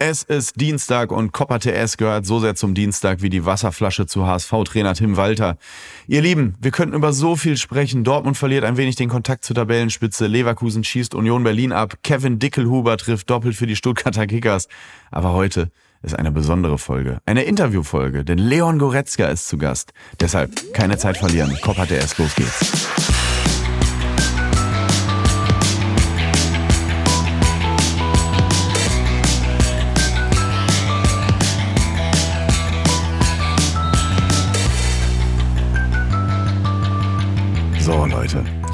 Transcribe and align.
Es 0.00 0.22
ist 0.22 0.60
Dienstag 0.60 1.10
und 1.10 1.32
Copper 1.32 1.58
TS 1.58 1.96
gehört 1.96 2.24
so 2.24 2.38
sehr 2.38 2.54
zum 2.54 2.72
Dienstag 2.72 3.20
wie 3.20 3.30
die 3.30 3.44
Wasserflasche 3.44 4.06
zu 4.06 4.28
HSV-Trainer 4.28 4.94
Tim 4.94 5.16
Walter. 5.16 5.58
Ihr 6.06 6.22
Lieben, 6.22 6.54
wir 6.60 6.70
könnten 6.70 6.94
über 6.94 7.12
so 7.12 7.34
viel 7.34 7.56
sprechen. 7.56 8.04
Dortmund 8.04 8.36
verliert 8.36 8.62
ein 8.62 8.76
wenig 8.76 8.94
den 8.94 9.08
Kontakt 9.08 9.44
zur 9.44 9.56
Tabellenspitze. 9.56 10.28
Leverkusen 10.28 10.84
schießt 10.84 11.16
Union 11.16 11.42
Berlin 11.42 11.72
ab. 11.72 11.98
Kevin 12.04 12.38
Dickelhuber 12.38 12.96
trifft 12.96 13.28
doppelt 13.28 13.56
für 13.56 13.66
die 13.66 13.74
Stuttgarter 13.74 14.28
Kickers. 14.28 14.68
Aber 15.10 15.32
heute 15.32 15.72
ist 16.02 16.16
eine 16.16 16.30
besondere 16.30 16.78
Folge. 16.78 17.18
Eine 17.26 17.42
Interviewfolge, 17.42 18.24
denn 18.24 18.38
Leon 18.38 18.78
Goretzka 18.78 19.26
ist 19.26 19.48
zu 19.48 19.58
Gast. 19.58 19.92
Deshalb 20.20 20.72
keine 20.74 20.96
Zeit 20.98 21.16
verlieren. 21.16 21.58
Copper 21.60 21.88
TS, 21.88 22.16
los 22.18 22.36
geht's. 22.36 23.17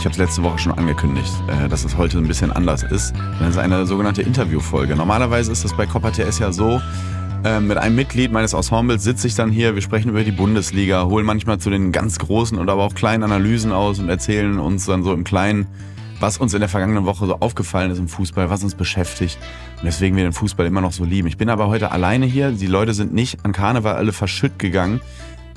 Ich 0.04 0.06
habe 0.06 0.12
es 0.12 0.18
letzte 0.18 0.42
Woche 0.42 0.58
schon 0.58 0.72
angekündigt, 0.72 1.32
äh, 1.48 1.66
dass 1.66 1.82
es 1.82 1.96
heute 1.96 2.18
ein 2.18 2.28
bisschen 2.28 2.52
anders 2.52 2.82
ist. 2.82 3.14
Das 3.40 3.48
ist 3.48 3.56
eine 3.56 3.86
sogenannte 3.86 4.20
Interviewfolge. 4.20 4.96
Normalerweise 4.96 5.50
ist 5.50 5.64
es 5.64 5.74
bei 5.74 5.86
Copper 5.86 6.12
TS 6.12 6.40
ja 6.40 6.52
so, 6.52 6.78
äh, 7.42 7.58
mit 7.58 7.78
einem 7.78 7.96
Mitglied 7.96 8.30
meines 8.30 8.52
Ensembles 8.52 9.02
sitze 9.02 9.26
ich 9.26 9.34
dann 9.34 9.50
hier, 9.50 9.74
wir 9.74 9.80
sprechen 9.80 10.10
über 10.10 10.22
die 10.22 10.30
Bundesliga, 10.30 11.06
holen 11.06 11.24
manchmal 11.24 11.56
zu 11.56 11.70
den 11.70 11.90
ganz 11.90 12.18
großen 12.18 12.58
und 12.58 12.68
aber 12.68 12.82
auch 12.82 12.94
kleinen 12.94 13.22
Analysen 13.22 13.72
aus 13.72 13.98
und 13.98 14.10
erzählen 14.10 14.58
uns 14.58 14.84
dann 14.84 15.04
so 15.04 15.14
im 15.14 15.24
Kleinen, 15.24 15.68
was 16.20 16.36
uns 16.36 16.52
in 16.52 16.60
der 16.60 16.68
vergangenen 16.68 17.06
Woche 17.06 17.24
so 17.24 17.40
aufgefallen 17.40 17.90
ist 17.90 17.98
im 17.98 18.08
Fußball, 18.08 18.50
was 18.50 18.62
uns 18.62 18.74
beschäftigt 18.74 19.38
und 19.78 19.86
deswegen 19.86 20.16
wir 20.16 20.24
den 20.24 20.34
Fußball 20.34 20.66
immer 20.66 20.82
noch 20.82 20.92
so 20.92 21.06
lieben. 21.06 21.28
Ich 21.28 21.38
bin 21.38 21.48
aber 21.48 21.68
heute 21.68 21.92
alleine 21.92 22.26
hier, 22.26 22.50
die 22.50 22.66
Leute 22.66 22.92
sind 22.92 23.14
nicht 23.14 23.42
an 23.42 23.52
Karneval 23.52 23.94
alle 23.94 24.12
verschütt 24.12 24.58
gegangen 24.58 25.00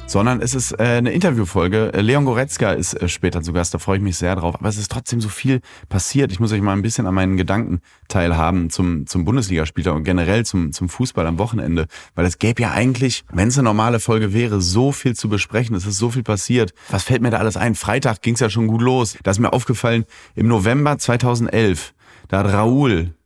sondern 0.08 0.42
es 0.42 0.56
ist 0.56 0.72
äh, 0.72 0.84
eine 0.84 1.12
Interviewfolge. 1.12 1.92
Äh, 1.94 2.02
Leon 2.02 2.24
Goretzka 2.24 2.72
ist 2.72 2.94
äh, 2.94 3.10
später 3.10 3.42
zu 3.42 3.52
Gast, 3.52 3.74
da 3.74 3.78
freue 3.78 3.98
ich 3.98 4.04
mich 4.04 4.18
sehr 4.18 4.36
drauf. 4.38 4.56
Aber 4.56 4.70
es 4.70 4.78
ist 4.78 4.90
trotzdem 4.90 5.20
so 5.20 5.28
viel 5.28 5.60
passiert. 5.90 6.32
Ich 6.32 6.40
muss 6.40 6.54
euch 6.54 6.62
mal 6.62 6.74
ein 6.74 6.82
bisschen 6.82 7.06
an 7.06 7.14
meinen 7.14 7.36
Gedanken 7.36 7.82
teilhaben 8.08 8.70
zum, 8.70 9.06
zum 9.06 9.26
Bundesligaspieltag 9.26 9.94
und 9.94 10.06
generell 10.06 10.46
zum, 10.46 10.72
zum 10.72 10.88
Fußball 10.88 11.28
am 11.28 11.38
Wochenende. 11.38 11.88
Weil 12.16 12.26
es 12.26 12.40
gäbe 12.40 12.62
ja 12.62 12.72
eigentlich, 12.72 13.26
wenn 13.32 13.50
es 13.50 13.58
eine 13.58 13.66
normale 13.66 14.00
Folge 14.00 14.34
wäre, 14.34 14.62
so 14.62 14.94
viel 14.94 15.14
zu 15.14 15.28
besprechen. 15.28 15.76
Es 15.76 15.86
ist 15.86 15.98
so 15.98 16.10
viel 16.10 16.24
passiert. 16.24 16.74
Was 16.90 17.04
fällt 17.04 17.22
mir 17.22 17.30
da 17.30 17.40
alles 17.40 17.58
ein? 17.58 17.76
Freitag 17.76 18.22
ging 18.22 18.36
es 18.36 18.40
ja 18.40 18.50
schon 18.50 18.68
gut 18.68 18.82
los. 18.82 19.18
Da 19.24 19.32
ist 19.32 19.40
mir 19.40 19.52
aufgefallen, 19.52 20.06
im 20.36 20.48
November 20.48 20.98
2011, 20.98 21.94
da 22.30 22.40
hat 22.40 22.54
Raoul 22.54 23.17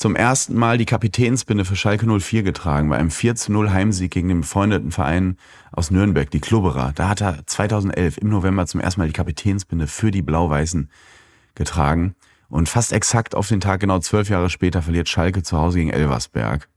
zum 0.00 0.16
ersten 0.16 0.54
Mal 0.54 0.78
die 0.78 0.86
Kapitänsbinde 0.86 1.66
für 1.66 1.76
Schalke 1.76 2.06
04 2.06 2.42
getragen, 2.42 2.88
bei 2.88 2.96
einem 2.96 3.10
4 3.10 3.34
zu 3.34 3.52
0 3.52 3.70
Heimsieg 3.70 4.10
gegen 4.10 4.28
den 4.28 4.40
befreundeten 4.40 4.92
Verein 4.92 5.36
aus 5.72 5.90
Nürnberg, 5.90 6.30
die 6.30 6.40
Klubberer. 6.40 6.92
Da 6.94 7.10
hat 7.10 7.20
er 7.20 7.46
2011 7.46 8.16
im 8.16 8.30
November 8.30 8.64
zum 8.64 8.80
ersten 8.80 9.02
Mal 9.02 9.08
die 9.08 9.12
Kapitänsbinde 9.12 9.86
für 9.86 10.10
die 10.10 10.22
Blau-Weißen 10.22 10.88
getragen. 11.54 12.14
Und 12.48 12.70
fast 12.70 12.94
exakt 12.94 13.34
auf 13.34 13.48
den 13.48 13.60
Tag, 13.60 13.80
genau 13.80 13.98
zwölf 13.98 14.30
Jahre 14.30 14.48
später, 14.48 14.80
verliert 14.80 15.10
Schalke 15.10 15.42
zu 15.42 15.58
Hause 15.58 15.76
gegen 15.76 15.90
Elversberg. 15.90 16.70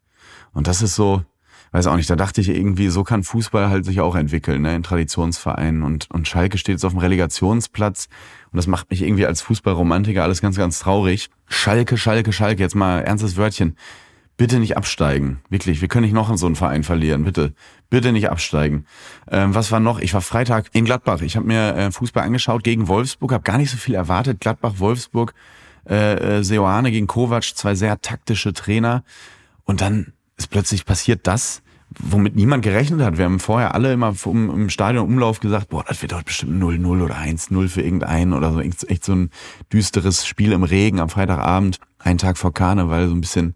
Und 0.51 0.67
das 0.67 0.81
ist 0.81 0.95
so, 0.95 1.23
weiß 1.71 1.87
auch 1.87 1.95
nicht, 1.95 2.09
da 2.09 2.17
dachte 2.17 2.41
ich 2.41 2.49
irgendwie, 2.49 2.89
so 2.89 3.05
kann 3.05 3.23
Fußball 3.23 3.69
halt 3.69 3.85
sich 3.85 4.01
auch 4.01 4.15
entwickeln, 4.15 4.63
ne, 4.63 4.75
in 4.75 4.83
Traditionsvereinen. 4.83 5.83
Und, 5.83 6.11
und 6.11 6.27
Schalke 6.27 6.57
steht 6.57 6.73
jetzt 6.73 6.83
auf 6.83 6.91
dem 6.91 6.99
Relegationsplatz. 6.99 8.09
Und 8.53 8.57
das 8.57 8.67
macht 8.67 8.91
mich 8.91 9.01
irgendwie 9.01 9.25
als 9.25 9.41
Fußballromantiker 9.41 10.21
alles 10.21 10.39
ganz, 10.39 10.57
ganz 10.57 10.77
traurig. 10.77 11.31
Schalke, 11.47 11.97
Schalke, 11.97 12.31
Schalke, 12.31 12.61
jetzt 12.61 12.75
mal 12.75 12.99
ernstes 12.99 13.35
Wörtchen. 13.35 13.75
Bitte 14.37 14.59
nicht 14.59 14.77
absteigen. 14.77 15.41
Wirklich, 15.49 15.81
wir 15.81 15.87
können 15.87 16.05
nicht 16.05 16.13
noch 16.13 16.29
in 16.29 16.37
so 16.37 16.45
einen 16.45 16.55
Verein 16.55 16.83
verlieren. 16.83 17.23
Bitte, 17.23 17.53
bitte 17.89 18.11
nicht 18.11 18.29
absteigen. 18.29 18.85
Ähm, 19.31 19.55
was 19.55 19.71
war 19.71 19.79
noch? 19.79 19.99
Ich 19.99 20.13
war 20.13 20.21
Freitag 20.21 20.69
in 20.73 20.85
Gladbach. 20.85 21.21
Ich 21.21 21.35
habe 21.35 21.47
mir 21.47 21.75
äh, 21.75 21.91
Fußball 21.91 22.23
angeschaut 22.23 22.63
gegen 22.63 22.87
Wolfsburg, 22.87 23.31
habe 23.31 23.43
gar 23.43 23.57
nicht 23.57 23.71
so 23.71 23.77
viel 23.77 23.95
erwartet. 23.95 24.39
Gladbach, 24.39 24.73
Wolfsburg, 24.77 25.33
äh, 25.89 26.37
äh, 26.37 26.43
Seoane 26.43 26.91
gegen 26.91 27.07
Kovac, 27.07 27.43
zwei 27.55 27.73
sehr 27.73 28.01
taktische 28.01 28.53
Trainer. 28.53 29.03
Und 29.63 29.81
dann 29.81 30.13
ist 30.37 30.51
plötzlich 30.51 30.85
passiert 30.85 31.25
das, 31.25 31.62
womit 31.99 32.35
niemand 32.35 32.63
gerechnet 32.63 33.01
hat. 33.01 33.17
Wir 33.17 33.25
haben 33.25 33.39
vorher 33.39 33.75
alle 33.75 33.93
immer 33.93 34.13
vom, 34.13 34.49
im 34.49 34.69
Stadionumlauf 34.69 35.39
gesagt, 35.39 35.69
boah, 35.69 35.83
das 35.83 36.01
wird 36.01 36.13
heute 36.13 36.25
bestimmt 36.25 36.61
0-0 36.61 37.03
oder 37.03 37.15
1-0 37.15 37.67
für 37.67 37.81
irgendeinen 37.81 38.33
oder 38.33 38.53
so. 38.53 38.59
Echt 38.59 39.03
so 39.03 39.13
ein 39.13 39.29
düsteres 39.71 40.25
Spiel 40.25 40.51
im 40.51 40.63
Regen 40.63 40.99
am 40.99 41.09
Freitagabend, 41.09 41.79
einen 41.99 42.17
Tag 42.17 42.37
vor 42.37 42.53
Karneval, 42.53 43.07
so 43.07 43.15
ein 43.15 43.21
bisschen. 43.21 43.55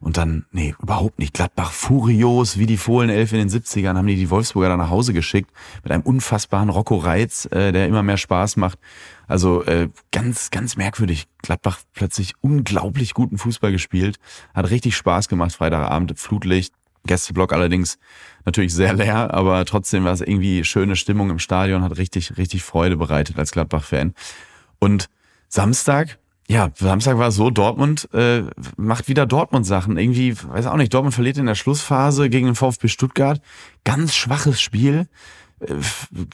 Und 0.00 0.16
dann, 0.16 0.46
nee, 0.52 0.74
überhaupt 0.80 1.18
nicht. 1.18 1.34
Gladbach 1.34 1.72
furios, 1.72 2.56
wie 2.58 2.66
die 2.66 2.76
Fohlenelf 2.76 3.32
in 3.32 3.38
den 3.38 3.48
70ern, 3.48 3.96
haben 3.96 4.06
die 4.06 4.14
die 4.14 4.30
Wolfsburger 4.30 4.68
da 4.68 4.76
nach 4.76 4.90
Hause 4.90 5.12
geschickt 5.12 5.50
mit 5.82 5.90
einem 5.90 6.02
unfassbaren 6.02 6.68
Rocco 6.68 6.96
Reitz, 6.96 7.46
äh, 7.46 7.72
der 7.72 7.88
immer 7.88 8.02
mehr 8.04 8.16
Spaß 8.16 8.56
macht. 8.56 8.78
Also 9.26 9.64
äh, 9.64 9.88
ganz, 10.12 10.50
ganz 10.50 10.76
merkwürdig. 10.76 11.26
Gladbach 11.42 11.80
plötzlich 11.94 12.34
unglaublich 12.40 13.12
guten 13.12 13.38
Fußball 13.38 13.72
gespielt, 13.72 14.18
hat 14.54 14.70
richtig 14.70 14.96
Spaß 14.96 15.28
gemacht, 15.28 15.52
Freitagabend, 15.52 16.18
Flutlicht. 16.18 16.74
Gästeblock 17.06 17.52
allerdings 17.52 17.98
natürlich 18.44 18.74
sehr 18.74 18.92
leer, 18.94 19.32
aber 19.34 19.64
trotzdem 19.64 20.04
war 20.04 20.12
es 20.12 20.20
irgendwie 20.20 20.64
schöne 20.64 20.96
Stimmung 20.96 21.30
im 21.30 21.38
Stadion, 21.38 21.82
hat 21.82 21.98
richtig, 21.98 22.36
richtig 22.36 22.62
Freude 22.62 22.96
bereitet 22.96 23.38
als 23.38 23.52
Gladbach-Fan. 23.52 24.14
Und 24.78 25.08
Samstag, 25.48 26.18
ja, 26.48 26.70
Samstag 26.74 27.18
war 27.18 27.30
so, 27.30 27.50
Dortmund 27.50 28.08
äh, 28.14 28.42
macht 28.76 29.08
wieder 29.08 29.26
Dortmund-Sachen. 29.26 29.98
Irgendwie, 29.98 30.34
weiß 30.36 30.66
auch 30.66 30.76
nicht, 30.76 30.94
Dortmund 30.94 31.14
verliert 31.14 31.36
in 31.36 31.46
der 31.46 31.54
Schlussphase 31.54 32.30
gegen 32.30 32.46
den 32.46 32.54
VfB 32.54 32.88
Stuttgart. 32.88 33.40
Ganz 33.84 34.14
schwaches 34.14 34.60
Spiel. 34.60 35.08
Äh, 35.60 35.74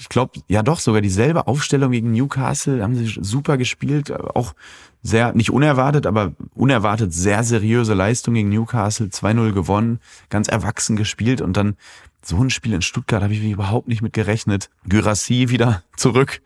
ich 0.00 0.08
glaube, 0.08 0.40
ja 0.48 0.62
doch, 0.62 0.80
sogar 0.80 1.00
dieselbe 1.00 1.46
Aufstellung 1.46 1.92
gegen 1.92 2.12
Newcastle, 2.12 2.82
haben 2.82 2.94
sie 2.94 3.06
super 3.20 3.56
gespielt, 3.56 4.12
auch 4.12 4.54
sehr, 5.02 5.34
nicht 5.34 5.50
unerwartet, 5.50 6.06
aber 6.06 6.32
unerwartet 6.54 7.12
sehr 7.12 7.44
seriöse 7.44 7.94
Leistung 7.94 8.34
gegen 8.34 8.48
Newcastle, 8.48 9.08
2-0 9.08 9.52
gewonnen, 9.52 10.00
ganz 10.30 10.48
erwachsen 10.48 10.96
gespielt 10.96 11.40
und 11.40 11.56
dann 11.56 11.76
so 12.22 12.42
ein 12.42 12.50
Spiel 12.50 12.72
in 12.72 12.82
Stuttgart 12.82 13.22
habe 13.22 13.34
ich 13.34 13.42
überhaupt 13.42 13.86
nicht 13.86 14.00
mit 14.00 14.14
gerechnet. 14.14 14.70
Gyrassi 14.88 15.50
wieder 15.50 15.82
zurück, 15.96 16.40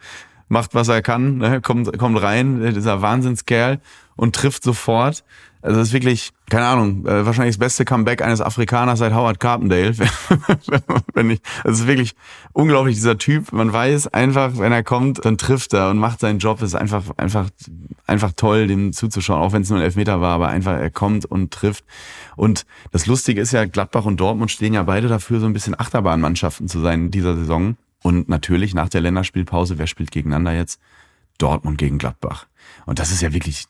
macht 0.48 0.74
was 0.74 0.88
er 0.88 1.02
kann, 1.02 1.38
ne, 1.38 1.60
kommt, 1.60 1.96
kommt 1.98 2.20
rein, 2.20 2.74
dieser 2.74 3.00
Wahnsinnskerl 3.00 3.80
und 4.18 4.34
trifft 4.34 4.64
sofort. 4.64 5.24
Also 5.62 5.78
das 5.78 5.88
ist 5.88 5.94
wirklich, 5.94 6.30
keine 6.50 6.66
Ahnung, 6.66 7.06
äh, 7.06 7.24
wahrscheinlich 7.24 7.56
das 7.56 7.60
beste 7.60 7.84
Comeback 7.84 8.22
eines 8.22 8.40
Afrikaners 8.40 8.98
seit 8.98 9.12
Howard 9.12 9.40
Carpendale. 9.40 9.94
wenn 11.14 11.30
ich, 11.30 11.40
also 11.64 11.74
es 11.74 11.80
ist 11.80 11.86
wirklich 11.86 12.14
unglaublich, 12.52 12.96
dieser 12.96 13.18
Typ. 13.18 13.52
Man 13.52 13.72
weiß 13.72 14.08
einfach, 14.08 14.58
wenn 14.58 14.72
er 14.72 14.82
kommt, 14.82 15.24
dann 15.24 15.38
trifft 15.38 15.72
er 15.72 15.90
und 15.90 15.98
macht 15.98 16.20
seinen 16.20 16.38
Job. 16.38 16.58
Es 16.62 16.70
ist 16.70 16.74
einfach, 16.74 17.04
einfach, 17.16 17.48
einfach 18.06 18.32
toll, 18.36 18.66
dem 18.66 18.92
zuzuschauen, 18.92 19.40
auch 19.40 19.52
wenn 19.52 19.62
es 19.62 19.70
nur 19.70 19.78
ein 19.78 19.84
Elfmeter 19.84 20.20
war, 20.20 20.34
aber 20.34 20.48
einfach, 20.48 20.72
er 20.72 20.90
kommt 20.90 21.24
und 21.24 21.52
trifft. 21.52 21.84
Und 22.36 22.66
das 22.90 23.06
Lustige 23.06 23.40
ist 23.40 23.52
ja, 23.52 23.64
Gladbach 23.66 24.04
und 24.04 24.18
Dortmund 24.18 24.50
stehen 24.50 24.74
ja 24.74 24.82
beide 24.82 25.08
dafür, 25.08 25.40
so 25.40 25.46
ein 25.46 25.52
bisschen 25.52 25.78
Achterbahnmannschaften 25.78 26.68
zu 26.68 26.80
sein 26.80 27.06
in 27.06 27.10
dieser 27.10 27.36
Saison. 27.36 27.76
Und 28.02 28.28
natürlich 28.28 28.74
nach 28.74 28.88
der 28.88 29.00
Länderspielpause, 29.00 29.78
wer 29.78 29.86
spielt 29.86 30.10
gegeneinander 30.10 30.52
jetzt? 30.54 30.80
Dortmund 31.38 31.78
gegen 31.78 31.98
Gladbach. 31.98 32.46
Und 32.86 32.98
das 32.98 33.10
ist 33.10 33.22
ja 33.22 33.32
wirklich 33.32 33.66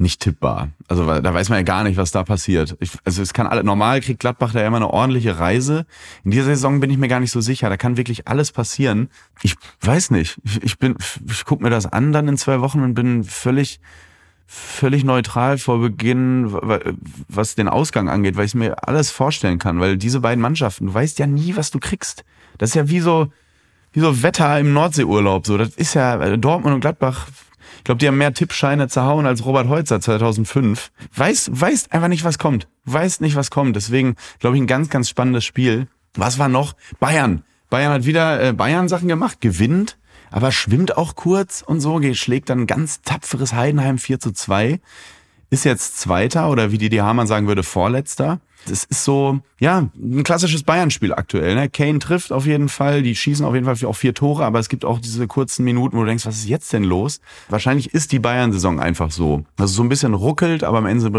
nicht 0.00 0.20
tippbar. 0.20 0.70
Also 0.88 1.04
da 1.04 1.34
weiß 1.34 1.48
man 1.48 1.58
ja 1.58 1.62
gar 1.62 1.84
nicht, 1.84 1.96
was 1.96 2.10
da 2.10 2.22
passiert. 2.22 2.76
Ich, 2.80 2.92
also 3.04 3.22
es 3.22 3.32
kann 3.32 3.46
alle 3.46 3.64
normal 3.64 4.00
kriegt 4.00 4.20
Gladbach 4.20 4.52
da 4.52 4.66
immer 4.66 4.76
eine 4.76 4.90
ordentliche 4.90 5.38
Reise. 5.38 5.86
In 6.24 6.30
dieser 6.30 6.44
Saison 6.44 6.80
bin 6.80 6.90
ich 6.90 6.98
mir 6.98 7.08
gar 7.08 7.20
nicht 7.20 7.30
so 7.30 7.40
sicher. 7.40 7.68
Da 7.68 7.76
kann 7.76 7.96
wirklich 7.96 8.28
alles 8.28 8.52
passieren. 8.52 9.08
Ich 9.42 9.56
weiß 9.80 10.10
nicht. 10.10 10.40
Ich, 10.44 10.62
ich 10.62 10.78
bin, 10.78 10.96
ich 11.28 11.44
gucke 11.44 11.62
mir 11.62 11.70
das 11.70 11.86
an 11.86 12.12
dann 12.12 12.28
in 12.28 12.36
zwei 12.36 12.60
Wochen 12.60 12.80
und 12.80 12.94
bin 12.94 13.24
völlig 13.24 13.80
völlig 14.50 15.04
neutral 15.04 15.58
vor 15.58 15.78
Beginn, 15.78 16.50
was 17.28 17.54
den 17.54 17.68
Ausgang 17.68 18.08
angeht, 18.08 18.38
weil 18.38 18.46
ich 18.46 18.54
mir 18.54 18.88
alles 18.88 19.10
vorstellen 19.10 19.58
kann, 19.58 19.78
weil 19.78 19.98
diese 19.98 20.20
beiden 20.20 20.40
Mannschaften, 20.40 20.86
du 20.86 20.94
weißt 20.94 21.18
ja 21.18 21.26
nie, 21.26 21.54
was 21.54 21.70
du 21.70 21.78
kriegst. 21.78 22.24
Das 22.56 22.70
ist 22.70 22.74
ja 22.74 22.88
wie 22.88 23.00
so 23.00 23.30
wie 23.92 24.00
so 24.00 24.22
Wetter 24.22 24.58
im 24.58 24.72
Nordseeurlaub 24.72 25.46
so. 25.46 25.58
Das 25.58 25.70
ist 25.70 25.94
ja 25.94 26.36
Dortmund 26.36 26.74
und 26.74 26.80
Gladbach 26.80 27.26
ich 27.78 27.84
glaube, 27.84 27.98
die 27.98 28.06
haben 28.06 28.18
mehr 28.18 28.34
Tippscheine 28.34 28.88
zerhauen 28.88 29.26
als 29.26 29.44
Robert 29.44 29.68
Heutzer 29.68 30.00
2005. 30.00 30.90
Weiß, 31.14 31.50
weiß 31.52 31.90
einfach 31.90 32.08
nicht, 32.08 32.24
was 32.24 32.38
kommt. 32.38 32.68
Weiß 32.84 33.20
nicht, 33.20 33.36
was 33.36 33.50
kommt. 33.50 33.76
Deswegen, 33.76 34.16
glaube 34.40 34.56
ich, 34.56 34.62
ein 34.62 34.66
ganz, 34.66 34.90
ganz 34.90 35.08
spannendes 35.08 35.44
Spiel. 35.44 35.88
Was 36.14 36.38
war 36.38 36.48
noch? 36.48 36.74
Bayern. 37.00 37.44
Bayern 37.70 37.92
hat 37.92 38.06
wieder 38.06 38.42
äh, 38.42 38.52
Bayern-Sachen 38.52 39.08
gemacht, 39.08 39.40
gewinnt, 39.40 39.98
aber 40.30 40.52
schwimmt 40.52 40.96
auch 40.96 41.16
kurz 41.16 41.62
und 41.62 41.80
so, 41.80 42.00
schlägt 42.14 42.50
dann 42.50 42.66
ganz 42.66 43.02
tapferes 43.02 43.52
Heidenheim 43.52 43.98
4 43.98 44.20
zu 44.20 44.32
2. 44.32 44.80
ist 45.50 45.64
jetzt 45.64 45.98
Zweiter 45.98 46.50
oder 46.50 46.72
wie 46.72 46.78
die 46.78 47.02
Hamann 47.02 47.26
sagen 47.26 47.46
würde, 47.46 47.62
Vorletzter. 47.62 48.40
Das 48.66 48.84
ist 48.84 49.04
so, 49.04 49.40
ja, 49.60 49.88
ein 49.96 50.24
klassisches 50.24 50.62
Bayern-Spiel 50.62 51.14
aktuell. 51.14 51.54
Ne? 51.54 51.70
Kane 51.70 52.00
trifft 52.00 52.32
auf 52.32 52.44
jeden 52.44 52.68
Fall, 52.68 53.02
die 53.02 53.14
schießen 53.14 53.46
auf 53.46 53.54
jeden 53.54 53.64
Fall 53.64 53.76
auch 53.86 53.96
vier 53.96 54.14
Tore, 54.14 54.44
aber 54.44 54.58
es 54.58 54.68
gibt 54.68 54.84
auch 54.84 54.98
diese 54.98 55.26
kurzen 55.26 55.64
Minuten, 55.64 55.96
wo 55.96 56.00
du 56.00 56.06
denkst, 56.06 56.26
was 56.26 56.36
ist 56.36 56.48
jetzt 56.48 56.72
denn 56.72 56.84
los? 56.84 57.20
Wahrscheinlich 57.48 57.94
ist 57.94 58.12
die 58.12 58.18
Bayern-Saison 58.18 58.80
einfach 58.80 59.10
so. 59.10 59.44
Also 59.56 59.74
so 59.74 59.82
ein 59.82 59.88
bisschen 59.88 60.12
ruckelt, 60.12 60.64
aber 60.64 60.78
am 60.78 60.86
Ende 60.86 61.10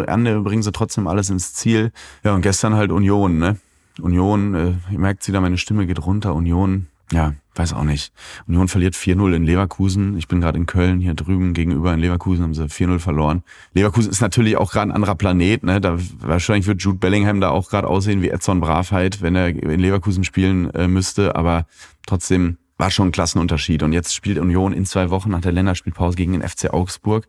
bringen 0.41 0.63
sie 0.63 0.71
trotzdem 0.71 1.07
alles 1.07 1.29
ins 1.29 1.53
Ziel. 1.53 1.91
Ja, 2.23 2.35
und 2.35 2.41
gestern 2.41 2.75
halt 2.75 2.91
Union, 2.91 3.39
ne? 3.39 3.57
Union, 3.99 4.55
äh, 4.55 4.93
ihr 4.93 4.99
merkt 4.99 5.27
wieder, 5.27 5.41
meine 5.41 5.57
Stimme 5.57 5.87
geht 5.87 6.05
runter. 6.05 6.35
Union, 6.35 6.87
ja, 7.11 7.33
weiß 7.59 7.73
auch 7.73 7.83
nicht. 7.83 8.11
Union 8.47 8.67
verliert 8.67 8.95
4-0 8.95 9.35
in 9.35 9.43
Leverkusen. 9.43 10.17
Ich 10.17 10.27
bin 10.27 10.41
gerade 10.41 10.57
in 10.57 10.65
Köln, 10.65 10.99
hier 10.99 11.13
drüben 11.13 11.53
gegenüber 11.53 11.93
in 11.93 11.99
Leverkusen 11.99 12.43
haben 12.43 12.53
sie 12.53 12.65
4-0 12.65 12.99
verloren. 12.99 13.43
Leverkusen 13.73 14.09
ist 14.09 14.21
natürlich 14.21 14.57
auch 14.57 14.71
gerade 14.71 14.89
ein 14.89 14.95
anderer 14.95 15.15
Planet. 15.15 15.63
Ne? 15.63 15.81
Da, 15.81 15.97
wahrscheinlich 16.19 16.65
wird 16.65 16.81
Jude 16.81 16.97
Bellingham 16.97 17.41
da 17.41 17.49
auch 17.49 17.69
gerade 17.69 17.87
aussehen 17.87 18.21
wie 18.21 18.29
Edson 18.29 18.61
Bravheit, 18.61 19.21
wenn 19.21 19.35
er 19.35 19.49
in 19.49 19.79
Leverkusen 19.79 20.23
spielen 20.23 20.73
äh, 20.73 20.87
müsste. 20.87 21.35
Aber 21.35 21.67
trotzdem 22.07 22.57
war 22.77 22.89
schon 22.89 23.09
ein 23.09 23.11
Klassenunterschied. 23.11 23.83
Und 23.83 23.91
jetzt 23.91 24.15
spielt 24.15 24.39
Union 24.39 24.73
in 24.73 24.85
zwei 24.85 25.09
Wochen 25.09 25.29
nach 25.29 25.41
der 25.41 25.51
Länderspielpause 25.51 26.15
gegen 26.15 26.31
den 26.31 26.47
FC 26.47 26.73
Augsburg. 26.73 27.27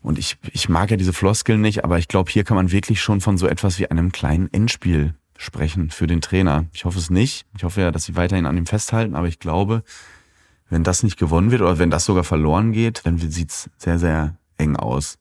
Und 0.00 0.18
ich, 0.18 0.38
ich 0.52 0.68
mag 0.68 0.90
ja 0.90 0.96
diese 0.96 1.12
Floskeln 1.12 1.60
nicht, 1.60 1.84
aber 1.84 1.98
ich 1.98 2.08
glaube, 2.08 2.30
hier 2.30 2.44
kann 2.44 2.56
man 2.56 2.72
wirklich 2.72 3.00
schon 3.00 3.20
von 3.20 3.36
so 3.38 3.46
etwas 3.46 3.78
wie 3.78 3.90
einem 3.90 4.12
kleinen 4.12 4.52
Endspiel 4.52 5.14
sprechen 5.38 5.90
für 5.90 6.06
den 6.06 6.20
Trainer. 6.20 6.66
Ich 6.72 6.84
hoffe 6.84 6.98
es 6.98 7.10
nicht. 7.10 7.46
Ich 7.56 7.64
hoffe 7.64 7.80
ja, 7.80 7.90
dass 7.90 8.04
sie 8.04 8.16
weiterhin 8.16 8.46
an 8.46 8.56
ihm 8.56 8.66
festhalten, 8.66 9.14
aber 9.14 9.28
ich 9.28 9.38
glaube, 9.38 9.82
wenn 10.68 10.82
das 10.82 11.02
nicht 11.02 11.18
gewonnen 11.18 11.50
wird 11.50 11.62
oder 11.62 11.78
wenn 11.78 11.90
das 11.90 12.04
sogar 12.04 12.24
verloren 12.24 12.72
geht, 12.72 13.02
dann 13.04 13.18
sieht's 13.18 13.70
sehr, 13.78 13.98
sehr 13.98 14.36
eng 14.58 14.76
aus. 14.76 15.18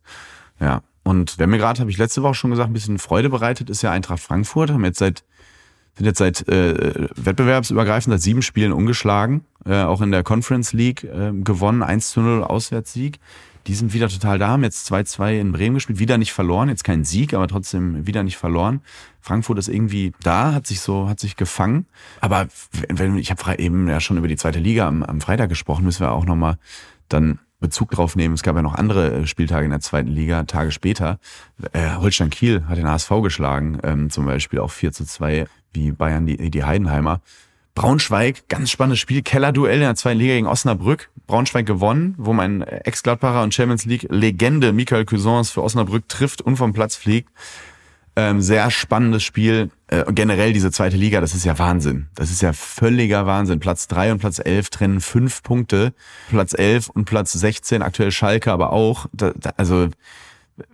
Ja. 0.60 0.82
Und 1.04 1.36
wer 1.38 1.46
mir 1.46 1.60
gerade, 1.60 1.80
habe 1.82 1.92
ich 1.92 2.00
letzte 2.00 2.24
Woche 2.24 2.34
schon 2.34 2.50
gesagt, 2.50 2.70
ein 2.70 2.74
bisschen 2.74 2.98
Freude 2.98 3.30
bereitet, 3.30 3.70
ist 3.70 3.84
ja 3.84 3.92
Eintracht 3.92 4.22
Frankfurt. 4.22 4.72
Haben 4.72 4.84
jetzt 4.86 4.98
seit, 4.98 5.24
sind 5.96 6.08
jetzt 6.08 6.18
seit 6.18 6.48
äh, 6.48 7.08
wettbewerbsübergreifend 7.16 8.14
seit 8.14 8.22
sieben 8.24 8.42
Spielen 8.42 8.72
ungeschlagen, 8.72 9.46
äh, 9.66 9.84
auch 9.84 10.02
in 10.02 10.12
der 10.12 10.24
Conference 10.24 10.74
League 10.74 11.04
äh, 11.04 11.32
gewonnen, 11.32 11.84
1 11.84 12.10
zu 12.10 12.22
0 12.22 12.44
Auswärtssieg 12.44 13.20
die 13.68 13.74
sind 13.74 13.94
wieder 13.94 14.10
total 14.10 14.38
da, 14.38 14.50
haben 14.50 14.64
jetzt 14.64 14.92
2-2 14.92 15.40
in 15.40 15.52
Bremen 15.52 15.76
gespielt, 15.76 16.00
wieder 16.00 16.18
nicht 16.18 16.34
verloren, 16.34 16.70
jetzt 16.70 16.84
kein 16.84 17.04
Sieg, 17.04 17.34
aber 17.34 17.48
trotzdem 17.48 18.06
wieder 18.06 18.24
nicht 18.24 18.38
verloren. 18.38 18.82
Frankfurt 19.22 19.58
ist 19.58 19.70
irgendwie 19.70 20.14
da, 20.22 20.54
hat 20.54 20.68
sich 20.68 20.82
so, 20.82 21.10
hat 21.10 21.20
sich 21.20 21.36
gefangen. 21.36 21.88
Aber 22.22 22.48
wenn, 22.90 23.18
ich 23.18 23.32
habe 23.32 23.58
eben 23.58 23.88
ja 23.88 24.00
schon 24.00 24.18
über 24.18 24.28
die 24.28 24.38
zweite 24.38 24.60
Liga 24.60 24.88
am, 24.88 25.02
am 25.04 25.20
Freitag 25.20 25.50
gesprochen, 25.50 25.84
müssen 25.84 26.02
wir 26.02 26.12
auch 26.12 26.26
nochmal 26.26 26.58
dann 27.10 27.40
Bezug 27.60 27.92
drauf 27.92 28.16
nehmen. 28.16 28.36
Es 28.36 28.44
gab 28.44 28.56
ja 28.56 28.62
noch 28.62 28.76
andere 28.76 29.12
äh, 29.12 29.28
Spieltage 29.28 29.66
in 29.66 29.72
der 29.72 29.80
zweiten 29.80 30.10
Liga, 30.10 30.44
Tage 30.44 30.72
später. 30.72 31.20
Äh, 31.72 31.96
Holstein 31.96 32.30
Kiel 32.30 32.66
hat 32.68 32.78
den 32.78 32.88
HSV 32.88 33.10
geschlagen, 33.24 33.80
ähm, 33.84 34.10
zum 34.10 34.26
Beispiel 34.26 34.60
auch 34.60 34.72
4 34.72 34.92
zu 34.92 35.06
2, 35.06 35.48
wie 35.74 35.92
Bayern 35.92 36.26
die, 36.26 36.52
die 36.52 36.64
Heidenheimer. 36.64 37.22
Braunschweig, 37.76 38.48
ganz 38.48 38.72
spannendes 38.72 39.00
Spiel, 39.00 39.22
Kellerduell 39.22 39.76
in 39.76 39.82
der 39.82 39.96
zweiten 39.96 40.20
Liga 40.20 40.34
gegen 40.34 40.48
Osnabrück. 40.48 41.10
Braunschweig 41.28 41.66
gewonnen, 41.66 42.16
wo 42.18 42.32
mein 42.32 42.62
Ex-Gladbacher 42.62 43.44
und 43.44 43.54
Champions 43.54 43.86
League 43.86 44.08
Legende 44.10 44.72
Michael 44.72 45.06
Cousins 45.06 45.50
für 45.50 45.62
Osnabrück 45.62 46.08
trifft 46.08 46.42
und 46.42 46.56
vom 46.56 46.72
Platz 46.72 46.96
fliegt. 46.96 47.30
Ähm, 48.16 48.42
sehr 48.42 48.72
spannendes 48.72 49.24
Spiel. 49.24 49.72
Äh, 49.88 50.06
generell 50.14 50.54
diese 50.54 50.72
zweite 50.72 50.96
Liga, 50.96 51.20
das 51.20 51.36
ist 51.36 51.44
ja 51.44 51.60
Wahnsinn. 51.60 52.08
Das 52.16 52.32
ist 52.32 52.42
ja 52.42 52.54
völliger 52.54 53.26
Wahnsinn. 53.26 53.60
Platz 53.60 53.88
drei 53.88 54.14
und 54.14 54.20
Platz 54.20 54.40
elf 54.40 54.70
trennen 54.70 55.02
fünf 55.02 55.44
Punkte. 55.44 55.94
Platz 56.30 56.54
elf 56.54 56.88
und 56.90 57.04
Platz 57.04 57.34
16, 57.34 57.82
aktuell 57.82 58.12
Schalke 58.12 58.54
aber 58.54 58.72
auch. 58.72 59.08
Da, 59.12 59.34
da, 59.36 59.52
also 59.58 59.90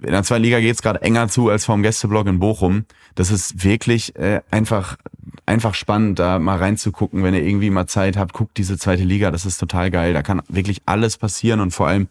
in 0.01 0.11
der 0.11 0.23
zweiten 0.23 0.43
Liga 0.43 0.59
geht's 0.59 0.81
gerade 0.81 1.01
enger 1.01 1.27
zu 1.27 1.49
als 1.49 1.65
vom 1.65 1.81
Gästeblock 1.81 2.27
in 2.27 2.39
Bochum. 2.39 2.85
Das 3.15 3.31
ist 3.31 3.63
wirklich 3.63 4.15
äh, 4.15 4.41
einfach 4.51 4.97
einfach 5.45 5.73
spannend, 5.73 6.19
da 6.19 6.39
mal 6.39 6.57
reinzugucken, 6.57 7.23
wenn 7.23 7.33
ihr 7.33 7.43
irgendwie 7.43 7.69
mal 7.69 7.87
Zeit 7.87 8.15
habt, 8.15 8.33
guckt 8.33 8.57
diese 8.57 8.77
zweite 8.77 9.03
Liga, 9.03 9.31
das 9.31 9.45
ist 9.45 9.57
total 9.57 9.91
geil. 9.91 10.13
Da 10.13 10.21
kann 10.21 10.41
wirklich 10.47 10.81
alles 10.85 11.17
passieren 11.17 11.59
und 11.59 11.71
vor 11.71 11.87
allem 11.87 12.07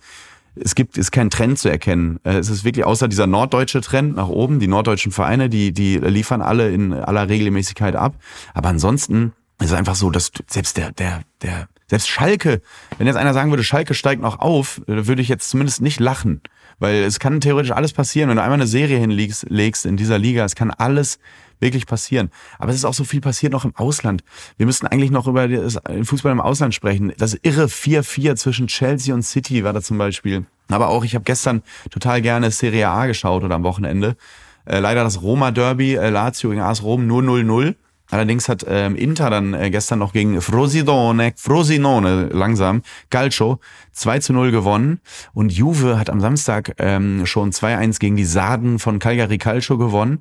es 0.57 0.75
gibt 0.75 0.99
ist 0.99 1.13
kein 1.13 1.31
Trend 1.31 1.59
zu 1.59 1.69
erkennen. 1.69 2.19
Äh, 2.25 2.39
es 2.39 2.49
ist 2.49 2.65
wirklich 2.65 2.85
außer 2.85 3.09
dieser 3.09 3.27
norddeutsche 3.27 3.81
Trend 3.81 4.17
nach 4.17 4.29
oben, 4.29 4.59
die 4.59 4.69
norddeutschen 4.69 5.13
Vereine, 5.13 5.49
die 5.49 5.73
die 5.73 5.99
liefern 5.99 6.43
alle 6.43 6.71
in 6.71 6.93
aller 6.93 7.29
Regelmäßigkeit 7.29 7.95
ab, 7.95 8.17
aber 8.53 8.69
ansonsten 8.69 9.33
ist 9.61 9.69
es 9.69 9.73
einfach 9.73 9.95
so, 9.95 10.11
dass 10.11 10.33
selbst 10.49 10.77
der 10.77 10.93
der 10.93 11.23
der 11.43 11.69
selbst 11.91 12.09
Schalke, 12.09 12.63
wenn 12.99 13.09
jetzt 13.09 13.17
einer 13.17 13.35
sagen 13.35 13.51
würde, 13.51 13.65
Schalke 13.65 13.95
steigt 13.95 14.23
noch 14.23 14.39
auf, 14.39 14.81
äh, 14.87 15.09
würde 15.09 15.23
ich 15.23 15.29
jetzt 15.29 15.51
zumindest 15.51 15.83
nicht 15.83 15.99
lachen. 15.99 16.41
Weil 16.79 17.03
es 17.03 17.19
kann 17.19 17.41
theoretisch 17.41 17.73
alles 17.73 17.93
passieren, 17.93 18.31
wenn 18.31 18.37
du 18.37 18.43
einmal 18.43 18.59
eine 18.59 18.69
Serie 18.69 18.97
hinlegst 18.97 19.47
legst 19.51 19.85
in 19.85 19.97
dieser 19.97 20.17
Liga, 20.17 20.45
es 20.45 20.55
kann 20.55 20.71
alles 20.71 21.19
wirklich 21.59 21.87
passieren. 21.87 22.31
Aber 22.59 22.71
es 22.71 22.77
ist 22.77 22.85
auch 22.85 22.95
so 22.95 23.03
viel 23.03 23.21
passiert 23.21 23.53
noch 23.53 23.65
im 23.65 23.75
Ausland. 23.75 24.23
Wir 24.57 24.67
müssten 24.67 24.87
eigentlich 24.87 25.11
noch 25.11 25.27
über 25.27 25.49
den 25.49 26.05
Fußball 26.05 26.33
im 26.33 26.41
Ausland 26.41 26.75
sprechen. 26.75 27.13
Das 27.19 27.37
irre 27.43 27.65
4-4 27.65 28.37
zwischen 28.37 28.69
Chelsea 28.69 29.13
und 29.13 29.23
City 29.25 29.65
war 29.65 29.73
da 29.73 29.83
zum 29.83 29.99
Beispiel. 29.99 30.47
Aber 30.69 30.89
auch, 30.89 31.05
ich 31.05 31.17
habe 31.17 31.25
gestern 31.25 31.63
total 31.91 32.23
gerne 32.23 32.53
Serie 32.53 32.89
A 32.89 33.07
geschaut 33.07 33.43
oder 33.43 33.57
am 33.57 33.65
Wochenende. 33.65 34.17
Äh, 34.65 34.79
leider 34.79 35.03
das 35.03 35.21
Roma-Derby, 35.21 35.97
äh, 35.97 36.09
Lazio 36.09 36.51
gegen 36.51 36.63
AS 36.63 36.83
Rom 36.85 37.07
nur 37.07 37.23
0-0. 37.23 37.75
Allerdings 38.11 38.49
hat 38.49 38.65
ähm, 38.69 38.97
Inter 38.97 39.31
dann 39.31 39.55
äh, 39.55 39.71
gestern 39.71 40.01
noch 40.01 40.13
gegen 40.13 40.41
Frosinone, 40.41 41.33
Frosinone 41.37 42.29
langsam, 42.33 42.83
Calcio 43.09 43.61
2 43.93 44.19
zu 44.19 44.33
0 44.33 44.51
gewonnen. 44.51 45.01
Und 45.33 45.53
Juve 45.53 45.99
hat 45.99 46.11
am 46.11 46.21
Samstag 46.21 46.75
ähm, 46.79 47.25
schon 47.27 47.53
2-1 47.53 48.01
gegen 48.01 48.17
die 48.17 48.25
Sarden 48.25 48.79
von 48.79 48.99
Cagliari 48.99 49.39
Calcio 49.39 49.79
gewonnen. 49.79 50.21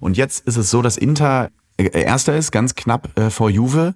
Und 0.00 0.16
jetzt 0.16 0.46
ist 0.46 0.56
es 0.56 0.70
so, 0.70 0.82
dass 0.82 0.96
Inter 0.96 1.50
äh, 1.76 1.88
erster 2.02 2.36
ist, 2.36 2.52
ganz 2.52 2.74
knapp 2.74 3.18
äh, 3.18 3.30
vor 3.30 3.50
Juve. 3.50 3.94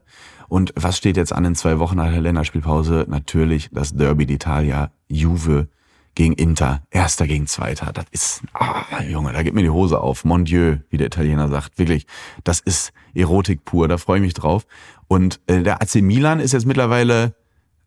Und 0.48 0.72
was 0.76 0.96
steht 0.98 1.16
jetzt 1.16 1.32
an 1.32 1.44
in 1.44 1.54
zwei 1.54 1.78
Wochen 1.78 1.96
nach 1.96 2.10
der 2.10 2.20
Länderspielpause? 2.20 3.06
Natürlich 3.08 3.70
das 3.72 3.94
Derby 3.94 4.24
d'Italia, 4.24 4.90
Juve 5.08 5.68
gegen 6.14 6.34
Inter, 6.34 6.82
erster 6.90 7.26
gegen 7.26 7.46
zweiter. 7.46 7.92
Das 7.92 8.04
ist, 8.10 8.42
ah, 8.52 9.02
Junge, 9.02 9.32
da 9.32 9.42
geht 9.42 9.54
mir 9.54 9.62
die 9.62 9.70
Hose 9.70 10.00
auf. 10.00 10.24
Mon 10.24 10.44
Dieu, 10.44 10.78
wie 10.90 10.96
der 10.96 11.06
Italiener 11.06 11.48
sagt. 11.48 11.78
Wirklich, 11.78 12.06
das 12.44 12.60
ist 12.60 12.92
Erotik 13.14 13.64
pur, 13.64 13.88
da 13.88 13.98
freue 13.98 14.18
ich 14.18 14.22
mich 14.24 14.34
drauf. 14.34 14.66
Und 15.08 15.40
äh, 15.46 15.62
der 15.62 15.82
AC 15.82 15.96
Milan 15.96 16.40
ist 16.40 16.52
jetzt 16.52 16.66
mittlerweile, 16.66 17.34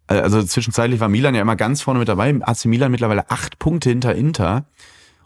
äh, 0.07 0.15
also 0.15 0.41
zwischenzeitlich 0.43 0.99
war 0.99 1.09
Milan 1.09 1.35
ja 1.35 1.41
immer 1.41 1.55
ganz 1.55 1.81
vorne 1.81 1.99
mit 1.99 2.07
dabei. 2.07 2.35
AC 2.41 2.65
Milan 2.65 2.91
mittlerweile 2.91 3.29
acht 3.29 3.59
Punkte 3.59 3.89
hinter 3.89 4.15
Inter. 4.15 4.65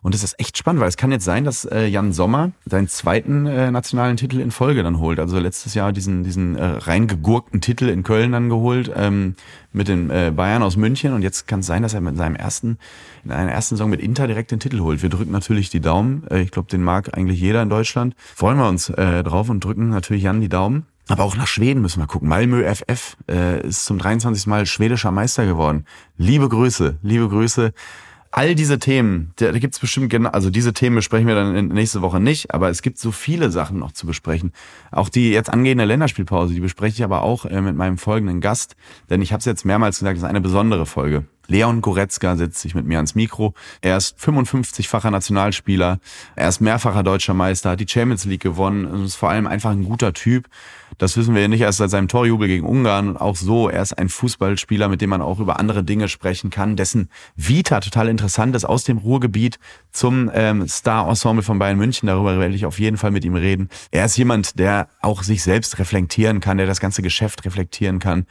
Und 0.08 0.14
das 0.14 0.24
ist 0.24 0.40
echt 0.40 0.58
spannend, 0.58 0.80
weil 0.80 0.88
es 0.88 0.96
kann 0.96 1.12
jetzt 1.12 1.26
sein, 1.26 1.44
dass 1.44 1.66
äh, 1.66 1.86
Jan 1.86 2.14
Sommer 2.14 2.54
seinen 2.66 2.88
zweiten 2.88 3.46
äh, 3.46 3.70
nationalen 3.72 4.16
Titel 4.16 4.40
in 4.40 4.52
Folge 4.52 4.82
dann 4.82 5.00
holt. 5.00 5.20
Also 5.20 5.38
letztes 5.38 5.74
Jahr 5.74 5.92
diesen, 5.92 6.24
diesen 6.24 6.56
äh, 6.56 6.64
reingegurkten 6.64 7.60
Titel 7.60 7.90
in 7.90 8.04
Köln 8.04 8.32
dann 8.32 8.48
geholt 8.48 8.90
ähm, 8.96 9.36
mit 9.74 9.90
den 9.90 10.10
äh, 10.10 10.32
Bayern 10.34 10.64
aus 10.64 10.78
München. 10.78 11.12
Und 11.12 11.24
jetzt 11.24 11.46
kann 11.46 11.60
es 11.60 11.66
sein, 11.66 11.82
dass 11.84 11.94
er 11.94 12.00
mit 12.00 12.16
seinem 12.16 12.38
ersten, 12.38 12.78
in 13.26 13.32
einer 13.32 13.52
ersten 13.52 13.76
Saison 13.76 13.90
mit 13.90 14.00
Inter 14.00 14.28
direkt 14.28 14.52
den 14.52 14.62
Titel 14.62 14.80
holt. 14.80 15.02
Wir 15.02 15.10
drücken 15.10 15.34
natürlich 15.34 15.72
die 15.72 15.82
Daumen. 15.82 16.26
Äh, 16.32 16.40
ich 16.40 16.52
glaube, 16.52 16.70
den 16.70 16.84
mag 16.84 17.18
eigentlich 17.18 17.42
jeder 17.42 17.62
in 17.62 17.70
Deutschland. 17.70 18.16
Freuen 18.34 18.60
wir 18.60 18.70
uns 18.70 18.90
äh, 18.90 19.24
drauf 19.24 19.50
und 19.50 19.62
drücken 19.62 19.90
natürlich 19.90 20.24
Jan 20.24 20.40
die 20.40 20.48
Daumen. 20.48 20.86
Aber 21.10 21.26
auch 21.26 21.36
nach 21.36 21.48
Schweden 21.48 21.82
müssen 21.82 22.02
wir 22.02 22.08
gucken. 22.08 22.30
Malmö 22.30 22.64
FF 22.64 23.18
äh, 23.30 23.68
ist 23.68 23.84
zum 23.84 23.98
23. 24.00 24.48
Mal 24.48 24.66
schwedischer 24.68 25.12
Meister 25.12 25.46
geworden. 25.46 25.86
Liebe 26.18 26.48
Grüße, 26.48 26.98
liebe 27.02 27.28
Grüße 27.28 27.74
all 28.32 28.56
diese 28.56 28.80
Themen, 28.80 29.32
da, 29.38 29.52
gibt 29.52 29.74
es 29.74 29.80
bestimmt 29.80 30.10
genau, 30.10 30.30
also 30.30 30.50
diese 30.50 30.74
Themen 30.74 30.96
besprechen 30.96 31.28
wir 31.28 31.36
dann 31.36 31.68
nächste 31.68 32.02
Woche 32.02 32.20
nicht, 32.20 32.54
aber 32.54 32.70
es 32.70 32.82
gibt 32.82 33.00
so 33.00 33.12
viele 33.12 33.52
Sachen 33.52 33.80
noch 33.80 33.92
zu 33.92 34.06
besprechen. 34.06 34.52
Auch 34.92 35.10
die 35.10 35.32
jetzt 35.32 35.50
angehende 35.50 35.86
Länderspielpause, 35.86 36.54
die 36.54 36.60
bespreche 36.60 36.96
ich 36.96 37.04
aber 37.04 37.22
auch 37.22 37.46
äh, 37.46 37.62
mit 37.62 37.76
meinem 37.76 37.98
folgenden 37.98 38.42
Gast, 38.42 38.76
denn 39.10 39.22
ich 39.22 39.32
habe 39.32 39.40
es 39.40 39.46
jetzt 39.46 39.66
mehrmals 39.66 40.00
gesagt, 40.00 40.18
das 40.18 40.24
ist 40.24 40.30
eine 40.30 40.42
besondere 40.42 40.86
Folge. 40.86 41.26
Leon 41.48 41.82
Goretzka 41.82 42.36
setzt 42.36 42.60
sich 42.60 42.76
mit 42.76 42.86
mir 42.86 42.98
ans 42.98 43.16
Mikro. 43.16 43.54
Er 43.82 43.98
ist 43.98 44.18
55-facher 44.20 45.12
Nationalspieler. 45.12 46.00
Er 46.36 46.50
ist 46.50 46.62
mehrfacher 46.62 47.04
deutscher 47.04 47.34
Meister, 47.34 47.72
hat 47.72 47.80
die 47.80 47.88
Champions 47.88 48.26
League 48.26 48.44
gewonnen 48.44 48.86
und 48.86 49.06
ist 49.06 49.16
vor 49.16 49.30
allem 49.30 49.48
einfach 49.48 49.72
ein 49.72 49.86
guter 49.86 50.14
Typ. 50.14 50.48
Das 50.98 51.16
wissen 51.18 51.36
wir 51.36 51.42
ja 51.42 51.48
nicht 51.48 51.62
erst 51.62 51.78
seit 51.78 51.90
seinem 51.90 52.08
Torjubel 52.08 52.48
gegen 52.48 52.66
Ungarn. 52.66 53.18
Auch 53.18 53.36
so, 53.36 53.70
er 53.70 53.82
ist 53.82 53.98
ein 53.98 54.10
Fußballspieler, 54.10 54.88
mit 54.88 55.02
dem 55.02 55.10
man 55.10 55.22
auch 55.22 55.40
über 55.40 55.60
andere 55.60 55.84
Dinge 55.84 56.08
sprechen 56.08 56.50
kann, 56.50 56.76
dessen 56.76 57.10
Vita 57.36 57.80
total 57.80 58.08
interessant 58.08 58.56
ist, 58.56 58.66
aus 58.66 58.84
dem 58.84 58.98
Ruhrgebiet 58.98 59.60
zum 59.92 60.32
ähm, 60.34 60.68
Star-Ensemble 60.68 61.44
von 61.44 61.60
Bayern 61.60 61.78
München. 61.78 62.08
Darüber 62.08 62.40
werde 62.40 62.56
ich 62.56 62.66
auf 62.66 62.80
jeden 62.80 62.98
Fall 62.98 63.12
mit 63.12 63.26
ihm 63.26 63.36
reden. 63.36 63.70
Er 63.92 64.06
ist 64.06 64.18
jemand, 64.18 64.60
der 64.60 64.88
auch 65.02 65.24
sich 65.24 65.44
selbst 65.44 65.78
reflektieren 65.80 66.40
kann, 66.40 66.58
der 66.58 66.68
das 66.68 66.80
ganze 66.80 67.02
Geschäft 67.02 67.46
reflektieren 67.46 68.00
kann 68.00 68.26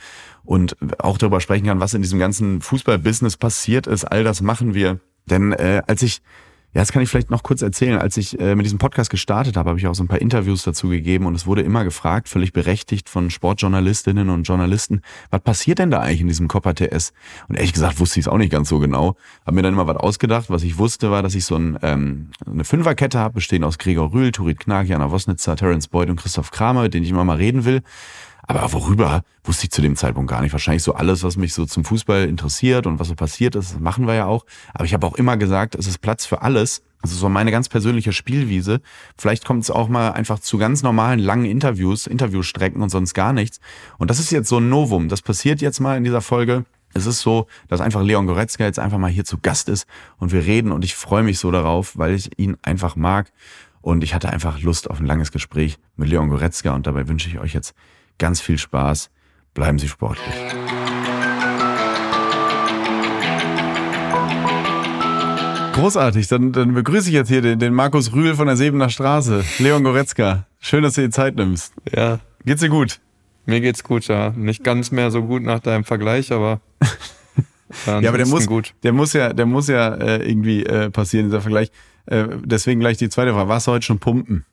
und 0.47 0.77
auch 0.99 1.19
darüber 1.19 1.41
sprechen 1.41 1.67
kann, 1.67 1.81
was 1.81 1.93
in 1.93 2.03
diesem 2.03 2.19
ganzen 2.19 2.63
Fußballbusiness 2.63 3.37
passiert 3.37 3.87
ist. 3.87 4.05
All 4.05 4.25
das 4.25 4.41
machen 4.41 4.73
wir. 4.75 5.01
Denn 5.29 5.53
äh, 5.53 5.83
als 5.87 6.03
ich 6.03 6.23
Ja, 6.75 6.83
das 6.83 6.93
kann 6.93 7.03
ich 7.03 7.09
vielleicht 7.09 7.31
noch 7.31 7.43
kurz 7.43 7.63
erzählen. 7.63 7.99
Als 7.99 8.19
ich 8.19 8.39
äh, 8.39 8.55
mit 8.55 8.67
diesem 8.67 8.79
Podcast 8.79 9.09
gestartet 9.09 9.57
habe, 9.57 9.71
habe 9.71 9.79
ich 9.79 9.87
auch 9.87 9.95
so 9.95 10.05
ein 10.05 10.09
paar 10.09 10.21
Interviews 10.21 10.63
dazu 10.63 10.91
gegeben 10.91 11.25
und 11.25 11.35
es 11.35 11.47
wurde 11.47 11.63
immer 11.63 11.85
gefragt, 11.85 12.29
völlig 12.29 12.53
berechtigt 12.53 13.09
von 13.09 13.31
Sportjournalistinnen 13.31 14.29
und 14.29 14.43
Journalisten, 14.43 15.01
was 15.31 15.41
passiert 15.41 15.79
denn 15.79 15.91
da 15.91 16.01
eigentlich 16.01 16.21
in 16.21 16.29
diesem 16.29 16.49
Copper 16.49 16.75
TS? 16.75 17.15
Und 17.49 17.57
ehrlich 17.57 17.73
gesagt 17.73 17.99
wusste 17.99 18.21
ich 18.21 18.27
es 18.27 18.29
auch 18.29 18.37
nicht 18.37 18.53
ganz 18.53 18.69
so 18.69 18.79
genau. 18.79 19.17
Habe 19.47 19.55
mir 19.55 19.63
dann 19.63 19.73
immer 19.73 19.87
was 19.87 19.97
ausgedacht. 19.97 20.51
Was 20.51 20.65
ich 20.65 20.77
wusste, 20.77 21.11
war, 21.11 21.23
dass 21.23 21.35
ich 21.35 21.47
so 21.47 21.57
ein, 21.57 21.79
ähm, 21.81 22.29
eine 22.45 22.65
Fünferkette 22.65 23.19
habe, 23.19 23.35
bestehend 23.35 23.65
aus 23.65 23.79
Gregor 23.79 24.13
Rühl, 24.13 24.31
Turit 24.31 24.61
Knag, 24.61 24.85
Jana 24.87 25.11
Wosnitzer, 25.11 25.57
Terence 25.57 25.89
Boyd 25.89 26.11
und 26.11 26.17
Christoph 26.17 26.51
Kramer, 26.51 26.83
mit 26.83 26.93
denen 26.93 27.05
ich 27.05 27.11
immer 27.11 27.25
mal 27.25 27.39
reden 27.39 27.65
will. 27.65 27.81
Aber 28.47 28.73
worüber 28.73 29.23
wusste 29.45 29.65
ich 29.65 29.71
zu 29.71 29.83
dem 29.83 29.97
Zeitpunkt 29.97 30.31
gar 30.31 30.41
nicht. 30.41 30.53
Wahrscheinlich 30.53 30.83
so 30.83 30.95
alles, 30.95 31.23
was 31.23 31.37
mich 31.37 31.53
so 31.53 31.67
zum 31.67 31.85
Fußball 31.85 32.29
interessiert 32.29 32.87
und 32.87 32.99
was 32.99 33.09
so 33.09 33.15
passiert 33.15 33.57
ist, 33.57 33.81
machen 33.81 34.07
wir 34.07 34.15
ja 34.15 34.27
auch. 34.27 34.47
Aber 34.73 34.85
ich 34.85 34.95
habe 34.95 35.07
auch 35.07 35.17
immer 35.17 35.37
gesagt, 35.37 35.75
es 35.75 35.87
ist 35.87 35.99
Platz 35.99 36.27
für 36.27 36.43
alles. 36.43 36.83
Das 37.03 37.13
ist 37.13 37.21
so 37.21 37.29
meine 37.29 37.51
ganz 37.51 37.69
persönliche 37.69 38.13
Spielwiese. 38.13 38.81
Vielleicht 39.17 39.45
kommt 39.45 39.65
es 39.65 39.71
auch 39.71 39.89
mal 39.89 40.11
einfach 40.11 40.39
zu 40.39 40.59
ganz 40.59 40.83
normalen 40.83 41.19
langen 41.19 41.45
Interviews, 41.45 42.07
Interviewstrecken 42.07 42.83
und 42.83 42.89
sonst 42.89 43.15
gar 43.15 43.33
nichts. 43.33 43.61
Und 43.99 44.11
das 44.11 44.19
ist 44.19 44.31
jetzt 44.31 44.49
so 44.49 44.59
ein 44.59 44.69
Novum. 44.69 45.09
Das 45.09 45.23
passiert 45.23 45.61
jetzt 45.61 45.81
mal 45.81 45.97
in 45.97 46.05
dieser 46.05 46.21
Folge. 46.21 46.65
Es 46.95 47.07
ist 47.07 47.21
so, 47.21 47.47
dass 47.69 47.81
einfach 47.81 48.03
Leon 48.03 48.27
Goretzka 48.27 48.65
jetzt 48.65 48.79
einfach 48.79 48.99
mal 48.99 49.11
hier 49.11 49.25
zu 49.25 49.39
Gast 49.39 49.69
ist 49.69 49.87
und 50.19 50.33
wir 50.33 50.47
reden 50.47 50.73
und 50.73 50.83
ich 50.83 50.95
freue 50.95 51.23
mich 51.23 51.39
so 51.39 51.51
darauf, 51.51 51.99
weil 51.99 52.15
ich 52.15 52.39
ihn 52.39 52.57
einfach 52.63 52.97
mag. 52.97 53.33
Und 53.83 54.03
ich 54.03 54.15
hatte 54.15 54.31
einfach 54.31 54.63
Lust 54.63 54.91
auf 54.91 54.99
ein 54.99 55.07
langes 55.07 55.31
Gespräch 55.31 55.79
mit 55.97 56.09
Leon 56.09 56.29
Goretzka 56.31 56.75
und 56.75 56.87
dabei 56.87 57.07
wünsche 57.07 57.29
ich 57.29 57.39
euch 57.39 57.55
jetzt 57.55 57.75
Ganz 58.19 58.41
viel 58.41 58.59
Spaß. 58.59 59.11
Bleiben 59.55 59.79
Sie 59.79 59.89
sportlich. 59.89 60.35
Großartig, 65.75 66.27
dann, 66.29 66.53
dann 66.53 66.73
begrüße 66.73 67.09
ich 67.11 67.15
jetzt 67.15 67.29
hier 67.29 67.43
den, 67.43 67.59
den 67.59 67.75
Markus 67.75 68.15
Rühl 68.15 68.35
von 68.35 68.47
der 68.47 68.57
Sebener 68.57 68.89
Straße. 68.89 69.45
Leon 69.59 69.85
Goretzka, 69.85 70.47
schön, 70.59 70.83
dass 70.83 70.95
du 70.95 71.03
dir 71.03 71.11
Zeit 71.11 71.37
nimmst. 71.37 71.75
Ja. 71.95 72.21
Geht's 72.47 72.63
dir 72.63 72.71
gut? 72.71 73.01
Mir 73.45 73.61
geht's 73.61 73.85
gut, 73.85 74.09
ja. 74.09 74.31
Nicht 74.31 74.65
ganz 74.65 74.91
mehr 74.91 75.11
so 75.11 75.23
gut 75.23 75.43
nach 75.43 75.61
deinem 75.61 75.85
Vergleich, 75.85 76.33
aber. 76.33 76.61
ja, 77.87 77.99
aber 78.09 78.17
der 78.17 78.27
muss, 78.27 78.47
gut. 78.47 78.73
der 78.83 78.93
muss 78.93 79.13
ja, 79.13 79.35
der 79.35 79.45
muss 79.45 79.69
ja 79.69 79.95
äh, 79.95 80.27
irgendwie 80.27 80.65
äh, 80.65 80.89
passieren, 80.91 81.27
dieser 81.27 81.43
Vergleich. 81.43 81.71
Äh, 82.07 82.27
deswegen 82.43 82.81
gleich 82.81 82.97
die 82.97 83.11
zweite 83.11 83.33
Frage. 83.33 83.49
Warst 83.49 83.67
du 83.67 83.73
heute 83.73 83.85
schon 83.85 83.99
pumpen? 83.99 84.47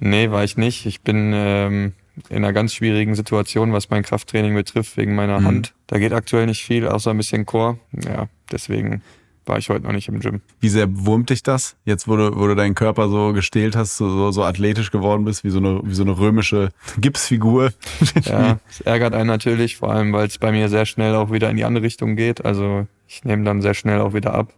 Nee, 0.00 0.32
war 0.32 0.42
ich 0.42 0.56
nicht. 0.56 0.84
Ich 0.84 1.02
bin 1.02 1.30
ähm, 1.32 1.92
in 2.28 2.38
einer 2.38 2.52
ganz 2.52 2.74
schwierigen 2.74 3.14
Situation, 3.14 3.72
was 3.72 3.90
mein 3.90 4.02
Krafttraining 4.02 4.54
betrifft, 4.54 4.96
wegen 4.96 5.14
meiner 5.14 5.40
mhm. 5.40 5.44
Hand. 5.44 5.74
Da 5.86 5.98
geht 5.98 6.12
aktuell 6.12 6.46
nicht 6.46 6.64
viel, 6.64 6.88
außer 6.88 7.10
ein 7.10 7.16
bisschen 7.16 7.46
Chor. 7.46 7.78
Ja, 7.92 8.28
deswegen 8.50 9.02
war 9.46 9.58
ich 9.58 9.68
heute 9.68 9.84
noch 9.84 9.92
nicht 9.92 10.08
im 10.08 10.20
Gym. 10.20 10.40
Wie 10.60 10.68
sehr 10.68 10.86
wurmt 10.90 11.30
dich 11.30 11.42
das? 11.42 11.76
Jetzt, 11.84 12.08
wo 12.08 12.16
du, 12.16 12.36
wo 12.36 12.46
du 12.48 12.54
deinen 12.54 12.74
Körper 12.74 13.08
so 13.08 13.32
gestählt 13.32 13.76
hast, 13.76 13.96
so, 13.96 14.30
so 14.32 14.44
athletisch 14.44 14.90
geworden 14.90 15.24
bist, 15.24 15.44
wie 15.44 15.50
so 15.50 15.58
eine, 15.58 15.80
wie 15.84 15.94
so 15.94 16.02
eine 16.02 16.18
römische 16.18 16.70
Gipsfigur. 16.98 17.72
ja, 18.24 18.58
es 18.68 18.80
ärgert 18.80 19.14
einen 19.14 19.28
natürlich, 19.28 19.76
vor 19.76 19.92
allem, 19.92 20.12
weil 20.12 20.26
es 20.26 20.38
bei 20.38 20.50
mir 20.50 20.68
sehr 20.68 20.86
schnell 20.86 21.14
auch 21.14 21.30
wieder 21.30 21.48
in 21.48 21.56
die 21.56 21.64
andere 21.64 21.84
Richtung 21.84 22.16
geht. 22.16 22.44
Also 22.44 22.86
ich 23.06 23.24
nehme 23.24 23.44
dann 23.44 23.62
sehr 23.62 23.74
schnell 23.74 24.00
auch 24.00 24.14
wieder 24.14 24.34
ab. 24.34 24.52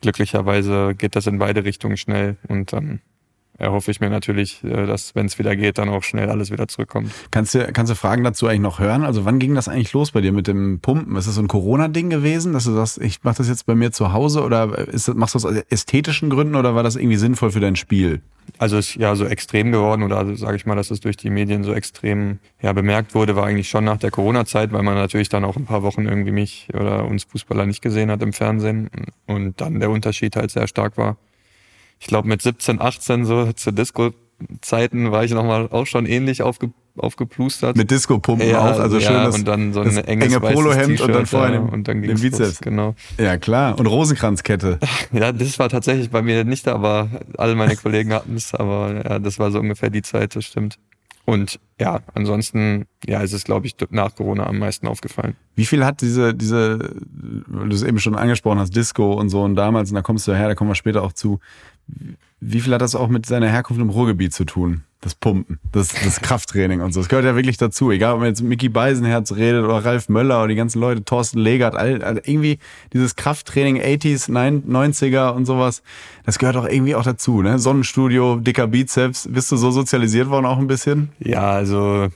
Glücklicherweise 0.00 0.94
geht 0.94 1.16
das 1.16 1.26
in 1.26 1.38
beide 1.38 1.64
Richtungen 1.64 1.96
schnell 1.96 2.36
und 2.48 2.72
dann 2.72 3.00
erhoffe 3.58 3.90
ich 3.90 4.00
mir 4.00 4.08
natürlich, 4.08 4.62
äh, 4.64 4.86
dass, 4.86 5.14
wenn 5.14 5.26
es 5.26 5.38
wieder 5.38 5.54
geht, 5.56 5.78
dann 5.78 5.88
auch 5.88 6.02
schnell 6.02 6.30
alles 6.30 6.50
wieder 6.50 6.68
zurückkommt. 6.68 7.10
Kannst 7.30 7.54
du, 7.54 7.70
kannst 7.72 7.90
du 7.90 7.96
Fragen 7.96 8.24
dazu 8.24 8.46
eigentlich 8.46 8.60
noch 8.60 8.78
hören? 8.78 9.04
Also 9.04 9.24
wann 9.24 9.38
ging 9.38 9.54
das 9.54 9.68
eigentlich 9.68 9.92
los 9.92 10.12
bei 10.12 10.20
dir 10.20 10.32
mit 10.32 10.46
dem 10.46 10.78
Pumpen? 10.80 11.16
Ist 11.16 11.26
das 11.26 11.34
so 11.34 11.42
ein 11.42 11.48
Corona-Ding 11.48 12.08
gewesen, 12.08 12.52
dass 12.52 12.64
du 12.64 12.72
sagst, 12.72 12.98
ich 12.98 13.22
mache 13.24 13.38
das 13.38 13.48
jetzt 13.48 13.66
bei 13.66 13.74
mir 13.74 13.90
zu 13.90 14.12
Hause 14.12 14.42
oder 14.42 14.78
ist 14.88 15.08
das, 15.08 15.14
machst 15.16 15.34
du 15.34 15.38
das 15.40 15.44
aus 15.44 15.62
ästhetischen 15.68 16.30
Gründen 16.30 16.54
oder 16.54 16.74
war 16.74 16.82
das 16.82 16.96
irgendwie 16.96 17.16
sinnvoll 17.16 17.50
für 17.50 17.60
dein 17.60 17.76
Spiel? 17.76 18.22
Also 18.56 18.78
ist 18.78 18.94
ja 18.94 19.14
so 19.14 19.26
extrem 19.26 19.72
geworden 19.72 20.02
oder 20.02 20.16
also 20.16 20.34
sage 20.34 20.56
ich 20.56 20.64
mal, 20.64 20.74
dass 20.74 20.90
es 20.90 21.00
durch 21.00 21.18
die 21.18 21.28
Medien 21.28 21.64
so 21.64 21.74
extrem 21.74 22.38
ja, 22.62 22.72
bemerkt 22.72 23.14
wurde, 23.14 23.36
war 23.36 23.44
eigentlich 23.44 23.68
schon 23.68 23.84
nach 23.84 23.98
der 23.98 24.10
Corona-Zeit, 24.10 24.72
weil 24.72 24.82
man 24.82 24.94
natürlich 24.94 25.28
dann 25.28 25.44
auch 25.44 25.56
ein 25.56 25.66
paar 25.66 25.82
Wochen 25.82 26.06
irgendwie 26.06 26.30
mich 26.30 26.68
oder 26.72 27.04
uns 27.04 27.24
Fußballer 27.24 27.66
nicht 27.66 27.82
gesehen 27.82 28.10
hat 28.10 28.22
im 28.22 28.32
Fernsehen 28.32 28.88
und 29.26 29.60
dann 29.60 29.80
der 29.80 29.90
Unterschied 29.90 30.36
halt 30.36 30.50
sehr 30.50 30.66
stark 30.66 30.96
war 30.96 31.18
ich 32.00 32.06
glaube 32.06 32.28
mit 32.28 32.42
17, 32.42 32.80
18 32.80 33.24
so 33.24 33.52
zu 33.52 33.72
Disco-Zeiten 33.72 35.10
war 35.10 35.24
ich 35.24 35.32
nochmal 35.32 35.68
auch 35.70 35.86
schon 35.86 36.06
ähnlich 36.06 36.42
aufge, 36.42 36.70
aufgeplustert. 36.96 37.76
Mit 37.76 37.90
Disco-Pumpen 37.90 38.48
ja, 38.48 38.60
auch, 38.60 38.78
also 38.78 38.98
ja, 38.98 39.06
schön 39.06 39.24
das, 39.24 39.34
und 39.34 39.48
dann 39.48 39.72
so 39.72 39.80
ein 39.80 39.96
enge 39.96 40.40
Polohemd 40.40 41.00
und 41.00 41.14
dann 41.14 41.26
vorher 41.26 41.54
ja, 41.54 41.60
und 41.60 41.88
dann 41.88 42.02
den 42.02 42.20
Bizeps. 42.20 42.60
genau. 42.60 42.94
Ja 43.18 43.36
klar 43.36 43.78
und 43.78 43.86
Rosenkranzkette. 43.86 44.78
ja, 45.12 45.32
das 45.32 45.58
war 45.58 45.68
tatsächlich 45.68 46.10
bei 46.10 46.22
mir 46.22 46.44
nicht, 46.44 46.68
aber 46.68 47.08
alle 47.36 47.54
meine 47.54 47.76
Kollegen 47.82 48.12
hatten 48.12 48.36
es, 48.36 48.54
aber 48.54 49.02
ja, 49.04 49.18
das 49.18 49.38
war 49.38 49.50
so 49.50 49.58
ungefähr 49.58 49.90
die 49.90 50.02
Zeit, 50.02 50.36
das 50.36 50.44
stimmt. 50.44 50.78
Und 51.28 51.60
ja, 51.78 52.00
ansonsten, 52.14 52.86
ja, 53.06 53.20
ist 53.20 53.34
es, 53.34 53.44
glaube 53.44 53.66
ich, 53.66 53.76
nach 53.90 54.14
Corona 54.14 54.46
am 54.46 54.58
meisten 54.58 54.86
aufgefallen. 54.86 55.36
Wie 55.56 55.66
viel 55.66 55.84
hat 55.84 56.00
diese, 56.00 56.32
diese, 56.34 56.78
du 56.78 57.68
es 57.68 57.82
eben 57.82 57.98
schon 57.98 58.16
angesprochen 58.16 58.58
hast, 58.58 58.74
Disco 58.74 59.12
und 59.12 59.28
so 59.28 59.42
und 59.42 59.54
damals, 59.54 59.90
und 59.90 59.96
da 59.96 60.00
kommst 60.00 60.26
du 60.26 60.34
her, 60.34 60.48
da 60.48 60.54
kommen 60.54 60.70
wir 60.70 60.74
später 60.74 61.02
auch 61.02 61.12
zu. 61.12 61.38
Wie 62.40 62.60
viel 62.60 62.72
hat 62.72 62.82
das 62.82 62.94
auch 62.94 63.08
mit 63.08 63.26
seiner 63.26 63.48
Herkunft 63.48 63.82
im 63.82 63.90
Ruhrgebiet 63.90 64.32
zu 64.32 64.44
tun? 64.44 64.82
Das 65.00 65.14
Pumpen, 65.14 65.60
das, 65.72 65.92
das 66.04 66.20
Krafttraining 66.22 66.80
und 66.80 66.92
so. 66.92 67.00
Das 67.00 67.08
gehört 67.08 67.24
ja 67.24 67.36
wirklich 67.36 67.56
dazu. 67.56 67.90
Egal, 67.90 68.14
ob 68.14 68.20
man 68.20 68.28
jetzt 68.28 68.40
mit 68.40 68.50
Mickey 68.50 68.68
Beisenherz 68.68 69.32
redet 69.32 69.64
oder 69.64 69.84
Ralf 69.84 70.08
Möller 70.08 70.38
oder 70.38 70.48
die 70.48 70.54
ganzen 70.56 70.80
Leute, 70.80 71.04
Thorsten 71.04 71.38
Legert, 71.38 71.76
all, 71.76 72.02
also 72.02 72.20
irgendwie 72.24 72.58
dieses 72.92 73.14
Krafttraining 73.14 73.80
80s, 73.80 74.28
90er 74.28 75.30
und 75.30 75.46
sowas, 75.46 75.82
das 76.24 76.38
gehört 76.38 76.56
auch 76.56 76.66
irgendwie 76.66 76.94
auch 76.94 77.04
dazu. 77.04 77.42
Ne? 77.42 77.58
Sonnenstudio, 77.58 78.36
dicker 78.36 78.66
Bizeps. 78.66 79.28
Bist 79.30 79.52
du 79.52 79.56
so 79.56 79.70
sozialisiert 79.70 80.30
worden 80.30 80.46
auch 80.46 80.58
ein 80.58 80.66
bisschen? 80.66 81.10
Ja, 81.20 81.50
also 81.50 82.08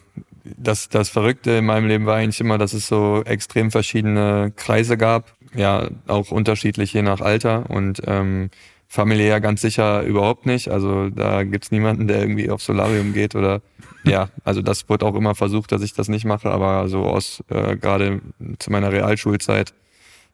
das, 0.44 0.88
das 0.88 1.08
Verrückte 1.08 1.52
in 1.52 1.66
meinem 1.66 1.86
Leben 1.86 2.06
war 2.06 2.16
eigentlich 2.16 2.40
immer, 2.40 2.58
dass 2.58 2.72
es 2.72 2.88
so 2.88 3.22
extrem 3.24 3.70
verschiedene 3.70 4.52
Kreise 4.56 4.96
gab. 4.96 5.34
Ja, 5.54 5.88
auch 6.06 6.30
unterschiedlich 6.30 6.92
je 6.92 7.02
nach 7.02 7.20
Alter. 7.20 7.70
Und 7.70 8.02
ähm, 8.06 8.50
familiär 8.92 9.40
ganz 9.40 9.62
sicher 9.62 10.02
überhaupt 10.02 10.44
nicht. 10.44 10.68
Also 10.68 11.08
da 11.08 11.44
gibt's 11.44 11.70
niemanden, 11.70 12.08
der 12.08 12.20
irgendwie 12.20 12.50
auf 12.50 12.60
Solarium 12.62 13.14
geht 13.14 13.34
oder 13.34 13.62
ja, 14.04 14.28
also 14.44 14.60
das 14.60 14.86
wird 14.90 15.02
auch 15.02 15.14
immer 15.14 15.34
versucht, 15.34 15.72
dass 15.72 15.80
ich 15.80 15.94
das 15.94 16.08
nicht 16.08 16.26
mache, 16.26 16.50
aber 16.50 16.88
so 16.88 17.04
aus 17.04 17.42
äh, 17.48 17.76
gerade 17.76 18.20
zu 18.58 18.70
meiner 18.70 18.92
Realschulzeit 18.92 19.72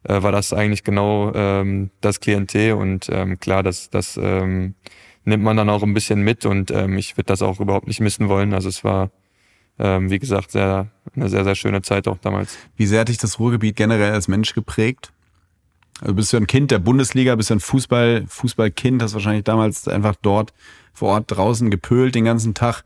äh, 0.03 0.23
war 0.25 0.33
das 0.33 0.53
eigentlich 0.53 0.83
genau 0.83 1.33
ähm, 1.37 1.91
das 2.01 2.19
Klientel 2.19 2.73
und 2.73 3.09
ähm, 3.13 3.39
klar, 3.39 3.63
das, 3.63 3.91
das 3.91 4.19
ähm, 4.21 4.75
nimmt 5.25 5.45
man 5.45 5.57
dann 5.57 5.71
auch 5.71 5.85
ein 5.85 5.95
bisschen 5.95 6.23
mit 6.23 6.45
und 6.45 6.73
ähm, 6.73 6.99
ich 6.99 7.17
würde 7.17 7.27
das 7.27 7.43
auch 7.43 7.61
überhaupt 7.61 7.87
nicht 7.87 8.01
missen 8.01 8.29
wollen. 8.29 8.55
Also 8.55 8.69
es 8.69 8.83
war 8.83 9.13
ähm, 9.79 10.11
wie 10.11 10.19
gesagt, 10.19 10.51
sehr, 10.51 10.89
eine 11.15 11.29
sehr, 11.29 11.45
sehr 11.45 11.55
schöne 11.55 11.83
Zeit 11.83 12.09
auch 12.09 12.19
damals. 12.19 12.59
Wie 12.77 12.87
sehr 12.87 13.03
hat 13.03 13.09
dich 13.09 13.19
das 13.19 13.39
Ruhrgebiet 13.39 13.77
generell 13.77 14.11
als 14.11 14.27
Mensch 14.27 14.53
geprägt? 14.53 15.13
Also 16.01 16.15
bist 16.15 16.33
du 16.33 16.37
ein 16.37 16.47
Kind 16.47 16.71
der 16.71 16.79
Bundesliga, 16.79 17.35
bist 17.35 17.51
du 17.51 17.55
ein 17.55 17.61
Fußball, 17.61 18.25
Fußballkind, 18.29 19.03
hast 19.03 19.15
wahrscheinlich 19.15 19.45
damals 19.45 19.89
einfach 19.89 20.15
dort 20.21 20.53
vor 20.93 21.11
Ort 21.11 21.25
draußen 21.29 21.71
gepölt 21.71 22.15
den 22.15 22.25
ganzen 22.25 22.55
Tag. 22.55 22.85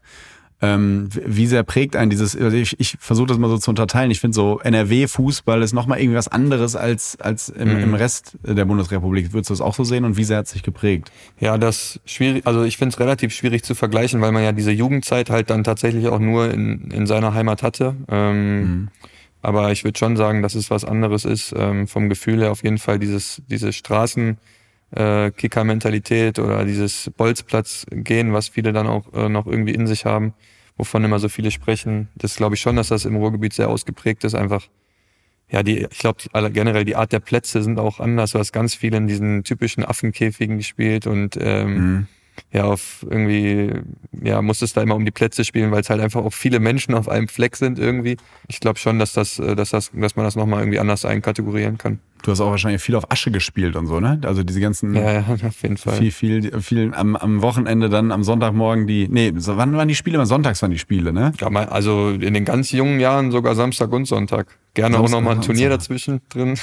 Ähm, 0.65 1.09
wie 1.13 1.49
sehr 1.49 1.65
prägt 1.65 1.97
einen 1.97 2.09
dieses, 2.09 2.37
also 2.37 2.57
ich, 2.57 2.79
ich 2.79 2.97
versuche 3.01 3.27
das 3.27 3.39
mal 3.39 3.49
so 3.49 3.59
zu 3.59 3.69
unterteilen. 3.71 4.13
Ich 4.13 4.21
finde 4.21 4.37
so 4.37 4.61
NRW-Fußball 4.61 5.61
ist 5.61 5.73
nochmal 5.73 5.99
irgendwie 5.99 6.17
was 6.17 6.29
anderes 6.29 6.77
als, 6.77 7.21
als 7.21 7.49
im, 7.49 7.69
mhm. 7.69 7.83
im 7.83 7.95
Rest 7.95 8.39
der 8.45 8.65
Bundesrepublik. 8.65 9.33
Würdest 9.33 9.51
du 9.51 9.55
das 9.55 9.61
auch 9.61 9.75
so 9.75 9.83
sehen 9.83 10.05
und 10.05 10.17
wie 10.17 10.23
sehr 10.23 10.39
hat 10.39 10.47
es 10.47 10.53
sich 10.53 10.63
geprägt? 10.63 11.11
Ja, 11.41 11.59
das 11.59 11.99
schwierig, 12.05 12.47
also 12.47 12.63
ich 12.63 12.77
finde 12.77 12.93
es 12.93 13.01
relativ 13.01 13.35
schwierig 13.35 13.65
zu 13.65 13.75
vergleichen, 13.75 14.21
weil 14.21 14.31
man 14.31 14.45
ja 14.45 14.53
diese 14.53 14.71
Jugendzeit 14.71 15.31
halt 15.31 15.51
dann 15.51 15.65
tatsächlich 15.65 16.07
auch 16.07 16.21
nur 16.21 16.55
in, 16.55 16.93
in 16.93 17.07
seiner 17.09 17.35
Heimat 17.35 17.65
hatte. 17.65 17.97
Ähm, 18.09 18.61
mhm. 18.61 18.89
Aber 19.43 19.73
ich 19.73 19.83
würde 19.85 19.99
schon 19.99 20.17
sagen, 20.17 20.41
dass 20.41 20.55
es 20.55 20.71
was 20.71 20.85
anderes 20.85 21.25
ist. 21.25 21.53
Ähm, 21.57 21.89
vom 21.89 22.09
Gefühl 22.09 22.41
her 22.41 22.53
auf 22.53 22.63
jeden 22.63 22.79
Fall 22.79 22.99
dieses, 22.99 23.43
diese 23.49 23.73
Straßen, 23.73 24.39
äh, 24.93 25.31
Kicker-Mentalität 25.33 26.39
oder 26.39 26.65
dieses 26.65 27.11
Bolzplatz-Gehen, 27.17 28.33
was 28.33 28.49
viele 28.49 28.73
dann 28.73 28.87
auch 28.87 29.13
äh, 29.13 29.29
noch 29.29 29.47
irgendwie 29.47 29.75
in 29.75 29.87
sich 29.87 30.05
haben, 30.05 30.33
wovon 30.77 31.05
immer 31.05 31.19
so 31.19 31.29
viele 31.29 31.51
sprechen. 31.51 32.09
Das 32.15 32.37
glaube 32.37 32.55
ich 32.55 32.61
schon, 32.61 32.77
dass 32.77 32.89
das 32.89 33.05
im 33.05 33.17
Ruhrgebiet 33.17 33.53
sehr 33.53 33.69
ausgeprägt 33.69 34.23
ist. 34.23 34.35
Einfach, 34.35 34.69
ja, 35.51 35.65
die, 35.65 35.89
ich 35.91 35.99
glaube 35.99 36.23
generell 36.53 36.85
die 36.85 36.97
Art 36.97 37.13
der 37.13 37.21
Plätze 37.21 37.63
sind 37.63 37.81
auch 37.81 37.99
anders. 37.99 38.33
Du 38.33 38.39
hast 38.39 38.53
ganz 38.53 38.77
viel 38.77 38.95
in 38.95 39.09
diesen 39.09 39.43
typischen 39.43 39.85
Affenkäfigen 39.85 40.59
gespielt 40.59 41.07
und 41.07 41.37
ähm, 41.41 41.75
mhm 41.75 42.07
ja, 42.53 42.65
auf 42.65 43.05
irgendwie, 43.09 43.73
ja, 44.23 44.43
muss 44.43 44.61
es 44.63 44.73
da 44.73 44.83
immer 44.83 44.95
um 44.95 45.05
die 45.05 45.11
Plätze 45.11 45.45
spielen, 45.45 45.71
weil 45.71 45.81
es 45.81 45.91
halt 45.91 46.01
einfach 46.01 46.23
auch 46.23 46.33
viele 46.33 46.61
Menschen 46.61 46.95
auf 46.95 47.09
einem 47.09 47.29
Fleck 47.29 47.57
sind 47.57 47.79
irgendwie. 47.79 48.17
Ich 48.49 48.61
glaube 48.61 48.79
schon, 48.79 48.99
dass 48.99 49.13
das, 49.13 49.39
äh, 49.39 49.57
dass 49.57 49.71
das, 49.71 49.91
dass 49.95 50.17
man 50.17 50.25
das 50.25 50.37
nochmal 50.37 50.61
irgendwie 50.61 50.79
anders 50.79 51.05
einkategorieren 51.05 51.79
kann. 51.79 51.99
Du 52.23 52.31
hast 52.31 52.41
auch 52.41 52.51
wahrscheinlich 52.51 52.81
viel 52.83 52.95
auf 52.95 53.11
Asche 53.11 53.31
gespielt 53.31 53.75
und 53.75 53.87
so, 53.87 54.01
ne? 54.01 54.21
Also 54.25 54.43
diese 54.45 54.61
ganzen. 54.61 54.95
Ja, 54.95 55.13
ja, 55.13 55.21
auf 55.47 55.63
jeden 55.63 55.77
Fall. 55.77 55.97
Viel, 55.97 56.13
viel, 56.13 56.61
viel 56.61 56.95
am, 56.95 57.17
am 57.17 57.43
Wochenende 57.43 57.89
dann 57.89 58.13
am 58.13 58.23
Sonntagmorgen 58.23 58.87
die. 58.87 59.09
Nee, 59.09 59.33
wann 59.35 59.77
waren 59.77 59.89
die 59.89 59.95
Spiele? 59.95 60.25
Sonntags 60.27 60.63
waren 60.63 60.71
die 60.71 60.79
Spiele, 60.79 61.13
ne? 61.13 61.33
Ja, 61.41 61.49
also 61.49 62.11
in 62.11 62.35
den 62.35 62.45
ganz 62.45 62.71
jungen 62.71 63.01
Jahren 63.01 63.31
sogar 63.31 63.55
Samstag 63.55 63.91
und 63.93 64.05
Sonntag. 64.05 64.59
Gerne 64.75 64.97
Samstag 64.97 65.17
auch 65.17 65.21
nochmal 65.21 65.37
ein 65.37 65.43
Turnier 65.43 65.69
dazwischen 65.69 66.21
drin. 66.29 66.57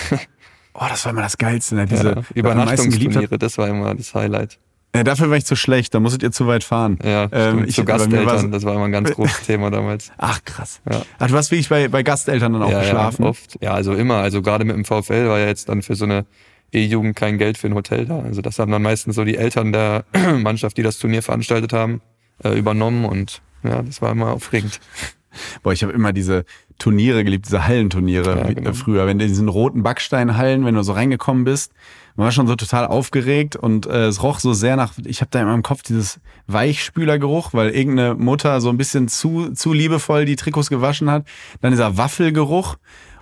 Oh, 0.74 0.86
das 0.88 1.04
war 1.04 1.12
immer 1.12 1.24
das 1.24 1.38
Geilste, 1.38 1.76
ne? 1.76 1.86
Diese 1.90 2.10
ja, 2.10 2.24
Übernachtungsturniere, 2.36 3.38
das 3.38 3.58
war 3.58 3.68
immer 3.68 3.96
das 3.96 4.14
Highlight. 4.14 4.60
Ja, 4.96 5.03
dafür 5.03 5.29
war 5.29 5.38
ich 5.38 5.46
zu 5.46 5.55
schlecht, 5.55 5.93
da 5.93 6.00
musstet 6.00 6.24
ihr 6.24 6.31
zu 6.31 6.48
weit 6.48 6.63
fahren. 6.63 6.98
Ja, 7.03 7.27
ähm, 7.31 7.65
ich, 7.67 7.75
zu 7.75 7.86
Gasteltern, 7.86 8.51
das 8.51 8.63
war 8.63 8.74
immer 8.74 8.86
ein 8.86 8.91
ganz 8.91 9.12
großes 9.15 9.46
Thema 9.46 9.69
damals. 9.69 10.12
Ach, 10.17 10.43
krass. 10.43 10.81
Ja. 10.89 11.03
Ach, 11.19 11.27
du 11.27 11.36
hast 11.36 11.51
wirklich 11.51 11.69
bei, 11.69 11.88
bei 11.88 12.01
Gasteltern 12.01 12.53
dann 12.53 12.63
auch 12.63 12.72
ja, 12.72 12.81
geschlafen? 12.81 13.24
Ja, 13.24 13.29
oft. 13.29 13.58
Ja, 13.62 13.74
also 13.74 13.93
immer. 13.93 14.15
Also 14.15 14.41
gerade 14.41 14.65
mit 14.65 14.75
dem 14.75 14.86
VfL 14.86 15.27
war 15.27 15.39
ja 15.39 15.46
jetzt 15.46 15.69
dann 15.69 15.84
für 15.84 15.96
so 15.96 16.05
eine 16.05 16.25
E-Jugend 16.72 17.15
kein 17.15 17.38
Geld 17.38 17.58
für 17.58 17.67
ein 17.67 17.75
Hotel 17.75 18.05
da. 18.05 18.19
Also 18.19 18.41
das 18.41 18.58
haben 18.58 18.72
dann 18.72 18.81
meistens 18.81 19.15
so 19.15 19.24
die 19.24 19.38
Eltern 19.38 19.72
der 19.72 20.05
Mannschaft, 20.38 20.77
die 20.77 20.84
das 20.84 20.98
Turnier 20.98 21.22
veranstaltet 21.22 21.72
haben, 21.72 22.01
äh, 22.43 22.58
übernommen 22.58 23.05
und 23.05 23.41
ja, 23.63 23.84
das 23.84 24.01
war 24.01 24.12
immer 24.12 24.31
aufregend. 24.31 24.79
Boah, 25.63 25.74
ich 25.74 25.84
habe 25.84 25.93
immer 25.93 26.13
diese 26.13 26.46
Turniere 26.79 27.24
geliebt, 27.24 27.46
diese 27.46 27.67
Hallenturniere 27.67 28.38
ja, 28.38 28.53
genau. 28.53 28.74
früher. 28.74 29.05
Wenn 29.05 29.19
du 29.19 29.25
in 29.25 29.29
diesen 29.29 29.50
roten 29.50 29.84
Backsteinhallen, 29.84 30.65
wenn 30.65 30.75
du 30.75 30.81
so 30.81 30.93
reingekommen 30.93 31.43
bist, 31.43 31.74
man 32.16 32.25
war 32.25 32.32
schon 32.32 32.48
so 32.48 32.56
total 32.56 32.86
aufgeregt 32.88 33.56
und 33.56 33.86
äh, 33.86 34.08
es 34.08 34.24
roch 34.24 34.39
so 34.39 34.54
sehr 34.54 34.75
nach, 34.75 34.94
ich 35.06 35.22
habe 35.22 35.30
da 35.32 35.39
in 35.39 35.48
meinem 35.48 35.63
Kopf 35.63 35.84
dieses 35.84 36.20
Weichspülergeruch, 36.48 37.54
weil 37.54 37.70
irgendeine 37.70 38.16
Mutter 38.16 38.62
so 38.62 38.70
ein 38.70 38.78
bisschen 38.78 39.08
zu, 39.08 39.51
zu 39.54 39.74
liebevoll 39.74 40.25
die 40.25 40.36
Trikots 40.36 40.70
gewaschen 40.70 41.10
hat. 41.10 41.25
Dann 41.62 41.72
dieser 41.72 41.98
Waffelgeruch 41.98 42.78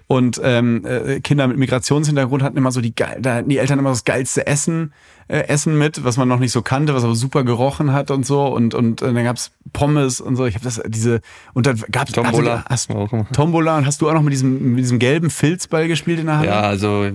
und 0.07 0.39
ähm, 0.41 0.85
äh, 0.85 1.19
Kinder 1.19 1.47
mit 1.47 1.57
Migrationshintergrund 1.57 2.41
hatten 2.41 2.55
immer 2.55 2.71
so 2.71 2.79
die 2.79 2.95
geil, 2.95 3.17
da 3.21 3.35
hatten 3.35 3.49
die 3.49 3.57
Eltern 3.57 3.77
immer 3.77 3.89
das 3.89 4.05
geilste 4.05 4.47
Essen, 4.47 4.93
äh, 5.27 5.39
Essen 5.39 5.77
mit, 5.77 6.05
was 6.05 6.15
man 6.15 6.29
noch 6.29 6.39
nicht 6.39 6.53
so 6.53 6.61
kannte, 6.61 6.95
was 6.95 7.03
aber 7.03 7.13
super 7.13 7.43
gerochen 7.43 7.91
hat 7.91 8.09
und 8.09 8.25
so. 8.25 8.45
Und, 8.45 8.73
und 8.73 9.01
äh, 9.01 9.13
dann 9.13 9.25
gab's 9.25 9.51
Pommes 9.73 10.21
und 10.21 10.37
so. 10.37 10.45
Ich 10.45 10.55
habe 10.55 10.63
das, 10.63 10.81
diese, 10.87 11.19
und 11.53 11.67
dann 11.67 11.83
gab's 11.91 12.13
Tombola. 12.13 12.63
Hast, 12.69 12.89
Tombola 13.33 13.77
und 13.77 13.85
hast 13.85 14.01
du 14.01 14.09
auch 14.09 14.13
noch 14.13 14.21
mit 14.21 14.31
diesem, 14.31 14.75
mit 14.75 14.79
diesem 14.79 14.99
gelben 14.99 15.29
Filzball 15.29 15.89
gespielt 15.89 16.21
in 16.21 16.27
der 16.27 16.37
Hand? 16.37 16.45
Ja, 16.45 16.61
also 16.61 17.09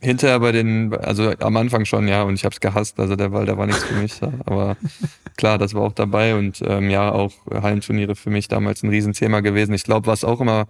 hinterher 0.00 0.40
bei 0.40 0.52
den, 0.52 0.94
also 0.94 1.32
am 1.40 1.56
Anfang 1.56 1.84
schon, 1.84 2.08
ja, 2.08 2.22
und 2.22 2.34
ich 2.34 2.44
habe 2.44 2.52
es 2.52 2.60
gehasst, 2.60 2.98
also 2.98 3.16
der 3.16 3.30
Ball, 3.30 3.46
der 3.46 3.58
war 3.58 3.66
nichts 3.66 3.84
für 3.84 3.94
mich. 3.94 4.20
Aber 4.44 4.76
klar, 5.36 5.58
das 5.58 5.74
war 5.74 5.82
auch 5.82 5.92
dabei 5.92 6.34
und 6.34 6.62
ähm, 6.66 6.90
ja, 6.90 7.10
auch 7.10 7.32
Hallenturniere 7.50 8.16
für 8.16 8.30
mich 8.30 8.48
damals 8.48 8.82
ein 8.82 8.90
Riesenthema 8.90 9.40
gewesen. 9.40 9.74
Ich 9.74 9.84
glaube, 9.84 10.06
was 10.06 10.24
auch 10.24 10.40
immer 10.40 10.66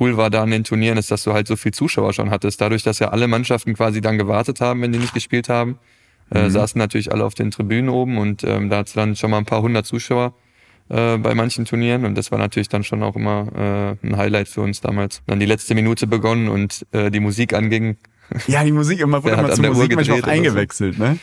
cool 0.00 0.16
war 0.16 0.30
da 0.30 0.42
an 0.42 0.50
den 0.50 0.64
Turnieren, 0.64 0.98
ist, 0.98 1.10
dass 1.10 1.24
du 1.24 1.32
halt 1.32 1.46
so 1.46 1.56
viel 1.56 1.72
Zuschauer 1.72 2.12
schon 2.12 2.30
hattest. 2.30 2.60
Dadurch, 2.60 2.82
dass 2.82 2.98
ja 2.98 3.08
alle 3.08 3.28
Mannschaften 3.28 3.74
quasi 3.74 4.00
dann 4.00 4.18
gewartet 4.18 4.60
haben, 4.60 4.82
wenn 4.82 4.92
die 4.92 4.98
nicht 4.98 5.14
gespielt 5.14 5.48
haben, 5.48 5.78
äh, 6.30 6.44
mhm. 6.44 6.50
saßen 6.50 6.78
natürlich 6.78 7.12
alle 7.12 7.24
auf 7.24 7.34
den 7.34 7.50
Tribünen 7.50 7.88
oben 7.88 8.18
und 8.18 8.44
ähm, 8.44 8.68
da 8.68 8.78
hat 8.78 8.96
dann 8.96 9.16
schon 9.16 9.30
mal 9.30 9.38
ein 9.38 9.46
paar 9.46 9.62
hundert 9.62 9.86
Zuschauer 9.86 10.34
äh, 10.90 11.16
bei 11.16 11.34
manchen 11.34 11.64
Turnieren 11.64 12.04
und 12.04 12.16
das 12.16 12.30
war 12.30 12.38
natürlich 12.38 12.68
dann 12.68 12.84
schon 12.84 13.02
auch 13.02 13.16
immer 13.16 13.96
äh, 14.02 14.06
ein 14.06 14.16
Highlight 14.16 14.48
für 14.48 14.60
uns 14.60 14.80
damals. 14.80 15.22
Dann 15.26 15.40
die 15.40 15.46
letzte 15.46 15.74
Minute 15.74 16.06
begonnen 16.06 16.48
und 16.48 16.86
äh, 16.92 17.10
die 17.10 17.20
Musik 17.20 17.54
anging. 17.54 17.96
Ja, 18.46 18.64
die 18.64 18.72
Musik 18.72 19.00
immer 19.00 19.22
wurde 19.22 19.36
immer 19.36 19.52
zur 19.52 19.66
Musik 19.68 19.94
manchmal 19.94 20.20
auch 20.20 20.26
eingewechselt, 20.26 20.96
so. 20.96 21.02
ne? 21.02 21.18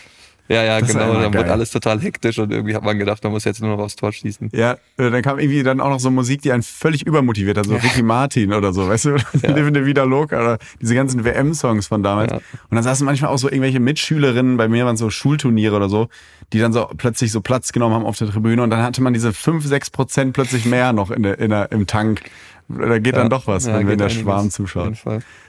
Ja, 0.48 0.64
ja, 0.64 0.80
das 0.80 0.92
genau. 0.92 1.14
Dann 1.14 1.34
wird 1.34 1.50
alles 1.50 1.72
total 1.72 2.00
hektisch 2.00 2.38
und 2.38 2.52
irgendwie 2.52 2.76
hat 2.76 2.84
man 2.84 3.00
gedacht, 3.00 3.24
man 3.24 3.34
muss 3.34 3.46
jetzt 3.46 3.62
nur 3.62 3.76
noch 3.76 3.84
aufs 3.84 3.96
Tor 3.96 4.12
schießen. 4.12 4.50
Ja, 4.54 4.74
äh, 4.98 5.10
dann 5.10 5.24
kam 5.24 5.40
irgendwie 5.40 5.64
dann 5.64 5.82
auch 5.82 5.90
noch 5.90 6.00
so 6.00 6.12
Musik, 6.12 6.44
die 6.44 6.52
einen 6.52 6.62
völlig 6.62 7.06
übermotiviert 7.06 7.58
hat, 7.58 7.66
so 7.66 7.74
ja. 7.74 7.80
Ricky 7.80 8.04
Martin 8.04 8.54
oder 8.54 8.72
so, 8.72 8.88
weißt 8.88 9.06
du? 9.06 9.16
Ja. 9.42 9.52
Livende 9.56 9.86
Vida 9.88 10.04
Loca 10.04 10.40
oder 10.40 10.58
diese 10.80 10.94
ganzen 10.94 11.26
WM-Songs 11.26 11.88
von 11.88 12.04
damals. 12.04 12.32
Ja. 12.32 12.38
Und 12.38 12.76
dann 12.76 12.84
saßen 12.84 13.04
manchmal 13.06 13.32
auch 13.32 13.40
so 13.40 13.48
irgendwelche 13.48 13.80
Mitschülerinnen, 13.80 14.58
bei 14.58 14.68
mir 14.68 14.86
waren 14.86 14.98
so 14.98 15.10
Schulturniere 15.10 15.76
oder 15.76 15.90
so, 15.90 16.10
die 16.54 16.60
dann 16.60 16.74
so 16.74 16.88
plötzlich 16.96 17.32
so 17.32 17.42
Platz 17.42 17.72
genommen 17.72 17.96
haben 17.96 18.06
auf 18.06 18.18
der 18.18 18.30
Tribüne 18.30 18.62
und 18.62 18.70
dann 18.70 18.84
hatte 18.84 19.02
man 19.02 19.14
diese 19.16 19.34
5, 19.34 19.66
6 19.66 19.90
Prozent 19.90 20.34
plötzlich 20.34 20.66
mehr 20.66 20.94
noch 20.94 21.10
in 21.10 21.24
der, 21.24 21.40
in 21.40 21.50
der, 21.50 21.72
im 21.72 21.88
Tank. 21.88 22.22
Da 22.68 23.00
geht 23.00 23.14
ja. 23.14 23.22
dann 23.22 23.30
doch 23.30 23.48
was, 23.48 23.66
wenn, 23.66 23.88
wenn 23.88 23.98
der 23.98 24.10
Schwarm 24.10 24.50
zuschaut. 24.50 24.96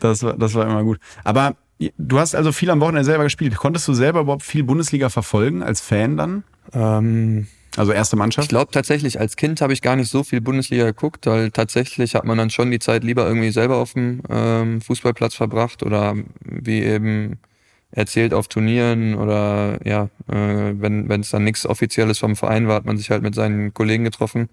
Das 0.00 0.22
war, 0.22 0.34
das 0.34 0.54
war 0.54 0.66
immer 0.66 0.82
gut. 0.82 0.98
Aber 1.24 1.54
Du 1.98 2.18
hast 2.18 2.34
also 2.34 2.52
viel 2.52 2.70
am 2.70 2.80
Wochenende 2.80 3.04
selber 3.04 3.24
gespielt. 3.24 3.54
Konntest 3.56 3.86
du 3.86 3.92
selber 3.92 4.20
überhaupt 4.20 4.44
viel 4.44 4.64
Bundesliga 4.64 5.10
verfolgen 5.10 5.62
als 5.62 5.82
Fan 5.82 6.16
dann? 6.16 6.42
Ähm, 6.72 7.48
also 7.76 7.92
erste 7.92 8.16
Mannschaft? 8.16 8.46
Ich 8.46 8.48
glaube 8.48 8.70
tatsächlich, 8.72 9.20
als 9.20 9.36
Kind 9.36 9.60
habe 9.60 9.74
ich 9.74 9.82
gar 9.82 9.96
nicht 9.96 10.08
so 10.08 10.24
viel 10.24 10.40
Bundesliga 10.40 10.86
geguckt, 10.86 11.26
weil 11.26 11.50
tatsächlich 11.50 12.14
hat 12.14 12.24
man 12.24 12.38
dann 12.38 12.48
schon 12.48 12.70
die 12.70 12.78
Zeit 12.78 13.04
lieber 13.04 13.26
irgendwie 13.26 13.50
selber 13.50 13.76
auf 13.76 13.92
dem 13.92 14.22
ähm, 14.30 14.80
Fußballplatz 14.80 15.34
verbracht 15.34 15.82
oder 15.82 16.14
wie 16.40 16.82
eben 16.82 17.38
erzählt 17.90 18.32
auf 18.32 18.48
Turnieren 18.48 19.14
oder 19.14 19.78
ja, 19.86 20.08
äh, 20.28 20.72
wenn 20.74 21.20
es 21.20 21.30
dann 21.30 21.44
nichts 21.44 21.66
Offizielles 21.66 22.18
vom 22.18 22.36
Verein 22.36 22.68
war, 22.68 22.76
hat 22.76 22.86
man 22.86 22.96
sich 22.96 23.10
halt 23.10 23.22
mit 23.22 23.34
seinen 23.34 23.74
Kollegen 23.74 24.04
getroffen. 24.04 24.48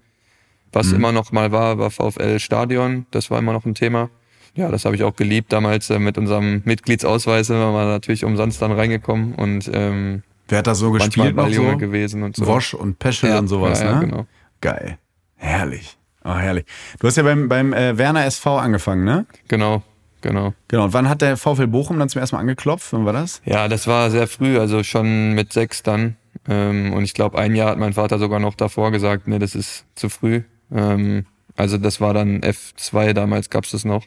Was 0.74 0.88
mhm. 0.88 0.96
immer 0.96 1.12
noch 1.12 1.32
mal 1.32 1.52
war, 1.52 1.78
war 1.78 1.90
VfL 1.90 2.38
Stadion, 2.38 3.06
das 3.10 3.30
war 3.30 3.38
immer 3.38 3.52
noch 3.52 3.64
ein 3.64 3.74
Thema 3.74 4.10
ja, 4.56 4.70
das 4.70 4.84
habe 4.84 4.94
ich 4.94 5.02
auch 5.02 5.16
geliebt 5.16 5.52
damals 5.52 5.90
äh, 5.90 5.98
mit 5.98 6.16
unserem 6.16 6.62
Mitgliedsausweis 6.64 7.48
sind 7.48 7.58
wir 7.58 7.84
natürlich 7.86 8.24
umsonst 8.24 8.62
dann 8.62 8.72
reingekommen 8.72 9.34
und 9.34 9.70
ähm, 9.72 10.22
Wer 10.48 10.58
hat 10.58 10.66
da 10.66 10.74
so 10.74 10.90
gespielt 10.92 11.34
noch 11.34 11.50
so? 11.50 11.76
gewesen 11.76 12.22
und 12.22 12.36
so. 12.36 12.46
Wosch 12.46 12.74
und 12.74 12.98
Peschel 12.98 13.30
ja, 13.30 13.38
und 13.38 13.48
sowas, 13.48 13.80
ja, 13.80 13.86
ja, 13.86 14.00
ne? 14.00 14.06
genau. 14.06 14.26
Geil. 14.60 14.98
Herrlich. 15.36 15.96
Oh, 16.22 16.34
herrlich. 16.34 16.66
Du 17.00 17.06
hast 17.06 17.16
ja 17.16 17.22
beim, 17.22 17.48
beim 17.48 17.72
äh, 17.72 17.96
Werner 17.98 18.24
SV 18.24 18.58
angefangen, 18.58 19.04
ne? 19.04 19.26
Genau, 19.48 19.82
genau. 20.20 20.54
Genau. 20.68 20.84
Und 20.84 20.92
wann 20.92 21.08
hat 21.08 21.22
der 21.22 21.36
VfL 21.36 21.66
Bochum 21.66 21.98
dann 21.98 22.08
zum 22.08 22.20
ersten 22.20 22.36
Mal 22.36 22.40
angeklopft? 22.40 22.92
Wann 22.92 23.04
war 23.04 23.12
das? 23.12 23.42
Ja, 23.44 23.68
das 23.68 23.86
war 23.86 24.10
sehr 24.10 24.26
früh, 24.26 24.58
also 24.58 24.82
schon 24.82 25.32
mit 25.32 25.52
sechs 25.52 25.82
dann. 25.82 26.16
Ähm, 26.48 26.92
und 26.92 27.04
ich 27.04 27.14
glaube, 27.14 27.38
ein 27.38 27.54
Jahr 27.56 27.70
hat 27.70 27.78
mein 27.78 27.94
Vater 27.94 28.18
sogar 28.18 28.38
noch 28.38 28.54
davor 28.54 28.90
gesagt, 28.90 29.28
nee, 29.28 29.38
das 29.38 29.54
ist 29.54 29.86
zu 29.94 30.08
früh. 30.08 30.42
Ähm, 30.74 31.26
also 31.56 31.78
das 31.78 32.00
war 32.00 32.12
dann 32.12 32.40
F2, 32.40 33.12
damals 33.12 33.48
gab's 33.48 33.70
das 33.70 33.84
noch. 33.84 34.04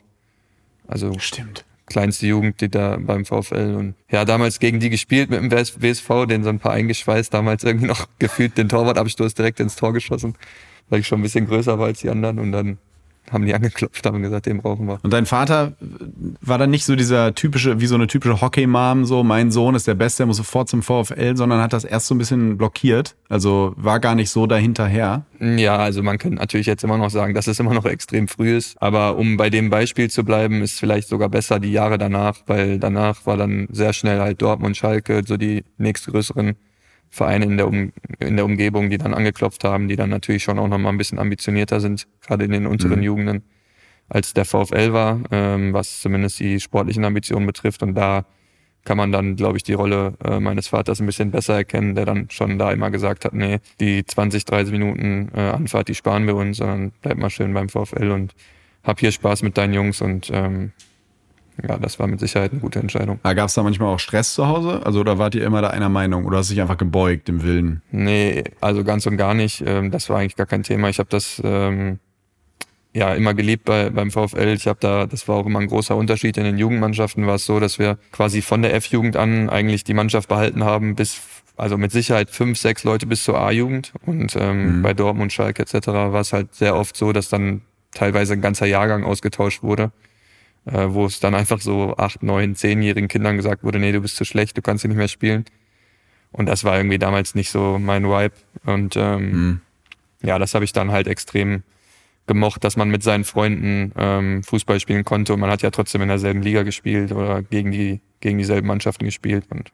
Also 0.87 1.17
Stimmt. 1.19 1.65
kleinste 1.85 2.27
Jugend, 2.27 2.61
die 2.61 2.69
da 2.69 2.97
beim 2.99 3.25
VfL 3.25 3.75
und 3.75 3.95
ja, 4.11 4.25
damals 4.25 4.59
gegen 4.59 4.79
die 4.79 4.89
gespielt 4.89 5.29
mit 5.29 5.39
dem 5.39 5.51
WSV, 5.51 6.27
den 6.27 6.43
so 6.43 6.49
ein 6.49 6.59
paar 6.59 6.73
eingeschweißt, 6.73 7.33
damals 7.33 7.63
irgendwie 7.63 7.87
noch 7.87 8.07
gefühlt 8.19 8.57
den 8.57 8.69
Torwartabstoß 8.69 9.33
direkt 9.33 9.59
ins 9.59 9.75
Tor 9.75 9.93
geschossen, 9.93 10.35
weil 10.89 10.99
ich 10.99 11.07
schon 11.07 11.19
ein 11.19 11.23
bisschen 11.23 11.47
größer 11.47 11.79
war 11.79 11.87
als 11.87 12.01
die 12.01 12.09
anderen 12.09 12.39
und 12.39 12.51
dann 12.51 12.77
haben 13.31 13.45
die 13.45 13.53
angeklopft, 13.53 14.05
haben 14.05 14.21
gesagt, 14.21 14.45
den 14.45 14.59
brauchen 14.59 14.87
wir. 14.87 14.99
Und 15.03 15.13
dein 15.13 15.25
Vater 15.25 15.73
war 16.41 16.57
dann 16.57 16.69
nicht 16.69 16.85
so 16.85 16.95
dieser 16.95 17.35
typische, 17.35 17.79
wie 17.79 17.87
so 17.87 17.95
eine 17.95 18.07
typische 18.07 18.41
Hockey-Mom, 18.41 19.05
so 19.05 19.23
mein 19.23 19.51
Sohn 19.51 19.75
ist 19.75 19.87
der 19.87 19.95
Beste, 19.95 20.19
der 20.19 20.27
muss 20.27 20.37
sofort 20.37 20.69
zum 20.69 20.83
VfL, 20.83 21.35
sondern 21.35 21.61
hat 21.61 21.73
das 21.73 21.83
erst 21.83 22.07
so 22.07 22.15
ein 22.15 22.17
bisschen 22.17 22.57
blockiert. 22.57 23.15
Also 23.29 23.73
war 23.75 23.99
gar 23.99 24.15
nicht 24.15 24.29
so 24.29 24.47
dahinterher. 24.47 25.25
Ja, 25.39 25.77
also 25.77 26.01
man 26.03 26.17
könnte 26.17 26.37
natürlich 26.37 26.67
jetzt 26.67 26.83
immer 26.83 26.97
noch 26.97 27.09
sagen, 27.09 27.33
dass 27.33 27.47
es 27.47 27.59
immer 27.59 27.73
noch 27.73 27.85
extrem 27.85 28.27
früh 28.27 28.55
ist. 28.55 28.81
Aber 28.81 29.17
um 29.17 29.37
bei 29.37 29.49
dem 29.49 29.69
Beispiel 29.69 30.09
zu 30.09 30.23
bleiben, 30.23 30.61
ist 30.61 30.79
vielleicht 30.79 31.07
sogar 31.07 31.29
besser 31.29 31.59
die 31.59 31.71
Jahre 31.71 31.97
danach, 31.97 32.37
weil 32.47 32.79
danach 32.79 33.25
war 33.25 33.37
dann 33.37 33.67
sehr 33.71 33.93
schnell 33.93 34.19
halt 34.19 34.41
Dortmund, 34.41 34.77
Schalke, 34.77 35.21
so 35.25 35.37
die 35.37 35.63
nächstgrößeren 35.77 36.55
Vereine 37.09 37.45
in 37.45 37.57
der, 37.57 37.67
um, 37.67 37.91
in 38.19 38.35
der 38.35 38.45
Umgebung, 38.45 38.89
die 38.89 38.97
dann 38.97 39.13
angeklopft 39.13 39.63
haben, 39.63 39.87
die 39.87 39.95
dann 39.95 40.09
natürlich 40.09 40.43
schon 40.43 40.59
auch 40.59 40.67
nochmal 40.67 40.91
ein 40.93 40.97
bisschen 40.97 41.19
ambitionierter 41.19 41.79
sind, 41.79 42.07
gerade 42.21 42.45
in 42.45 42.51
den 42.51 42.67
unteren 42.67 42.99
mhm. 42.99 43.03
Jugenden, 43.03 43.43
als 44.09 44.33
der 44.33 44.45
VfL 44.45 44.93
war, 44.93 45.21
ähm, 45.31 45.73
was 45.73 46.01
zumindest 46.01 46.39
die 46.39 46.59
sportlichen 46.59 47.05
Ambitionen 47.05 47.45
betrifft. 47.45 47.83
Und 47.83 47.95
da 47.95 48.25
kann 48.85 48.97
man 48.97 49.11
dann, 49.11 49.35
glaube 49.35 49.57
ich, 49.57 49.63
die 49.63 49.73
Rolle 49.73 50.13
äh, 50.23 50.39
meines 50.39 50.69
Vaters 50.69 51.01
ein 51.01 51.05
bisschen 51.05 51.31
besser 51.31 51.55
erkennen, 51.55 51.93
der 51.93 52.05
dann 52.05 52.29
schon 52.29 52.57
da 52.57 52.71
immer 52.71 52.89
gesagt 52.89 53.25
hat, 53.25 53.33
nee, 53.33 53.59
die 53.81 54.05
20, 54.05 54.45
30 54.45 54.71
Minuten 54.71 55.29
äh, 55.35 55.41
Anfahrt, 55.41 55.89
die 55.89 55.95
sparen 55.95 56.25
wir 56.25 56.35
uns, 56.35 56.57
sondern 56.57 56.93
bleib 57.01 57.17
mal 57.17 57.29
schön 57.29 57.53
beim 57.53 57.67
VfL 57.67 58.11
und 58.11 58.33
hab 58.83 59.01
hier 59.01 59.11
Spaß 59.11 59.43
mit 59.43 59.57
deinen 59.57 59.73
Jungs 59.73 60.01
und 60.01 60.29
ähm, 60.33 60.71
ja, 61.67 61.77
das 61.77 61.99
war 61.99 62.07
mit 62.07 62.19
Sicherheit 62.19 62.51
eine 62.51 62.61
gute 62.61 62.79
Entscheidung. 62.79 63.19
Gab 63.23 63.47
es 63.47 63.53
da 63.53 63.63
manchmal 63.63 63.93
auch 63.93 63.99
Stress 63.99 64.33
zu 64.33 64.47
Hause? 64.47 64.85
Also 64.85 64.99
oder 64.99 65.17
wart 65.17 65.35
ihr 65.35 65.43
immer 65.43 65.61
da 65.61 65.69
einer 65.69 65.89
Meinung 65.89 66.25
oder 66.25 66.37
hast 66.37 66.49
du 66.49 66.53
dich 66.53 66.61
einfach 66.61 66.77
gebeugt 66.77 67.29
im 67.29 67.41
Willen? 67.43 67.81
Nee, 67.91 68.43
also 68.61 68.83
ganz 68.83 69.05
und 69.07 69.17
gar 69.17 69.33
nicht. 69.33 69.63
Ähm, 69.65 69.91
das 69.91 70.09
war 70.09 70.19
eigentlich 70.19 70.35
gar 70.35 70.45
kein 70.45 70.63
Thema. 70.63 70.89
Ich 70.89 70.99
habe 70.99 71.09
das 71.09 71.41
ähm, 71.43 71.99
ja 72.93 73.13
immer 73.13 73.33
geliebt 73.33 73.65
bei, 73.65 73.89
beim 73.89 74.11
VfL. 74.11 74.53
Ich 74.55 74.67
habe 74.67 74.79
da, 74.79 75.07
das 75.07 75.27
war 75.27 75.37
auch 75.37 75.45
immer 75.45 75.59
ein 75.59 75.67
großer 75.67 75.95
Unterschied. 75.95 76.37
In 76.37 76.43
den 76.43 76.57
Jugendmannschaften 76.57 77.25
war 77.25 77.35
es 77.35 77.45
so, 77.45 77.59
dass 77.59 77.79
wir 77.79 77.97
quasi 78.11 78.41
von 78.41 78.61
der 78.61 78.75
F-Jugend 78.75 79.15
an 79.15 79.49
eigentlich 79.49 79.83
die 79.83 79.93
Mannschaft 79.93 80.29
behalten 80.29 80.63
haben 80.63 80.95
bis 80.95 81.21
also 81.55 81.75
mit 81.75 81.91
Sicherheit 81.91 82.29
fünf, 82.29 82.59
sechs 82.59 82.83
Leute 82.83 83.07
bis 83.07 83.23
zur 83.23 83.39
A-Jugend. 83.39 83.93
Und 84.05 84.35
ähm, 84.35 84.77
mhm. 84.77 84.81
bei 84.83 84.93
Dortmund, 84.93 85.33
Schalke 85.33 85.63
etc. 85.63 85.87
war 85.87 86.21
es 86.21 86.31
halt 86.31 86.53
sehr 86.53 86.75
oft 86.75 86.95
so, 86.95 87.11
dass 87.13 87.29
dann 87.29 87.61
teilweise 87.91 88.33
ein 88.33 88.41
ganzer 88.41 88.67
Jahrgang 88.67 89.03
ausgetauscht 89.03 89.63
wurde 89.63 89.91
äh, 90.67 90.87
wo 90.89 91.05
es 91.05 91.19
dann 91.19 91.35
einfach 91.35 91.59
so 91.61 91.95
acht, 91.97 92.23
neun, 92.23 92.55
zehnjährigen 92.55 93.07
Kindern 93.07 93.37
gesagt 93.37 93.63
wurde, 93.63 93.79
nee, 93.79 93.91
du 93.91 94.01
bist 94.01 94.15
zu 94.15 94.25
schlecht, 94.25 94.57
du 94.57 94.61
kannst 94.61 94.81
hier 94.83 94.89
nicht 94.89 94.97
mehr 94.97 95.07
spielen. 95.07 95.45
Und 96.31 96.47
das 96.47 96.63
war 96.63 96.77
irgendwie 96.77 96.99
damals 96.99 97.35
nicht 97.35 97.49
so 97.49 97.79
mein 97.79 98.03
Vibe. 98.03 98.35
Und 98.65 98.95
ähm, 98.97 99.31
mhm. 99.31 99.61
ja, 100.21 100.37
das 100.39 100.53
habe 100.53 100.65
ich 100.65 100.73
dann 100.73 100.91
halt 100.91 101.07
extrem 101.07 101.63
gemocht, 102.27 102.63
dass 102.63 102.75
man 102.75 102.89
mit 102.89 103.01
seinen 103.01 103.23
Freunden 103.23 103.93
ähm, 103.97 104.43
Fußball 104.43 104.79
spielen 104.79 105.05
konnte. 105.05 105.33
Und 105.33 105.39
man 105.39 105.49
hat 105.49 105.61
ja 105.61 105.71
trotzdem 105.71 106.01
in 106.01 106.09
derselben 106.09 106.41
Liga 106.41 106.63
gespielt 106.63 107.11
oder 107.11 107.41
gegen 107.41 107.71
die 107.71 108.01
gegen 108.19 108.37
dieselben 108.37 108.67
Mannschaften 108.67 109.05
gespielt. 109.05 109.45
Und 109.49 109.71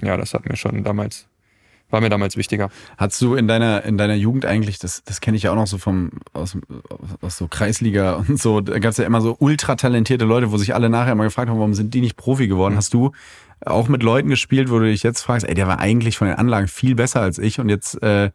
ja, 0.00 0.16
das 0.16 0.34
hat 0.34 0.48
mir 0.48 0.56
schon 0.56 0.82
damals 0.84 1.28
war 1.90 2.00
mir 2.00 2.08
damals 2.08 2.36
wichtiger. 2.36 2.70
Hast 2.98 3.20
du 3.22 3.34
in 3.34 3.46
deiner, 3.46 3.84
in 3.84 3.96
deiner 3.96 4.14
Jugend 4.14 4.46
eigentlich, 4.46 4.78
das, 4.78 5.02
das 5.04 5.20
kenne 5.20 5.36
ich 5.36 5.44
ja 5.44 5.52
auch 5.52 5.56
noch 5.56 5.66
so 5.66 5.78
vom, 5.78 6.10
aus, 6.32 6.56
aus 7.20 7.36
so 7.36 7.48
Kreisliga 7.48 8.14
und 8.28 8.40
so, 8.40 8.60
da 8.60 8.78
gab 8.78 8.90
es 8.90 8.98
ja 8.98 9.04
immer 9.04 9.20
so 9.20 9.36
ultra 9.38 9.76
talentierte 9.76 10.24
Leute, 10.24 10.50
wo 10.50 10.56
sich 10.56 10.74
alle 10.74 10.90
nachher 10.90 11.12
immer 11.12 11.24
gefragt 11.24 11.48
haben, 11.48 11.58
warum 11.58 11.74
sind 11.74 11.94
die 11.94 12.00
nicht 12.00 12.16
Profi 12.16 12.48
geworden? 12.48 12.74
Mhm. 12.74 12.78
Hast 12.78 12.94
du 12.94 13.12
auch 13.64 13.88
mit 13.88 14.02
Leuten 14.02 14.28
gespielt, 14.28 14.70
wo 14.70 14.78
du 14.78 14.86
dich 14.86 15.02
jetzt 15.02 15.22
fragst, 15.22 15.48
ey, 15.48 15.54
der 15.54 15.66
war 15.66 15.78
eigentlich 15.78 16.18
von 16.18 16.28
den 16.28 16.36
Anlagen 16.36 16.68
viel 16.68 16.94
besser 16.94 17.20
als 17.20 17.38
ich 17.38 17.60
und 17.60 17.68
jetzt, 17.68 18.02
äh, 18.02 18.30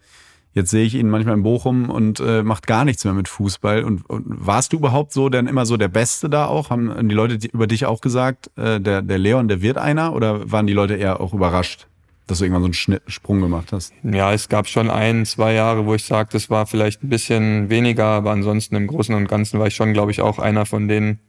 jetzt 0.54 0.72
sehe 0.72 0.86
ich 0.86 0.96
ihn 0.96 1.10
manchmal 1.10 1.36
in 1.36 1.44
Bochum 1.44 1.90
und 1.90 2.20
äh, 2.20 2.42
macht 2.42 2.66
gar 2.66 2.86
nichts 2.86 3.04
mehr 3.04 3.14
mit 3.14 3.28
Fußball. 3.28 3.84
Und, 3.84 4.10
und 4.10 4.24
warst 4.28 4.74
du 4.74 4.78
überhaupt 4.78 5.14
so 5.14 5.30
denn 5.30 5.48
immer 5.48 5.66
so 5.66 5.78
der 5.78 5.90
Beste 5.90 6.30
da 6.30 6.46
auch? 6.46 6.70
Haben 6.70 7.10
die 7.10 7.16
Leute 7.16 7.48
über 7.48 7.68
dich 7.68 7.86
auch 7.86 8.02
gesagt, 8.02 8.50
äh, 8.58 8.80
der, 8.80 9.02
der 9.02 9.20
Leon, 9.20 9.48
der 9.48 9.62
wird 9.62 9.78
einer? 9.78 10.14
Oder 10.14 10.52
waren 10.52 10.66
die 10.66 10.74
Leute 10.74 10.96
eher 10.96 11.20
auch 11.20 11.34
überrascht? 11.34 11.89
Dass 12.30 12.40
du 12.40 12.46
irgendwann 12.46 12.62
so 12.62 12.68
einen 12.68 12.74
Schnitt, 12.74 13.02
Sprung 13.08 13.42
gemacht 13.42 13.72
hast? 13.72 13.94
Ja, 14.04 14.34
es 14.34 14.50
gab 14.50 14.68
schon 14.68 14.90
ein, 14.90 15.26
zwei 15.26 15.54
Jahre, 15.54 15.86
wo 15.86 15.96
ich 15.96 16.04
sage, 16.04 16.30
das 16.32 16.50
war 16.50 16.68
vielleicht 16.68 17.04
ein 17.04 17.10
bisschen 17.10 17.70
weniger, 17.70 18.06
aber 18.06 18.32
ansonsten 18.32 18.76
im 18.76 18.88
Großen 18.88 19.16
und 19.16 19.28
Ganzen 19.28 19.60
war 19.60 19.68
ich 19.68 19.76
schon, 19.76 19.94
glaube 19.94 20.12
ich, 20.12 20.22
auch 20.22 20.40
einer 20.40 20.66
von 20.66 20.88
denen, 20.88 21.20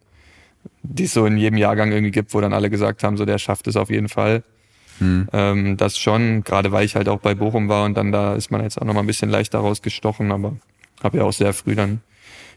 die 0.83 1.05
es 1.05 1.15
so 1.15 1.25
in 1.27 1.37
jedem 1.37 1.57
Jahrgang 1.57 1.91
irgendwie 1.91 2.11
gibt, 2.11 2.35
wo 2.35 2.41
dann 2.41 2.53
alle 2.53 2.71
gesagt 2.71 3.03
haben, 3.03 3.17
so 3.17 3.25
der 3.25 3.39
schafft 3.39 3.67
es 3.67 3.77
auf 3.77 3.91
jeden 3.91 4.09
Fall. 4.09 4.43
Hm. 4.99 5.29
Ähm, 5.33 5.77
das 5.79 5.97
schon, 5.97 6.45
gerade 6.45 6.73
weil 6.73 6.85
ich 6.85 6.97
halt 6.97 7.09
auch 7.09 7.21
bei 7.21 7.35
Bochum 7.35 7.69
war 7.69 7.85
und 7.85 7.97
dann 7.97 8.13
da 8.13 8.35
ist 8.35 8.51
man 8.51 8.63
jetzt 8.63 8.81
auch 8.81 8.85
nochmal 8.85 9.05
ein 9.05 9.07
bisschen 9.07 9.31
leichter 9.31 9.61
rausgestochen, 9.61 10.31
aber 10.31 10.57
habe 11.03 11.19
ja 11.19 11.25
auch 11.25 11.33
sehr 11.33 11.55
früh 11.55 11.75
dann 11.75 12.03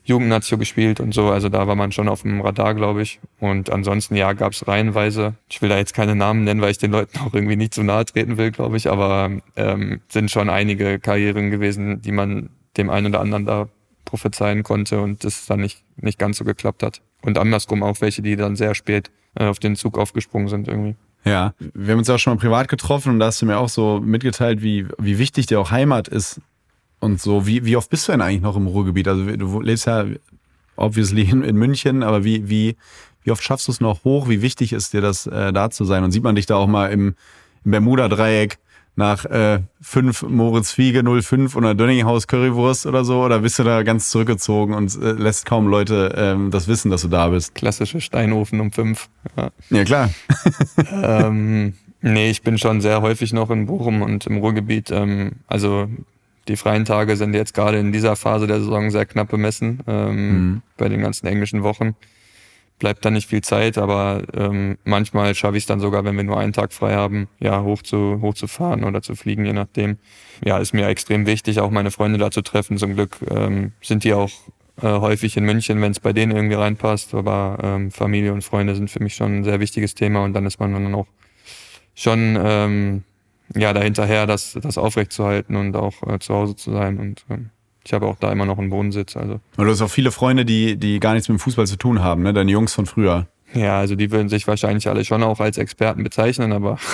Jugendnazio 0.04 0.58
gespielt 0.58 1.00
und 1.00 1.14
so, 1.14 1.30
also 1.30 1.50
da 1.50 1.68
war 1.68 1.76
man 1.76 1.92
schon 1.92 2.10
auf 2.10 2.24
dem 2.24 2.42
Radar, 2.42 2.76
glaube 2.76 3.02
ich. 3.02 3.20
Und 3.40 3.70
ansonsten, 3.70 4.16
ja, 4.16 4.34
gab 4.34 4.52
es 4.52 4.68
reihenweise, 4.68 5.36
ich 5.50 5.62
will 5.62 5.70
da 5.70 5.78
jetzt 5.78 5.94
keine 5.94 6.16
Namen 6.16 6.44
nennen, 6.44 6.62
weil 6.62 6.72
ich 6.72 6.78
den 6.78 6.92
Leuten 6.92 7.20
auch 7.26 7.34
irgendwie 7.34 7.56
nicht 7.56 7.74
zu 7.74 7.84
nahe 7.84 8.06
treten 8.06 8.38
will, 8.38 8.52
glaube 8.52 8.78
ich, 8.78 8.90
aber 8.90 9.32
ähm, 9.56 10.02
sind 10.10 10.30
schon 10.30 10.50
einige 10.50 11.00
Karrieren 11.00 11.52
gewesen, 11.52 12.02
die 12.02 12.12
man 12.12 12.50
dem 12.78 12.90
einen 12.90 13.08
oder 13.08 13.22
anderen 13.22 13.46
da 13.46 13.70
prophezeien 14.06 14.64
konnte 14.64 15.02
und 15.02 15.24
das 15.24 15.46
dann 15.46 15.62
nicht, 15.62 15.84
nicht 15.96 16.20
ganz 16.20 16.38
so 16.38 16.44
geklappt 16.44 16.84
hat. 16.84 17.02
Und 17.22 17.38
andersrum 17.38 17.84
auch 17.84 18.02
welche, 18.02 18.22
die 18.22 18.36
dann 18.36 18.56
sehr 18.56 18.76
spät 18.76 19.10
äh, 19.36 19.46
auf 19.46 19.60
den 19.60 19.76
Zug 19.76 19.98
aufgesprungen 19.98 20.50
sind 20.50 20.68
irgendwie. 20.68 20.96
Ja, 21.26 21.54
wir 21.74 21.94
haben 21.94 22.00
uns 22.00 22.10
auch 22.10 22.20
schon 22.20 22.34
mal 22.34 22.40
privat 22.40 22.68
getroffen 22.68 23.14
und 23.14 23.20
da 23.20 23.28
hast 23.28 23.42
du 23.42 23.46
mir 23.46 23.58
auch 23.58 23.70
so 23.70 24.02
mitgeteilt, 24.04 24.62
wie, 24.62 24.88
wie 24.98 25.18
wichtig 25.18 25.46
dir 25.46 25.60
auch 25.60 25.72
Heimat 25.72 26.10
ist. 26.10 26.42
Und 27.04 27.22
so, 27.22 27.46
wie, 27.46 27.66
wie 27.66 27.76
oft 27.76 27.90
bist 27.90 28.08
du 28.08 28.14
denn 28.14 28.22
eigentlich 28.22 28.42
noch 28.42 28.56
im 28.56 28.66
Ruhrgebiet? 28.66 29.10
Also 29.10 29.26
du 29.26 29.60
lebst 29.60 29.88
ja 29.88 30.06
obviously 30.78 31.24
in, 31.24 31.44
in 31.44 31.58
München, 31.58 32.02
aber 32.02 32.24
wie, 32.24 32.48
wie, 32.48 32.78
wie 33.24 33.32
oft 33.32 33.44
schaffst 33.44 33.68
du 33.68 33.74
es 33.74 33.82
noch 33.82 34.06
hoch? 34.06 34.30
Wie 34.30 34.42
wichtig 34.42 34.72
ist 34.72 34.94
dir 34.94 35.02
das, 35.02 35.28
äh, 35.28 35.52
da 35.52 35.70
zu 35.70 35.84
sein? 35.84 36.06
Und 36.06 36.12
sieht 36.12 36.24
man 36.24 36.36
dich 36.36 36.46
da 36.46 36.56
auch 36.56 36.68
mal 36.68 36.94
im, 36.94 37.16
im 37.66 37.72
Bermuda-Dreieck 37.72 38.58
nach 38.96 39.26
äh, 39.26 39.60
fünf 39.82 40.22
Moritz 40.24 40.72
Fiege 40.72 41.04
05 41.04 41.58
oder 41.58 41.76
Dönninghaus 41.76 42.26
Currywurst 42.28 42.86
oder 42.86 43.04
so? 43.04 43.22
Oder 43.22 43.40
bist 43.40 43.60
du 43.60 43.64
da 43.64 43.84
ganz 43.84 44.10
zurückgezogen 44.10 44.74
und 44.74 44.96
äh, 44.96 45.12
lässt 45.12 45.46
kaum 45.46 45.68
Leute 45.68 46.16
ähm, 46.16 46.52
das 46.52 46.70
wissen, 46.70 46.90
dass 46.90 47.02
du 47.02 47.10
da 47.10 47.28
bist? 47.28 47.54
Klassische 47.54 48.00
Steinofen 48.00 48.62
um 48.62 48.72
fünf. 48.72 49.10
Ja, 49.36 49.52
ja 49.72 49.84
klar. 49.84 50.10
ähm, 51.04 51.74
nee, 52.02 52.30
ich 52.30 52.44
bin 52.44 52.58
schon 52.58 52.80
sehr 52.80 53.02
häufig 53.02 53.34
noch 53.34 53.50
in 53.50 53.66
Bochum 53.66 54.02
und 54.02 54.26
im 54.26 54.38
Ruhrgebiet. 54.38 54.90
Ähm, 54.90 55.34
also 55.48 55.90
die 56.48 56.56
freien 56.56 56.86
Tage 56.86 57.16
sind 57.16 57.34
jetzt 57.34 57.54
gerade 57.54 57.80
in 57.80 57.92
dieser 57.92 58.16
Phase 58.16 58.48
der 58.48 58.60
Saison 58.60 58.92
sehr 58.92 59.06
knapp 59.06 59.30
bemessen 59.30 59.80
ähm, 59.88 60.16
mhm. 60.16 60.62
bei 60.78 60.90
den 60.90 61.02
ganzen 61.02 61.28
englischen 61.28 61.64
Wochen 61.64 61.96
bleibt 62.84 63.06
da 63.06 63.12
nicht 63.12 63.30
viel 63.30 63.42
Zeit, 63.42 63.78
aber 63.78 64.24
ähm, 64.34 64.78
manchmal 64.84 65.34
schaffe 65.36 65.56
ich 65.56 65.64
es 65.64 65.68
dann 65.68 65.80
sogar, 65.80 66.04
wenn 66.04 66.18
wir 66.18 66.24
nur 66.26 66.38
einen 66.38 66.52
Tag 66.52 66.74
frei 66.74 66.96
haben, 66.96 67.30
ja, 67.40 67.64
hoch 67.64 67.82
zu, 67.82 68.20
hoch 68.22 68.34
zu 68.34 68.48
fahren 68.48 68.84
oder 68.84 69.02
zu 69.02 69.16
fliegen, 69.16 69.46
je 69.46 69.54
nachdem. 69.54 69.98
Ja, 70.44 70.58
ist 70.58 70.74
mir 70.74 70.88
extrem 70.88 71.26
wichtig, 71.26 71.62
auch 71.62 71.72
meine 71.72 71.92
Freunde 71.92 72.20
da 72.20 72.30
zu 72.30 72.42
treffen. 72.42 72.78
Zum 72.78 72.96
Glück 72.96 73.20
ähm, 73.30 73.72
sind 73.82 74.04
die 74.04 74.14
auch 74.14 74.32
äh, 74.82 74.88
häufig 74.88 75.38
in 75.38 75.46
München, 75.46 75.82
wenn 75.82 75.92
es 75.94 76.02
bei 76.02 76.12
denen 76.12 76.36
irgendwie 76.36 76.56
reinpasst. 76.56 77.14
Aber 77.14 77.58
ähm, 77.64 77.90
Familie 77.90 78.34
und 78.34 78.44
Freunde 78.44 78.76
sind 78.76 78.90
für 78.92 79.02
mich 79.02 79.16
schon 79.16 79.40
ein 79.40 79.44
sehr 79.46 79.62
wichtiges 79.62 79.96
Thema 79.96 80.24
und 80.24 80.34
dann 80.34 80.46
ist 80.46 80.60
man 80.60 80.74
dann 80.74 80.94
auch 80.94 81.08
schon 81.96 82.38
ähm, 82.44 83.04
ja 83.56 83.74
dahinterher, 83.74 84.26
das, 84.26 84.58
das 84.62 84.78
aufrechtzuerhalten 84.78 85.56
und 85.56 85.76
auch 85.76 86.04
äh, 86.08 86.20
zu 86.20 86.34
Hause 86.34 86.56
zu 86.56 86.72
sein 86.72 87.00
und 87.00 87.26
ähm, 87.30 87.50
ich 87.86 87.94
habe 87.94 88.06
auch 88.06 88.16
da 88.18 88.32
immer 88.32 88.46
noch 88.46 88.60
einen 88.60 88.72
Wohnsitz. 88.72 89.18
Also. 89.18 89.42
Und 89.58 89.66
du 89.66 89.70
hast 89.70 89.82
auch 89.82 89.90
viele 89.90 90.12
Freunde, 90.12 90.46
die, 90.46 90.78
die 90.78 91.00
gar 91.00 91.14
nichts 91.14 91.28
mit 91.28 91.38
dem 91.38 91.40
Fußball 91.40 91.68
zu 91.68 91.76
tun 91.76 92.02
haben, 92.02 92.24
ne? 92.24 92.34
Deine 92.34 92.50
Jungs 92.50 92.74
von 92.74 92.86
früher. 92.86 93.28
Ja, 93.54 93.80
also 93.80 93.96
die 93.96 94.10
würden 94.12 94.30
sich 94.30 94.48
wahrscheinlich 94.48 94.88
alle 94.88 95.06
schon 95.06 95.22
auch 95.22 95.40
als 95.40 95.58
Experten 95.58 96.04
bezeichnen, 96.04 96.52
aber. 96.52 96.78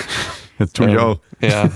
Das 0.58 0.74
tue 0.74 0.88
ich 0.88 0.92
ähm, 0.92 0.98
auch. 0.98 1.20
Ja. 1.40 1.70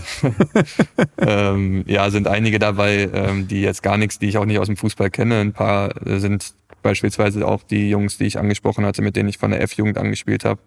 ähm, 1.17 1.85
ja, 1.87 2.11
sind 2.11 2.29
einige 2.29 2.59
dabei, 2.59 3.09
ähm, 3.15 3.49
die 3.49 3.63
jetzt 3.63 3.83
gar 3.83 3.97
nichts, 3.97 4.19
die 4.19 4.29
ich 4.29 4.37
auch 4.37 4.45
nicht 4.45 4.59
aus 4.59 4.67
dem 4.67 4.77
Fußball 4.77 5.09
kenne. 5.09 5.41
Ein 5.41 5.55
paar 5.55 5.95
sind 6.05 6.53
beispielsweise 6.83 7.49
auch 7.49 7.63
die 7.63 7.89
Jungs, 7.89 8.19
die 8.19 8.25
ich 8.25 8.39
angesprochen 8.39 8.85
hatte, 8.85 9.01
mit 9.01 9.17
denen 9.17 9.31
ich 9.31 9.39
von 9.39 9.53
der 9.53 9.63
F-Jugend 9.63 9.97
angespielt 9.97 10.45
habe 10.45 10.61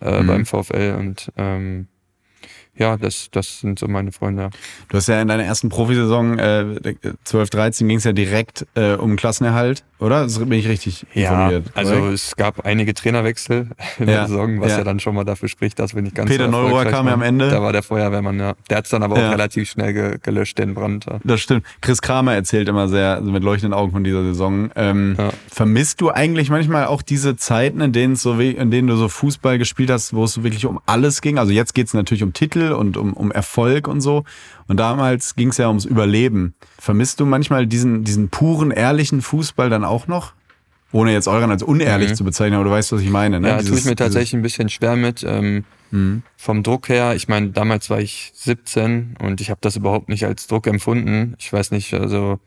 äh, 0.00 0.22
mhm. 0.22 0.26
beim 0.28 0.46
VfL. 0.46 0.94
Und 0.96 1.32
ähm, 1.36 1.88
ja, 2.76 2.96
das, 2.96 3.28
das 3.30 3.60
sind 3.60 3.78
so 3.78 3.88
meine 3.88 4.10
Freunde. 4.10 4.50
Du 4.88 4.96
hast 4.96 5.06
ja 5.06 5.20
in 5.20 5.28
deiner 5.28 5.44
ersten 5.44 5.68
Profisaison 5.68 6.38
äh, 6.38 6.94
12, 7.24 7.50
13 7.50 7.88
ging 7.88 7.98
es 7.98 8.04
ja 8.04 8.12
direkt 8.12 8.66
äh, 8.74 8.94
um 8.94 9.16
Klassenerhalt, 9.16 9.84
oder? 9.98 10.22
Das 10.22 10.38
bin 10.38 10.52
ich 10.52 10.66
richtig 10.66 11.06
informiert. 11.12 11.66
Ja, 11.66 11.72
also 11.74 11.94
korrekt? 11.94 12.14
es 12.14 12.36
gab 12.36 12.64
einige 12.64 12.94
Trainerwechsel 12.94 13.68
in 13.98 14.08
ja, 14.08 14.14
der 14.14 14.28
Saison, 14.28 14.60
was 14.60 14.72
ja. 14.72 14.78
ja. 14.78 14.84
dann 14.84 14.98
schon 14.98 15.14
mal 15.14 15.24
dafür 15.24 15.48
spricht, 15.48 15.78
dass 15.78 15.94
wir 15.94 16.00
nicht 16.00 16.14
ganz 16.14 16.30
Peter 16.30 16.46
so 16.46 16.50
Neurohr 16.50 16.86
kam 16.86 17.06
ja 17.06 17.12
am 17.12 17.22
Ende. 17.22 17.50
Da 17.50 17.60
war 17.60 17.72
der 17.72 17.82
Feuerwehrmann, 17.82 18.38
ja. 18.38 18.54
Der 18.70 18.78
hat 18.78 18.84
es 18.84 18.90
dann 18.90 19.02
aber 19.02 19.16
auch 19.16 19.32
relativ 19.32 19.70
schnell 19.70 19.92
ge 19.92 20.18
gelöscht, 20.22 20.58
den 20.58 20.74
Brand. 20.74 21.06
Das 21.24 21.40
stimmt. 21.40 21.66
Chris 21.82 22.00
Kramer 22.00 22.34
erzählt 22.34 22.68
immer 22.68 22.88
sehr 22.88 23.16
also 23.16 23.30
mit 23.30 23.42
leuchtenden 23.42 23.78
Augen 23.78 23.92
von 23.92 24.04
dieser 24.04 24.22
Saison. 24.22 24.70
Ähm, 24.74 25.16
vermisst 25.50 26.00
du 26.00 26.10
eigentlich 26.10 26.48
manchmal 26.48 26.86
auch 26.86 27.02
diese 27.02 27.36
Zeiten, 27.36 27.80
in 27.80 27.92
denen, 27.92 28.16
so, 28.16 28.38
in 28.38 28.70
denen 28.70 28.88
du 28.88 28.96
so 28.96 29.08
Fußball 29.08 29.58
gespielt 29.58 29.90
hast, 29.90 30.14
wo 30.14 30.24
es 30.24 30.42
wirklich 30.42 30.64
um 30.64 30.80
alles 30.86 31.20
ging? 31.20 31.38
Also 31.38 31.52
jetzt 31.52 31.74
geht 31.74 31.88
es 31.88 31.94
natürlich 31.94 32.22
um 32.22 32.32
Titel 32.32 32.59
und 32.60 32.96
um, 32.96 33.12
um 33.12 33.30
Erfolg 33.30 33.88
und 33.88 34.00
so. 34.00 34.24
Und 34.68 34.78
damals 34.78 35.34
ging 35.34 35.48
es 35.48 35.58
ja 35.58 35.68
ums 35.68 35.84
Überleben. 35.84 36.54
Vermisst 36.78 37.20
du 37.20 37.26
manchmal 37.26 37.66
diesen, 37.66 38.04
diesen 38.04 38.28
puren, 38.28 38.70
ehrlichen 38.70 39.22
Fußball 39.22 39.70
dann 39.70 39.84
auch 39.84 40.06
noch? 40.06 40.34
Ohne 40.92 41.12
jetzt 41.12 41.28
euren 41.28 41.50
als 41.50 41.62
unehrlich 41.62 42.10
mhm. 42.10 42.14
zu 42.14 42.24
bezeichnen, 42.24 42.56
aber 42.56 42.64
du 42.64 42.70
weißt, 42.70 42.92
was 42.92 43.00
ich 43.00 43.10
meine. 43.10 43.40
Ne? 43.40 43.48
Ja, 43.48 43.56
dieses, 43.58 43.70
tue 43.70 43.78
ich 43.78 43.84
mir 43.84 43.96
tatsächlich 43.96 44.34
ein 44.34 44.42
bisschen 44.42 44.68
schwer 44.68 44.96
mit. 44.96 45.24
Ähm, 45.24 45.64
mhm. 45.92 46.22
Vom 46.36 46.62
Druck 46.64 46.88
her, 46.88 47.14
ich 47.14 47.28
meine, 47.28 47.50
damals 47.50 47.90
war 47.90 48.00
ich 48.00 48.32
17 48.34 49.16
und 49.20 49.40
ich 49.40 49.50
habe 49.50 49.60
das 49.60 49.76
überhaupt 49.76 50.08
nicht 50.08 50.26
als 50.26 50.48
Druck 50.48 50.66
empfunden. 50.66 51.36
Ich 51.38 51.52
weiß 51.52 51.70
nicht, 51.70 51.94
also 51.94 52.40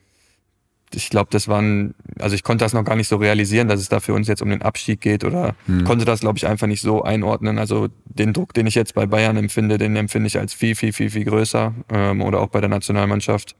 ich 0.95 1.10
glaube, 1.10 1.29
das 1.32 1.47
waren, 1.47 1.93
also 2.19 2.36
ich 2.36 2.43
konnte 2.43 2.63
das 2.65 2.73
noch 2.73 2.84
gar 2.84 2.95
nicht 2.95 3.08
so 3.08 3.17
realisieren, 3.17 3.67
dass 3.67 3.79
es 3.79 3.89
da 3.89 3.99
für 3.99 4.13
uns 4.13 4.27
jetzt 4.27 4.41
um 4.41 4.49
den 4.49 4.62
Abstieg 4.62 5.01
geht 5.01 5.23
oder 5.23 5.56
hm. 5.65 5.84
konnte 5.84 6.06
das, 6.06 6.21
glaube 6.21 6.38
ich, 6.38 6.47
einfach 6.47 6.67
nicht 6.67 6.82
so 6.82 7.03
einordnen. 7.03 7.58
Also 7.58 7.89
den 8.06 8.34
Druck, 8.34 8.53
den 8.53 8.67
ich 8.67 8.75
jetzt 8.75 8.93
bei 8.93 9.06
Bayern 9.06 9.38
empfinde, 9.38 9.77
den 9.77 9.95
empfinde 9.95 10.27
ich 10.27 10.39
als 10.39 10.53
viel, 10.53 10.75
viel, 10.75 10.93
viel, 10.93 11.10
viel 11.10 11.25
größer 11.25 11.73
ähm, 11.89 12.21
oder 12.21 12.39
auch 12.39 12.49
bei 12.49 12.62
der 12.62 12.69
Nationalmannschaft. 12.69 13.56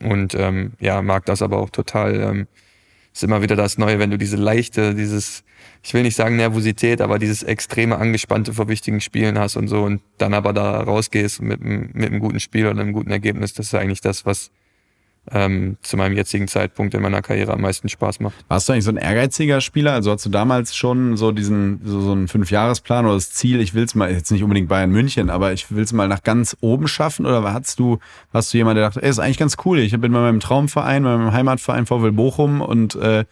Und 0.00 0.34
ähm, 0.34 0.72
ja, 0.80 1.02
mag 1.02 1.24
das 1.26 1.42
aber 1.42 1.58
auch 1.58 1.70
total. 1.70 2.20
Ähm, 2.20 2.46
ist 3.16 3.24
immer 3.24 3.40
wieder 3.40 3.56
das 3.56 3.78
Neue, 3.78 3.98
wenn 3.98 4.10
du 4.10 4.18
diese 4.18 4.36
leichte, 4.36 4.94
dieses, 4.94 5.42
ich 5.82 5.94
will 5.94 6.02
nicht 6.02 6.16
sagen 6.16 6.36
Nervosität, 6.36 7.00
aber 7.00 7.18
dieses 7.18 7.42
extreme 7.42 7.96
Angespannte 7.96 8.52
vor 8.52 8.68
wichtigen 8.68 9.00
Spielen 9.00 9.38
hast 9.38 9.56
und 9.56 9.68
so 9.68 9.84
und 9.84 10.02
dann 10.18 10.34
aber 10.34 10.52
da 10.52 10.82
rausgehst 10.82 11.40
mit, 11.40 11.62
mit 11.62 12.10
einem 12.10 12.20
guten 12.20 12.40
Spiel 12.40 12.66
oder 12.66 12.78
einem 12.78 12.92
guten 12.92 13.10
Ergebnis, 13.10 13.54
das 13.54 13.68
ist 13.68 13.74
eigentlich 13.74 14.02
das, 14.02 14.26
was 14.26 14.50
ähm, 15.32 15.76
zu 15.82 15.96
meinem 15.96 16.16
jetzigen 16.16 16.48
Zeitpunkt 16.48 16.94
in 16.94 17.02
meiner 17.02 17.22
Karriere 17.22 17.52
am 17.52 17.60
meisten 17.60 17.88
Spaß 17.88 18.20
macht. 18.20 18.34
Warst 18.48 18.68
du 18.68 18.72
eigentlich 18.72 18.84
so 18.84 18.90
ein 18.90 18.96
ehrgeiziger 18.96 19.60
Spieler? 19.60 19.92
Also 19.92 20.12
hast 20.12 20.24
du 20.24 20.30
damals 20.30 20.74
schon 20.76 21.16
so 21.16 21.32
diesen 21.32 21.80
so, 21.84 22.00
so 22.00 22.12
einen 22.12 22.28
Fünfjahresplan 22.28 23.06
oder 23.06 23.14
das 23.14 23.32
Ziel, 23.32 23.60
ich 23.60 23.74
will 23.74 23.84
es 23.84 23.94
mal, 23.94 24.10
jetzt 24.10 24.30
nicht 24.30 24.42
unbedingt 24.42 24.68
Bayern 24.68 24.90
München, 24.90 25.30
aber 25.30 25.52
ich 25.52 25.70
will 25.70 25.82
es 25.82 25.92
mal 25.92 26.08
nach 26.08 26.22
ganz 26.22 26.56
oben 26.60 26.88
schaffen? 26.88 27.26
Oder 27.26 27.42
hast 27.52 27.78
du, 27.78 27.98
warst 28.32 28.52
du 28.52 28.58
jemand, 28.58 28.76
der 28.76 28.86
dachte, 28.86 29.02
ey, 29.02 29.10
ist 29.10 29.18
eigentlich 29.18 29.38
ganz 29.38 29.56
cool, 29.64 29.78
ich 29.78 29.92
bin 29.92 30.12
bei 30.12 30.20
meinem 30.20 30.40
Traumverein, 30.40 31.02
bei 31.02 31.16
meinem 31.16 31.32
Heimatverein 31.32 31.86
VW 31.86 32.10
Bochum 32.10 32.60
und 32.60 32.94
äh, 32.96 33.24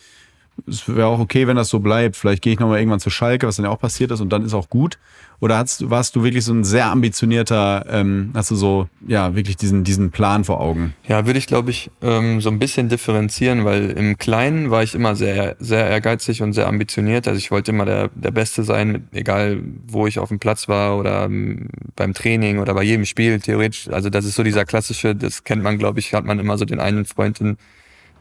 es 0.66 0.88
wäre 0.88 1.08
auch 1.08 1.18
okay, 1.18 1.46
wenn 1.46 1.56
das 1.56 1.68
so 1.68 1.80
bleibt. 1.80 2.16
Vielleicht 2.16 2.42
gehe 2.42 2.52
ich 2.52 2.60
nochmal 2.60 2.78
irgendwann 2.78 3.00
zu 3.00 3.10
Schalke, 3.10 3.46
was 3.46 3.56
dann 3.56 3.64
ja 3.64 3.70
auch 3.70 3.80
passiert 3.80 4.10
ist, 4.10 4.20
und 4.20 4.32
dann 4.32 4.44
ist 4.44 4.54
auch 4.54 4.68
gut. 4.68 4.98
Oder 5.40 5.58
hast, 5.58 5.90
warst 5.90 6.14
du 6.16 6.22
wirklich 6.22 6.44
so 6.44 6.54
ein 6.54 6.64
sehr 6.64 6.86
ambitionierter, 6.86 7.84
ähm, 7.90 8.30
hast 8.34 8.50
du 8.50 8.54
so, 8.54 8.88
ja, 9.06 9.34
wirklich 9.34 9.56
diesen, 9.56 9.84
diesen 9.84 10.10
Plan 10.10 10.44
vor 10.44 10.60
Augen? 10.60 10.94
Ja, 11.06 11.26
würde 11.26 11.38
ich, 11.38 11.46
glaube 11.46 11.70
ich, 11.70 11.90
ähm, 12.02 12.40
so 12.40 12.50
ein 12.50 12.58
bisschen 12.58 12.88
differenzieren, 12.88 13.64
weil 13.64 13.90
im 13.90 14.16
Kleinen 14.16 14.70
war 14.70 14.82
ich 14.82 14.94
immer 14.94 15.16
sehr, 15.16 15.56
sehr 15.58 15.86
ehrgeizig 15.88 16.40
und 16.40 16.52
sehr 16.52 16.68
ambitioniert. 16.68 17.26
Also 17.26 17.36
ich 17.36 17.50
wollte 17.50 17.72
immer 17.72 17.84
der, 17.84 18.08
der 18.14 18.30
Beste 18.30 18.62
sein, 18.62 19.08
egal 19.12 19.60
wo 19.86 20.06
ich 20.06 20.18
auf 20.18 20.28
dem 20.28 20.38
Platz 20.38 20.68
war 20.68 20.96
oder 20.96 21.24
ähm, 21.24 21.68
beim 21.96 22.14
Training 22.14 22.58
oder 22.58 22.72
bei 22.72 22.84
jedem 22.84 23.04
Spiel, 23.04 23.40
theoretisch. 23.40 23.88
Also 23.88 24.10
das 24.10 24.24
ist 24.24 24.36
so 24.36 24.44
dieser 24.44 24.64
klassische, 24.64 25.14
das 25.16 25.44
kennt 25.44 25.62
man, 25.62 25.78
glaube 25.78 25.98
ich, 25.98 26.14
hat 26.14 26.24
man 26.24 26.38
immer 26.38 26.56
so 26.56 26.64
den 26.64 26.80
einen 26.80 27.04
Freund 27.04 27.40
in 27.40 27.58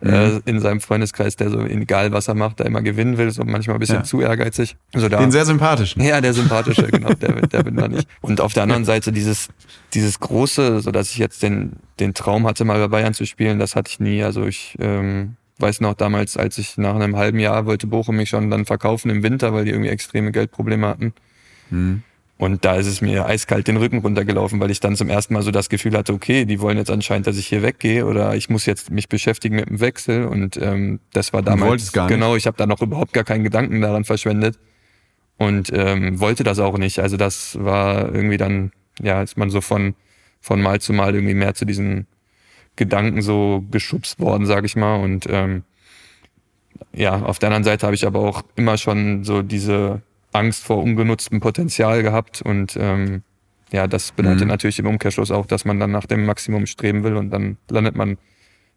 äh, 0.03 0.39
in 0.45 0.59
seinem 0.59 0.81
Freundeskreis, 0.81 1.35
der 1.35 1.49
so 1.49 1.61
egal 1.65 2.11
was 2.11 2.27
er 2.27 2.35
macht, 2.35 2.59
da 2.59 2.65
immer 2.65 2.81
gewinnen 2.81 3.17
will, 3.17 3.31
so 3.31 3.43
manchmal 3.43 3.77
ein 3.77 3.79
bisschen 3.79 3.97
Ja. 3.97 4.03
zu 4.03 4.21
ehrgeizig. 4.21 4.75
Also 4.93 5.09
da, 5.09 5.19
Den 5.19 5.31
sehr 5.31 5.45
sympathischen. 5.45 6.01
ja, 6.03 6.19
der 6.21 6.33
sympathische, 6.33 6.83
genau, 6.87 7.13
der, 7.13 7.41
der 7.47 7.63
bin 7.63 7.75
da 7.75 7.87
nicht. 7.87 8.07
Und 8.21 8.41
auf 8.41 8.53
der 8.53 8.63
anderen 8.63 8.85
Seite 8.85 9.11
dieses, 9.11 9.49
dieses 9.93 10.19
große, 10.19 10.81
so 10.81 10.91
dass 10.91 11.09
ich 11.11 11.17
jetzt 11.17 11.41
den, 11.43 11.73
den 11.99 12.13
Traum 12.13 12.45
hatte, 12.45 12.65
mal 12.65 12.79
bei 12.79 12.87
Bayern 12.87 13.13
zu 13.13 13.25
spielen, 13.25 13.59
das 13.59 13.75
hatte 13.75 13.89
ich 13.91 13.99
nie. 13.99 14.23
Also 14.23 14.45
ich 14.45 14.75
ähm, 14.79 15.35
weiß 15.59 15.81
noch 15.81 15.93
damals, 15.93 16.35
als 16.37 16.57
ich 16.57 16.77
nach 16.77 16.95
einem 16.95 17.15
halben 17.15 17.39
Jahr 17.39 17.65
wollte 17.65 17.87
Bochum 17.87 18.17
mich 18.17 18.29
schon 18.29 18.49
dann 18.49 18.65
verkaufen 18.65 19.09
im 19.09 19.23
Winter, 19.23 19.53
weil 19.53 19.65
die 19.65 19.71
irgendwie 19.71 19.89
extreme 19.89 20.31
Geldprobleme 20.31 20.87
hatten. 20.87 21.13
Und 22.37 22.65
da 22.65 22.75
ist 22.75 22.87
es 22.87 22.99
mir 22.99 23.25
eiskalt 23.25 23.67
den 23.67 23.77
Rücken 23.77 23.99
runtergelaufen, 23.99 24.59
weil 24.59 24.71
ich 24.71 24.79
dann 24.79 24.95
zum 24.95 25.09
ersten 25.09 25.33
Mal 25.33 25.43
so 25.43 25.51
das 25.51 25.69
Gefühl 25.69 25.95
hatte, 25.95 26.13
okay, 26.13 26.45
die 26.45 26.59
wollen 26.59 26.77
jetzt 26.77 26.89
anscheinend, 26.89 27.27
dass 27.27 27.37
ich 27.37 27.47
hier 27.47 27.61
weggehe 27.61 28.05
oder 28.05 28.35
ich 28.35 28.49
muss 28.49 28.65
jetzt 28.65 28.89
mich 28.89 29.07
beschäftigen 29.07 29.55
mit 29.55 29.69
dem 29.69 29.79
Wechsel. 29.79 30.25
Und 30.25 30.57
ähm, 30.57 30.99
das 31.13 31.31
war 31.31 31.41
damals 31.41 31.91
gar 31.91 32.05
nicht. 32.05 32.15
genau, 32.15 32.35
ich 32.35 32.47
habe 32.47 32.57
da 32.57 32.65
noch 32.65 32.81
überhaupt 32.81 33.13
gar 33.13 33.23
keinen 33.23 33.43
Gedanken 33.43 33.81
daran 33.81 34.03
verschwendet 34.03 34.57
und 35.37 35.71
ähm, 35.73 36.19
wollte 36.19 36.43
das 36.43 36.59
auch 36.59 36.77
nicht. 36.77 36.99
Also 36.99 37.17
das 37.17 37.57
war 37.61 38.13
irgendwie 38.13 38.37
dann, 38.37 38.71
ja, 39.01 39.21
ist 39.21 39.37
man 39.37 39.49
so 39.49 39.61
von 39.61 39.95
von 40.41 40.61
Mal 40.61 40.81
zu 40.81 40.91
Mal 40.91 41.15
irgendwie 41.15 41.35
mehr 41.35 41.53
zu 41.53 41.65
diesen 41.65 42.05
Gedanken 42.75 43.21
so 43.21 43.63
geschubst 43.71 44.19
worden, 44.19 44.45
sage 44.45 44.65
ich 44.65 44.75
mal. 44.75 44.97
Und 44.97 45.25
ähm, 45.29 45.63
ja, 46.93 47.21
auf 47.21 47.39
der 47.39 47.47
anderen 47.47 47.63
Seite 47.63 47.85
habe 47.85 47.95
ich 47.95 48.05
aber 48.05 48.19
auch 48.19 48.41
immer 48.55 48.77
schon 48.77 49.23
so 49.23 49.41
diese 49.41 50.01
Angst 50.33 50.63
vor 50.63 50.77
ungenutztem 50.83 51.39
Potenzial 51.39 52.03
gehabt 52.03 52.41
und 52.41 52.75
ähm, 52.79 53.21
ja, 53.71 53.87
das 53.87 54.11
bedeutet 54.11 54.41
Mhm. 54.41 54.47
natürlich 54.49 54.79
im 54.79 54.85
Umkehrschluss 54.87 55.31
auch, 55.31 55.45
dass 55.45 55.65
man 55.65 55.79
dann 55.79 55.91
nach 55.91 56.05
dem 56.05 56.25
Maximum 56.25 56.65
streben 56.67 57.03
will 57.03 57.15
und 57.15 57.31
dann 57.31 57.57
landet 57.69 57.95
man, 57.95 58.17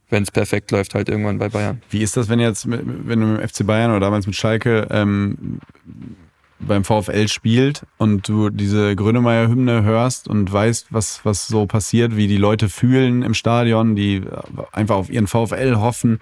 wenn 0.09 0.23
es 0.23 0.31
perfekt 0.31 0.71
läuft, 0.71 0.95
halt 0.95 1.09
irgendwann 1.09 1.39
bei 1.39 1.49
Bayern. 1.49 1.83
Wie 1.91 2.03
ist 2.03 2.17
das, 2.17 2.29
wenn 2.29 2.39
jetzt, 2.41 2.67
wenn 2.71 3.21
du 3.21 3.27
mit 3.27 3.51
FC 3.51 3.67
Bayern 3.67 3.91
oder 3.91 4.01
damals 4.01 4.27
mit 4.27 4.37
Schalke 4.37 4.87
ähm, 4.91 5.59
beim 6.59 6.85
VfL 6.85 7.29
spielt 7.29 7.85
und 7.99 8.27
du 8.29 8.49
diese 8.49 8.97
Grönemeyer-Hymne 8.97 9.83
hörst 9.83 10.29
und 10.29 10.51
weißt, 10.51 10.87
was, 10.91 11.23
was 11.25 11.47
so 11.47 11.67
passiert, 11.67 12.17
wie 12.17 12.29
die 12.29 12.39
Leute 12.39 12.71
fühlen 12.71 13.23
im 13.23 13.35
Stadion, 13.35 13.95
die 13.97 14.23
einfach 14.73 14.97
auf 14.97 15.11
ihren 15.11 15.27
VfL 15.27 15.77
hoffen. 15.77 16.21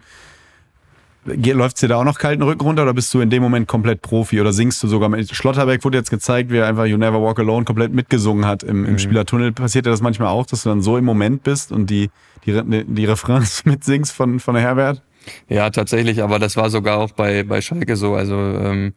Läuft 1.25 1.81
dir 1.81 1.89
da 1.89 1.97
auch 1.97 2.05
noch 2.05 2.19
kalten 2.19 2.43
Rücken 2.43 2.63
runter 2.63 2.83
oder 2.83 2.93
bist 2.93 3.13
du 3.15 3.21
in 3.21 3.31
dem 3.31 3.43
Moment 3.43 3.67
komplett 3.67 4.03
Profi 4.03 4.41
oder 4.41 4.53
singst 4.53 4.83
du 4.83 4.89
sogar 4.89 5.09
mit? 5.09 5.35
Schlotterbeck 5.35 5.85
wurde 5.85 5.99
jetzt 5.99 6.11
gezeigt, 6.11 6.51
wie 6.51 6.59
er 6.59 6.67
einfach 6.67 6.85
You 6.85 6.99
Never 6.99 7.23
Walk 7.23 7.39
Alone 7.39 7.65
komplett 7.65 7.93
mitgesungen 7.93 8.47
hat 8.47 8.63
im, 8.63 8.85
im 8.85 8.99
Spielertunnel. 8.99 9.53
Passiert 9.53 9.87
dir 9.87 9.91
das 9.91 10.03
manchmal 10.03 10.29
auch, 10.29 10.47
dass 10.47 10.65
du 10.65 10.69
dann 10.69 10.83
so 10.83 10.99
im 10.99 11.05
Moment 11.05 11.43
bist 11.43 11.73
und 11.73 11.89
die, 11.89 12.11
die, 12.45 12.85
die 12.87 13.05
Refrains 13.07 13.65
mitsingst 13.65 14.13
von, 14.13 14.39
von 14.39 14.57
Herbert? 14.57 15.03
Ja, 15.49 15.71
tatsächlich, 15.71 16.23
aber 16.23 16.39
das 16.39 16.57
war 16.57 16.69
sogar 16.69 16.99
auch 16.99 17.13
bei, 17.13 17.43
bei 17.43 17.61
Schalke 17.63 17.97
so. 17.97 18.15
Also 18.15 18.35
ähm, 18.35 18.93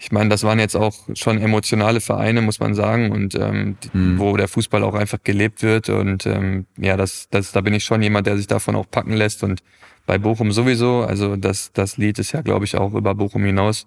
ich 0.00 0.12
meine, 0.12 0.30
das 0.30 0.44
waren 0.44 0.60
jetzt 0.60 0.76
auch 0.76 0.94
schon 1.14 1.38
emotionale 1.38 2.00
Vereine, 2.00 2.40
muss 2.40 2.60
man 2.60 2.74
sagen, 2.74 3.10
und 3.10 3.34
ähm, 3.34 3.76
die, 3.82 3.90
wo 4.16 4.36
der 4.36 4.46
Fußball 4.46 4.84
auch 4.84 4.94
einfach 4.94 5.18
gelebt 5.24 5.64
wird. 5.64 5.88
Und 5.88 6.24
ähm, 6.24 6.66
ja, 6.76 6.96
das, 6.96 7.28
das, 7.30 7.50
da 7.50 7.60
bin 7.60 7.74
ich 7.74 7.84
schon 7.84 8.00
jemand, 8.00 8.28
der 8.28 8.36
sich 8.36 8.46
davon 8.46 8.76
auch 8.76 8.88
packen 8.88 9.14
lässt. 9.14 9.42
Und 9.42 9.60
bei 10.08 10.16
Bochum 10.16 10.52
sowieso. 10.52 11.02
Also 11.02 11.36
das, 11.36 11.70
das 11.74 11.98
Lied 11.98 12.18
ist 12.18 12.32
ja, 12.32 12.40
glaube 12.40 12.64
ich, 12.64 12.76
auch 12.76 12.94
über 12.94 13.14
Bochum 13.14 13.44
hinaus 13.44 13.86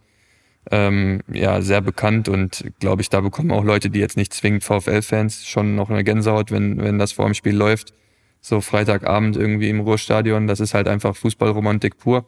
ähm, 0.70 1.22
ja 1.34 1.64
sehr 1.64 1.82
bekannt 1.82 2.30
und 2.30 2.64
glaube 2.80 3.02
ich, 3.02 3.10
da 3.10 3.22
bekommen 3.22 3.50
auch 3.50 3.64
Leute, 3.64 3.90
die 3.90 4.00
jetzt 4.00 4.18
nicht 4.18 4.32
zwingend 4.32 4.64
VfL-Fans, 4.64 5.48
schon 5.48 5.76
noch 5.76 5.90
eine 5.90 6.04
Gänsehaut, 6.04 6.52
wenn, 6.52 6.80
wenn 6.80 7.00
das 7.00 7.12
vor 7.14 7.26
dem 7.26 7.34
Spiel 7.34 7.56
läuft. 7.56 7.96
So 8.40 8.62
Freitagabend 8.62 9.36
irgendwie 9.36 9.70
im 9.70 9.80
Ruhrstadion, 9.80 10.46
das 10.46 10.60
ist 10.60 10.76
halt 10.76 10.88
einfach 10.88 11.16
Fußballromantik 11.16 11.98
pur. 11.98 12.28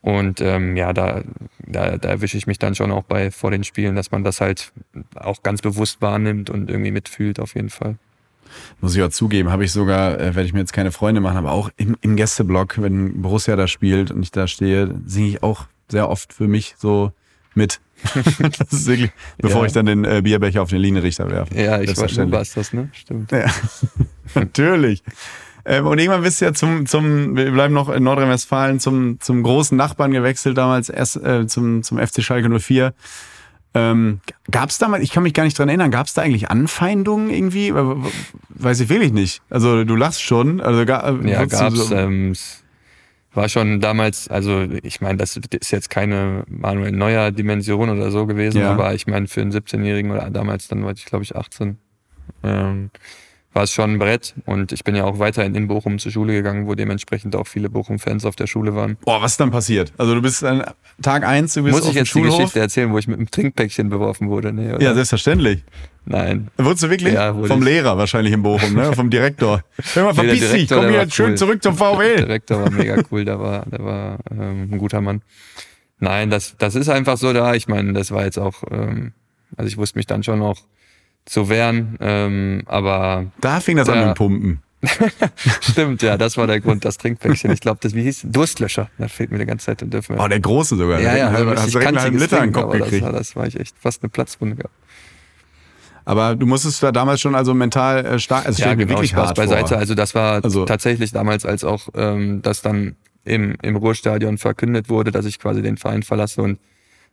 Und 0.00 0.40
ähm, 0.40 0.76
ja, 0.76 0.92
da, 0.92 1.22
da, 1.64 1.98
da 1.98 2.08
erwische 2.08 2.36
ich 2.36 2.48
mich 2.48 2.58
dann 2.58 2.74
schon 2.74 2.90
auch 2.90 3.04
bei 3.04 3.30
vor 3.30 3.52
den 3.52 3.62
Spielen, 3.62 3.94
dass 3.94 4.10
man 4.10 4.24
das 4.24 4.40
halt 4.40 4.72
auch 5.14 5.44
ganz 5.44 5.62
bewusst 5.62 6.02
wahrnimmt 6.02 6.50
und 6.50 6.68
irgendwie 6.68 6.90
mitfühlt 6.90 7.38
auf 7.38 7.54
jeden 7.54 7.70
Fall. 7.70 7.98
Muss 8.80 8.94
ich 8.96 9.02
auch 9.02 9.08
zugeben, 9.10 9.50
habe 9.50 9.64
ich 9.64 9.72
sogar, 9.72 10.18
äh, 10.18 10.34
werde 10.34 10.44
ich 10.44 10.52
mir 10.52 10.60
jetzt 10.60 10.72
keine 10.72 10.92
Freunde 10.92 11.20
machen, 11.20 11.36
aber 11.38 11.52
auch 11.52 11.70
im, 11.76 11.96
im 12.00 12.16
Gästeblock, 12.16 12.80
wenn 12.80 13.22
Borussia 13.22 13.56
da 13.56 13.66
spielt 13.68 14.10
und 14.10 14.22
ich 14.22 14.30
da 14.30 14.46
stehe, 14.46 14.94
singe 15.06 15.28
ich 15.28 15.42
auch 15.42 15.66
sehr 15.88 16.08
oft 16.08 16.32
für 16.32 16.48
mich 16.48 16.74
so 16.78 17.12
mit. 17.54 17.80
wirklich, 18.70 19.10
bevor 19.38 19.60
Ja. 19.60 19.66
ich 19.66 19.72
dann 19.72 19.86
den 19.86 20.04
äh, 20.04 20.22
Bierbecher 20.22 20.62
auf 20.62 20.70
den 20.70 20.78
Linienrichter 20.78 21.30
werfe. 21.30 21.54
Ja, 21.54 21.60
ich 21.62 21.66
weiß, 21.66 21.78
du 21.80 21.84
Selbstverständlich. 21.86 22.38
warst 22.38 22.56
das, 22.56 22.72
ne? 22.72 22.88
Stimmt. 22.92 23.30
Ja, 23.30 23.46
natürlich. 24.34 25.02
Ähm, 25.64 25.86
und 25.86 25.98
irgendwann 25.98 26.22
bist 26.22 26.40
du 26.40 26.46
ja 26.46 26.52
zum, 26.54 26.86
zum, 26.86 27.36
wir 27.36 27.50
bleiben 27.52 27.72
noch 27.74 27.88
in 27.88 28.02
Nordrhein-Westfalen, 28.02 28.80
zum, 28.80 29.20
zum 29.20 29.42
großen 29.44 29.76
Nachbarn 29.76 30.10
gewechselt, 30.10 30.58
damals 30.58 30.88
erst 30.88 31.16
äh, 31.22 31.46
zum, 31.46 31.84
zum 31.84 31.98
FC 31.98 32.22
Schalke 32.22 32.48
04. 32.58 32.92
Ähm, 33.74 34.20
gab 34.50 34.68
es 34.68 34.78
damals, 34.78 35.02
ich 35.02 35.12
kann 35.12 35.22
mich 35.22 35.32
gar 35.34 35.44
nicht 35.44 35.58
dran 35.58 35.68
erinnern, 35.68 35.90
gab 35.90 36.06
es 36.06 36.14
da 36.14 36.22
eigentlich 36.22 36.50
Anfeindungen 36.50 37.30
irgendwie? 37.30 37.68
Äh, 37.68 37.96
Weiß 38.50 38.80
ich 38.80 38.88
wirklich 38.90 39.12
nicht. 39.12 39.40
Also 39.50 39.84
du 39.84 39.96
lachst 39.96 40.22
schon. 40.22 40.60
Also, 40.60 40.84
ga, 40.84 41.08
Ja, 41.08 41.40
wurdest 41.40 41.52
du 41.52 41.64
gab's. 41.64 41.88
so- 41.88 41.94
Ähm, 41.94 42.32
es 42.32 42.62
war 43.32 43.48
schon 43.48 43.80
damals, 43.80 44.28
also 44.28 44.60
ich 44.82 45.00
meine, 45.00 45.16
das 45.16 45.36
ist 45.38 45.70
jetzt 45.72 45.88
keine 45.88 46.44
Manuel 46.48 46.92
Neuer 46.92 47.30
Dimension 47.30 47.88
oder 47.88 48.10
so 48.10 48.26
gewesen, 48.26 48.60
Ja. 48.60 48.72
aber 48.72 48.92
ich 48.94 49.06
meine, 49.06 49.26
für 49.26 49.40
einen 49.40 49.52
17-Jährigen 49.52 50.10
oder 50.10 50.28
damals, 50.28 50.68
dann 50.68 50.84
war 50.84 50.92
ich 50.92 51.06
glaube 51.06 51.24
ich 51.24 51.34
18, 51.34 51.78
ähm, 52.42 52.90
war 53.54 53.64
es 53.64 53.72
schon 53.72 53.92
ein 53.94 53.98
Brett 53.98 54.34
und 54.46 54.72
ich 54.72 54.82
bin 54.82 54.94
ja 54.96 55.04
auch 55.04 55.18
weiterhin 55.18 55.54
in 55.54 55.68
Bochum 55.68 55.98
zur 55.98 56.10
Schule 56.10 56.32
gegangen, 56.32 56.66
wo 56.66 56.74
dementsprechend 56.74 57.36
auch 57.36 57.46
viele 57.46 57.68
Bochum-Fans 57.68 58.24
auf 58.24 58.34
der 58.34 58.46
Schule 58.46 58.74
waren. 58.74 58.96
Boah, 59.04 59.20
was 59.20 59.32
ist 59.32 59.40
dann 59.40 59.50
passiert? 59.50 59.92
Also 59.98 60.14
du 60.14 60.22
bist 60.22 60.42
an 60.42 60.64
Tag 61.02 61.24
eins, 61.24 61.54
du 61.54 61.62
bist 61.62 61.76
Muss 61.76 61.88
ich 61.88 61.94
jetzt 61.94 62.06
die 62.08 62.20
Schulhof. 62.20 62.36
Geschichte 62.38 62.60
erzählen, 62.60 62.92
wo 62.92 62.98
ich 62.98 63.08
mit 63.08 63.18
einem 63.18 63.30
Trinkpäckchen 63.30 63.90
beworfen 63.90 64.30
wurde? 64.30 64.52
Nee, 64.52 64.72
oder? 64.72 64.82
Ja, 64.82 64.94
selbstverständlich. 64.94 65.64
Nein. 66.04 66.48
Wurdest 66.56 66.84
du 66.84 66.90
wirklich? 66.90 67.14
Ja, 67.14 67.36
wurde 67.36 67.48
Vom 67.48 67.60
ich. 67.60 67.66
Lehrer 67.66 67.96
wahrscheinlich 67.98 68.32
in 68.32 68.42
Bochum, 68.42 68.74
ne? 68.74 68.92
Vom 68.94 69.10
Direktor. 69.10 69.62
Hör 69.94 70.04
mal, 70.04 70.14
der 70.14 70.24
verpiss 70.24 70.50
dich, 70.52 70.68
komm 70.68 70.82
der 70.82 70.94
war 70.94 71.10
schön 71.10 71.30
cool. 71.30 71.36
zurück 71.36 71.62
zum 71.62 71.76
Der 71.76 71.86
VW. 71.86 72.16
Direktor 72.16 72.62
war 72.62 72.70
mega 72.70 72.96
cool, 73.10 73.24
der 73.24 73.38
war, 73.38 73.66
der 73.66 73.84
war 73.84 74.18
ähm, 74.30 74.68
ein 74.72 74.78
guter 74.78 75.00
Mann. 75.00 75.22
Nein, 76.00 76.30
das, 76.30 76.56
das 76.58 76.74
ist 76.74 76.88
einfach 76.88 77.16
so 77.18 77.32
da. 77.32 77.54
Ich 77.54 77.68
meine, 77.68 77.92
das 77.92 78.10
war 78.10 78.24
jetzt 78.24 78.38
auch, 78.38 78.64
ähm, 78.70 79.12
also 79.56 79.68
ich 79.68 79.76
wusste 79.76 79.98
mich 79.98 80.06
dann 80.06 80.22
schon 80.24 80.40
noch 80.40 80.58
zu 81.24 81.48
wehren, 81.48 81.96
ähm, 82.00 82.62
aber 82.66 83.26
Da 83.40 83.60
fing 83.60 83.76
das 83.76 83.88
an 83.88 83.94
Ja. 83.96 84.00
mit 84.08 84.14
dem 84.14 84.16
Pumpen. 84.16 84.62
stimmt, 85.60 86.02
ja, 86.02 86.16
das 86.16 86.36
war 86.36 86.48
der 86.48 86.58
Grund, 86.60 86.84
das 86.84 86.98
Trinkpäckchen. 86.98 87.52
Ich 87.52 87.60
glaube, 87.60 87.78
das, 87.80 87.94
wie 87.94 88.02
hieß 88.02 88.22
Durstlöscher, 88.24 88.90
das 88.98 89.12
fehlt 89.12 89.30
mir 89.30 89.38
die 89.38 89.46
ganze 89.46 89.66
Zeit, 89.66 89.80
den 89.80 89.90
dürfen 89.90 90.16
wir. 90.16 90.24
Oh, 90.24 90.26
der 90.26 90.40
große 90.40 90.76
sogar. 90.76 91.00
ja, 91.00 91.16
ja, 91.16 91.28
also, 91.28 91.50
hast 91.54 91.72
du 91.74 91.78
einen 91.78 92.00
halben 92.00 92.18
Liter 92.18 92.38
in 92.38 92.44
den 92.44 92.52
Kopf 92.52 92.72
das, 92.72 92.82
gekriegt. 92.82 93.04
war, 93.04 93.12
das 93.12 93.36
war 93.36 93.46
ich 93.46 93.58
echt 93.60 93.76
fast 93.78 94.02
eine 94.02 94.10
Platzwunde 94.10 94.56
gehabt. 94.56 94.74
Aber 96.04 96.34
du 96.34 96.46
musstest 96.46 96.82
da 96.82 96.90
damals 96.90 97.20
schon 97.20 97.36
also 97.36 97.54
mental 97.54 98.04
äh, 98.04 98.18
stark, 98.18 98.44
also 98.46 98.60
Ja, 98.60 98.74
genau, 98.74 98.88
wirklich 98.90 99.10
Spaß 99.10 99.28
hart 99.28 99.36
beiseite. 99.36 99.68
vor. 99.68 99.78
Also 99.78 99.94
das 99.94 100.16
war 100.16 100.42
Also- 100.42 100.64
tatsächlich 100.64 101.12
damals, 101.12 101.46
als 101.46 101.62
auch 101.62 101.88
ähm, 101.94 102.42
das 102.42 102.60
dann 102.62 102.96
im, 103.24 103.54
im 103.62 103.76
Ruhrstadion 103.76 104.36
verkündet 104.36 104.88
wurde, 104.88 105.12
dass 105.12 105.26
ich 105.26 105.38
quasi 105.38 105.62
den 105.62 105.76
Verein 105.76 106.02
verlasse. 106.02 106.42
Und 106.42 106.58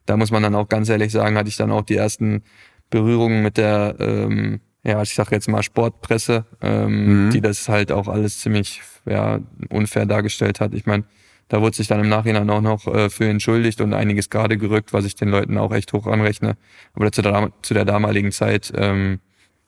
da 0.07 0.17
muss 0.17 0.31
man 0.31 0.41
dann 0.41 0.55
auch 0.55 0.69
ganz 0.69 0.89
ehrlich 0.89 1.11
sagen, 1.11 1.37
hatte 1.37 1.49
ich 1.49 1.55
dann 1.57 1.69
auch 1.71 1.83
die 1.83 1.97
ersten 1.97 2.41
Berührungen 2.89 3.43
mit 3.43 3.57
der, 3.57 3.95
ähm, 3.99 4.59
ja, 4.83 5.01
ich 5.01 5.13
sag 5.13 5.31
jetzt 5.31 5.47
mal 5.49 5.63
Sportpresse, 5.63 6.45
ähm, 6.61 7.27
Mhm. 7.27 7.29
die 7.31 7.41
das 7.41 7.67
halt 7.69 7.91
auch 7.91 8.07
alles 8.07 8.39
ziemlich 8.39 8.81
ja, 9.05 9.39
unfair 9.69 10.05
dargestellt 10.05 10.59
hat. 10.59 10.73
Ich 10.73 10.85
meine, 10.85 11.03
da 11.47 11.61
wurde 11.61 11.75
sich 11.75 11.87
dann 11.87 11.99
im 11.99 12.09
Nachhinein 12.09 12.49
auch 12.49 12.61
noch 12.61 12.87
äh, 12.87 13.09
für 13.09 13.27
entschuldigt 13.27 13.81
und 13.81 13.93
einiges 13.93 14.29
gerade 14.29 14.57
gerückt, 14.57 14.93
was 14.93 15.05
ich 15.05 15.15
den 15.15 15.29
Leuten 15.29 15.57
auch 15.57 15.73
echt 15.73 15.91
hoch 15.93 16.05
anrechne. 16.07 16.57
Aber 16.93 17.11
zu 17.11 17.21
der, 17.21 17.51
zu 17.61 17.73
der 17.73 17.85
damaligen 17.85 18.31
Zeit 18.31 18.71
ähm, 18.75 19.19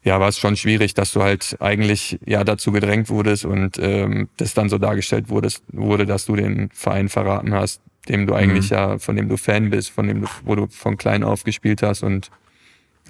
ja, 0.04 0.20
war 0.20 0.30
es 0.30 0.40
schon 0.40 0.56
schwierig, 0.56 0.94
dass 0.96 1.12
du 1.12 1.22
halt 1.22 1.58
eigentlich 1.60 2.20
ja 2.26 2.44
dazu 2.44 2.72
gedrängt 2.72 3.10
wurdest 3.10 3.46
und 3.46 3.78
ähm, 3.80 4.30
das 4.38 4.54
dann 4.56 4.70
so 4.70 4.78
dargestellt 4.80 5.30
wurdest, 5.30 5.64
wurde, 5.72 6.06
dass 6.08 6.26
du 6.26 6.36
den 6.36 6.70
Verein 6.74 7.08
verraten 7.10 7.54
hast, 7.54 7.82
dem 8.10 8.26
du 8.26 8.34
eigentlich 8.34 8.72
ja, 8.72 8.98
von 8.98 9.16
dem 9.16 9.30
du 9.30 9.38
Fan 9.38 9.70
bist, 9.70 9.90
von 9.92 10.08
dem 10.08 10.22
du, 10.22 10.28
wo 10.44 10.56
du 10.56 10.68
von 10.68 10.98
klein 10.98 11.24
auf 11.24 11.44
gespielt 11.44 11.84
hast 11.84 12.02
und 12.04 12.32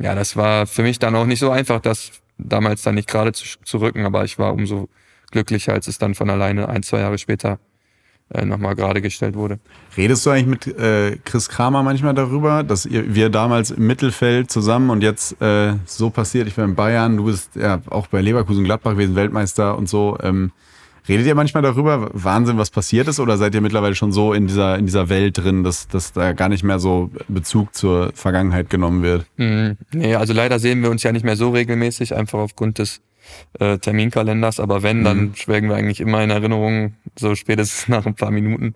ja, 0.02 0.16
das 0.16 0.36
war 0.36 0.68
für 0.68 0.84
mich 0.84 1.00
dann 1.00 1.16
auch 1.16 1.26
nicht 1.26 1.40
so 1.40 1.52
einfach, 1.52 1.80
das 1.80 2.12
damals 2.38 2.82
dann 2.82 2.96
nicht 2.96 3.08
gerade 3.08 3.34
zu, 3.34 3.46
zu 3.64 3.78
rücken, 3.78 4.06
aber 4.06 4.24
ich 4.24 4.40
war 4.40 4.54
umso 4.54 4.90
glücklicher, 5.32 5.74
als 5.74 5.88
es 5.88 5.98
dann 5.98 6.16
von 6.16 6.30
alleine 6.30 6.70
ein, 6.70 6.84
zwei 6.84 7.00
Jahre 7.00 7.18
später 7.18 7.60
äh, 8.34 8.46
nochmal 8.46 8.76
gerade 8.76 9.02
gestellt 9.02 9.36
wurde. 9.36 9.60
Redest 9.98 10.26
du 10.26 10.30
eigentlich 10.30 10.48
mit 10.48 10.80
äh, 10.80 11.18
Chris 11.24 11.50
Kramer 11.50 11.84
manchmal 11.84 12.14
darüber, 12.14 12.64
dass 12.64 12.86
ihr, 12.86 13.14
wir 13.14 13.30
damals 13.30 13.72
im 13.72 13.88
Mittelfeld 13.88 14.52
zusammen 14.52 14.90
und 14.90 15.02
jetzt 15.02 15.42
äh, 15.42 15.74
so 15.86 16.10
passiert, 16.10 16.48
ich 16.48 16.56
bin 16.56 16.66
in 16.66 16.76
Bayern, 16.76 17.18
du 17.18 17.26
bist 17.26 17.56
ja 17.56 17.82
auch 17.90 18.08
bei 18.08 18.22
Leverkusen 18.22 18.64
Gladbach 18.64 18.92
gewesen, 18.92 19.16
Weltmeister 19.16 19.78
und 19.78 19.90
so. 19.90 20.18
Ähm, 20.22 20.52
redet 21.08 21.26
ihr 21.26 21.36
manchmal 21.36 21.64
darüber, 21.64 22.10
Wahnsinn, 22.14 22.58
was 22.58 22.70
passiert 22.70 23.08
ist, 23.08 23.20
oder 23.20 23.38
seid 23.38 23.56
ihr 23.56 23.62
mittlerweile 23.62 23.96
schon 23.96 24.12
so 24.12 24.34
in 24.34 24.48
dieser, 24.48 24.78
in 24.78 24.86
dieser 24.86 25.10
Welt 25.10 25.38
drin, 25.38 25.64
dass, 25.64 25.88
dass 25.88 26.14
da 26.14 26.34
gar 26.34 26.50
nicht 26.50 26.64
mehr 26.64 26.80
so 26.80 27.10
Bezug 27.28 27.76
zur 27.76 28.12
Vergangenheit 28.14 28.70
genommen 28.70 29.04
wird? 29.04 29.26
Mhm. 29.38 29.78
Nee, 29.94 30.16
also 30.16 30.34
leider 30.34 30.60
sehen 30.60 30.82
wir 30.84 30.92
uns 30.92 31.04
ja 31.04 31.12
nicht 31.12 31.26
mehr 31.26 31.36
so 31.36 31.50
regelmäßig, 31.50 32.16
einfach 32.16 32.40
aufgrund 32.40 32.80
des 32.80 33.02
äh, 33.60 33.78
Terminkalenders, 33.78 34.60
aber 34.60 34.84
wenn, 34.84 35.04
dann 35.04 35.18
mhm. 35.20 35.36
schwelgen 35.36 35.70
wir 35.70 35.76
eigentlich 35.76 36.02
immer 36.02 36.24
in 36.24 36.30
Erinnerungen, 36.30 36.98
so 37.18 37.36
spätestens 37.36 37.88
nach 37.88 38.06
ein 38.06 38.16
paar 38.16 38.32
Minuten 38.32 38.76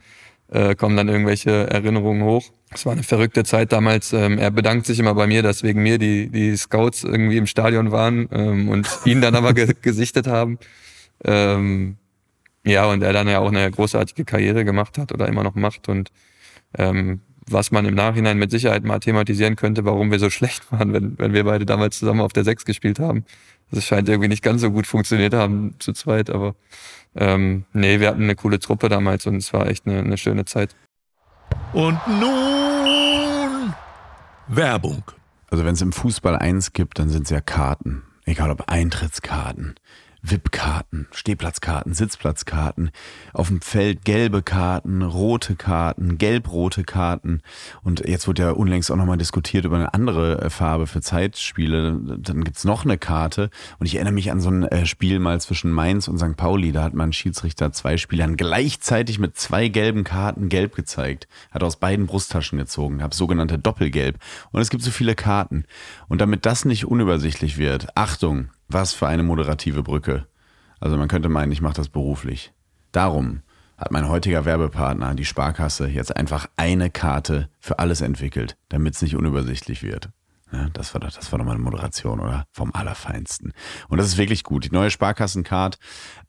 äh, 0.51 0.75
kommen 0.75 0.95
dann 0.95 1.09
irgendwelche 1.09 1.69
Erinnerungen 1.69 2.23
hoch. 2.23 2.51
Es 2.71 2.85
war 2.85 2.93
eine 2.93 3.03
verrückte 3.03 3.43
Zeit 3.43 3.71
damals. 3.71 4.13
Ähm, 4.13 4.37
er 4.37 4.51
bedankt 4.51 4.85
sich 4.85 4.99
immer 4.99 5.15
bei 5.15 5.27
mir, 5.27 5.41
dass 5.41 5.63
wegen 5.63 5.81
mir 5.81 5.97
die, 5.97 6.29
die 6.29 6.55
Scouts 6.55 7.03
irgendwie 7.03 7.37
im 7.37 7.47
Stadion 7.47 7.91
waren 7.91 8.27
ähm, 8.31 8.69
und 8.69 8.87
ihn 9.05 9.21
dann 9.21 9.35
aber 9.35 9.53
ge 9.55 9.73
gesichtet 9.81 10.27
haben. 10.27 10.59
Ähm, 11.23 11.97
ja, 12.65 12.85
und 12.85 13.03
er 13.03 13.13
dann 13.13 13.27
ja 13.27 13.39
auch 13.39 13.49
eine 13.49 13.69
großartige 13.69 14.25
Karriere 14.25 14.65
gemacht 14.65 14.97
hat 14.97 15.11
oder 15.11 15.27
immer 15.27 15.43
noch 15.43 15.55
macht 15.55 15.87
und 15.87 16.11
ähm, 16.77 17.21
was 17.47 17.71
man 17.71 17.85
im 17.85 17.93
Nachhinein 17.93 18.39
mit 18.39 18.49
Sicherheit 18.49 18.83
mal 18.83 18.99
thematisieren 18.99 19.55
könnte, 19.55 19.85
warum 19.85 20.09
wir 20.11 20.19
so 20.19 20.29
schlecht 20.29 20.71
waren, 20.71 20.93
wenn, 20.93 21.17
wenn 21.19 21.33
wir 21.33 21.43
beide 21.43 21.65
damals 21.65 21.99
zusammen 21.99 22.21
auf 22.21 22.33
der 22.33 22.43
Sechs 22.43 22.65
gespielt 22.65 22.99
haben. 22.99 23.25
Das 23.71 23.85
scheint 23.85 24.09
irgendwie 24.09 24.29
nicht 24.29 24.43
ganz 24.43 24.61
so 24.61 24.71
gut 24.71 24.87
funktioniert 24.87 25.33
haben 25.33 25.75
zu 25.79 25.93
zweit, 25.93 26.29
aber 26.29 26.55
ähm, 27.15 27.65
nee, 27.73 27.99
wir 27.99 28.09
hatten 28.09 28.23
eine 28.23 28.35
coole 28.35 28.59
Truppe 28.59 28.89
damals 28.89 29.25
und 29.25 29.37
es 29.37 29.53
war 29.53 29.67
echt 29.67 29.87
eine, 29.87 29.99
eine 29.99 30.17
schöne 30.17 30.45
Zeit. 30.45 30.75
Und 31.73 31.99
nun 32.07 33.73
Werbung. 34.47 35.03
Also 35.49 35.65
wenn 35.65 35.73
es 35.73 35.81
im 35.81 35.91
Fußball 35.91 36.35
eins 36.35 36.73
gibt, 36.73 36.99
dann 36.99 37.09
sind 37.09 37.23
es 37.23 37.29
ja 37.29 37.41
Karten. 37.41 38.03
Egal 38.25 38.49
ob 38.49 38.69
Eintrittskarten, 38.69 39.75
VIP-Karten, 40.31 41.07
Stehplatzkarten, 41.11 41.93
Sitzplatzkarten, 41.93 42.89
auf 43.33 43.47
dem 43.49 43.61
Feld 43.61 44.05
gelbe 44.05 44.41
Karten, 44.41 45.01
rote 45.03 45.55
Karten, 45.55 46.17
gelb-rote 46.17 46.83
Karten. 46.83 47.41
Und 47.83 48.07
jetzt 48.07 48.27
wird 48.27 48.39
ja 48.39 48.51
unlängst 48.51 48.91
auch 48.91 48.95
nochmal 48.95 49.17
diskutiert 49.17 49.65
über 49.65 49.75
eine 49.75 49.93
andere 49.93 50.41
äh, 50.41 50.49
Farbe 50.49 50.87
für 50.87 51.01
Zeitspiele. 51.01 51.99
Dann 52.17 52.43
gibt's 52.43 52.63
noch 52.63 52.85
eine 52.85 52.97
Karte. 52.97 53.49
Und 53.77 53.85
ich 53.85 53.95
erinnere 53.95 54.13
mich 54.13 54.31
an 54.31 54.41
so 54.41 54.49
ein 54.49 54.63
äh, 54.63 54.85
Spiel 54.85 55.19
mal 55.19 55.39
zwischen 55.41 55.71
Mainz 55.71 56.07
und 56.07 56.17
St. 56.17 56.35
Pauli. 56.35 56.71
Da 56.71 56.83
hat 56.83 56.93
man 56.93 57.13
Schiedsrichter 57.13 57.71
zwei 57.71 57.97
Spielern 57.97 58.35
gleichzeitig 58.35 59.19
mit 59.19 59.37
zwei 59.37 59.67
gelben 59.67 60.03
Karten 60.03 60.49
gelb 60.49 60.75
gezeigt. 60.75 61.27
Hat 61.51 61.63
aus 61.63 61.77
beiden 61.77 62.07
Brusttaschen 62.07 62.57
gezogen. 62.57 63.03
Hab 63.03 63.13
sogenannte 63.13 63.59
Doppelgelb. 63.59 64.17
Und 64.51 64.61
es 64.61 64.69
gibt 64.69 64.83
so 64.83 64.91
viele 64.91 65.15
Karten. 65.15 65.65
Und 66.07 66.21
damit 66.21 66.45
das 66.45 66.65
nicht 66.65 66.85
unübersichtlich 66.85 67.57
wird, 67.57 67.95
Achtung, 67.95 68.49
was 68.67 68.93
für 68.93 69.07
eine 69.07 69.23
moderative 69.23 69.83
Brücke. 69.83 70.27
Also 70.79 70.97
man 70.97 71.07
könnte 71.07 71.29
meinen, 71.29 71.51
ich 71.51 71.61
mache 71.61 71.75
das 71.75 71.89
beruflich. 71.89 72.53
Darum 72.91 73.41
hat 73.77 73.91
mein 73.91 74.07
heutiger 74.07 74.45
Werbepartner, 74.45 75.15
die 75.15 75.25
Sparkasse, 75.25 75.87
jetzt 75.87 76.15
einfach 76.15 76.47
eine 76.55 76.89
Karte 76.89 77.49
für 77.59 77.79
alles 77.79 78.01
entwickelt, 78.01 78.57
damit 78.69 78.95
es 78.95 79.01
nicht 79.01 79.15
unübersichtlich 79.15 79.83
wird. 79.83 80.09
Ja, 80.55 80.69
das 80.71 80.93
war 80.93 81.01
doch, 81.01 81.11
das 81.11 81.31
war 81.31 81.39
doch 81.39 81.45
mal 81.45 81.51
eine 81.51 81.61
Moderation, 81.61 82.21
oder? 82.21 82.47
Vom 82.51 82.71
Allerfeinsten. 82.73 83.51
Und 83.89 83.97
das 83.97 84.07
ist 84.07 84.17
wirklich 84.17 84.43
gut. 84.43 84.63
Die 84.63 84.71
neue 84.71 84.89
Sparkassencard 84.89 85.77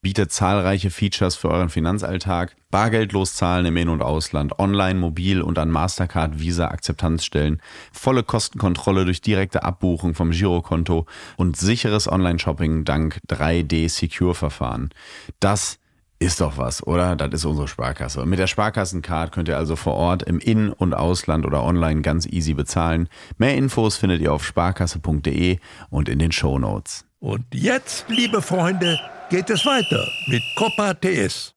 bietet 0.02 0.32
zahlreiche 0.32 0.90
Features 0.90 1.36
für 1.36 1.48
euren 1.48 1.68
Finanzalltag. 1.68 2.56
Bargeldlos 2.72 3.36
zahlen 3.36 3.66
im 3.66 3.76
In- 3.76 3.88
und 3.88 4.02
Ausland, 4.02 4.58
online, 4.58 4.98
mobil 4.98 5.40
und 5.42 5.58
an 5.58 5.70
Mastercard, 5.70 6.40
Visa, 6.40 6.68
Akzeptanzstellen, 6.68 7.62
volle 7.92 8.24
Kostenkontrolle 8.24 9.04
durch 9.04 9.20
direkte 9.20 9.62
Abbuchung 9.62 10.14
vom 10.14 10.32
Girokonto 10.32 11.06
und 11.36 11.56
sicheres 11.56 12.10
Online-Shopping 12.10 12.84
dank 12.84 13.20
3D-Secure-Verfahren. 13.28 14.90
Das 15.38 15.78
ist 16.18 16.40
doch 16.40 16.58
was, 16.58 16.86
oder? 16.86 17.16
Das 17.16 17.32
ist 17.32 17.44
unsere 17.44 17.68
Sparkasse. 17.68 18.24
Mit 18.26 18.38
der 18.38 18.46
Sparkassencard 18.46 19.32
könnt 19.32 19.48
ihr 19.48 19.56
also 19.56 19.76
vor 19.76 19.94
Ort 19.94 20.22
im 20.22 20.38
In- 20.38 20.72
und 20.72 20.94
Ausland 20.94 21.46
oder 21.46 21.62
online 21.62 22.02
ganz 22.02 22.26
easy 22.26 22.54
bezahlen. 22.54 23.08
Mehr 23.38 23.54
Infos 23.54 23.96
findet 23.96 24.20
ihr 24.20 24.32
auf 24.32 24.44
sparkasse.de 24.44 25.58
und 25.90 26.08
in 26.08 26.18
den 26.18 26.32
Show 26.32 26.58
Notes. 26.58 27.04
Und 27.18 27.44
jetzt, 27.52 28.06
liebe 28.08 28.42
Freunde, 28.42 28.98
geht 29.30 29.50
es 29.50 29.64
weiter 29.66 30.06
mit 30.28 30.42
Copa 30.56 30.94
TS. 30.94 31.55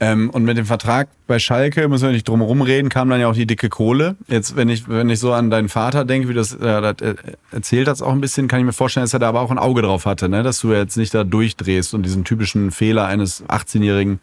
Ähm, 0.00 0.30
und 0.30 0.44
mit 0.44 0.56
dem 0.58 0.66
Vertrag 0.66 1.08
bei 1.28 1.38
Schalke, 1.38 1.88
müssen 1.88 2.06
wir 2.06 2.12
nicht 2.12 2.28
drum 2.28 2.40
herum 2.40 2.62
reden, 2.62 2.88
kam 2.88 3.08
dann 3.08 3.20
ja 3.20 3.28
auch 3.28 3.34
die 3.34 3.46
dicke 3.46 3.68
Kohle. 3.68 4.16
Jetzt, 4.26 4.56
wenn 4.56 4.68
ich, 4.68 4.88
wenn 4.88 5.08
ich 5.08 5.20
so 5.20 5.32
an 5.32 5.50
deinen 5.50 5.68
Vater 5.68 6.04
denke, 6.04 6.28
wie 6.28 6.34
das, 6.34 6.52
äh, 6.54 6.58
das 6.58 6.96
äh, 7.00 7.14
erzählt 7.52 7.86
hat 7.86 8.02
auch 8.02 8.12
ein 8.12 8.20
bisschen, 8.20 8.48
kann 8.48 8.58
ich 8.58 8.66
mir 8.66 8.72
vorstellen, 8.72 9.04
dass 9.04 9.12
er 9.12 9.20
da 9.20 9.28
aber 9.28 9.40
auch 9.40 9.52
ein 9.52 9.58
Auge 9.58 9.82
drauf 9.82 10.04
hatte, 10.04 10.28
ne? 10.28 10.42
dass 10.42 10.60
du 10.60 10.72
jetzt 10.72 10.96
nicht 10.96 11.14
da 11.14 11.22
durchdrehst 11.22 11.94
und 11.94 12.04
diesen 12.04 12.24
typischen 12.24 12.72
Fehler 12.72 13.06
eines 13.06 13.44
18-Jährigen 13.44 14.18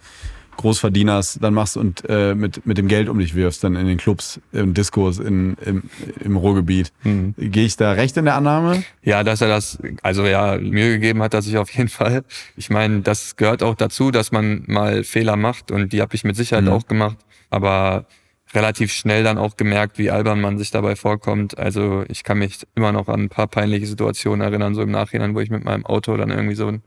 Großverdieners 0.61 1.39
dann 1.41 1.53
machst 1.53 1.77
und 1.77 2.03
äh, 2.07 2.33
mit, 2.35 2.65
mit 2.65 2.77
dem 2.77 2.87
Geld 2.87 3.09
um 3.09 3.19
dich 3.19 3.35
wirfst, 3.35 3.63
dann 3.63 3.75
in 3.75 3.87
den 3.87 3.97
Clubs, 3.97 4.39
im 4.51 4.73
Diskos, 4.73 5.19
in, 5.19 5.55
im, 5.65 5.83
im 6.23 6.37
Ruhrgebiet. 6.37 6.91
Mhm. 7.03 7.35
Gehe 7.37 7.65
ich 7.65 7.77
da 7.77 7.91
recht 7.91 8.17
in 8.17 8.25
der 8.25 8.35
Annahme? 8.35 8.83
Ja, 9.03 9.23
dass 9.23 9.41
er 9.41 9.47
das, 9.47 9.79
also 10.01 10.25
ja, 10.25 10.57
Mühe 10.57 10.91
gegeben 10.93 11.21
hat 11.21 11.33
er 11.33 11.41
sich 11.41 11.57
auf 11.57 11.69
jeden 11.71 11.89
Fall. 11.89 12.23
Ich 12.55 12.69
meine, 12.69 13.01
das 13.01 13.35
gehört 13.35 13.63
auch 13.63 13.75
dazu, 13.75 14.11
dass 14.11 14.31
man 14.31 14.63
mal 14.67 15.03
Fehler 15.03 15.35
macht 15.35 15.71
und 15.71 15.93
die 15.93 16.01
habe 16.01 16.15
ich 16.15 16.23
mit 16.23 16.35
Sicherheit 16.35 16.65
mhm. 16.65 16.71
auch 16.71 16.87
gemacht. 16.87 17.17
Aber 17.49 18.05
relativ 18.53 18.91
schnell 18.91 19.23
dann 19.23 19.37
auch 19.37 19.55
gemerkt, 19.55 19.97
wie 19.97 20.11
albern 20.11 20.41
man 20.41 20.57
sich 20.57 20.71
dabei 20.71 20.95
vorkommt. 20.95 21.57
Also 21.57 22.03
ich 22.07 22.23
kann 22.23 22.39
mich 22.39 22.59
immer 22.75 22.91
noch 22.91 23.07
an 23.07 23.21
ein 23.21 23.29
paar 23.29 23.47
peinliche 23.47 23.87
Situationen 23.87 24.41
erinnern, 24.41 24.75
so 24.75 24.81
im 24.81 24.91
Nachhinein, 24.91 25.35
wo 25.35 25.39
ich 25.39 25.49
mit 25.49 25.63
meinem 25.63 25.85
Auto 25.85 26.15
dann 26.17 26.29
irgendwie 26.29 26.55
so 26.55 26.67
ein 26.67 26.83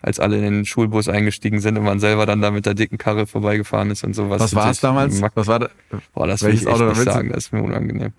als 0.00 0.20
alle 0.20 0.36
in 0.36 0.42
den 0.42 0.64
Schulbus 0.66 1.08
eingestiegen 1.08 1.60
sind 1.60 1.78
und 1.78 1.84
man 1.84 2.00
selber 2.00 2.26
dann 2.26 2.40
da 2.40 2.50
mit 2.50 2.66
der 2.66 2.74
dicken 2.74 2.98
Karre 2.98 3.26
vorbeigefahren 3.26 3.90
ist 3.90 4.04
und 4.04 4.14
sowas. 4.14 4.40
Was 4.40 4.54
war 4.54 4.70
es 4.70 4.80
damals? 4.80 5.20
Was 5.34 5.46
war 5.46 5.58
da? 5.58 5.70
Boah, 6.14 6.26
das 6.26 6.42
will 6.42 6.54
ich 6.54 6.60
echt 6.60 6.68
Auto 6.68 6.86
nicht 6.86 7.02
sagen, 7.02 7.30
das 7.32 7.46
ist 7.46 7.52
mir 7.52 7.62
unangenehm. 7.62 8.12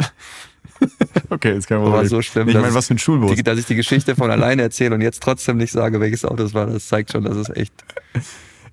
okay, 1.29 1.53
jetzt 1.53 1.67
kann 1.67 1.81
man 1.81 1.91
mal 1.91 2.05
so 2.07 2.21
schlimm. 2.21 2.47
Ich 2.49 2.55
meine, 2.55 2.73
was 2.73 2.87
für 2.87 2.95
ein 2.95 2.99
Schulbus. 2.99 3.35
Die, 3.35 3.43
dass 3.43 3.57
ich 3.57 3.65
die 3.65 3.75
Geschichte 3.75 4.15
von 4.15 4.29
alleine 4.31 4.63
erzähle 4.63 4.95
und 4.95 5.01
jetzt 5.01 5.21
trotzdem 5.21 5.57
nicht 5.57 5.71
sage, 5.71 5.99
welches 5.99 6.25
Auto 6.25 6.43
es 6.43 6.53
war, 6.53 6.67
das 6.67 6.87
zeigt 6.87 7.11
schon, 7.11 7.23
dass 7.23 7.37
es 7.37 7.49
echt 7.49 7.73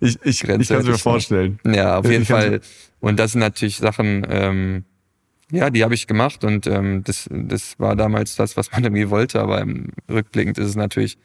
ich, 0.01 0.19
ich, 0.23 0.43
ich 0.43 0.49
kann 0.49 0.61
es 0.61 0.71
mir 0.71 0.99
vorstellen. 0.99 1.59
Ja, 1.65 1.99
auf 1.99 2.07
jeden 2.07 2.23
ich 2.23 2.29
Fall. 2.29 2.61
Und 3.01 3.19
das 3.19 3.33
sind 3.33 3.41
natürlich 3.41 3.79
Sachen, 3.79 4.27
ähm, 4.29 4.85
ja, 5.51 5.71
die 5.71 5.85
habe 5.85 5.95
ich 5.95 6.07
gemacht 6.07 6.45
und 6.45 6.67
ähm, 6.67 7.05
das, 7.05 7.29
das 7.31 7.79
war 7.79 7.97
damals 7.97 8.37
das, 8.37 8.57
was 8.57 8.73
man 8.73 8.85
irgendwie 8.85 9.11
wollte, 9.11 9.41
aber 9.41 9.61
im 9.61 9.91
rückblickend 10.11 10.59
ist 10.59 10.69
es 10.69 10.77
natürlich 10.77 11.19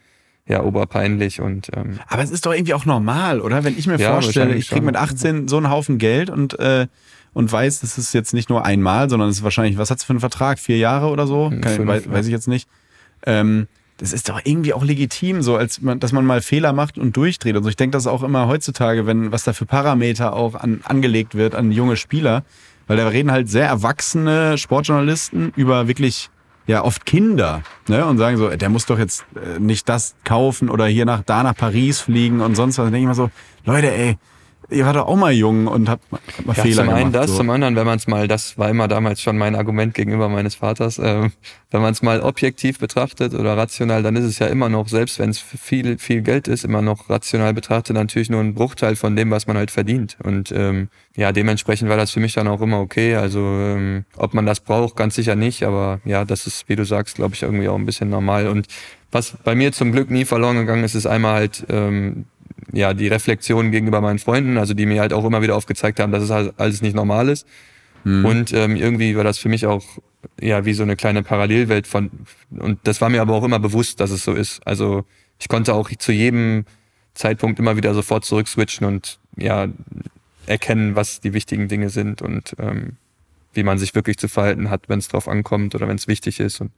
ja, 0.49 0.63
oberpeinlich 0.63 1.41
und 1.41 1.69
ähm, 1.75 1.99
Aber 2.07 2.23
es 2.23 2.31
ist 2.31 2.45
doch 2.45 2.53
irgendwie 2.53 2.73
auch 2.73 2.85
normal, 2.85 3.39
oder? 3.39 3.63
Wenn 3.63 3.77
ich 3.77 3.85
mir 3.85 3.97
ja, 3.97 4.11
vorstelle, 4.13 4.55
ich 4.55 4.69
kriege 4.69 4.85
mit 4.85 4.95
18 4.95 5.47
so 5.47 5.57
einen 5.57 5.69
Haufen 5.69 5.99
Geld 5.99 6.31
und 6.31 6.57
äh, 6.59 6.87
und 7.33 7.51
weiß, 7.51 7.81
das 7.81 7.99
ist 7.99 8.13
jetzt 8.13 8.33
nicht 8.33 8.49
nur 8.49 8.65
einmal, 8.65 9.09
sondern 9.11 9.29
es 9.29 9.37
ist 9.37 9.43
wahrscheinlich, 9.43 9.77
was 9.77 9.91
hat's 9.91 10.03
für 10.03 10.09
einen 10.09 10.19
Vertrag? 10.19 10.57
Vier 10.57 10.77
Jahre 10.77 11.07
oder 11.09 11.27
so? 11.27 11.51
Hm, 11.51 11.61
Kann, 11.61 11.75
Fünf, 11.75 11.87
weiß, 11.87 12.11
weiß, 12.11 12.25
ich 12.25 12.31
jetzt 12.31 12.47
nicht. 12.47 12.67
Ähm, 13.27 13.67
das 13.97 14.11
ist 14.11 14.29
doch 14.29 14.41
irgendwie 14.43 14.73
auch 14.73 14.83
legitim, 14.83 15.43
so 15.43 15.55
als 15.55 15.81
man, 15.81 15.99
dass 15.99 16.13
man 16.13 16.25
mal 16.25 16.41
Fehler 16.41 16.73
macht 16.73 16.97
und 16.97 17.15
durchdreht. 17.15 17.55
Und 17.55 17.63
so. 17.63 17.69
Ich 17.69 17.75
denke 17.75 17.95
das 17.95 18.07
auch 18.07 18.23
immer 18.23 18.47
heutzutage, 18.47 19.05
wenn 19.05 19.31
was 19.31 19.43
da 19.43 19.53
für 19.53 19.67
Parameter 19.67 20.33
auch 20.33 20.55
an, 20.55 20.81
angelegt 20.83 21.35
wird 21.35 21.53
an 21.53 21.71
junge 21.71 21.95
Spieler, 21.95 22.43
weil 22.87 22.97
da 22.97 23.07
reden 23.07 23.31
halt 23.31 23.49
sehr 23.49 23.67
erwachsene 23.67 24.57
Sportjournalisten 24.57 25.53
über 25.55 25.87
wirklich 25.87 26.31
ja 26.69 26.83
oft 26.83 27.03
Kinder 27.07 27.63
ne, 27.87 28.05
und 28.05 28.19
sagen 28.19 28.37
so, 28.37 28.47
der 28.47 28.69
muss 28.69 28.85
doch 28.85 28.99
jetzt 28.99 29.25
äh, 29.35 29.59
nicht 29.59 29.89
das 29.89 30.13
kaufen 30.23 30.69
oder 30.69 30.85
hier 30.85 31.03
nach 31.03 31.23
da 31.23 31.41
nach 31.41 31.55
Paris 31.55 31.99
fliegen 31.99 32.41
und 32.41 32.53
sonst 32.53 32.77
was. 32.77 32.85
Dann 32.85 32.93
denke 32.93 33.05
ich 33.05 33.07
mal 33.07 33.15
so, 33.15 33.31
Leute, 33.65 33.91
ey, 33.91 34.19
ihr 34.69 34.85
wart 34.85 34.95
doch 34.95 35.07
auch 35.07 35.15
mal 35.15 35.31
jung 35.31 35.67
und 35.67 35.89
habt, 35.89 36.03
habt 36.11 36.45
mal 36.45 36.55
ja, 36.55 36.63
Fehler 36.63 36.83
zum 36.83 36.89
einen 36.89 37.11
gemacht. 37.11 37.15
das, 37.15 37.31
so. 37.31 37.37
zum 37.37 37.49
anderen, 37.49 37.75
wenn 37.75 37.85
man 37.85 37.97
es 37.97 38.07
mal, 38.07 38.27
das 38.27 38.57
war 38.57 38.69
immer 38.69 38.87
damals 38.87 39.21
schon 39.21 39.37
mein 39.37 39.55
Argument 39.55 39.93
gegenüber 39.93 40.29
meines 40.29 40.55
Vaters, 40.55 40.99
äh, 40.99 41.29
wenn 41.71 41.81
man 41.81 41.91
es 41.91 42.01
mal 42.01 42.21
objektiv 42.21 42.79
betrachtet 42.79 43.33
oder 43.33 43.57
rational, 43.57 44.03
dann 44.03 44.15
ist 44.15 44.25
es 44.25 44.39
ja 44.39 44.47
immer 44.47 44.69
noch, 44.69 44.87
selbst 44.87 45.19
wenn 45.19 45.29
es 45.29 45.39
viel, 45.39 45.97
viel 45.97 46.21
Geld 46.21 46.47
ist, 46.47 46.63
immer 46.63 46.81
noch 46.81 47.09
rational 47.09 47.53
betrachtet, 47.53 47.95
natürlich 47.95 48.29
nur 48.29 48.41
ein 48.41 48.53
Bruchteil 48.53 48.95
von 48.95 49.15
dem, 49.15 49.31
was 49.31 49.47
man 49.47 49.57
halt 49.57 49.71
verdient. 49.71 50.17
Und 50.23 50.51
ähm, 50.51 50.89
ja, 51.15 51.31
dementsprechend 51.31 51.89
war 51.89 51.97
das 51.97 52.11
für 52.11 52.19
mich 52.19 52.33
dann 52.33 52.47
auch 52.47 52.61
immer 52.61 52.79
okay. 52.79 53.15
Also 53.15 53.39
ähm, 53.39 54.05
ob 54.15 54.33
man 54.33 54.45
das 54.45 54.59
braucht, 54.59 54.95
ganz 54.95 55.15
sicher 55.15 55.35
nicht, 55.35 55.63
aber 55.63 55.99
ja, 56.05 56.25
das 56.25 56.47
ist, 56.47 56.69
wie 56.69 56.75
du 56.75 56.85
sagst, 56.85 57.15
glaube 57.15 57.35
ich, 57.35 57.43
irgendwie 57.43 57.67
auch 57.67 57.75
ein 57.75 57.85
bisschen 57.85 58.09
normal. 58.09 58.47
Und 58.47 58.67
was 59.11 59.33
bei 59.43 59.55
mir 59.55 59.71
zum 59.71 59.91
Glück 59.91 60.11
nie 60.11 60.25
verloren 60.25 60.57
gegangen 60.57 60.83
ist, 60.83 60.95
ist 60.95 61.07
einmal 61.07 61.33
halt 61.33 61.65
ähm, 61.69 62.25
ja, 62.71 62.93
die 62.93 63.07
Reflexion 63.07 63.71
gegenüber 63.71 64.01
meinen 64.01 64.19
Freunden, 64.19 64.57
also 64.57 64.73
die 64.73 64.85
mir 64.85 65.01
halt 65.01 65.13
auch 65.13 65.25
immer 65.25 65.41
wieder 65.41 65.55
aufgezeigt 65.55 65.99
haben, 65.99 66.11
dass 66.11 66.23
es 66.23 66.29
halt 66.29 66.53
alles 66.57 66.81
nicht 66.81 66.95
normal 66.95 67.29
ist. 67.29 67.47
Mhm. 68.03 68.25
Und 68.25 68.53
ähm, 68.53 68.75
irgendwie 68.75 69.15
war 69.15 69.23
das 69.23 69.37
für 69.37 69.49
mich 69.49 69.65
auch 69.65 69.83
ja 70.39 70.65
wie 70.65 70.73
so 70.73 70.83
eine 70.83 70.95
kleine 70.95 71.23
Parallelwelt 71.23 71.87
von 71.87 72.11
und 72.51 72.79
das 72.83 73.01
war 73.01 73.09
mir 73.09 73.21
aber 73.21 73.33
auch 73.33 73.43
immer 73.43 73.59
bewusst, 73.59 73.99
dass 73.99 74.11
es 74.11 74.23
so 74.23 74.33
ist. 74.33 74.65
Also 74.65 75.05
ich 75.39 75.47
konnte 75.47 75.73
auch 75.73 75.89
zu 75.89 76.11
jedem 76.11 76.65
Zeitpunkt 77.13 77.59
immer 77.59 77.77
wieder 77.77 77.93
sofort 77.93 78.25
zurückswitchen 78.25 78.85
und 78.85 79.19
ja 79.37 79.67
erkennen, 80.45 80.95
was 80.95 81.19
die 81.19 81.33
wichtigen 81.33 81.67
Dinge 81.67 81.89
sind 81.89 82.21
und 82.21 82.55
ähm, 82.59 82.97
wie 83.53 83.63
man 83.63 83.77
sich 83.77 83.95
wirklich 83.95 84.17
zu 84.17 84.27
verhalten 84.27 84.69
hat, 84.69 84.89
wenn 84.89 84.99
es 84.99 85.07
drauf 85.07 85.27
ankommt 85.27 85.75
oder 85.75 85.87
wenn 85.87 85.95
es 85.95 86.07
wichtig 86.07 86.39
ist. 86.39 86.61
Und 86.61 86.71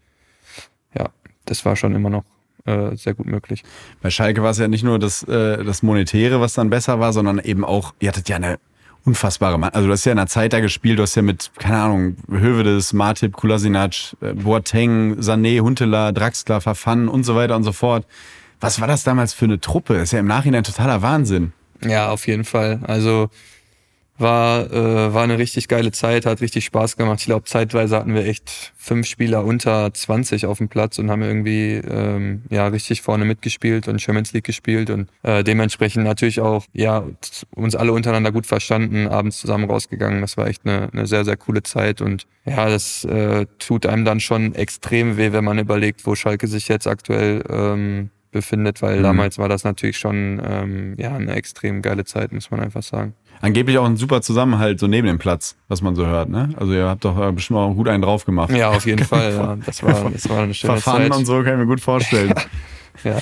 ja, 0.97 1.09
das 1.45 1.65
war 1.65 1.75
schon 1.75 1.95
immer 1.95 2.09
noch 2.09 2.23
äh, 2.65 2.95
sehr 2.95 3.13
gut 3.13 3.26
möglich. 3.26 3.63
Bei 4.02 4.10
Schalke 4.10 4.43
war 4.43 4.52
es 4.52 4.58
ja 4.58 4.67
nicht 4.67 4.84
nur 4.84 5.00
das, 5.00 5.24
äh, 5.24 5.63
das 5.63 5.84
Monetäre, 5.84 6.41
was 6.41 6.54
dann 6.54 6.69
besser 6.69 7.00
war, 7.00 7.13
sondern 7.13 7.39
eben 7.39 7.65
auch, 7.65 7.93
ihr 8.00 8.10
hattet 8.10 8.30
ja 8.30 8.36
eine 8.36 8.60
unfassbare 9.04 9.58
Mann. 9.58 9.71
Also 9.71 9.88
du 9.88 9.93
hast 9.93 10.06
ja 10.06 10.12
in 10.12 10.19
einer 10.19 10.28
Zeit 10.28 10.54
da 10.54 10.60
gespielt, 10.60 11.00
du 11.00 11.04
hast 11.04 11.15
ja 11.15 11.21
mit, 11.21 11.52
keine 11.58 11.78
Ahnung, 11.78 12.17
Hövedes, 12.30 12.93
Martip, 12.93 13.34
Kulasinac, 13.34 14.15
äh, 14.21 14.34
Boateng, 14.34 15.19
Sané, 15.19 15.62
Huntela, 15.62 16.12
Draxler, 16.12 16.62
Verfannen 16.62 17.08
und 17.08 17.24
so 17.24 17.36
weiter 17.36 17.56
und 17.56 17.63
so 17.63 17.71
fort. 17.71 18.06
Was 18.60 18.80
war 18.80 18.88
das 18.88 19.04
damals 19.04 19.34
für 19.34 19.45
eine 19.45 19.60
Truppe? 19.60 19.95
Das 19.95 20.04
ist 20.04 20.12
ja 20.12 20.19
im 20.19 20.28
Nachhinein 20.28 20.63
totaler 20.63 21.02
Wahnsinn. 21.02 21.54
Ja, 21.84 22.12
auf 22.12 22.28
jeden 22.28 22.43
Fall. 22.43 22.80
Also 22.84 23.30
war, 24.21 24.71
äh, 24.71 25.13
war 25.13 25.23
eine 25.23 25.38
richtig 25.38 25.67
geile 25.67 25.91
Zeit, 25.91 26.25
hat 26.25 26.41
richtig 26.41 26.65
Spaß 26.65 26.97
gemacht. 26.97 27.19
Ich 27.19 27.25
glaube, 27.25 27.45
zeitweise 27.45 27.97
hatten 27.97 28.13
wir 28.13 28.25
echt 28.25 28.73
fünf 28.77 29.07
Spieler 29.07 29.43
unter 29.43 29.93
20 29.93 30.45
auf 30.45 30.60
dem 30.60 30.69
Platz 30.69 30.99
und 30.99 31.12
haben 31.12 31.21
irgendwie 31.21 31.75
ähm, 31.75 32.43
ja 32.49 32.67
richtig 32.67 33.01
vorne 33.01 33.26
mitgespielt 33.26 33.88
und 33.88 34.01
Champions 34.01 34.34
League 34.34 34.45
gespielt 34.45 34.89
und 34.89 35.09
äh, 35.24 35.43
dementsprechend 35.43 36.03
natürlich 36.03 36.39
auch 36.39 36.65
ja 36.74 37.03
uns 37.55 37.76
alle 37.76 37.91
untereinander 37.91 38.32
gut 38.32 38.45
verstanden, 38.45 39.07
abends 39.07 39.39
zusammen 39.39 39.69
rausgegangen. 39.69 40.22
Das 40.22 40.38
war 40.38 40.47
echt 40.47 40.65
eine, 40.65 40.89
eine 40.93 41.07
sehr, 41.07 41.26
sehr 41.26 41.38
coole 41.38 41.63
Zeit 41.63 42.01
und 42.01 42.28
ja, 42.45 42.69
das 42.69 43.03
äh, 43.05 43.45
tut 43.59 43.86
einem 43.86 44.05
dann 44.05 44.19
schon 44.19 44.55
extrem 44.55 45.17
weh, 45.17 45.32
wenn 45.32 45.43
man 45.43 45.59
überlegt, 45.59 46.05
wo 46.05 46.15
Schalke 46.15 46.47
sich 46.47 46.67
jetzt 46.67 46.88
aktuell 46.88 47.43
ähm, 47.49 48.09
befindet, 48.32 48.82
weil 48.82 48.99
mhm. 48.99 49.03
damals 49.03 49.38
war 49.38 49.49
das 49.49 49.63
natürlich 49.63 49.97
schon 49.97 50.41
ähm, 50.43 50.95
ja 50.97 51.15
eine 51.15 51.34
extrem 51.34 51.82
geile 51.82 52.05
Zeit, 52.05 52.32
muss 52.32 52.49
man 52.49 52.59
einfach 52.59 52.84
sagen. 52.84 53.13
Angeblich 53.41 53.77
auch 53.79 53.85
ein 53.85 53.97
super 53.97 54.21
Zusammenhalt 54.21 54.79
so 54.79 54.87
neben 54.87 55.07
dem 55.07 55.17
Platz, 55.17 55.55
was 55.67 55.81
man 55.81 55.95
so 55.95 56.05
hört, 56.05 56.29
ne? 56.29 56.49
Also 56.57 56.73
ihr 56.73 56.87
habt 56.87 57.03
doch 57.03 57.19
äh, 57.19 57.31
bestimmt 57.31 57.59
auch 57.59 57.73
gut 57.73 57.87
einen 57.87 58.03
drauf 58.03 58.25
gemacht. 58.25 58.51
Ja, 58.51 58.69
auf 58.69 58.85
jeden 58.85 59.03
Fall. 59.05 59.33
Ja. 59.33 59.57
Das 59.65 59.81
war, 59.83 60.09
das 60.11 60.29
war 60.29 60.43
eine 60.43 60.53
schöne 60.53 60.73
Verfahren 60.73 61.03
Zeit. 61.03 61.15
und 61.17 61.25
so 61.25 61.41
kann 61.43 61.53
ich 61.53 61.59
mir 61.59 61.65
gut 61.65 61.81
vorstellen. 61.81 62.33
ja. 63.03 63.17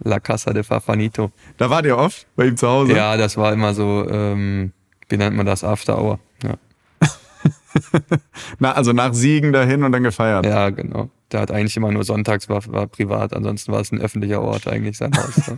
La 0.00 0.20
Casa 0.20 0.52
de 0.52 0.62
Fafanito. 0.62 1.32
Da 1.56 1.70
wart 1.70 1.84
ihr 1.84 1.98
oft 1.98 2.26
bei 2.36 2.46
ihm 2.46 2.56
zu 2.56 2.68
Hause? 2.68 2.94
Ja, 2.94 3.16
das 3.16 3.36
war 3.36 3.52
immer 3.52 3.74
so, 3.74 4.08
ähm, 4.08 4.72
wie 5.08 5.16
nennt 5.16 5.36
man 5.36 5.44
das, 5.44 5.64
After 5.64 5.98
Hour. 6.00 6.20
Ja. 6.42 6.54
Na, 8.58 8.72
also 8.72 8.92
nach 8.92 9.12
Siegen 9.12 9.52
dahin 9.52 9.82
und 9.82 9.92
dann 9.92 10.02
gefeiert. 10.02 10.46
Ja, 10.46 10.70
genau. 10.70 11.10
Der 11.32 11.40
hat 11.40 11.50
eigentlich 11.50 11.76
immer 11.76 11.90
nur 11.92 12.04
sonntags 12.04 12.48
war, 12.48 12.62
war 12.68 12.86
privat, 12.86 13.34
ansonsten 13.34 13.72
war 13.72 13.80
es 13.80 13.92
ein 13.92 14.00
öffentlicher 14.00 14.40
Ort 14.40 14.66
eigentlich 14.66 14.96
sein 14.96 15.12
Haus. 15.16 15.52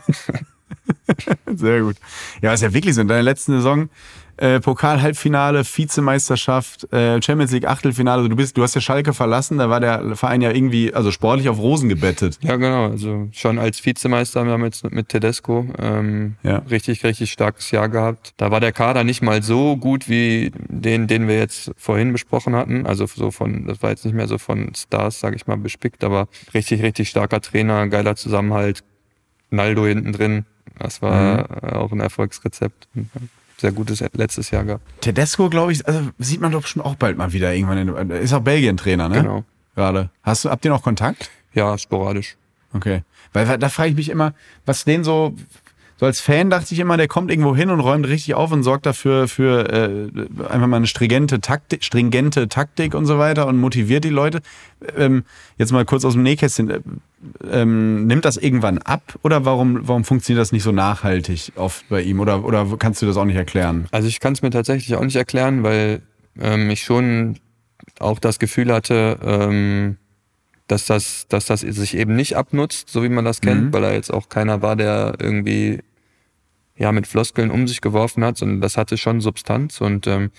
Sehr 1.55 1.83
gut. 1.83 1.97
Ja, 2.43 2.53
ist 2.53 2.63
ja 2.63 2.73
wirklich 2.73 2.95
so. 2.95 3.01
In 3.01 3.09
deiner 3.09 3.23
letzten 3.23 3.53
Saison 3.53 3.89
äh, 4.41 4.59
Pokal-Halbfinale, 4.59 5.65
Vizemeisterschaft, 5.65 6.91
äh, 6.93 7.21
Champions 7.21 7.53
League 7.53 7.67
Achtelfinale. 7.67 8.29
Du 8.29 8.37
bist, 8.37 8.57
du 8.57 8.63
hast 8.63 8.75
ja 8.75 8.81
Schalke 8.81 9.13
verlassen. 9.13 9.59
Da 9.59 9.69
war 9.69 9.81
der 9.81 10.17
Verein 10.17 10.41
ja 10.41 10.51
irgendwie, 10.51 10.95
also 10.95 11.11
sportlich 11.11 11.49
auf 11.51 11.59
Rosen 11.59 11.89
gebettet. 11.91 12.39
Ja, 12.41 12.57
genau. 12.57 12.87
Also 12.87 13.29
schon 13.33 13.59
als 13.59 13.85
Vizemeister 13.85 14.41
haben 14.41 14.61
wir 14.61 14.67
jetzt 14.67 14.91
mit 14.91 15.11
Tedesco 15.11 15.67
ähm, 15.79 16.37
ja. 16.43 16.63
richtig, 16.71 17.05
richtig 17.05 17.31
starkes 17.33 17.71
Jahr 17.71 17.91
gehabt. 17.91 18.33
Da 18.39 18.51
war 18.51 18.61
der 18.61 18.73
Kader 18.73 19.05
nicht 19.05 19.21
mal 19.21 19.43
so 19.43 19.77
gut 19.77 20.09
wie 20.09 20.53
den, 20.69 21.07
den 21.07 21.29
wir 21.29 21.39
jetzt 21.39 21.73
vorhin 21.77 22.13
besprochen 22.13 22.57
hatten. 22.57 22.87
Also 22.87 23.07
so 23.07 23.31
von, 23.31 23.67
das 23.67 23.83
war 23.83 23.91
jetzt 23.91 24.07
nicht 24.07 24.15
mehr 24.15 24.27
so 24.27 24.39
von 24.39 24.73
Stars, 24.75 25.21
sage 25.21 25.37
ich 25.37 25.47
mal, 25.47 25.59
bespickt, 25.59 26.03
aber 26.03 26.29
richtig, 26.55 26.83
richtig 26.83 27.11
starker 27.11 27.43
Trainer, 27.43 27.87
geiler 27.89 28.17
Zusammenhalt. 28.17 28.85
Naldo 29.51 29.85
hinten 29.85 30.13
drin. 30.13 30.45
Das 30.81 31.03
war 31.03 31.49
mhm. 31.49 31.69
auch 31.71 31.93
ein 31.93 32.01
Erfolgsrezept. 32.01 32.89
Sehr 33.59 33.73
gutes 33.73 34.03
letztes 34.15 34.51
Jahr 34.51 34.65
gehabt. 34.65 34.83
Tedesco, 35.03 35.51
glaube 35.51 35.73
ich, 35.73 35.87
also 35.87 36.01
sieht 36.19 36.41
man 36.41 36.51
doch 36.51 36.67
schon 36.67 36.81
auch 36.83 36.95
bald 36.95 37.19
mal 37.19 37.33
wieder 37.33 37.55
irgendwann. 37.55 37.89
In, 37.89 38.11
ist 38.11 38.33
auch 38.33 38.41
Belgien-Trainer, 38.41 39.09
ne? 39.09 39.17
Genau. 39.17 39.45
Gerade. 39.75 40.11
Hast 40.23 40.45
du, 40.45 40.51
habt 40.51 40.65
ihr 40.65 40.71
noch 40.71 40.83
Kontakt? 40.83 41.31
Ja, 41.53 41.77
sporadisch. 41.77 42.37
Okay. 42.73 43.03
Weil 43.33 43.59
da 43.59 43.69
frage 43.69 43.91
ich 43.91 43.97
mich 43.97 44.09
immer, 44.09 44.35
was 44.65 44.85
den 44.85 45.05
so, 45.05 45.35
so 46.01 46.07
als 46.07 46.19
Fan 46.19 46.49
dachte 46.49 46.73
ich 46.73 46.81
immer, 46.81 46.97
der 46.97 47.09
kommt 47.09 47.31
irgendwo 47.31 47.55
hin 47.55 47.69
und 47.69 47.81
räumt 47.81 48.09
richtig 48.09 48.33
auf 48.33 48.51
und 48.53 48.63
sorgt 48.63 48.87
dafür 48.87 49.29
für 49.29 49.71
äh, 49.71 50.09
einfach 50.49 50.67
mal 50.67 50.79
eine 50.79 50.87
stringente 50.87 51.43
Taktik, 51.43 51.85
stringente 51.85 52.49
Taktik 52.49 52.95
und 52.95 53.05
so 53.05 53.19
weiter 53.19 53.47
und 53.47 53.59
motiviert 53.59 54.05
die 54.05 54.09
Leute. 54.09 54.41
Ähm, 54.97 55.25
jetzt 55.59 55.73
mal 55.73 55.85
kurz 55.85 56.07
aus 56.07 56.15
dem 56.15 56.23
Nähkästchen. 56.23 56.71
Äh, 56.71 56.81
ähm, 57.51 58.07
nimmt 58.07 58.25
das 58.25 58.39
irgendwann 58.39 58.79
ab 58.79 59.19
oder 59.21 59.45
warum, 59.45 59.87
warum 59.87 60.05
funktioniert 60.05 60.41
das 60.41 60.53
nicht 60.53 60.63
so 60.63 60.73
nachhaltig 60.73 61.53
oft 61.57 61.87
bei 61.91 62.01
ihm? 62.01 62.19
Oder, 62.19 62.47
oder 62.47 62.67
kannst 62.79 63.03
du 63.03 63.07
das 63.07 63.19
auch 63.19 63.27
nicht 63.27 63.37
erklären? 63.37 63.87
Also 63.91 64.09
ich 64.09 64.21
kann 64.21 64.33
es 64.33 64.41
mir 64.41 64.49
tatsächlich 64.49 64.95
auch 64.95 65.05
nicht 65.05 65.17
erklären, 65.17 65.65
weil 65.65 66.01
ähm, 66.41 66.71
ich 66.71 66.83
schon 66.83 67.37
auch 67.99 68.21
das 68.21 68.39
Gefühl 68.39 68.73
hatte, 68.73 69.19
ähm, 69.23 69.99
dass 70.67 70.87
das, 70.87 71.27
dass 71.29 71.45
das 71.45 71.61
sich 71.61 71.95
eben 71.95 72.17
nicht 72.17 72.39
abnutzt, 72.39 72.89
so 72.89 73.03
wie 73.03 73.11
man 73.11 73.27
das 73.27 73.43
kennt, 73.43 73.65
mhm. 73.65 73.73
weil 73.75 73.85
er 73.85 73.93
jetzt 73.93 74.11
auch 74.11 74.31
keiner 74.31 74.63
war, 74.63 74.77
der 74.77 75.17
irgendwie 75.19 75.81
ja 76.81 76.93
mit 76.93 77.07
Floskeln 77.07 77.51
um 77.51 77.69
sich 77.69 77.83
geworfen 77.83 78.25
hat, 78.25 78.39
sondern 78.39 78.63
das 78.63 78.77
hatte 78.77 78.97
schon 78.97 79.21
Substanz 79.21 79.81
und 79.81 80.07
ähm, 80.07 80.31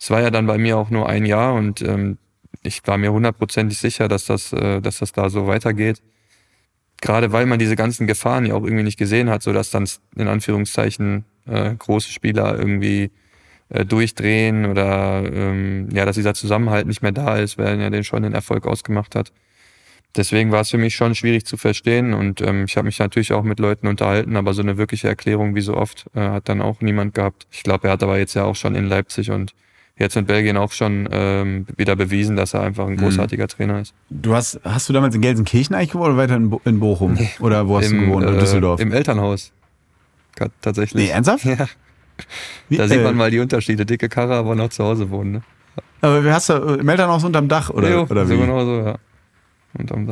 es 0.00 0.10
war 0.10 0.22
ja 0.22 0.30
dann 0.30 0.46
bei 0.46 0.56
mir 0.58 0.78
auch 0.78 0.90
nur 0.90 1.08
ein 1.08 1.26
Jahr 1.26 1.54
und 1.54 1.82
ähm, 1.82 2.18
ich 2.62 2.80
war 2.86 2.96
mir 2.96 3.12
hundertprozentig 3.12 3.78
sicher, 3.78 4.08
dass 4.08 4.24
das, 4.24 4.52
äh, 4.54 4.80
dass 4.80 4.98
das 4.98 5.12
da 5.12 5.28
so 5.28 5.46
weitergeht. 5.46 6.02
Gerade 7.02 7.32
weil 7.32 7.46
man 7.46 7.58
diese 7.58 7.76
ganzen 7.76 8.06
Gefahren 8.06 8.46
ja 8.46 8.54
auch 8.54 8.64
irgendwie 8.64 8.84
nicht 8.84 8.98
gesehen 8.98 9.28
hat, 9.28 9.42
so 9.42 9.52
dass 9.52 9.70
dann 9.70 9.86
in 10.16 10.28
Anführungszeichen 10.28 11.24
äh, 11.46 11.74
große 11.74 12.10
Spieler 12.10 12.58
irgendwie 12.58 13.10
äh, 13.68 13.84
durchdrehen 13.84 14.64
oder 14.66 15.22
ähm, 15.30 15.88
ja, 15.92 16.06
dass 16.06 16.16
dieser 16.16 16.34
Zusammenhalt 16.34 16.86
nicht 16.86 17.02
mehr 17.02 17.12
da 17.12 17.36
ist, 17.36 17.58
weil 17.58 17.66
er 17.66 17.76
ja 17.76 17.90
den 17.90 18.04
schon 18.04 18.22
den 18.22 18.32
Erfolg 18.32 18.66
ausgemacht 18.66 19.14
hat 19.14 19.32
deswegen 20.16 20.52
war 20.52 20.60
es 20.60 20.70
für 20.70 20.78
mich 20.78 20.94
schon 20.94 21.14
schwierig 21.14 21.46
zu 21.46 21.56
verstehen 21.56 22.14
und 22.14 22.40
ähm, 22.40 22.64
ich 22.64 22.76
habe 22.76 22.86
mich 22.86 22.98
natürlich 22.98 23.32
auch 23.32 23.42
mit 23.42 23.58
Leuten 23.58 23.86
unterhalten, 23.86 24.36
aber 24.36 24.54
so 24.54 24.62
eine 24.62 24.78
wirkliche 24.78 25.08
Erklärung 25.08 25.54
wie 25.54 25.60
so 25.60 25.76
oft 25.76 26.06
äh, 26.14 26.20
hat 26.20 26.48
dann 26.48 26.62
auch 26.62 26.80
niemand 26.80 27.14
gehabt. 27.14 27.46
Ich 27.50 27.62
glaube, 27.62 27.88
er 27.88 27.94
hat 27.94 28.02
aber 28.02 28.18
jetzt 28.18 28.34
ja 28.34 28.44
auch 28.44 28.56
schon 28.56 28.74
in 28.74 28.86
Leipzig 28.86 29.30
und 29.30 29.54
jetzt 29.98 30.16
in 30.16 30.26
Belgien 30.26 30.56
auch 30.56 30.72
schon 30.72 31.08
ähm, 31.10 31.66
wieder 31.76 31.96
bewiesen, 31.96 32.36
dass 32.36 32.54
er 32.54 32.62
einfach 32.62 32.86
ein 32.86 32.94
mhm. 32.94 32.98
großartiger 32.98 33.44
mhm. 33.44 33.48
Trainer 33.48 33.80
ist. 33.80 33.94
Du 34.10 34.34
hast, 34.34 34.60
hast 34.64 34.88
du 34.88 34.92
damals 34.92 35.14
in 35.14 35.20
Gelsenkirchen 35.20 35.74
eigentlich 35.74 35.90
gewohnt 35.90 36.08
oder 36.08 36.16
weiter 36.16 36.36
in, 36.36 36.50
Bo 36.50 36.60
in 36.64 36.80
Bochum? 36.80 37.18
Oder 37.40 37.68
wo 37.68 37.78
hast 37.78 37.90
Im, 37.90 38.00
du 38.00 38.06
gewohnt? 38.06 38.26
In 38.26 38.34
äh, 38.34 38.38
Düsseldorf? 38.38 38.80
Im 38.80 38.92
Elternhaus. 38.92 39.52
Tatsächlich. 40.60 41.04
Nee, 41.04 41.10
ernsthaft? 41.10 41.44
Ja. 41.44 41.68
Wie, 42.68 42.76
da 42.76 42.88
sieht 42.88 42.98
äh, 42.98 43.04
man 43.04 43.16
mal 43.16 43.30
die 43.30 43.38
Unterschiede. 43.38 43.86
Dicke 43.86 44.08
Karre, 44.08 44.34
aber 44.34 44.54
noch 44.54 44.70
zu 44.70 44.84
Hause 44.84 45.10
wohnen. 45.10 45.32
Ne? 45.32 45.42
Aber 46.00 46.32
hast 46.32 46.48
du 46.48 46.54
im 46.54 46.88
Elternhaus 46.88 47.24
unterm 47.24 47.48
Dach 47.48 47.70
oder, 47.70 47.90
jo, 47.90 48.02
oder 48.02 48.28
wie? 48.28 48.34
So 48.34 48.40
genau 48.40 48.64
so, 48.64 48.80
ja. 48.80 48.96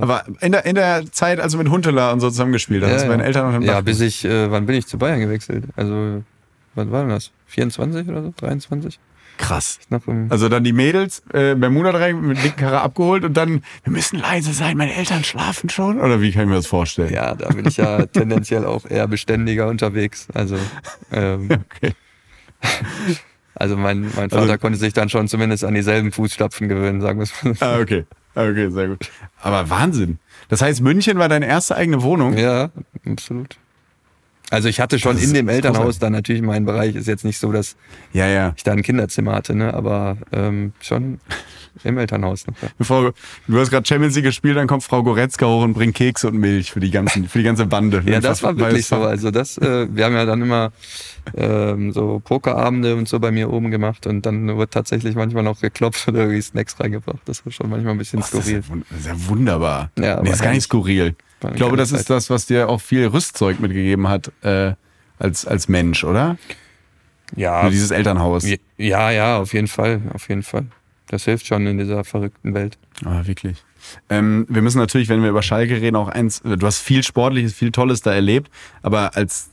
Aber 0.00 0.24
in 0.40 0.52
der, 0.52 0.64
in 0.64 0.74
der 0.74 1.04
Zeit, 1.12 1.38
also 1.38 1.58
mit 1.58 1.68
Huntela 1.68 2.12
und 2.12 2.20
so 2.20 2.30
zusammengespielt, 2.30 2.82
ja, 2.82 2.88
hast 2.88 3.06
du 3.06 3.10
ja. 3.10 3.18
Eltern 3.18 3.46
unterm 3.46 3.66
Dach. 3.66 3.74
Ja, 3.74 3.80
bis 3.82 4.00
ich, 4.00 4.24
äh, 4.24 4.50
wann 4.50 4.66
bin 4.66 4.76
ich 4.76 4.86
zu 4.86 4.98
Bayern 4.98 5.20
gewechselt? 5.20 5.64
Also, 5.76 6.22
wann 6.74 6.90
war 6.90 7.02
denn 7.02 7.10
das? 7.10 7.30
24 7.46 8.08
oder 8.08 8.22
so? 8.22 8.32
23? 8.36 8.98
Krass. 9.40 9.78
Also 10.28 10.50
dann 10.50 10.64
die 10.64 10.72
Mädels, 10.72 11.22
äh, 11.32 11.54
Bermuda 11.54 11.92
direkt 11.92 12.20
mit 12.20 12.44
dicken 12.44 12.58
Karre 12.58 12.82
abgeholt 12.82 13.24
und 13.24 13.34
dann, 13.36 13.62
wir 13.84 13.92
müssen 13.92 14.18
leise 14.18 14.52
sein, 14.52 14.76
meine 14.76 14.94
Eltern 14.94 15.24
schlafen 15.24 15.70
schon? 15.70 15.98
Oder 15.98 16.20
wie 16.20 16.30
kann 16.30 16.42
ich 16.42 16.48
mir 16.50 16.56
das 16.56 16.66
vorstellen? 16.66 17.12
Ja, 17.12 17.34
da 17.34 17.48
bin 17.48 17.66
ich 17.66 17.78
ja 17.78 18.04
tendenziell 18.12 18.66
auch 18.66 18.84
eher 18.84 19.08
beständiger 19.08 19.68
unterwegs. 19.68 20.28
Also, 20.34 20.58
ähm, 21.12 21.48
okay. 21.76 21.94
Also 23.52 23.76
mein, 23.76 24.02
mein 24.16 24.30
Vater 24.30 24.42
also, 24.42 24.56
konnte 24.56 24.78
sich 24.78 24.94
dann 24.94 25.10
schon 25.10 25.28
zumindest 25.28 25.64
an 25.64 25.74
dieselben 25.74 26.12
Fußstapfen 26.12 26.68
gewöhnen, 26.68 27.02
sagen 27.02 27.18
wir 27.18 27.24
es 27.24 27.44
mal. 27.44 27.54
Ah, 27.60 27.78
okay. 27.78 28.06
Okay, 28.34 28.70
sehr 28.70 28.88
gut. 28.88 29.10
Aber 29.40 29.68
Wahnsinn. 29.70 30.18
Das 30.48 30.62
heißt, 30.62 30.80
München 30.80 31.18
war 31.18 31.28
deine 31.28 31.46
erste 31.46 31.76
eigene 31.76 32.02
Wohnung? 32.02 32.36
Ja, 32.36 32.70
absolut. 33.06 33.56
Also 34.50 34.68
ich 34.68 34.80
hatte 34.80 34.98
schon 34.98 35.16
in 35.16 35.32
dem 35.32 35.48
Elternhaus 35.48 36.00
dann 36.00 36.12
natürlich 36.12 36.42
meinen 36.42 36.66
Bereich. 36.66 36.96
Ist 36.96 37.06
jetzt 37.06 37.24
nicht 37.24 37.38
so, 37.38 37.52
dass 37.52 37.76
ja, 38.12 38.26
ja. 38.26 38.52
ich 38.56 38.64
da 38.64 38.72
ein 38.72 38.82
Kinderzimmer 38.82 39.32
hatte, 39.32 39.54
ne? 39.54 39.72
aber 39.72 40.16
ähm, 40.32 40.72
schon 40.80 41.20
im 41.84 41.98
Elternhaus. 41.98 42.46
Noch, 42.46 42.54
ja. 42.62 42.68
Frau, 42.80 43.10
du 43.48 43.58
hast 43.58 43.70
gerade 43.70 43.86
Champions 43.86 44.14
League 44.14 44.24
gespielt, 44.24 44.56
dann 44.56 44.66
kommt 44.66 44.82
Frau 44.82 45.02
Goretzka 45.02 45.46
hoch 45.46 45.62
und 45.62 45.74
bringt 45.74 45.94
Kekse 45.94 46.28
und 46.28 46.38
Milch 46.38 46.70
für 46.70 46.80
die, 46.80 46.90
ganzen, 46.90 47.28
für 47.28 47.38
die 47.38 47.44
ganze 47.44 47.66
Bande. 47.66 48.02
ja, 48.06 48.20
das 48.20 48.42
war 48.42 48.56
wirklich 48.56 48.86
so. 48.86 48.96
Also 48.96 49.30
das, 49.30 49.58
äh, 49.58 49.86
wir 49.90 50.04
haben 50.04 50.14
ja 50.14 50.24
dann 50.24 50.42
immer 50.42 50.72
ähm, 51.36 51.92
so 51.92 52.20
Pokerabende 52.24 52.96
und 52.96 53.08
so 53.08 53.18
bei 53.20 53.30
mir 53.30 53.50
oben 53.50 53.70
gemacht 53.70 54.06
und 54.06 54.26
dann 54.26 54.56
wird 54.56 54.72
tatsächlich 54.72 55.14
manchmal 55.14 55.42
noch 55.42 55.60
geklopft 55.60 56.08
oder 56.08 56.20
irgendwie 56.20 56.42
Snacks 56.42 56.78
reingebracht. 56.80 57.20
Das 57.24 57.44
war 57.44 57.52
schon 57.52 57.70
manchmal 57.70 57.92
ein 57.92 57.98
bisschen 57.98 58.20
oh, 58.20 58.24
skurril. 58.24 58.62
Das 58.90 59.00
ist 59.00 59.06
ja, 59.06 59.28
wunderbar. 59.28 59.90
Ja, 59.98 60.22
nee, 60.22 60.30
ist 60.30 60.42
gar 60.42 60.52
nicht 60.52 60.64
skurril. 60.64 61.14
Ich 61.48 61.56
glaube, 61.56 61.76
das 61.76 61.90
Zeit. 61.90 62.00
ist 62.00 62.10
das, 62.10 62.28
was 62.30 62.46
dir 62.46 62.68
auch 62.68 62.80
viel 62.80 63.06
Rüstzeug 63.06 63.60
mitgegeben 63.60 64.08
hat 64.08 64.30
äh, 64.42 64.74
als, 65.18 65.46
als 65.46 65.68
Mensch, 65.68 66.04
oder? 66.04 66.36
Ja. 67.36 67.62
Nur 67.62 67.70
dieses 67.70 67.90
Elternhaus. 67.90 68.44
Ja, 68.76 69.10
ja, 69.10 69.38
auf 69.38 69.54
jeden 69.54 69.68
Fall, 69.68 70.02
auf 70.12 70.28
jeden 70.28 70.42
Fall. 70.42 70.66
Das 71.10 71.24
hilft 71.24 71.44
schon 71.44 71.66
in 71.66 71.76
dieser 71.76 72.04
verrückten 72.04 72.54
Welt. 72.54 72.78
Ah, 73.04 73.26
wirklich. 73.26 73.56
Ähm, 74.08 74.46
wir 74.48 74.62
müssen 74.62 74.78
natürlich, 74.78 75.08
wenn 75.08 75.22
wir 75.22 75.30
über 75.30 75.42
Schalke 75.42 75.80
reden, 75.80 75.96
auch 75.96 76.08
eins, 76.08 76.40
du 76.42 76.64
hast 76.64 76.78
viel 76.78 77.02
Sportliches, 77.02 77.52
viel 77.52 77.72
Tolles 77.72 78.00
da 78.00 78.12
erlebt, 78.12 78.48
aber 78.82 79.16
als, 79.16 79.50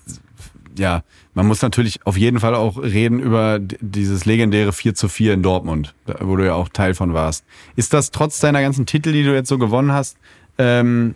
ja, 0.78 1.04
man 1.34 1.48
muss 1.48 1.64
natürlich 1.64 2.06
auf 2.06 2.16
jeden 2.16 2.40
Fall 2.40 2.54
auch 2.54 2.78
reden 2.78 3.20
über 3.20 3.58
dieses 3.60 4.26
legendäre 4.26 4.72
4 4.72 4.94
zu 4.94 5.10
4 5.10 5.34
in 5.34 5.42
Dortmund, 5.42 5.96
wo 6.20 6.36
du 6.36 6.46
ja 6.46 6.54
auch 6.54 6.70
Teil 6.70 6.94
von 6.94 7.16
warst. 7.16 7.44
Ist 7.76 7.92
das 7.92 8.12
trotz 8.12 8.40
deiner 8.40 8.62
ganzen 8.62 8.86
Titel, 8.86 9.12
die 9.12 9.24
du 9.24 9.34
jetzt 9.34 9.50
so 9.50 9.58
gewonnen 9.58 9.92
hast, 9.92 10.18
ähm, 10.60 11.16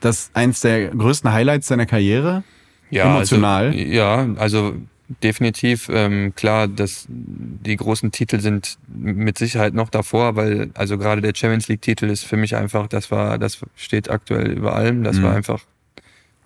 das 0.00 0.30
eins 0.34 0.60
der 0.60 0.88
größten 0.88 1.32
Highlights 1.32 1.68
deiner 1.68 1.86
Karriere? 1.86 2.44
Ja, 2.90 3.14
Emotional? 3.14 3.68
Also, 3.68 3.78
ja, 3.78 4.28
also 4.36 4.74
definitiv. 5.22 5.88
Ähm, 5.92 6.34
klar, 6.34 6.68
dass 6.68 7.06
die 7.08 7.76
großen 7.76 8.12
Titel 8.12 8.40
sind 8.40 8.78
mit 8.88 9.38
Sicherheit 9.38 9.74
noch 9.74 9.90
davor, 9.90 10.36
weil 10.36 10.70
also 10.74 10.98
gerade 10.98 11.20
der 11.20 11.34
Champions 11.34 11.68
League-Titel 11.68 12.06
ist 12.06 12.24
für 12.24 12.36
mich 12.36 12.56
einfach, 12.56 12.86
das 12.86 13.10
war, 13.10 13.38
das 13.38 13.58
steht 13.74 14.08
aktuell 14.08 14.52
über 14.52 14.74
allem. 14.76 15.02
Das 15.02 15.16
mhm. 15.16 15.22
war 15.24 15.34
einfach 15.34 15.64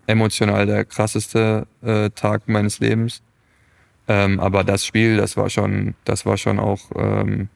emotional 0.07 0.67
der 0.67 0.85
krasseste 0.85 1.67
äh, 1.83 2.11
Tag 2.11 2.49
meines 2.49 2.81
Lebens. 2.81 3.23
Ähm, 4.09 4.41
aber 4.41 4.65
das 4.65 4.85
Spiel, 4.85 5.17
das 5.17 5.37
war 5.37 5.49
schon, 5.51 5.95
das 6.05 6.27
war 6.27 6.37
schon 6.37 6.59
auch 6.59 6.91
ähm, 6.97 7.49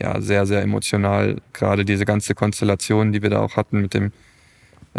ja 0.00 0.20
sehr, 0.20 0.46
sehr 0.46 0.62
emotional. 0.62 1.40
Gerade 1.52 1.84
diese 1.84 2.04
ganze 2.04 2.34
Konstellation, 2.34 3.12
die 3.12 3.22
wir 3.22 3.30
da 3.30 3.40
auch 3.40 3.56
hatten 3.56 3.80
mit 3.80 3.94
dem, 3.94 4.12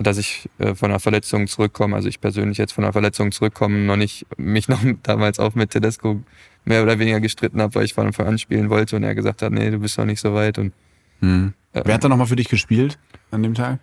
dass 0.02 0.18
ich 0.18 0.50
äh, 0.60 0.76
von 0.76 0.92
einer 0.92 1.00
Verletzung 1.00 1.48
zurückkomme, 1.48 1.96
also 1.96 2.08
ich 2.08 2.22
persönlich 2.22 2.58
jetzt 2.58 2.74
von 2.74 2.84
einer 2.84 2.94
Verletzung 2.94 3.32
zurückkomme, 3.32 3.78
noch 3.80 3.96
nicht 3.96 4.26
mich 4.38 4.68
noch 4.68 4.80
damals 5.04 5.40
auch 5.40 5.56
mit 5.56 5.72
Tedesco 5.72 6.22
mehr 6.66 6.84
oder 6.84 7.00
weniger 7.00 7.20
gestritten 7.20 7.62
habe, 7.62 7.76
weil 7.76 7.86
ich 7.86 7.94
von 7.94 8.08
Anfang 8.08 8.28
an 8.28 8.38
spielen 8.38 8.70
wollte 8.70 8.96
und 8.96 9.04
er 9.04 9.16
gesagt 9.16 9.42
hat, 9.42 9.52
nee, 9.52 9.70
du 9.72 9.80
bist 9.80 9.98
noch 9.98 10.06
nicht 10.06 10.20
so 10.20 10.34
weit. 10.34 10.58
Und, 10.58 10.74
hm. 11.22 11.54
äh, 11.74 11.82
Wer 11.86 11.96
hat 11.96 12.04
da 12.04 12.10
nochmal 12.10 12.28
für 12.28 12.36
dich 12.36 12.50
gespielt 12.50 12.98
an 13.32 13.44
dem 13.44 13.54
Tag? 13.54 13.80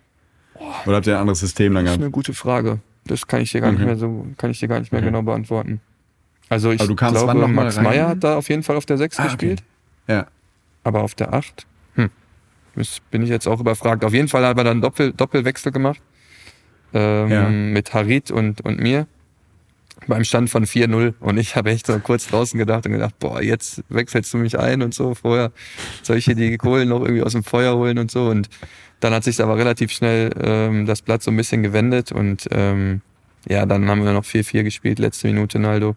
Oder 0.85 0.97
habt 0.97 1.07
ihr 1.07 1.15
ein 1.15 1.21
anderes 1.21 1.39
System 1.39 1.73
dann 1.73 1.85
gehabt? 1.85 1.97
Das 1.97 2.01
ist 2.01 2.05
eine 2.05 2.11
gute 2.11 2.33
Frage. 2.33 2.79
Das 3.05 3.27
kann 3.27 3.41
ich 3.41 3.51
dir 3.51 3.61
gar 3.61 3.69
okay. 3.69 3.79
nicht 3.79 3.85
mehr 3.85 3.97
so, 3.97 4.27
kann 4.37 4.51
ich 4.51 4.59
dir 4.59 4.67
gar 4.67 4.79
nicht 4.79 4.91
mehr 4.91 4.99
okay. 4.99 5.09
genau 5.09 5.21
beantworten. 5.21 5.81
Also 6.49 6.71
ich 6.71 6.79
glaube, 6.79 7.47
Max 7.47 7.79
Meyer 7.79 8.09
hat 8.09 8.23
da 8.23 8.37
auf 8.37 8.49
jeden 8.49 8.63
Fall 8.63 8.77
auf 8.77 8.85
der 8.85 8.97
6 8.97 9.19
ah, 9.19 9.23
gespielt. 9.23 9.63
Okay. 10.05 10.17
Ja. 10.17 10.27
Aber 10.83 11.03
auf 11.03 11.15
der 11.15 11.33
8? 11.33 11.67
Hm. 11.95 12.09
Bin 13.11 13.21
ich 13.21 13.29
jetzt 13.29 13.47
auch 13.47 13.59
überfragt. 13.59 14.03
Auf 14.03 14.13
jeden 14.13 14.27
Fall 14.27 14.45
hat 14.45 14.57
er 14.57 14.63
dann 14.63 14.81
Doppel, 14.81 15.13
Doppelwechsel 15.13 15.71
gemacht. 15.71 16.01
Ähm, 16.93 17.29
ja. 17.29 17.49
Mit 17.49 17.93
Harit 17.93 18.31
und, 18.31 18.61
und 18.61 18.79
mir. 18.79 19.07
Beim 20.07 20.23
Stand 20.23 20.49
von 20.49 20.65
4-0. 20.65 21.15
Und 21.19 21.37
ich 21.37 21.55
habe 21.55 21.71
echt 21.71 21.87
so 21.87 21.97
kurz 21.99 22.27
draußen 22.27 22.57
gedacht 22.57 22.85
und 22.85 22.93
gedacht, 22.93 23.15
boah, 23.19 23.41
jetzt 23.41 23.83
wechselst 23.89 24.33
du 24.33 24.37
mich 24.37 24.59
ein 24.59 24.81
und 24.81 24.93
so. 24.93 25.15
Vorher 25.15 25.51
soll 26.03 26.17
ich 26.17 26.25
hier 26.25 26.35
die 26.35 26.57
Kohlen 26.57 26.89
noch 26.89 27.01
irgendwie 27.01 27.23
aus 27.23 27.33
dem 27.33 27.43
Feuer 27.43 27.75
holen 27.75 27.97
und 27.97 28.11
so. 28.11 28.29
Und 28.29 28.49
dann 28.99 29.13
hat 29.13 29.23
sich 29.23 29.41
aber 29.41 29.57
relativ 29.57 29.91
schnell 29.91 30.29
ähm, 30.41 30.85
das 30.85 31.01
Blatt 31.01 31.23
so 31.23 31.31
ein 31.31 31.37
bisschen 31.37 31.63
gewendet 31.63 32.11
und 32.11 32.47
ähm, 32.51 33.01
ja, 33.47 33.65
dann 33.67 33.87
haben 33.87 34.03
wir 34.03 34.11
noch 34.11 34.25
4-4 34.25 34.63
gespielt, 34.63 34.97
letzte 34.97 35.27
Minute 35.27 35.59
Naldo 35.59 35.95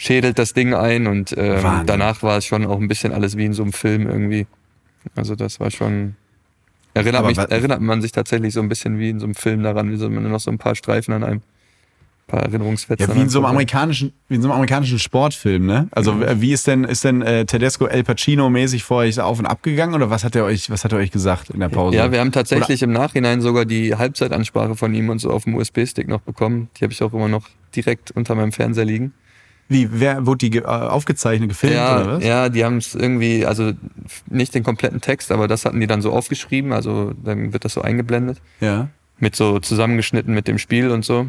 schädelt 0.00 0.38
das 0.38 0.54
Ding 0.54 0.72
ein 0.72 1.06
und 1.06 1.34
ähm, 1.36 1.82
danach 1.84 2.22
war 2.22 2.38
es 2.38 2.46
schon 2.46 2.64
auch 2.64 2.80
ein 2.80 2.88
bisschen 2.88 3.12
alles 3.12 3.36
wie 3.36 3.44
in 3.44 3.52
so 3.52 3.62
einem 3.62 3.74
Film 3.74 4.06
irgendwie. 4.06 4.46
Also 5.14 5.34
das 5.34 5.60
war 5.60 5.70
schon 5.70 6.16
erinnert 6.94 7.26
mich 7.26 7.38
erinnert 7.38 7.80
man 7.80 8.02
sich 8.02 8.12
tatsächlich 8.12 8.54
so 8.54 8.60
ein 8.60 8.68
bisschen 8.68 8.98
wie 8.98 9.10
in 9.10 9.20
so 9.20 9.26
einem 9.26 9.34
Film 9.34 9.62
daran, 9.62 9.90
wie 9.90 9.96
so 9.96 10.08
man 10.10 10.28
noch 10.30 10.40
so 10.40 10.50
ein 10.50 10.58
paar 10.58 10.74
Streifen 10.74 11.14
an 11.14 11.24
einem 11.24 11.42
paar 12.30 12.42
Erinnerungsfetzen. 12.42 13.08
Ja, 13.08 13.14
wie 13.14 13.20
in 13.20 13.28
so 13.28 13.40
einem 13.40 13.46
amerikanischen, 13.46 14.12
wie 14.28 14.36
in 14.36 14.42
so 14.42 14.48
einem 14.48 14.54
amerikanischen 14.54 14.98
Sportfilm, 14.98 15.66
ne? 15.66 15.88
Also 15.90 16.14
mhm. 16.14 16.40
wie 16.40 16.52
ist 16.52 16.66
denn, 16.66 16.84
ist 16.84 17.04
denn 17.04 17.22
äh, 17.22 17.44
Tedesco 17.44 17.86
El 17.86 18.04
Pacino 18.04 18.48
mäßig 18.48 18.84
vor 18.84 18.98
euch 18.98 19.20
auf 19.20 19.38
und 19.38 19.46
ab 19.46 19.62
gegangen 19.62 19.94
oder 19.94 20.08
was 20.08 20.24
hat 20.24 20.34
er 20.36 20.44
euch, 20.44 20.70
was 20.70 20.84
hat 20.84 20.92
er 20.92 20.98
euch 20.98 21.10
gesagt 21.10 21.50
in 21.50 21.60
der 21.60 21.68
Pause? 21.68 21.96
Ja, 21.96 22.10
wir 22.12 22.20
haben 22.20 22.32
tatsächlich 22.32 22.82
oder? 22.82 22.88
im 22.88 22.92
Nachhinein 22.92 23.40
sogar 23.40 23.64
die 23.64 23.94
Halbzeitansprache 23.94 24.76
von 24.76 24.94
ihm 24.94 25.08
und 25.10 25.18
so 25.18 25.30
auf 25.30 25.44
dem 25.44 25.56
USB-Stick 25.56 26.08
noch 26.08 26.20
bekommen. 26.20 26.70
Die 26.76 26.84
habe 26.84 26.92
ich 26.92 27.02
auch 27.02 27.12
immer 27.12 27.28
noch 27.28 27.48
direkt 27.74 28.12
unter 28.12 28.34
meinem 28.34 28.52
Fernseher 28.52 28.84
liegen. 28.84 29.12
Wie, 29.70 29.88
wer 29.92 30.26
wurde 30.26 30.50
die 30.50 30.58
äh, 30.58 30.64
aufgezeichnet, 30.64 31.48
gefilmt 31.48 31.76
ja, 31.76 32.02
oder 32.02 32.16
was? 32.16 32.24
Ja, 32.24 32.48
die 32.48 32.64
haben 32.64 32.78
es 32.78 32.96
irgendwie, 32.96 33.46
also 33.46 33.70
nicht 34.28 34.52
den 34.52 34.64
kompletten 34.64 35.00
Text, 35.00 35.30
aber 35.30 35.46
das 35.46 35.64
hatten 35.64 35.78
die 35.78 35.86
dann 35.86 36.02
so 36.02 36.10
aufgeschrieben, 36.10 36.72
also 36.72 37.12
dann 37.22 37.52
wird 37.52 37.64
das 37.64 37.74
so 37.74 37.80
eingeblendet. 37.80 38.42
Ja. 38.60 38.88
Mit 39.20 39.36
so 39.36 39.60
zusammengeschnitten 39.60 40.34
mit 40.34 40.48
dem 40.48 40.58
Spiel 40.58 40.90
und 40.90 41.04
so. 41.04 41.28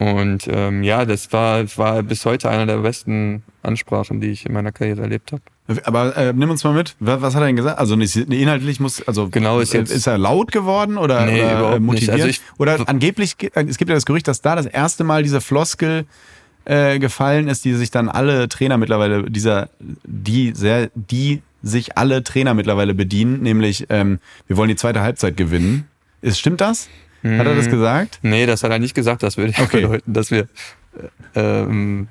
Und 0.00 0.48
ähm, 0.48 0.82
ja, 0.82 1.04
das 1.04 1.32
war, 1.32 1.64
war 1.76 2.02
bis 2.02 2.24
heute 2.26 2.50
einer 2.50 2.66
der 2.66 2.78
besten 2.78 3.44
Ansprachen, 3.62 4.20
die 4.20 4.32
ich 4.32 4.46
in 4.46 4.52
meiner 4.52 4.72
Karriere 4.72 5.02
erlebt 5.02 5.30
habe. 5.30 5.42
Aber 5.84 6.16
äh, 6.16 6.32
nimm 6.32 6.50
uns 6.50 6.64
mal 6.64 6.74
mit. 6.74 6.96
Was, 6.98 7.22
was, 7.22 7.36
hat 7.36 7.42
er 7.42 7.46
denn 7.46 7.56
gesagt? 7.56 7.78
Also 7.78 7.94
nicht, 7.94 8.16
inhaltlich 8.16 8.80
muss, 8.80 9.06
also 9.06 9.28
genau 9.28 9.60
ist, 9.60 9.72
jetzt, 9.72 9.92
ist 9.92 10.08
er 10.08 10.18
laut 10.18 10.50
geworden 10.50 10.98
oder, 10.98 11.24
nee, 11.24 11.40
oder 11.40 11.76
äh, 11.76 11.80
motiviert? 11.80 12.14
Also 12.14 12.26
ich, 12.26 12.40
oder 12.58 12.80
angeblich, 12.88 13.36
es 13.54 13.78
gibt 13.78 13.88
ja 13.88 13.94
das 13.94 14.06
Gerücht, 14.06 14.26
dass 14.26 14.42
da 14.42 14.56
das 14.56 14.66
erste 14.66 15.04
Mal 15.04 15.22
diese 15.22 15.40
Floskel 15.40 16.04
äh, 16.64 16.98
gefallen 16.98 17.48
ist, 17.48 17.64
die 17.64 17.74
sich 17.74 17.90
dann 17.90 18.08
alle 18.08 18.48
Trainer 18.48 18.78
mittlerweile 18.78 19.30
dieser, 19.30 19.68
die 20.04 20.52
sehr, 20.54 20.90
die 20.94 21.42
sich 21.62 21.96
alle 21.96 22.22
Trainer 22.22 22.54
mittlerweile 22.54 22.94
bedienen, 22.94 23.42
nämlich 23.42 23.86
ähm, 23.88 24.18
wir 24.46 24.56
wollen 24.56 24.68
die 24.68 24.76
zweite 24.76 25.00
Halbzeit 25.00 25.36
gewinnen. 25.36 25.86
Ist, 26.20 26.38
stimmt 26.38 26.60
das? 26.60 26.88
Hat 27.22 27.46
er 27.46 27.54
das 27.54 27.64
hm. 27.64 27.72
gesagt? 27.72 28.18
Nee, 28.20 28.44
das 28.44 28.62
hat 28.62 28.70
er 28.70 28.78
nicht 28.78 28.94
gesagt. 28.94 29.22
Das 29.22 29.38
würde 29.38 29.54
okay. 29.58 29.80
bedeuten, 29.80 30.12
dass 30.12 30.30
wir. 30.30 30.46
Äh, 31.34 31.40
ähm, 31.40 32.08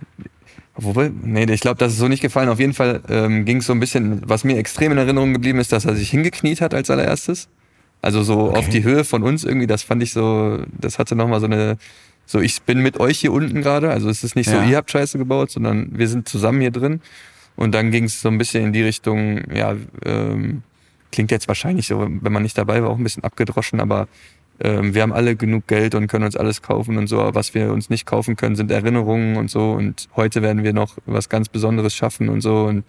Wobei, 0.75 1.11
nee, 1.13 1.45
ich 1.51 1.61
glaube, 1.61 1.77
das 1.77 1.93
ist 1.93 1.99
so 1.99 2.07
nicht 2.07 2.21
gefallen. 2.21 2.49
Auf 2.49 2.59
jeden 2.59 2.73
Fall 2.73 3.01
ähm, 3.07 3.45
ging 3.45 3.57
es 3.57 3.67
so 3.67 3.73
ein 3.73 3.79
bisschen, 3.79 4.27
was 4.27 4.43
mir 4.43 4.57
extrem 4.57 4.91
in 4.91 4.97
Erinnerung 4.97 5.31
geblieben 5.33 5.59
ist, 5.59 5.71
dass 5.71 5.85
er 5.85 5.95
sich 5.95 6.09
hingekniet 6.09 6.61
hat 6.61 6.73
als 6.73 6.89
allererstes. 6.89 7.47
Also 8.01 8.23
so 8.23 8.49
okay. 8.49 8.57
auf 8.57 8.69
die 8.69 8.83
Höhe 8.83 9.03
von 9.03 9.21
uns 9.21 9.43
irgendwie, 9.43 9.67
das 9.67 9.83
fand 9.83 10.01
ich 10.01 10.13
so, 10.13 10.63
das 10.71 10.97
hatte 10.97 11.15
nochmal 11.15 11.39
so 11.39 11.45
eine, 11.45 11.77
so 12.25 12.39
ich 12.39 12.61
bin 12.63 12.79
mit 12.79 12.99
euch 12.99 13.19
hier 13.19 13.33
unten 13.33 13.61
gerade. 13.61 13.89
Also 13.89 14.09
es 14.09 14.23
ist 14.23 14.35
nicht 14.35 14.49
ja. 14.49 14.63
so, 14.63 14.69
ihr 14.69 14.77
habt 14.77 14.91
Scheiße 14.91 15.17
gebaut, 15.17 15.51
sondern 15.51 15.89
wir 15.97 16.07
sind 16.07 16.27
zusammen 16.27 16.61
hier 16.61 16.71
drin. 16.71 17.01
Und 17.55 17.73
dann 17.75 17.91
ging 17.91 18.05
es 18.05 18.21
so 18.21 18.29
ein 18.29 18.37
bisschen 18.37 18.65
in 18.65 18.73
die 18.73 18.81
Richtung, 18.81 19.41
ja, 19.53 19.75
ähm, 20.05 20.63
klingt 21.11 21.29
jetzt 21.29 21.47
wahrscheinlich 21.47 21.87
so, 21.87 21.99
wenn 21.99 22.33
man 22.33 22.41
nicht 22.41 22.57
dabei 22.57 22.81
war, 22.81 22.89
auch 22.89 22.97
ein 22.97 23.03
bisschen 23.03 23.23
abgedroschen, 23.23 23.79
aber 23.79 24.07
ähm, 24.59 24.93
wir 24.93 25.01
haben 25.01 25.13
alle 25.13 25.35
genug 25.35 25.67
Geld 25.67 25.95
und 25.95 26.07
können 26.07 26.25
uns 26.25 26.35
alles 26.35 26.61
kaufen 26.61 26.97
und 26.97 27.07
so, 27.07 27.19
aber 27.19 27.35
was 27.35 27.53
wir 27.53 27.71
uns 27.71 27.89
nicht 27.89 28.05
kaufen 28.05 28.35
können, 28.35 28.55
sind 28.55 28.71
Erinnerungen 28.71 29.37
und 29.37 29.49
so. 29.49 29.71
Und 29.71 30.09
heute 30.15 30.41
werden 30.41 30.63
wir 30.63 30.73
noch 30.73 30.97
was 31.05 31.29
ganz 31.29 31.49
Besonderes 31.49 31.93
schaffen 31.93 32.29
und 32.29 32.41
so. 32.41 32.65
Und 32.65 32.83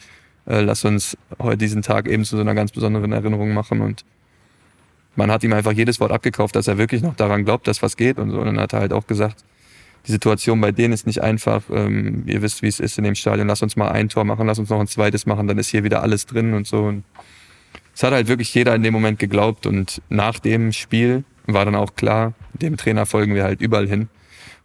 äh, 0.46 0.60
lass 0.60 0.84
uns 0.84 1.16
heute 1.38 1.58
diesen 1.58 1.82
Tag 1.82 2.08
eben 2.08 2.24
zu 2.24 2.36
so 2.36 2.42
einer 2.42 2.54
ganz 2.54 2.72
besonderen 2.72 3.12
Erinnerung 3.12 3.52
machen. 3.54 3.80
Und 3.80 4.04
man 5.16 5.30
hat 5.30 5.44
ihm 5.44 5.52
einfach 5.52 5.72
jedes 5.72 6.00
Wort 6.00 6.12
abgekauft, 6.12 6.56
dass 6.56 6.68
er 6.68 6.78
wirklich 6.78 7.02
noch 7.02 7.14
daran 7.14 7.44
glaubt, 7.44 7.66
dass 7.68 7.82
was 7.82 7.96
geht 7.96 8.18
und 8.18 8.30
so. 8.30 8.40
Und 8.40 8.46
dann 8.46 8.60
hat 8.60 8.72
er 8.72 8.80
halt 8.80 8.92
auch 8.92 9.06
gesagt, 9.06 9.44
die 10.06 10.12
Situation 10.12 10.60
bei 10.60 10.72
denen 10.72 10.92
ist 10.92 11.06
nicht 11.06 11.22
einfach. 11.22 11.62
Ähm, 11.70 12.24
ihr 12.26 12.42
wisst, 12.42 12.62
wie 12.62 12.68
es 12.68 12.80
ist 12.80 12.98
in 12.98 13.04
dem 13.04 13.14
Stadion. 13.14 13.46
Lass 13.46 13.62
uns 13.62 13.76
mal 13.76 13.90
ein 13.90 14.08
Tor 14.08 14.24
machen, 14.24 14.46
lass 14.46 14.58
uns 14.58 14.68
noch 14.68 14.80
ein 14.80 14.86
zweites 14.86 15.26
machen, 15.26 15.46
dann 15.46 15.58
ist 15.58 15.68
hier 15.68 15.84
wieder 15.84 16.02
alles 16.02 16.26
drin 16.26 16.54
und 16.54 16.66
so. 16.66 16.84
Und 16.84 17.04
es 17.94 18.02
hat 18.02 18.12
halt 18.12 18.28
wirklich 18.28 18.52
jeder 18.54 18.74
in 18.74 18.82
dem 18.82 18.92
Moment 18.92 19.18
geglaubt. 19.18 19.66
Und 19.66 20.02
nach 20.08 20.38
dem 20.38 20.72
Spiel 20.72 21.24
war 21.46 21.64
dann 21.64 21.74
auch 21.74 21.94
klar, 21.94 22.34
dem 22.52 22.76
Trainer 22.76 23.06
folgen 23.06 23.34
wir 23.34 23.44
halt 23.44 23.60
überall 23.60 23.88
hin. 23.88 24.08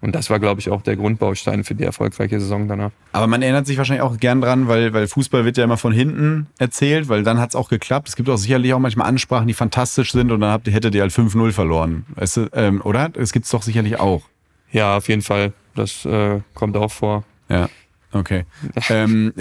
Und 0.01 0.15
das 0.15 0.29
war, 0.29 0.39
glaube 0.39 0.61
ich, 0.61 0.69
auch 0.69 0.81
der 0.81 0.95
Grundbaustein 0.95 1.65
für 1.65 1.75
die 1.75 1.83
erfolgreiche 1.83 2.39
Saison 2.39 2.69
danach. 2.69 2.91
Aber 3.11 3.27
man 3.27 3.41
erinnert 3.41 3.67
sich 3.67 3.77
wahrscheinlich 3.77 4.01
auch 4.01 4.17
gern 4.17 4.39
dran, 4.39 4.69
weil, 4.69 4.93
weil 4.93 5.07
Fußball 5.07 5.43
wird 5.43 5.57
ja 5.57 5.65
immer 5.65 5.75
von 5.75 5.91
hinten 5.91 6.47
erzählt, 6.57 7.09
weil 7.09 7.23
dann 7.23 7.37
hat 7.39 7.49
es 7.49 7.55
auch 7.55 7.69
geklappt. 7.69 8.07
Es 8.07 8.15
gibt 8.15 8.29
auch 8.29 8.37
sicherlich 8.37 8.73
auch 8.73 8.79
manchmal 8.79 9.07
Ansprachen, 9.07 9.47
die 9.47 9.53
fantastisch 9.53 10.13
sind 10.13 10.31
und 10.31 10.39
dann 10.39 10.51
habt, 10.51 10.67
hättet 10.67 10.95
ihr 10.95 11.01
halt 11.01 11.11
5-0 11.11 11.51
verloren. 11.51 12.05
Weißt 12.15 12.37
du, 12.37 12.49
ähm, 12.53 12.81
oder? 12.81 13.11
Es 13.15 13.33
gibt 13.33 13.45
es 13.45 13.51
doch 13.51 13.61
sicherlich 13.61 13.99
auch. 13.99 14.23
Ja, 14.71 14.97
auf 14.97 15.09
jeden 15.09 15.21
Fall. 15.21 15.51
Das 15.75 16.05
äh, 16.05 16.39
kommt 16.53 16.77
auch 16.77 16.91
vor. 16.91 17.25
Ja, 17.49 17.69
okay. 18.13 18.45
ähm, 18.89 19.33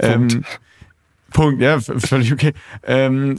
ähm, 0.00 0.44
Punkt, 1.32 1.60
ja, 1.60 1.78
völlig 1.80 2.32
okay. 2.32 2.54
Ähm, 2.82 3.38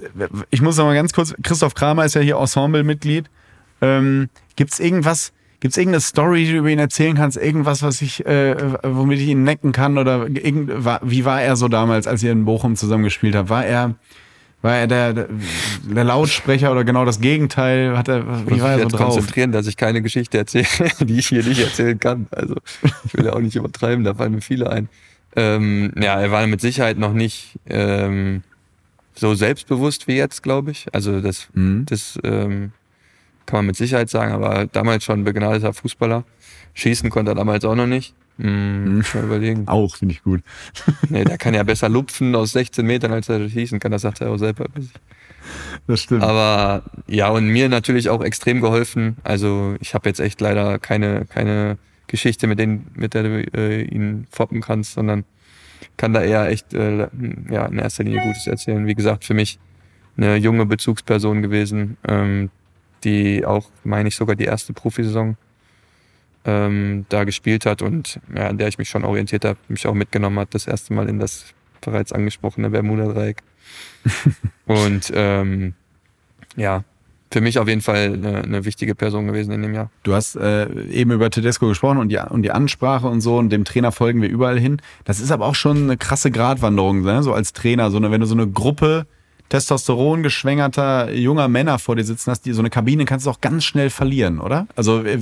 ich 0.49 0.61
muss 0.61 0.77
noch 0.77 0.85
mal 0.85 0.93
ganz 0.93 1.11
kurz, 1.11 1.33
Christoph 1.43 1.73
Kramer 1.73 2.05
ist 2.05 2.15
ja 2.15 2.21
hier 2.21 2.37
Ensemble-Mitglied. 2.37 3.29
Ähm, 3.81 4.29
Gibt 4.55 4.71
es 4.71 4.79
irgendwas, 4.79 5.33
gibt 5.59 5.73
es 5.73 5.77
irgendeine 5.77 6.01
Story, 6.01 6.45
die 6.45 6.51
du 6.53 6.57
über 6.59 6.69
ihn 6.69 6.79
erzählen 6.79 7.15
kannst? 7.15 7.37
Irgendwas, 7.37 7.83
was 7.83 8.01
ich, 8.01 8.25
äh, 8.25 8.55
womit 8.83 9.19
ich 9.19 9.27
ihn 9.27 9.43
necken 9.43 9.71
kann? 9.71 9.97
Oder 9.97 10.27
irgend, 10.27 10.71
wie 11.03 11.25
war 11.25 11.41
er 11.41 11.55
so 11.55 11.67
damals, 11.67 12.07
als 12.07 12.23
ihr 12.23 12.31
in 12.31 12.45
Bochum 12.45 12.75
zusammengespielt 12.75 13.35
habt? 13.35 13.49
War 13.49 13.65
er, 13.65 13.95
war 14.61 14.75
er 14.75 14.87
der, 14.87 15.13
der, 15.13 15.27
der 15.83 16.03
Lautsprecher 16.03 16.71
oder 16.71 16.83
genau 16.83 17.05
das 17.05 17.19
Gegenteil? 17.19 17.97
Hat 17.97 18.07
er, 18.07 18.47
wie 18.49 18.61
war 18.61 18.71
er 18.71 18.79
so 18.83 18.87
drauf? 18.89 19.13
konzentrieren, 19.13 19.51
dass 19.51 19.67
ich 19.67 19.75
keine 19.75 20.01
Geschichte 20.01 20.37
erzähle, 20.37 20.67
die 21.01 21.19
ich 21.19 21.27
hier 21.27 21.43
nicht 21.43 21.61
erzählen 21.61 21.99
kann. 21.99 22.27
Also 22.31 22.55
ich 23.05 23.13
will 23.17 23.25
ja 23.25 23.33
auch 23.33 23.41
nicht 23.41 23.55
übertreiben, 23.55 24.03
da 24.03 24.13
fallen 24.13 24.35
mir 24.35 24.41
viele 24.41 24.69
ein. 24.69 24.89
Ähm, 25.35 25.91
ja, 26.01 26.19
er 26.19 26.31
war 26.31 26.45
mit 26.47 26.61
Sicherheit 26.61 26.97
noch 26.97 27.13
nicht 27.13 27.59
ähm, 27.67 28.43
so 29.13 29.35
selbstbewusst 29.35 30.07
wie 30.07 30.15
jetzt, 30.15 30.41
glaube 30.41 30.71
ich. 30.71 30.87
Also 30.93 31.21
das, 31.21 31.49
mhm. 31.53 31.85
das 31.85 32.17
ähm, 32.23 32.71
kann 33.49 33.57
man 33.57 33.65
mit 33.65 33.77
Sicherheit 33.77 34.11
sagen, 34.11 34.31
aber 34.31 34.67
damals 34.67 35.03
schon 35.03 35.23
begnadeter 35.23 35.73
Fußballer. 35.73 36.23
Schießen 36.75 37.09
konnte 37.09 37.31
er 37.31 37.35
damals 37.35 37.65
auch 37.65 37.73
noch 37.73 37.87
nicht. 37.87 38.13
Hm, 38.37 38.97
mhm. 38.97 39.03
Mal 39.15 39.23
überlegen. 39.23 39.67
Auch, 39.67 39.95
finde 39.95 40.13
ich 40.13 40.21
gut. 40.21 40.41
nee, 41.09 41.23
der 41.23 41.39
kann 41.39 41.55
ja 41.55 41.63
besser 41.63 41.89
lupfen 41.89 42.35
aus 42.35 42.51
16 42.51 42.85
Metern, 42.85 43.11
als 43.11 43.27
er 43.27 43.49
schießen 43.49 43.79
kann. 43.79 43.91
Das 43.91 44.03
sagt 44.03 44.21
er 44.21 44.29
auch 44.29 44.37
selber. 44.37 44.67
Das 45.87 45.99
stimmt. 45.99 46.21
Aber 46.21 46.83
ja, 47.07 47.29
und 47.29 47.47
mir 47.47 47.69
natürlich 47.69 48.09
auch 48.09 48.23
extrem 48.23 48.61
geholfen. 48.61 49.17
Also 49.23 49.75
ich 49.79 49.95
habe 49.95 50.07
jetzt 50.07 50.19
echt 50.19 50.39
leider 50.41 50.77
keine, 50.77 51.25
keine 51.25 51.79
Geschichte, 52.05 52.45
mit, 52.45 52.59
denen, 52.59 52.91
mit 52.93 53.15
der 53.15 53.23
du 53.23 53.43
äh, 53.57 53.81
ihn 53.81 54.27
foppen 54.29 54.61
kannst, 54.61 54.93
sondern 54.93 55.25
kann 55.97 56.13
da 56.13 56.21
eher 56.21 56.49
echt 56.49 56.75
äh, 56.75 57.07
ja, 57.49 57.65
in 57.65 57.79
erster 57.79 58.03
Linie 58.03 58.21
Gutes 58.21 58.45
erzählen. 58.45 58.85
Wie 58.85 58.95
gesagt, 58.95 59.25
für 59.25 59.33
mich 59.33 59.57
eine 60.17 60.35
junge 60.35 60.67
Bezugsperson 60.67 61.41
gewesen, 61.41 61.97
ähm, 62.07 62.51
die 63.03 63.45
auch, 63.45 63.69
meine 63.83 64.09
ich, 64.09 64.15
sogar 64.15 64.35
die 64.35 64.45
erste 64.45 64.73
Profisaison 64.73 65.37
ähm, 66.45 67.05
da 67.09 67.23
gespielt 67.23 67.65
hat 67.65 67.81
und 67.81 68.19
ja, 68.35 68.47
an 68.47 68.57
der 68.57 68.67
ich 68.67 68.77
mich 68.77 68.89
schon 68.89 69.03
orientiert 69.03 69.45
habe, 69.45 69.59
mich 69.67 69.85
auch 69.87 69.93
mitgenommen 69.93 70.39
hat, 70.39 70.53
das 70.53 70.67
erste 70.67 70.93
Mal 70.93 71.09
in 71.09 71.19
das 71.19 71.45
bereits 71.81 72.11
angesprochene 72.11 72.69
Bermuda-Dreieck. 72.69 73.41
und 74.65 75.11
ähm, 75.13 75.73
ja, 76.55 76.83
für 77.31 77.41
mich 77.41 77.59
auf 77.59 77.67
jeden 77.67 77.81
Fall 77.81 78.13
eine, 78.13 78.43
eine, 78.43 78.65
wichtige 78.65 78.95
Person 78.95 79.27
gewesen 79.27 79.51
in 79.51 79.61
dem 79.61 79.73
Jahr. 79.73 79.91
Du 80.03 80.13
hast 80.13 80.35
äh, 80.35 80.67
eben 80.89 81.11
über 81.11 81.29
Tedesco 81.29 81.67
gesprochen 81.67 81.99
und 81.99 82.09
die, 82.09 82.17
und 82.17 82.41
die 82.41 82.51
Ansprache 82.51 83.07
und 83.07 83.21
so 83.21 83.37
und 83.37 83.51
dem 83.51 83.65
Trainer 83.65 83.91
folgen 83.91 84.21
wir 84.21 84.29
überall 84.29 84.59
hin. 84.59 84.81
Das 85.03 85.19
ist 85.19 85.31
aber 85.31 85.45
auch 85.45 85.55
schon 85.55 85.83
eine 85.83 85.97
krasse 85.97 86.31
Gratwanderung, 86.31 87.01
ne? 87.01 87.21
so 87.21 87.33
als 87.33 87.53
Trainer, 87.53 87.91
so 87.91 87.97
eine, 87.97 88.09
wenn 88.09 88.21
du 88.21 88.27
so 88.27 88.33
eine 88.33 88.47
Gruppe 88.47 89.05
Testosteron 89.49 90.23
geschwängerter 90.23 91.11
junger 91.11 91.47
Männer 91.47 91.79
vor 91.79 91.95
dir 91.95 92.03
sitzen 92.03 92.31
hast, 92.31 92.45
die 92.45 92.53
so 92.53 92.61
eine 92.61 92.69
Kabine 92.69 93.05
kannst 93.05 93.25
du 93.25 93.29
auch 93.31 93.41
ganz 93.41 93.65
schnell 93.65 93.89
verlieren, 93.89 94.39
oder? 94.39 94.67
Also 94.75 95.03
äh, 95.03 95.19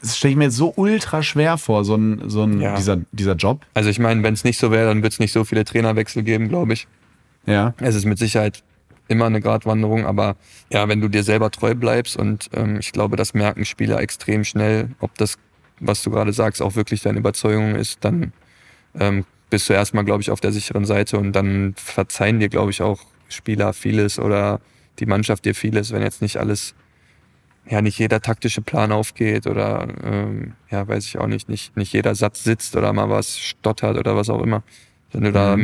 das 0.00 0.16
stelle 0.16 0.32
ich 0.32 0.38
mir 0.38 0.50
so 0.50 0.72
ultra 0.76 1.22
schwer 1.22 1.58
vor, 1.58 1.84
so 1.84 1.94
ein, 1.94 2.28
so 2.28 2.42
ein 2.42 2.60
ja. 2.60 2.76
dieser, 2.76 2.98
dieser 3.12 3.34
Job. 3.34 3.64
Also 3.74 3.90
ich 3.90 3.98
meine, 3.98 4.22
wenn 4.22 4.34
es 4.34 4.44
nicht 4.44 4.58
so 4.58 4.70
wäre, 4.70 4.88
dann 4.88 5.02
wird 5.02 5.12
es 5.12 5.18
nicht 5.18 5.32
so 5.32 5.44
viele 5.44 5.64
Trainerwechsel 5.64 6.22
geben, 6.22 6.48
glaube 6.48 6.72
ich. 6.72 6.86
Ja. 7.46 7.74
Es 7.78 7.94
ist 7.94 8.04
mit 8.04 8.18
Sicherheit 8.18 8.62
immer 9.08 9.26
eine 9.26 9.40
Gratwanderung, 9.40 10.06
aber 10.06 10.36
ja, 10.70 10.88
wenn 10.88 11.00
du 11.00 11.08
dir 11.08 11.22
selber 11.22 11.50
treu 11.50 11.74
bleibst 11.74 12.16
und 12.16 12.48
ähm, 12.54 12.78
ich 12.80 12.92
glaube, 12.92 13.16
das 13.16 13.34
merken 13.34 13.64
Spieler 13.64 14.00
extrem 14.00 14.44
schnell, 14.44 14.90
ob 15.00 15.14
das, 15.16 15.36
was 15.78 16.02
du 16.02 16.10
gerade 16.10 16.32
sagst, 16.32 16.62
auch 16.62 16.74
wirklich 16.74 17.02
deine 17.02 17.18
Überzeugung 17.18 17.74
ist, 17.74 17.98
dann 18.02 18.32
ähm, 18.98 19.24
bist 19.54 19.68
du 19.68 19.72
erstmal, 19.72 20.04
glaube 20.04 20.20
ich, 20.20 20.32
auf 20.32 20.40
der 20.40 20.50
sicheren 20.50 20.84
Seite 20.84 21.16
und 21.16 21.30
dann 21.30 21.74
verzeihen 21.76 22.40
dir, 22.40 22.48
glaube 22.48 22.72
ich, 22.72 22.82
auch 22.82 22.98
Spieler 23.28 23.72
vieles 23.72 24.18
oder 24.18 24.60
die 24.98 25.06
Mannschaft 25.06 25.44
dir 25.44 25.54
vieles, 25.54 25.92
wenn 25.92 26.02
jetzt 26.02 26.22
nicht 26.22 26.38
alles, 26.38 26.74
ja, 27.70 27.80
nicht 27.80 27.96
jeder 27.96 28.20
taktische 28.20 28.62
Plan 28.62 28.90
aufgeht 28.90 29.46
oder 29.46 29.86
ähm, 30.02 30.54
ja, 30.72 30.88
weiß 30.88 31.06
ich 31.06 31.18
auch 31.18 31.28
nicht, 31.28 31.48
nicht, 31.48 31.76
nicht 31.76 31.92
jeder 31.92 32.16
Satz 32.16 32.42
sitzt 32.42 32.74
oder 32.74 32.92
mal 32.92 33.10
was 33.10 33.38
stottert 33.38 33.96
oder 33.96 34.16
was 34.16 34.28
auch 34.28 34.42
immer. 34.42 34.64
Wenn 35.12 35.22
du 35.22 35.28
mhm. 35.28 35.32
da 35.32 35.56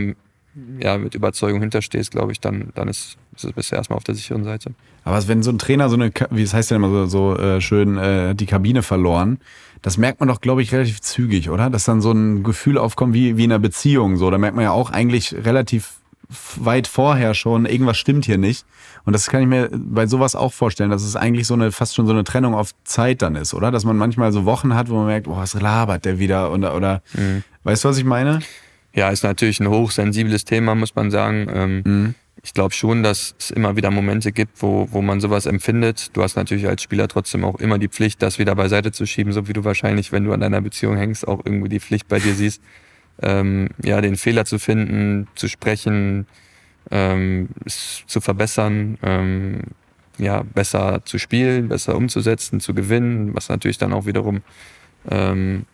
ja, 0.79 0.97
mit 0.97 1.17
Überzeugung 1.17 1.61
hinterstehst, 1.61 2.13
glaube 2.13 2.31
ich, 2.31 2.39
dann, 2.39 2.71
dann 2.77 2.87
ist, 2.87 3.17
ist, 3.35 3.53
bist 3.57 3.73
du 3.73 3.75
erstmal 3.75 3.97
auf 3.97 4.05
der 4.05 4.15
sicheren 4.15 4.45
Seite. 4.45 4.73
Aber 5.03 5.27
wenn 5.27 5.43
so 5.43 5.51
ein 5.51 5.59
Trainer 5.59 5.89
so 5.89 5.97
eine, 5.97 6.13
wie 6.31 6.43
es 6.43 6.55
heißt 6.55 6.71
ja 6.71 6.77
immer 6.77 6.91
so, 6.91 7.07
so 7.07 7.37
äh, 7.37 7.61
schön, 7.61 7.99
äh, 7.99 8.37
die 8.37 8.47
Kabine 8.47 8.85
verloren, 8.85 9.41
das 9.83 9.97
merkt 9.97 10.21
man 10.21 10.29
doch, 10.29 10.41
glaube 10.41 10.63
ich, 10.63 10.73
relativ 10.73 11.01
zügig, 11.01 11.51
oder? 11.51 11.71
Dass 11.71 11.85
dann 11.85 12.01
so 12.01 12.13
ein 12.13 12.43
Gefühl 12.43 12.79
aufkommt 12.79 13.15
wie, 13.15 13.37
wie 13.37 13.45
in 13.45 13.53
einer 13.53 13.59
Beziehung. 13.59 14.17
So, 14.17 14.31
da 14.31 14.39
merkt 14.39 14.57
man 14.57 14.65
ja 14.65 14.73
auch 14.73 14.91
eigentlich 14.91 15.35
relativ 15.35 15.95
weit 16.57 16.87
vorher 16.87 17.35
schon, 17.35 17.67
irgendwas 17.67 17.99
stimmt 17.99 18.25
hier 18.25 18.39
nicht. 18.39 18.65
Und 19.05 19.15
das 19.15 19.27
kann 19.27 19.43
ich 19.43 19.49
mir 19.49 19.71
bei 19.73 20.07
sowas 20.07 20.37
auch 20.37 20.53
vorstellen, 20.53 20.91
dass 20.91 21.03
es 21.03 21.17
eigentlich 21.17 21.47
so 21.47 21.55
eine, 21.55 21.73
fast 21.73 21.95
schon 21.95 22.07
so 22.07 22.13
eine 22.13 22.25
Trennung 22.25 22.55
auf 22.55 22.71
Zeit 22.85 23.23
dann 23.23 23.35
ist, 23.35 23.55
oder? 23.55 23.71
Dass 23.71 23.85
man 23.85 23.97
manchmal 23.97 24.33
so 24.33 24.45
Wochen 24.45 24.75
hat, 24.75 24.91
wo 24.91 24.97
man 24.97 25.07
merkt, 25.07 25.27
oh, 25.27 25.37
was 25.37 25.55
labert 25.55 26.05
der 26.05 26.19
wieder? 26.19 26.53
Oder, 26.53 26.77
oder 26.77 27.03
mhm. 27.15 27.43
weißt 27.65 27.85
du, 27.85 27.89
was 27.89 27.99
ich 27.99 28.05
meine? 28.05 28.41
Ja, 28.93 29.11
ist 29.11 29.25
natürlich 29.25 29.61
ein 29.61 29.69
hochsensibles 29.69 30.45
Thema, 30.45 30.75
muss 30.75 30.95
man 30.95 31.11
sagen. 31.11 31.47
Ähm, 31.53 31.83
mhm. 31.85 32.15
Ich 32.43 32.55
glaube 32.55 32.75
schon, 32.75 33.03
dass 33.03 33.35
es 33.39 33.51
immer 33.51 33.77
wieder 33.77 33.91
Momente 33.91 34.33
gibt, 34.33 34.63
wo, 34.63 34.89
wo 34.91 35.03
man 35.03 35.21
sowas 35.21 35.45
empfindet. 35.45 36.17
Du 36.17 36.23
hast 36.23 36.37
natürlich 36.37 36.67
als 36.67 36.83
Spieler 36.83 37.07
trotzdem 37.07 37.45
auch 37.45 37.61
immer 37.61 37.79
die 37.79 37.89
Pflicht, 37.89 38.23
das 38.23 38.39
wieder 38.39 38.55
beiseite 38.55 38.93
zu 38.93 39.07
schieben, 39.07 39.33
so 39.33 39.47
wie 39.47 39.53
du 39.53 39.65
wahrscheinlich, 39.65 40.11
wenn 40.11 40.25
du 40.25 40.33
an 40.33 40.41
deiner 40.41 40.63
Beziehung 40.63 40.97
hängst, 40.97 41.29
auch 41.29 41.41
irgendwie 41.45 41.69
die 41.69 41.81
Pflicht 41.81 42.09
bei 42.09 42.19
dir 42.19 42.35
siehst, 42.35 42.63
ähm, 43.21 43.69
ja, 43.83 44.01
den 44.01 44.17
Fehler 44.17 44.47
zu 44.47 44.59
finden, 44.59 45.29
zu 45.35 45.49
sprechen, 45.49 46.27
ähm, 46.91 47.51
es 47.67 48.05
zu 48.07 48.23
verbessern, 48.23 48.97
ähm, 49.03 49.61
ja, 50.17 50.43
besser 50.43 51.03
zu 51.05 51.19
spielen, 51.19 51.69
besser 51.69 51.95
umzusetzen, 51.95 52.61
zu 52.61 52.73
gewinnen, 52.73 53.35
was 53.35 53.51
natürlich 53.51 53.79
dann 53.79 53.93
auch 53.93 54.07
wiederum 54.07 54.41
ähm, 55.11 55.67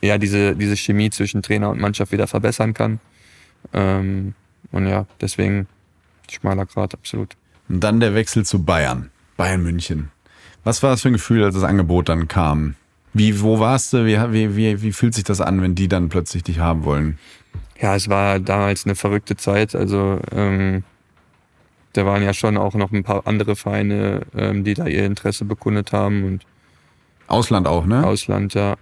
ja, 0.00 0.18
diese, 0.18 0.56
diese 0.56 0.76
Chemie 0.76 1.10
zwischen 1.10 1.42
Trainer 1.42 1.70
und 1.70 1.80
Mannschaft 1.80 2.12
wieder 2.12 2.26
verbessern 2.26 2.74
kann. 2.74 3.00
Ähm, 3.72 4.34
und 4.72 4.86
ja, 4.86 5.06
deswegen 5.20 5.66
schmaler 6.30 6.66
Grad, 6.66 6.94
absolut. 6.94 7.36
Und 7.68 7.80
dann 7.80 8.00
der 8.00 8.14
Wechsel 8.14 8.44
zu 8.44 8.62
Bayern, 8.62 9.10
Bayern 9.36 9.62
München. 9.62 10.10
Was 10.64 10.82
war 10.82 10.90
das 10.90 11.02
für 11.02 11.08
ein 11.08 11.14
Gefühl, 11.14 11.44
als 11.44 11.54
das 11.54 11.64
Angebot 11.64 12.08
dann 12.08 12.28
kam? 12.28 12.74
Wie, 13.12 13.40
wo 13.40 13.60
warst 13.60 13.92
du? 13.92 14.04
Wie, 14.06 14.16
wie, 14.32 14.56
wie, 14.56 14.82
wie 14.82 14.92
fühlt 14.92 15.14
sich 15.14 15.24
das 15.24 15.40
an, 15.40 15.62
wenn 15.62 15.74
die 15.74 15.88
dann 15.88 16.08
plötzlich 16.08 16.42
dich 16.42 16.58
haben 16.58 16.84
wollen? 16.84 17.18
Ja, 17.80 17.94
es 17.94 18.08
war 18.08 18.40
damals 18.40 18.84
eine 18.84 18.94
verrückte 18.94 19.36
Zeit. 19.36 19.74
Also 19.74 20.20
ähm, 20.32 20.84
da 21.92 22.06
waren 22.06 22.22
ja 22.22 22.34
schon 22.34 22.56
auch 22.56 22.74
noch 22.74 22.92
ein 22.92 23.04
paar 23.04 23.26
andere 23.26 23.56
Vereine, 23.56 24.22
ähm, 24.36 24.64
die 24.64 24.74
da 24.74 24.86
ihr 24.86 25.04
Interesse 25.04 25.44
bekundet 25.44 25.92
haben. 25.92 26.24
Und 26.24 26.46
Ausland 27.28 27.66
auch, 27.66 27.86
ne? 27.86 28.04
Ausland, 28.04 28.54
ja. 28.54 28.76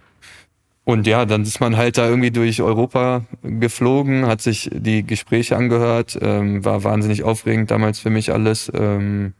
Und 0.85 1.07
ja, 1.07 1.25
dann 1.25 1.43
ist 1.43 1.61
man 1.61 1.77
halt 1.77 1.97
da 1.97 2.09
irgendwie 2.09 2.31
durch 2.31 2.61
Europa 2.61 3.23
geflogen, 3.41 4.25
hat 4.25 4.41
sich 4.41 4.69
die 4.73 5.03
Gespräche 5.05 5.55
angehört, 5.55 6.17
ähm, 6.21 6.65
war 6.65 6.83
wahnsinnig 6.83 7.23
aufregend 7.23 7.71
damals 7.71 7.99
für 7.99 8.09
mich 8.09 8.33
alles. 8.33 8.69
Ähm, 8.75 9.33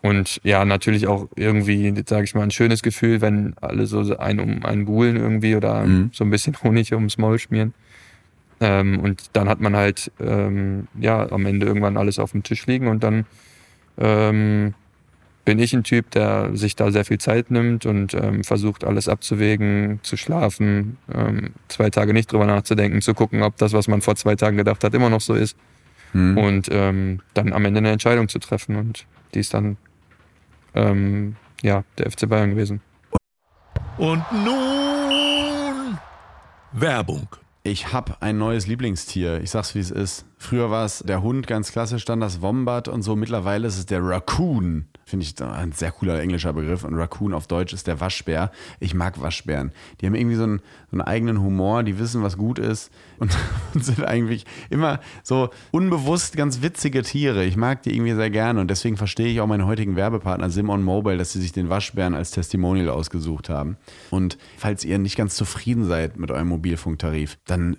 und 0.00 0.40
ja, 0.42 0.64
natürlich 0.64 1.06
auch 1.06 1.28
irgendwie, 1.34 1.94
sage 2.06 2.24
ich 2.24 2.34
mal, 2.34 2.42
ein 2.42 2.50
schönes 2.50 2.82
Gefühl, 2.82 3.20
wenn 3.20 3.54
alle 3.60 3.86
so 3.86 4.16
einen 4.16 4.40
um 4.40 4.64
einen 4.64 4.86
buhlen 4.86 5.16
irgendwie 5.16 5.56
oder 5.56 5.84
mhm. 5.84 6.10
so 6.12 6.24
ein 6.24 6.30
bisschen 6.30 6.56
Honig 6.62 6.92
ums 6.92 7.18
Maul 7.18 7.38
schmieren. 7.38 7.74
Ähm, 8.60 9.00
und 9.00 9.30
dann 9.34 9.48
hat 9.48 9.60
man 9.60 9.76
halt 9.76 10.12
ähm, 10.20 10.88
ja 10.98 11.30
am 11.30 11.44
Ende 11.44 11.66
irgendwann 11.66 11.96
alles 11.98 12.18
auf 12.18 12.32
dem 12.32 12.42
Tisch 12.42 12.66
liegen 12.66 12.88
und 12.88 13.02
dann 13.02 13.26
ähm, 13.98 14.74
bin 15.44 15.58
ich 15.58 15.74
ein 15.74 15.84
Typ, 15.84 16.10
der 16.10 16.56
sich 16.56 16.76
da 16.76 16.90
sehr 16.90 17.04
viel 17.04 17.18
Zeit 17.18 17.50
nimmt 17.50 17.86
und 17.86 18.14
ähm, 18.14 18.44
versucht, 18.44 18.84
alles 18.84 19.08
abzuwägen, 19.08 20.00
zu 20.02 20.16
schlafen, 20.16 20.96
ähm, 21.12 21.52
zwei 21.68 21.90
Tage 21.90 22.14
nicht 22.14 22.32
drüber 22.32 22.46
nachzudenken, 22.46 23.02
zu 23.02 23.14
gucken, 23.14 23.42
ob 23.42 23.56
das, 23.58 23.72
was 23.72 23.88
man 23.88 24.00
vor 24.00 24.16
zwei 24.16 24.36
Tagen 24.36 24.56
gedacht 24.56 24.82
hat, 24.84 24.94
immer 24.94 25.10
noch 25.10 25.20
so 25.20 25.34
ist. 25.34 25.56
Mhm. 26.14 26.38
Und 26.38 26.68
ähm, 26.70 27.20
dann 27.34 27.52
am 27.52 27.64
Ende 27.64 27.78
eine 27.78 27.90
Entscheidung 27.90 28.28
zu 28.28 28.38
treffen. 28.38 28.76
Und 28.76 29.06
die 29.34 29.40
ist 29.40 29.52
dann 29.52 29.76
ähm, 30.74 31.36
ja, 31.62 31.84
der 31.98 32.10
FC 32.10 32.28
Bayern 32.28 32.50
gewesen. 32.50 32.80
Und 33.98 34.24
nun 34.32 35.98
Werbung. 36.72 37.28
Ich 37.62 37.92
habe 37.92 38.16
ein 38.20 38.38
neues 38.38 38.66
Lieblingstier. 38.66 39.40
Ich 39.40 39.50
sag's 39.50 39.74
wie 39.74 39.80
es 39.80 39.90
ist. 39.90 40.26
Früher 40.44 40.70
war 40.70 40.84
es 40.84 40.98
der 40.98 41.22
Hund, 41.22 41.46
ganz 41.46 41.72
klassisch, 41.72 42.04
dann 42.04 42.20
das 42.20 42.42
Wombat 42.42 42.88
und 42.88 43.00
so. 43.00 43.16
Mittlerweile 43.16 43.66
ist 43.66 43.78
es 43.78 43.86
der 43.86 44.04
Raccoon. 44.04 44.84
Finde 45.06 45.24
ich 45.24 45.42
ein 45.42 45.72
sehr 45.72 45.90
cooler 45.90 46.20
englischer 46.20 46.52
Begriff. 46.52 46.84
Und 46.84 46.94
Raccoon 46.96 47.32
auf 47.32 47.46
Deutsch 47.46 47.72
ist 47.72 47.86
der 47.86 47.98
Waschbär. 47.98 48.52
Ich 48.78 48.92
mag 48.92 49.22
Waschbären. 49.22 49.72
Die 50.00 50.06
haben 50.06 50.14
irgendwie 50.14 50.36
so 50.36 50.42
einen, 50.42 50.58
so 50.90 50.98
einen 50.98 51.00
eigenen 51.00 51.40
Humor, 51.40 51.82
die 51.82 51.98
wissen, 51.98 52.22
was 52.22 52.36
gut 52.36 52.58
ist 52.58 52.90
und, 53.18 53.34
und, 53.72 53.82
sind 53.86 54.04
eigentlich 54.04 54.44
immer 54.68 55.00
so 55.22 55.48
unbewusst 55.70 56.36
ganz 56.36 56.60
witzige 56.60 57.02
Tiere. 57.02 57.42
Ich 57.46 57.56
mag 57.56 57.82
die 57.82 57.94
irgendwie 57.94 58.14
sehr 58.14 58.30
gerne 58.30 58.60
und 58.60 58.68
deswegen 58.68 58.98
verstehe 58.98 59.28
ich 59.28 59.40
auch 59.40 59.46
meinen 59.46 59.64
heutigen 59.64 59.96
Werbepartner 59.96 60.50
Simon 60.50 60.82
Mobile, 60.82 61.16
dass 61.16 61.32
sie 61.32 61.40
sich 61.40 61.52
den 61.52 61.70
Waschbären 61.70 62.14
als 62.14 62.32
Testimonial 62.32 62.90
ausgesucht 62.90 63.48
haben. 63.48 63.78
Und 64.10 64.36
falls 64.58 64.84
ihr 64.84 64.98
nicht 64.98 65.16
ganz 65.16 65.36
zufrieden 65.36 65.86
seid 65.86 66.18
mit 66.18 66.30
eurem 66.30 66.48
Mobilfunktarif, 66.48 67.38
dann 67.46 67.78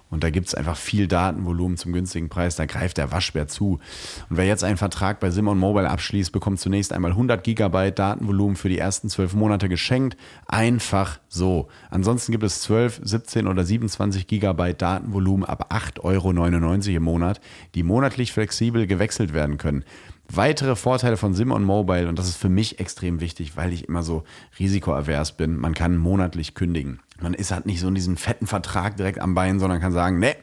Und 0.11 0.23
da 0.23 0.29
gibt 0.29 0.47
es 0.47 0.53
einfach 0.53 0.77
viel 0.77 1.07
Datenvolumen 1.07 1.77
zum 1.77 1.93
günstigen 1.93 2.29
Preis. 2.29 2.57
Da 2.57 2.65
greift 2.65 2.97
der 2.97 3.11
Waschbär 3.11 3.47
zu. 3.47 3.79
Und 4.29 4.37
wer 4.37 4.45
jetzt 4.45 4.63
einen 4.63 4.77
Vertrag 4.77 5.19
bei 5.19 5.31
Simon 5.31 5.57
Mobile 5.57 5.89
abschließt, 5.89 6.31
bekommt 6.31 6.59
zunächst 6.59 6.93
einmal 6.93 7.11
100 7.11 7.43
Gigabyte 7.43 7.97
Datenvolumen 7.97 8.57
für 8.57 8.69
die 8.69 8.77
ersten 8.77 9.09
12 9.09 9.33
Monate 9.33 9.69
geschenkt. 9.69 10.17
Einfach 10.47 11.19
so. 11.29 11.69
Ansonsten 11.89 12.33
gibt 12.33 12.43
es 12.43 12.61
12, 12.61 12.99
17 13.03 13.47
oder 13.47 13.63
27 13.63 14.27
Gigabyte 14.27 14.81
Datenvolumen 14.81 15.45
ab 15.45 15.73
8,99 15.73 16.01
Euro 16.03 16.97
im 16.97 17.03
Monat, 17.03 17.39
die 17.73 17.83
monatlich 17.83 18.33
flexibel 18.33 18.85
gewechselt 18.87 19.33
werden 19.33 19.57
können. 19.57 19.85
Weitere 20.33 20.77
Vorteile 20.77 21.17
von 21.17 21.33
Simon 21.33 21.65
Mobile, 21.65 22.07
und 22.07 22.17
das 22.17 22.29
ist 22.29 22.37
für 22.37 22.47
mich 22.47 22.79
extrem 22.79 23.19
wichtig, 23.19 23.57
weil 23.57 23.73
ich 23.73 23.89
immer 23.89 24.01
so 24.01 24.23
risikoavers 24.59 25.33
bin, 25.33 25.57
man 25.57 25.73
kann 25.73 25.97
monatlich 25.97 26.53
kündigen. 26.53 27.01
Man 27.21 27.33
ist 27.33 27.51
halt 27.51 27.65
nicht 27.65 27.79
so 27.79 27.87
in 27.87 27.95
diesem 27.95 28.17
fetten 28.17 28.47
Vertrag 28.47 28.97
direkt 28.97 29.19
am 29.19 29.35
Bein, 29.35 29.59
sondern 29.59 29.79
kann 29.79 29.91
sagen, 29.91 30.19
ne, 30.19 30.35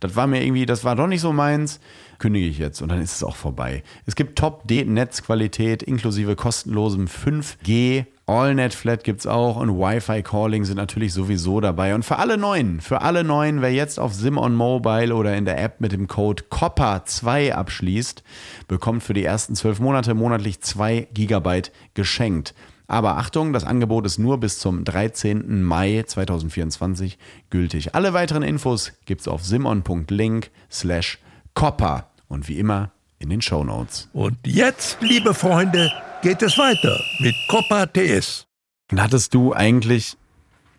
das 0.00 0.14
war 0.16 0.26
mir 0.26 0.44
irgendwie, 0.44 0.66
das 0.66 0.84
war 0.84 0.96
doch 0.96 1.06
nicht 1.06 1.20
so 1.20 1.32
meins, 1.32 1.80
kündige 2.18 2.46
ich 2.46 2.58
jetzt 2.58 2.82
und 2.82 2.88
dann 2.90 3.00
ist 3.00 3.14
es 3.14 3.24
auch 3.24 3.36
vorbei. 3.36 3.82
Es 4.06 4.14
gibt 4.14 4.38
Top-Netzqualität 4.38 5.82
inklusive 5.82 6.36
kostenlosem 6.36 7.06
5G. 7.06 8.06
AllNet 8.26 8.74
Flat 8.74 9.04
gibt 9.04 9.20
es 9.20 9.26
auch 9.26 9.56
und 9.56 9.78
Wi-Fi 9.78 10.22
Calling 10.22 10.64
sind 10.64 10.76
natürlich 10.76 11.14
sowieso 11.14 11.60
dabei. 11.60 11.94
Und 11.94 12.04
für 12.04 12.18
alle 12.18 12.36
Neuen, 12.36 12.80
für 12.82 13.00
alle 13.00 13.24
Neuen, 13.24 13.62
wer 13.62 13.72
jetzt 13.72 13.98
auf 13.98 14.12
Simon 14.12 14.54
Mobile 14.54 15.14
oder 15.14 15.34
in 15.34 15.46
der 15.46 15.62
App 15.62 15.80
mit 15.80 15.92
dem 15.92 16.08
Code 16.08 16.44
COPPA2 16.50 17.52
abschließt, 17.52 18.22
bekommt 18.68 19.02
für 19.02 19.14
die 19.14 19.24
ersten 19.24 19.54
zwölf 19.56 19.80
Monate 19.80 20.12
monatlich 20.12 20.60
2 20.60 21.08
Gigabyte 21.14 21.72
geschenkt. 21.94 22.54
Aber 22.88 23.18
Achtung, 23.18 23.52
das 23.52 23.64
Angebot 23.64 24.06
ist 24.06 24.18
nur 24.18 24.38
bis 24.40 24.58
zum 24.58 24.82
13. 24.82 25.62
Mai 25.62 26.02
2024 26.06 27.18
gültig. 27.50 27.94
Alle 27.94 28.14
weiteren 28.14 28.42
Infos 28.42 28.92
gibt 29.04 29.20
es 29.20 29.28
auf 29.28 29.44
simon.link 29.44 30.50
slash 30.70 31.18
copper 31.52 32.08
und 32.28 32.48
wie 32.48 32.58
immer 32.58 32.90
in 33.18 33.28
den 33.28 33.42
Show 33.42 33.62
Notes. 33.62 34.08
Und 34.14 34.38
jetzt, 34.46 34.96
liebe 35.02 35.34
Freunde, 35.34 35.92
geht 36.22 36.40
es 36.40 36.56
weiter 36.56 36.98
mit 37.20 37.34
Copper 37.48 37.92
TS. 37.92 38.46
Und 38.90 39.02
hattest 39.02 39.34
du 39.34 39.52
eigentlich 39.52 40.16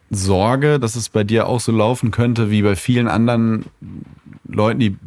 Sorge, 0.10 0.80
dass 0.80 0.96
es 0.96 1.10
bei 1.10 1.24
dir 1.24 1.48
auch 1.48 1.60
so 1.60 1.72
laufen 1.72 2.12
könnte 2.12 2.50
wie 2.50 2.62
bei 2.62 2.76
vielen 2.76 3.08
anderen 3.08 3.66
Leuten, 4.48 4.80
die 4.80 4.98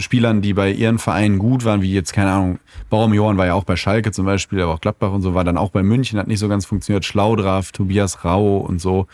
Spielern, 0.00 0.42
die 0.42 0.52
bei 0.52 0.70
ihren 0.70 0.98
Vereinen 0.98 1.38
gut 1.38 1.64
waren, 1.64 1.80
wie 1.80 1.92
jetzt, 1.92 2.12
keine 2.12 2.30
Ahnung, 2.30 2.58
Baum 2.90 3.14
Johann 3.14 3.38
war 3.38 3.46
ja 3.46 3.54
auch 3.54 3.64
bei 3.64 3.76
Schalke 3.76 4.12
zum 4.12 4.26
Beispiel, 4.26 4.60
aber 4.60 4.74
auch 4.74 4.80
Gladbach 4.80 5.12
und 5.12 5.22
so, 5.22 5.34
war 5.34 5.44
dann 5.44 5.56
auch 5.56 5.70
bei 5.70 5.82
München, 5.82 6.18
hat 6.18 6.28
nicht 6.28 6.38
so 6.38 6.48
ganz 6.48 6.66
funktioniert, 6.66 7.04
Schlaudraff, 7.04 7.72
Tobias 7.72 8.24
Rau 8.24 8.58
und 8.58 8.80
so. 8.80 9.06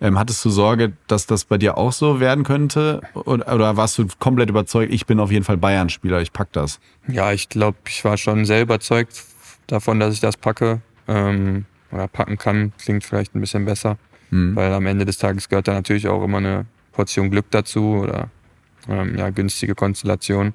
Ähm, 0.00 0.18
hattest 0.18 0.44
du 0.44 0.50
Sorge, 0.50 0.94
dass 1.06 1.26
das 1.26 1.44
bei 1.44 1.58
dir 1.58 1.78
auch 1.78 1.92
so 1.92 2.20
werden 2.20 2.44
könnte? 2.44 3.00
Oder, 3.14 3.54
oder 3.54 3.76
warst 3.76 3.98
du 3.98 4.06
komplett 4.18 4.50
überzeugt, 4.50 4.92
ich 4.92 5.06
bin 5.06 5.20
auf 5.20 5.30
jeden 5.30 5.44
Fall 5.44 5.56
Bayern-Spieler, 5.56 6.20
ich 6.20 6.32
pack 6.32 6.52
das? 6.52 6.80
Ja, 7.06 7.32
ich 7.32 7.48
glaube, 7.48 7.76
ich 7.86 8.04
war 8.04 8.16
schon 8.16 8.44
sehr 8.44 8.62
überzeugt 8.62 9.24
davon, 9.66 10.00
dass 10.00 10.14
ich 10.14 10.20
das 10.20 10.36
packe. 10.36 10.80
Ähm, 11.06 11.66
oder 11.92 12.08
packen 12.08 12.38
kann, 12.38 12.72
klingt 12.78 13.04
vielleicht 13.04 13.34
ein 13.34 13.40
bisschen 13.40 13.64
besser. 13.64 13.98
Mhm. 14.34 14.56
Weil 14.56 14.72
am 14.72 14.86
Ende 14.86 15.04
des 15.04 15.18
Tages 15.18 15.48
gehört 15.48 15.68
da 15.68 15.72
natürlich 15.72 16.08
auch 16.08 16.24
immer 16.24 16.38
eine 16.38 16.66
Portion 16.90 17.30
Glück 17.30 17.46
dazu 17.50 18.00
oder 18.02 18.30
ähm, 18.88 19.16
ja, 19.16 19.30
günstige 19.30 19.76
Konstellation. 19.76 20.54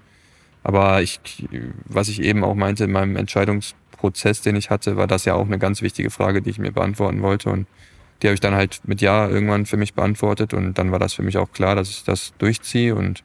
Aber 0.63 1.01
ich, 1.01 1.21
was 1.85 2.09
ich 2.09 2.21
eben 2.21 2.43
auch 2.43 2.55
meinte 2.55 2.83
in 2.83 2.91
meinem 2.91 3.15
Entscheidungsprozess, 3.15 4.41
den 4.41 4.57
ich 4.57 4.69
hatte, 4.69 4.97
war 4.97 5.07
das 5.07 5.23
ja 5.23 5.35
auch 5.35 5.45
eine 5.45 5.57
ganz 5.57 5.81
wichtige 5.81 6.09
Frage, 6.09 6.41
die 6.41 6.49
ich 6.49 6.59
mir 6.59 6.73
beantworten 6.73 7.21
wollte. 7.21 7.49
Und 7.49 7.67
die 8.21 8.27
habe 8.27 8.33
ich 8.33 8.41
dann 8.41 8.53
halt 8.53 8.81
mit 8.83 8.99
Ja 8.99 9.29
irgendwann 9.29 9.65
für 9.65 9.77
mich 9.77 9.93
beantwortet. 9.93 10.53
Und 10.53 10.77
dann 10.77 10.91
war 10.91 10.99
das 10.99 11.13
für 11.13 11.23
mich 11.23 11.37
auch 11.37 11.53
klar, 11.53 11.75
dass 11.75 11.89
ich 11.89 12.03
das 12.03 12.33
durchziehe. 12.37 12.93
Und 12.93 13.23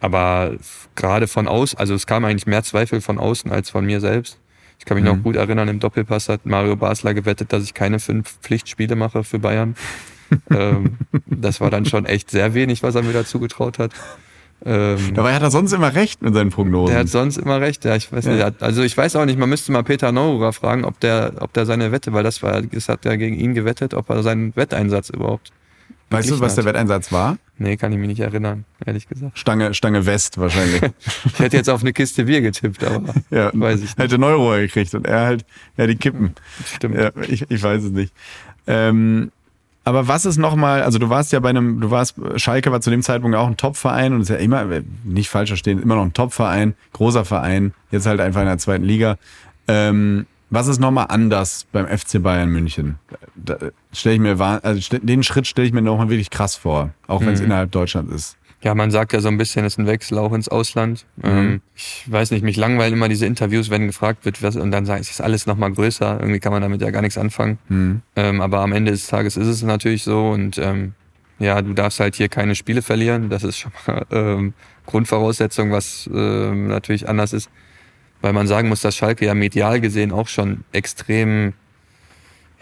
aber 0.00 0.56
gerade 0.94 1.28
von 1.28 1.46
außen, 1.46 1.78
also 1.78 1.92
es 1.92 2.06
kam 2.06 2.24
eigentlich 2.24 2.46
mehr 2.46 2.62
Zweifel 2.62 3.02
von 3.02 3.18
außen 3.18 3.50
als 3.50 3.68
von 3.68 3.84
mir 3.84 4.00
selbst. 4.00 4.38
Ich 4.78 4.84
kann 4.84 4.96
mich 4.96 5.04
mhm. 5.04 5.16
noch 5.16 5.22
gut 5.22 5.36
erinnern, 5.36 5.68
im 5.68 5.80
Doppelpass 5.80 6.28
hat 6.28 6.46
Mario 6.46 6.76
Basler 6.76 7.14
gewettet, 7.14 7.52
dass 7.52 7.64
ich 7.64 7.74
keine 7.74 7.98
fünf 7.98 8.38
Pflichtspiele 8.40 8.96
mache 8.96 9.24
für 9.24 9.38
Bayern. 9.38 9.74
ähm, 10.50 10.98
das 11.26 11.60
war 11.60 11.70
dann 11.70 11.86
schon 11.86 12.04
echt 12.04 12.30
sehr 12.30 12.54
wenig, 12.54 12.82
was 12.82 12.94
er 12.94 13.02
mir 13.02 13.12
dazu 13.12 13.40
getraut 13.40 13.78
hat. 13.78 13.92
Ähm, 14.64 15.14
Dabei 15.14 15.34
hat 15.34 15.42
er 15.42 15.50
sonst 15.50 15.72
immer 15.72 15.94
recht 15.94 16.20
mit 16.20 16.34
seinen 16.34 16.50
Prognosen. 16.50 16.92
Der 16.92 17.00
hat 17.00 17.08
sonst 17.08 17.36
immer 17.36 17.60
recht, 17.60 17.84
ja. 17.84 17.94
Ich 17.94 18.12
weiß 18.12 18.24
ja. 18.24 18.50
nicht, 18.50 18.62
also 18.62 18.82
ich 18.82 18.96
weiß 18.96 19.14
auch 19.16 19.24
nicht, 19.24 19.38
man 19.38 19.48
müsste 19.48 19.70
mal 19.70 19.84
Peter 19.84 20.10
Neururer 20.10 20.52
fragen, 20.52 20.84
ob 20.84 20.98
der, 21.00 21.34
ob 21.40 21.52
der 21.52 21.64
seine 21.64 21.92
Wette, 21.92 22.12
weil 22.12 22.24
das 22.24 22.42
war, 22.42 22.60
das 22.62 22.88
hat 22.88 23.06
er 23.06 23.16
gegen 23.16 23.36
ihn 23.36 23.54
gewettet, 23.54 23.94
ob 23.94 24.10
er 24.10 24.22
seinen 24.22 24.54
Wetteinsatz 24.56 25.10
überhaupt 25.10 25.52
Weißt 26.10 26.30
du, 26.30 26.40
was 26.40 26.54
der 26.54 26.64
Wetteinsatz 26.64 27.12
war? 27.12 27.36
Nee, 27.58 27.76
kann 27.76 27.92
ich 27.92 27.98
mich 27.98 28.08
nicht 28.08 28.20
erinnern, 28.20 28.64
ehrlich 28.84 29.08
gesagt. 29.08 29.38
Stange, 29.38 29.74
Stange 29.74 30.06
West 30.06 30.38
wahrscheinlich. 30.38 30.80
ich 31.24 31.38
hätte 31.38 31.56
jetzt 31.56 31.68
auf 31.68 31.82
eine 31.82 31.92
Kiste 31.92 32.24
Bier 32.24 32.40
getippt, 32.40 32.82
aber 32.84 33.14
ja, 33.30 33.50
weiß 33.52 33.76
ich 33.76 33.82
nicht. 33.82 33.98
Hätte 33.98 34.18
Neuro 34.18 34.52
gekriegt 34.52 34.94
und 34.94 35.06
er 35.06 35.26
halt, 35.26 35.44
ja, 35.76 35.86
die 35.86 35.96
Kippen. 35.96 36.34
Stimmt. 36.64 36.96
Ja, 36.96 37.10
ich, 37.28 37.50
ich 37.50 37.62
weiß 37.62 37.84
es 37.84 37.90
nicht. 37.90 38.14
Ähm, 38.66 39.30
aber 39.84 40.06
was 40.06 40.24
ist 40.26 40.36
nochmal, 40.36 40.82
also 40.82 40.98
du 40.98 41.08
warst 41.08 41.32
ja 41.32 41.40
bei 41.40 41.48
einem, 41.48 41.80
du 41.80 41.90
warst, 41.90 42.16
Schalke 42.36 42.70
war 42.70 42.80
zu 42.80 42.90
dem 42.90 43.02
Zeitpunkt 43.02 43.36
auch 43.36 43.46
ein 43.46 43.56
Top-Verein 43.56 44.12
und 44.12 44.20
ist 44.20 44.28
ja 44.28 44.36
immer, 44.36 44.66
nicht 45.04 45.30
falsch 45.30 45.48
verstehen, 45.48 45.80
immer 45.80 45.96
noch 45.96 46.04
ein 46.04 46.12
Top-Verein, 46.12 46.74
großer 46.92 47.24
Verein, 47.24 47.72
jetzt 47.90 48.06
halt 48.06 48.20
einfach 48.20 48.40
in 48.40 48.48
der 48.48 48.58
zweiten 48.58 48.84
Liga. 48.84 49.16
Ähm, 49.66 50.26
was 50.50 50.66
ist 50.66 50.80
nochmal 50.80 51.06
anders 51.08 51.66
beim 51.72 51.86
FC 51.86 52.22
Bayern 52.22 52.50
München? 52.50 52.98
Da 53.34 53.58
stelle 53.92 54.14
ich 54.14 54.20
mir, 54.20 54.40
also 54.40 54.98
den 54.98 55.22
Schritt 55.22 55.46
stelle 55.46 55.66
ich 55.66 55.74
mir 55.74 55.82
nochmal 55.82 56.08
wirklich 56.08 56.30
krass 56.30 56.56
vor, 56.56 56.90
auch 57.06 57.20
wenn 57.20 57.34
es 57.34 57.40
mhm. 57.40 57.46
innerhalb 57.46 57.70
Deutschlands 57.70 58.12
ist. 58.12 58.36
Ja, 58.60 58.74
man 58.74 58.90
sagt 58.90 59.12
ja 59.12 59.20
so 59.20 59.28
ein 59.28 59.38
bisschen, 59.38 59.64
es 59.64 59.74
ist 59.74 59.78
ein 59.78 59.86
Wechsel 59.86 60.18
auch 60.18 60.32
ins 60.32 60.48
Ausland. 60.48 61.06
Mhm. 61.16 61.24
Ähm, 61.24 61.60
ich 61.76 62.04
weiß 62.06 62.32
nicht, 62.32 62.42
mich 62.42 62.56
langweilen 62.56 62.92
immer 62.92 63.08
diese 63.08 63.24
Interviews, 63.24 63.70
wenn 63.70 63.86
gefragt 63.86 64.24
wird, 64.24 64.42
was, 64.42 64.56
und 64.56 64.72
dann 64.72 64.84
sagen, 64.84 65.00
es 65.00 65.10
ist 65.10 65.20
alles 65.20 65.46
nochmal 65.46 65.70
größer. 65.70 66.18
Irgendwie 66.18 66.40
kann 66.40 66.52
man 66.52 66.62
damit 66.62 66.80
ja 66.80 66.90
gar 66.90 67.02
nichts 67.02 67.18
anfangen. 67.18 67.58
Mhm. 67.68 68.02
Ähm, 68.16 68.40
aber 68.40 68.60
am 68.60 68.72
Ende 68.72 68.90
des 68.90 69.06
Tages 69.06 69.36
ist 69.36 69.46
es 69.46 69.62
natürlich 69.62 70.02
so 70.02 70.30
und 70.30 70.58
ähm, 70.58 70.94
ja, 71.38 71.62
du 71.62 71.72
darfst 71.72 72.00
halt 72.00 72.16
hier 72.16 72.28
keine 72.28 72.56
Spiele 72.56 72.82
verlieren. 72.82 73.28
Das 73.30 73.44
ist 73.44 73.58
schon 73.58 73.70
mal 73.86 74.06
ähm, 74.10 74.54
Grundvoraussetzung, 74.86 75.70
was 75.70 76.08
natürlich 76.10 77.08
anders 77.08 77.34
ist 77.34 77.50
weil 78.20 78.32
man 78.32 78.46
sagen 78.46 78.68
muss, 78.68 78.80
dass 78.80 78.96
Schalke 78.96 79.26
ja 79.26 79.34
medial 79.34 79.80
gesehen 79.80 80.12
auch 80.12 80.28
schon 80.28 80.64
extrem 80.72 81.54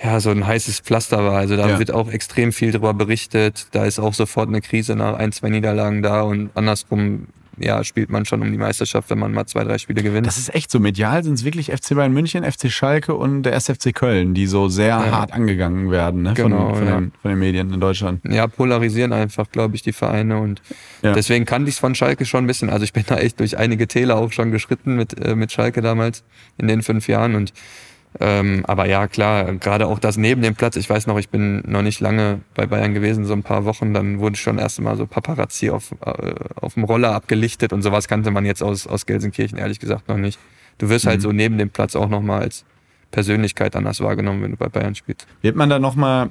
ja, 0.03 0.21
so 0.21 0.31
ein 0.31 0.47
heißes 0.47 0.81
Pflaster 0.81 1.25
war. 1.25 1.39
Also 1.39 1.57
da 1.57 1.69
ja. 1.69 1.79
wird 1.79 1.91
auch 1.91 2.11
extrem 2.11 2.53
viel 2.53 2.71
darüber 2.71 2.93
berichtet. 2.93 3.69
Da 3.73 3.87
ist 3.87 3.99
auch 3.99 4.13
sofort 4.13 4.49
eine 4.49 4.61
Krise 4.61 4.95
nach 4.95 5.15
ein, 5.15 5.33
zwei 5.33 5.49
Niederlagen 5.49 6.03
da 6.03 6.23
und 6.23 6.51
andersrum 6.55 7.29
ja, 7.59 7.83
spielt 7.85 8.11
man 8.11 8.25
schon 8.25 8.43
um 8.43 8.51
die 8.51 8.59
Meisterschaft, 8.59 9.11
wenn 9.11 9.19
man 9.19 9.33
mal 9.33 9.47
zwei, 9.47 9.65
drei 9.65 9.79
Spiele 9.79 10.03
gewinnt. 10.03 10.27
Das 10.27 10.37
ist 10.37 10.55
echt 10.55 10.71
so. 10.71 10.79
Medial 10.79 11.25
sind 11.25 11.35
es 11.35 11.45
wirklich 11.45 11.73
FC 11.73 11.95
Bayern 11.95 12.13
München, 12.13 12.45
FC 12.45 12.71
Schalke 12.71 13.15
und 13.15 13.45
der 13.45 13.55
SFC 13.55 13.95
Köln, 13.95 14.35
die 14.35 14.47
so 14.47 14.69
sehr 14.69 14.89
ja. 14.89 15.11
hart 15.11 15.33
angegangen 15.33 15.91
werden 15.91 16.23
ne? 16.23 16.35
genau, 16.35 16.69
von, 16.69 16.77
von, 16.77 16.87
ja. 16.87 17.01
den, 17.01 17.13
von, 17.23 17.31
den, 17.31 17.39
Medien 17.39 17.73
in 17.73 17.81
Deutschland. 17.81 18.21
Ja, 18.29 18.47
polarisieren 18.47 19.13
einfach, 19.13 19.51
glaube 19.51 19.77
ich, 19.77 19.83
die 19.83 19.93
Vereine. 19.93 20.39
Und 20.39 20.63
ja. 21.03 21.13
deswegen 21.13 21.45
kannte 21.45 21.69
ich 21.69 21.77
es 21.77 21.79
von 21.79 21.95
Schalke 21.95 22.27
schon 22.27 22.45
ein 22.45 22.47
bisschen. 22.47 22.71
Also 22.71 22.85
ich 22.85 22.93
bin 22.93 23.05
da 23.07 23.17
echt 23.17 23.41
durch 23.41 23.59
einige 23.59 23.89
Täler 23.89 24.17
auch 24.17 24.33
schon 24.33 24.51
geschritten 24.51 24.97
mit, 24.97 25.19
äh, 25.25 25.35
mit 25.35 25.53
Schalke 25.53 25.81
damals 25.81 26.25
in 26.59 26.69
den 26.69 26.83
fünf 26.83 27.09
Jahren. 27.09 27.35
Und 27.35 27.53
ähm, 28.21 28.65
aber 28.67 28.87
ja, 28.87 29.09
klar, 29.09 29.53
gerade 29.55 29.87
auch 29.87 29.99
das 29.99 30.17
neben 30.17 30.43
dem 30.43 30.55
Platz. 30.55 30.77
Ich 30.77 30.89
weiß 30.89 31.07
noch, 31.07 31.19
ich 31.19 31.29
bin 31.29 31.63
noch 31.67 31.83
nicht 31.83 32.01
lange 32.01 32.41
bei 32.55 32.67
Bayern 32.67 32.95
gewesen, 32.95 33.25
so 33.25 33.33
ein 33.33 33.43
paar 33.43 33.65
Wochen. 33.65 33.93
Dann 33.93 34.19
wurde 34.19 34.37
schon 34.37 34.59
erst 34.59 34.81
mal 34.81 34.97
so 34.97 35.07
Paparazzi 35.07 35.71
auf, 35.71 35.93
äh, 36.05 36.35
auf 36.55 36.75
dem 36.75 36.85
Roller 36.85 37.13
abgelichtet 37.13 37.73
und 37.73 37.83
sowas 37.83 38.09
kannte 38.09 38.31
man 38.31 38.45
jetzt 38.45 38.63
aus, 38.63 38.87
aus 38.87 39.07
Gelsenkirchen 39.07 39.59
ehrlich 39.59 39.81
gesagt 39.81 40.09
noch 40.09 40.17
nicht. 40.17 40.39
Du 40.79 40.89
wirst 40.89 41.07
halt 41.07 41.21
mhm. 41.21 41.23
halt 41.23 41.23
so 41.23 41.33
neben 41.33 41.59
dem 41.59 41.71
Platz 41.71 41.97
auch 41.97 42.09
nochmal 42.09 42.43
als 42.43 42.65
Persönlichkeit 43.11 43.77
anders 43.77 44.01
wahrgenommen, 44.01 44.43
wenn 44.43 44.51
du 44.53 44.57
bei 44.57 44.69
Bayern 44.69 44.95
spielst. 44.95 45.27
Wird 45.43 45.57
man 45.57 45.71
da 45.71 45.79
nochmal 45.79 46.31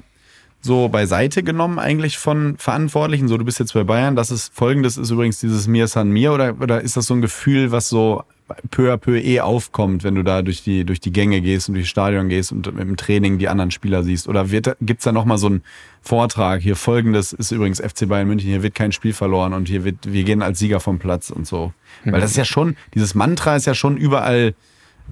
so 0.60 0.88
beiseite 0.88 1.42
genommen 1.42 1.78
eigentlich 1.78 2.18
von 2.18 2.56
Verantwortlichen? 2.58 3.28
So, 3.28 3.38
du 3.38 3.44
bist 3.44 3.58
jetzt 3.58 3.74
bei 3.74 3.84
Bayern, 3.84 4.16
das 4.16 4.30
ist 4.30 4.52
folgendes, 4.54 4.96
ist 4.96 5.10
übrigens 5.10 5.40
dieses 5.40 5.66
Mir 5.66 5.88
San 5.88 6.10
Mir 6.10 6.32
oder, 6.32 6.56
oder 6.60 6.80
ist 6.80 6.96
das 6.96 7.06
so 7.06 7.14
ein 7.14 7.22
Gefühl, 7.22 7.70
was 7.72 7.88
so 7.88 8.24
peu 8.70 8.92
à 8.92 8.96
peu 8.96 9.18
eh 9.18 9.40
aufkommt, 9.40 10.04
wenn 10.04 10.14
du 10.14 10.22
da 10.22 10.42
durch 10.42 10.62
die, 10.62 10.84
durch 10.84 11.00
die 11.00 11.12
Gänge 11.12 11.40
gehst 11.40 11.68
und 11.68 11.74
durch 11.74 11.86
das 11.86 11.90
Stadion 11.90 12.28
gehst 12.28 12.52
und 12.52 12.66
im 12.66 12.96
Training 12.96 13.38
die 13.38 13.48
anderen 13.48 13.70
Spieler 13.70 14.04
siehst? 14.04 14.28
Oder 14.28 14.44
gibt 14.44 14.98
es 14.98 15.04
da 15.04 15.12
nochmal 15.12 15.38
so 15.38 15.48
einen 15.48 15.62
Vortrag? 16.00 16.60
Hier 16.60 16.76
folgendes 16.76 17.32
ist 17.32 17.50
übrigens 17.50 17.80
FC 17.80 18.08
Bayern 18.08 18.28
München, 18.28 18.48
hier 18.48 18.62
wird 18.62 18.74
kein 18.74 18.92
Spiel 18.92 19.12
verloren 19.12 19.52
und 19.52 19.68
hier 19.68 19.84
wird, 19.84 20.12
wir 20.12 20.24
gehen 20.24 20.42
als 20.42 20.58
Sieger 20.58 20.80
vom 20.80 20.98
Platz 20.98 21.30
und 21.30 21.46
so. 21.46 21.72
Mhm. 22.04 22.12
Weil 22.12 22.20
das 22.20 22.30
ist 22.30 22.36
ja 22.36 22.44
schon, 22.44 22.76
dieses 22.94 23.14
Mantra 23.14 23.56
ist 23.56 23.66
ja 23.66 23.74
schon 23.74 23.96
überall, 23.96 24.54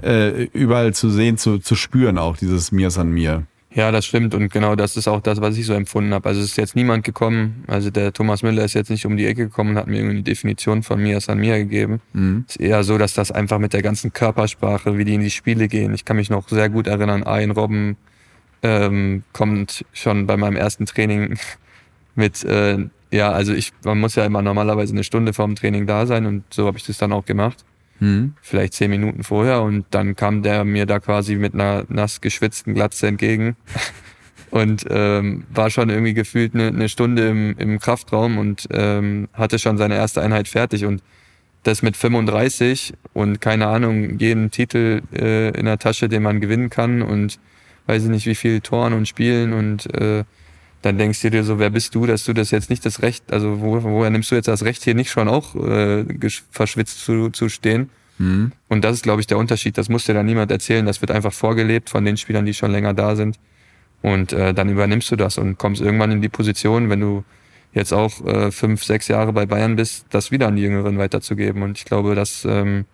äh, 0.03 0.45
überall 0.53 0.95
zu 0.95 1.11
sehen, 1.11 1.37
zu, 1.37 1.59
zu 1.59 1.75
spüren 1.75 2.19
auch, 2.19 2.37
dieses 2.37 2.71
Mir 2.71 2.91
san 2.91 3.11
mir. 3.11 3.47
Ja, 3.75 3.91
das 3.91 4.07
stimmt 4.07 4.35
und 4.35 4.53
genau 4.53 4.77
das 4.77 4.97
ist 4.97 5.09
auch 5.09 5.21
das, 5.21 5.41
was 5.41 5.57
ich 5.59 5.67
so 5.67 5.75
empfunden 5.75 6.15
habe. 6.15 6.29
Also 6.29 6.41
es 6.41 6.51
ist 6.51 6.57
jetzt 6.57 6.77
niemand 6.77 7.05
gekommen, 7.05 7.65
also 7.67 7.91
der 7.91 8.13
Thomas 8.13 8.45
Müller 8.45 8.65
ist 8.65 8.75
jetzt 8.75 8.89
nicht 8.89 9.05
um 9.05 9.17
die 9.17 9.27
Ecke 9.27 9.45
gekommen 9.47 9.71
und 9.71 9.79
hat 9.79 9.89
mir 9.89 9.97
irgendwie 9.97 10.17
eine 10.17 10.23
Definition 10.23 10.85
von 10.85 11.03
mir 11.03 11.19
an 11.27 11.39
mir 11.39 11.59
gegeben. 11.59 12.01
Mhm. 12.13 12.45
Es 12.49 12.55
ist 12.55 12.63
eher 12.63 12.85
so, 12.85 12.99
dass 12.99 13.15
das 13.15 13.33
einfach 13.33 13.59
mit 13.59 13.73
der 13.73 13.83
ganzen 13.83 14.13
Körpersprache, 14.13 14.97
wie 14.97 15.05
die 15.05 15.15
in 15.15 15.23
die 15.23 15.31
Spiele 15.31 15.67
gehen. 15.67 15.93
Ich 15.93 16.05
kann 16.05 16.17
mich 16.17 16.31
noch 16.31 16.49
sehr 16.49 16.69
gut 16.69 16.87
erinnern, 16.87 17.25
Ein 17.25 17.51
Robben 17.51 17.97
ähm, 18.63 19.25
kommt 19.33 19.85
schon 19.93 20.29
bei 20.29 20.37
meinem 20.37 20.57
ersten 20.57 20.87
Training 20.87 21.37
mit, 22.15 22.45
äh, 22.45 22.79
ja, 23.11 23.33
also 23.33 23.53
ich, 23.55 23.73
man 23.85 23.99
muss 23.99 24.15
ja 24.15 24.25
immer 24.25 24.41
normalerweise 24.41 24.93
eine 24.93 25.03
Stunde 25.03 25.33
vorm 25.33 25.57
Training 25.57 25.89
da 25.89 26.07
sein 26.07 26.27
und 26.27 26.45
so 26.51 26.67
habe 26.67 26.79
ich 26.79 26.87
das 26.87 26.99
dann 26.99 27.13
auch 27.13 27.25
gemacht. 27.25 27.65
Mhm. 28.01 28.35
Vielleicht 28.41 28.75
zehn 28.75 28.91
Minuten 28.91 29.23
vorher 29.23 29.63
und 29.63 29.87
dann 29.91 30.17
kam 30.17 30.43
der 30.43 30.65
mir 30.65 30.87
da 30.87 30.99
quasi 31.01 31.37
mit 31.37 31.55
einer 31.55 31.85
nass 31.89 32.21
geschwitzten 32.21 32.75
Glatze 32.75 33.07
entgegen 33.07 33.57
und 34.51 34.85
ähm, 34.91 35.45
war 35.53 35.71
schon 35.71 35.91
irgendwie 35.91 36.15
gefühlt 36.15 36.55
eine, 36.55 36.69
eine 36.69 36.89
Stunde 36.89 37.29
im, 37.29 37.57
im 37.59 37.79
Kraftraum 37.79 38.39
und 38.39 38.69
ähm, 38.71 39.29
hatte 39.33 39.59
schon 39.59 39.79
seine 39.79 39.97
erste 39.97 40.23
Einheit 40.23 40.49
fertig 40.49 40.85
und 40.85 41.03
das 41.63 41.83
mit 41.83 41.97
35 41.97 42.95
und 43.15 43.41
keine 43.41 43.67
Ahnung, 43.69 44.19
jeden 44.19 44.51
Titel 44.51 45.03
äh, 45.13 45.49
in 45.59 45.65
der 45.65 45.79
Tasche, 45.79 46.09
den 46.09 46.23
man 46.23 46.41
gewinnen 46.41 46.69
kann 46.71 47.01
und 47.03 47.39
weiß 47.87 48.05
ich 48.05 48.11
nicht, 48.11 48.27
wie 48.27 48.35
viel 48.35 48.61
Toren 48.61 48.93
und 48.93 49.09
Spielen 49.09 49.53
und 49.53 49.93
äh, 49.95 50.25
dann 50.85 50.99
denkst 50.99 51.23
du 51.23 51.31
dir 51.31 51.45
so, 51.45 51.59
wer 51.59 51.71
bist 51.71 51.95
du, 51.95 52.07
dass 52.07 52.25
du 52.25 52.33
das 52.33 52.51
jetzt 52.51 52.69
nicht 52.69 52.85
das 52.85 53.01
Recht, 53.03 53.33
also 53.33 53.61
wo, 53.61 53.83
woher 53.83 54.11
nimmst 54.11 54.31
du 54.31 54.35
jetzt 54.35 54.49
das 54.49 54.65
Recht, 54.65 54.85
hier 54.85 54.95
nicht 54.95 55.11
schon 55.11 55.29
auch 55.29 55.55
äh, 55.55 56.05
verschwitzt 56.51 57.05
zu, 57.05 57.31
zu 57.31 57.49
stehen? 57.49 57.91
Mhm. 58.19 58.53
Und 58.69 58.85
das 58.85 58.97
ist, 58.97 59.03
glaube 59.03 59.21
ich, 59.21 59.27
der 59.27 59.39
Unterschied. 59.39 59.79
Das 59.79 59.89
muss 59.89 60.05
dir 60.05 60.15
dann 60.15 60.27
niemand 60.27 60.51
erzählen. 60.51 60.85
Das 60.85 61.01
wird 61.01 61.11
einfach 61.11 61.33
vorgelebt 61.33 61.91
von 61.91 62.05
den 62.05 62.17
Spielern, 62.17 62.45
die 62.45 62.55
schon 62.55 62.71
länger 62.71 62.93
da 62.95 63.17
sind. 63.17 63.39
Und 64.03 64.33
äh, 64.33 64.53
dann 64.53 64.69
übernimmst 64.69 65.11
du 65.11 65.17
das 65.17 65.39
und 65.39 65.57
kommst 65.57 65.81
irgendwann 65.81 66.11
in 66.11 66.21
die 66.21 66.29
Position, 66.29 66.91
wenn 66.91 67.01
du 67.01 67.25
jetzt 67.73 67.93
auch 67.93 68.25
äh, 68.27 68.51
fünf, 68.51 68.85
sechs 68.85 69.09
Jahre 69.09 69.33
bei 69.33 69.47
Bayern 69.47 69.77
bist, 69.77 70.07
das 70.11 70.31
wieder 70.31 70.49
an 70.49 70.57
die 70.57 70.63
Jüngeren 70.63 70.99
weiterzugeben. 70.99 71.63
Und 71.63 71.79
ich 71.79 71.87
glaube, 71.87 72.15
das 72.15 72.45
ähm, 72.45 72.85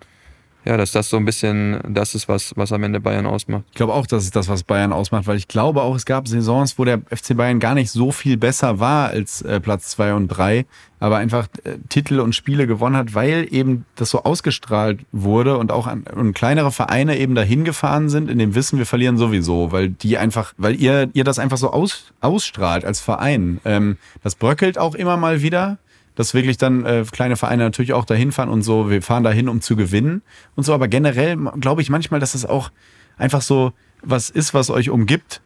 ja, 0.64 0.76
dass 0.76 0.92
das 0.92 1.08
so 1.08 1.16
ein 1.16 1.24
bisschen 1.24 1.80
das 1.88 2.14
ist, 2.14 2.28
was, 2.28 2.52
was 2.56 2.72
am 2.72 2.82
Ende 2.82 3.00
Bayern 3.00 3.26
ausmacht. 3.26 3.64
Ich 3.70 3.76
glaube 3.76 3.94
auch, 3.94 4.06
das 4.06 4.24
ist 4.24 4.36
das, 4.36 4.48
was 4.48 4.62
Bayern 4.62 4.92
ausmacht, 4.92 5.26
weil 5.26 5.36
ich 5.36 5.48
glaube 5.48 5.82
auch, 5.82 5.94
es 5.94 6.04
gab 6.04 6.28
Saisons, 6.28 6.78
wo 6.78 6.84
der 6.84 7.00
FC 7.10 7.36
Bayern 7.36 7.60
gar 7.60 7.74
nicht 7.74 7.90
so 7.90 8.12
viel 8.12 8.36
besser 8.36 8.78
war 8.78 9.08
als 9.08 9.42
äh, 9.42 9.60
Platz 9.60 9.88
zwei 9.88 10.12
und 10.12 10.28
drei, 10.28 10.66
aber 10.98 11.16
einfach 11.16 11.48
äh, 11.64 11.78
Titel 11.88 12.20
und 12.20 12.34
Spiele 12.34 12.66
gewonnen 12.66 12.96
hat, 12.96 13.14
weil 13.14 13.46
eben 13.50 13.86
das 13.96 14.10
so 14.10 14.22
ausgestrahlt 14.22 15.00
wurde 15.12 15.56
und 15.56 15.72
auch 15.72 15.86
an, 15.86 16.04
und 16.14 16.34
kleinere 16.34 16.72
Vereine 16.72 17.18
eben 17.18 17.34
dahin 17.34 17.64
gefahren 17.64 18.10
sind, 18.10 18.30
in 18.30 18.38
dem 18.38 18.54
Wissen, 18.54 18.78
wir 18.78 18.86
verlieren 18.86 19.16
sowieso, 19.16 19.72
weil 19.72 19.88
die 19.88 20.18
einfach, 20.18 20.52
weil 20.58 20.80
ihr, 20.80 21.08
ihr 21.14 21.24
das 21.24 21.38
einfach 21.38 21.58
so 21.58 21.70
aus, 21.70 22.12
ausstrahlt 22.20 22.84
als 22.84 23.00
Verein. 23.00 23.60
Ähm, 23.64 23.96
das 24.22 24.34
bröckelt 24.34 24.76
auch 24.76 24.94
immer 24.94 25.16
mal 25.16 25.40
wieder 25.40 25.78
dass 26.20 26.34
wirklich 26.34 26.58
dann 26.58 26.84
äh, 26.84 27.02
kleine 27.10 27.36
Vereine 27.36 27.64
natürlich 27.64 27.94
auch 27.94 28.04
dahin 28.04 28.30
fahren 28.30 28.50
und 28.50 28.60
so, 28.60 28.90
wir 28.90 29.00
fahren 29.00 29.24
dahin, 29.24 29.48
um 29.48 29.62
zu 29.62 29.74
gewinnen 29.74 30.20
und 30.54 30.64
so. 30.64 30.74
Aber 30.74 30.86
generell 30.86 31.38
glaube 31.58 31.80
ich 31.80 31.88
manchmal, 31.88 32.20
dass 32.20 32.34
es 32.34 32.44
auch 32.44 32.70
einfach 33.16 33.40
so 33.40 33.72
was 34.02 34.28
ist, 34.28 34.52
was 34.52 34.68
euch 34.68 34.90
umgibt. 34.90 35.40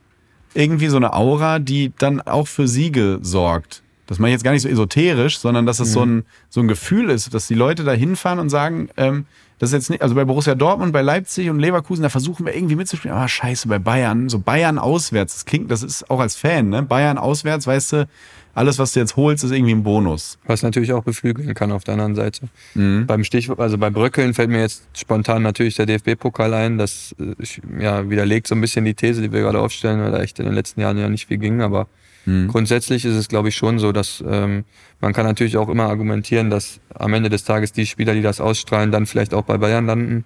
Irgendwie 0.52 0.88
so 0.88 0.96
eine 0.96 1.12
Aura, 1.12 1.60
die 1.60 1.92
dann 1.96 2.20
auch 2.20 2.48
für 2.48 2.66
Siege 2.66 3.20
sorgt. 3.22 3.84
Das 4.06 4.18
mache 4.18 4.30
ich 4.30 4.32
jetzt 4.32 4.42
gar 4.42 4.50
nicht 4.50 4.62
so 4.62 4.68
esoterisch, 4.68 5.38
sondern 5.38 5.64
dass 5.64 5.78
es 5.78 5.90
mhm. 5.90 5.92
so, 5.92 6.02
ein, 6.02 6.24
so 6.50 6.60
ein 6.60 6.66
Gefühl 6.66 7.08
ist, 7.08 7.32
dass 7.32 7.46
die 7.46 7.54
Leute 7.54 7.84
da 7.84 7.92
hinfahren 7.92 8.40
und 8.40 8.48
sagen, 8.48 8.88
ähm, 8.96 9.26
das 9.58 9.70
ist 9.70 9.74
jetzt 9.74 9.90
nicht, 9.90 10.02
also 10.02 10.14
bei 10.14 10.24
Borussia 10.24 10.54
Dortmund, 10.54 10.92
bei 10.92 11.02
Leipzig 11.02 11.48
und 11.48 11.58
Leverkusen, 11.58 12.02
da 12.02 12.08
versuchen 12.08 12.44
wir 12.46 12.54
irgendwie 12.54 12.76
mitzuspielen. 12.76 13.16
Aber 13.16 13.28
scheiße, 13.28 13.68
bei 13.68 13.78
Bayern, 13.78 14.28
so 14.28 14.38
Bayern 14.38 14.78
auswärts, 14.78 15.34
das 15.34 15.44
klingt, 15.44 15.70
das 15.70 15.82
ist 15.82 16.10
auch 16.10 16.20
als 16.20 16.36
Fan, 16.36 16.68
ne? 16.68 16.82
Bayern 16.82 17.18
auswärts, 17.18 17.66
weißt 17.66 17.92
du, 17.92 18.08
alles, 18.54 18.78
was 18.78 18.92
du 18.92 19.00
jetzt 19.00 19.16
holst, 19.16 19.42
ist 19.42 19.50
irgendwie 19.50 19.74
ein 19.74 19.82
Bonus. 19.82 20.38
Was 20.46 20.62
natürlich 20.62 20.92
auch 20.92 21.02
beflügeln 21.02 21.54
kann 21.54 21.72
auf 21.72 21.84
der 21.84 21.94
anderen 21.94 22.14
Seite. 22.14 22.48
Mhm. 22.74 23.06
Beim 23.06 23.24
Stichwort, 23.24 23.58
also 23.58 23.78
bei 23.78 23.90
Bröckeln 23.90 24.32
fällt 24.32 24.50
mir 24.50 24.60
jetzt 24.60 24.84
spontan 24.96 25.42
natürlich 25.42 25.74
der 25.74 25.86
DFB-Pokal 25.86 26.54
ein. 26.54 26.78
Das 26.78 27.14
äh, 27.18 27.82
ja, 27.82 28.08
widerlegt 28.08 28.46
so 28.46 28.54
ein 28.54 28.60
bisschen 28.60 28.84
die 28.84 28.94
These, 28.94 29.22
die 29.22 29.32
wir 29.32 29.40
gerade 29.40 29.58
aufstellen, 29.60 30.00
weil 30.00 30.12
da 30.12 30.20
echt 30.20 30.38
in 30.38 30.44
den 30.44 30.54
letzten 30.54 30.80
Jahren 30.80 30.98
ja 30.98 31.08
nicht 31.08 31.26
viel 31.26 31.38
ging. 31.38 31.62
Aber 31.62 31.88
mhm. 32.24 32.48
grundsätzlich 32.48 33.04
ist 33.04 33.14
es, 33.14 33.28
glaube 33.28 33.48
ich, 33.48 33.56
schon 33.56 33.78
so, 33.78 33.92
dass 33.92 34.22
ähm, 34.26 34.64
man 35.00 35.12
kann 35.12 35.26
natürlich 35.26 35.56
auch 35.56 35.68
immer 35.68 35.84
argumentieren, 35.84 36.50
dass 36.50 36.80
am 36.94 37.14
Ende 37.14 37.30
des 37.30 37.44
Tages 37.44 37.72
die 37.72 37.86
Spieler, 37.86 38.14
die 38.14 38.22
das 38.22 38.40
ausstrahlen, 38.40 38.92
dann 38.92 39.06
vielleicht 39.06 39.34
auch 39.34 39.42
bei 39.42 39.58
Bayern 39.58 39.86
landen. 39.86 40.24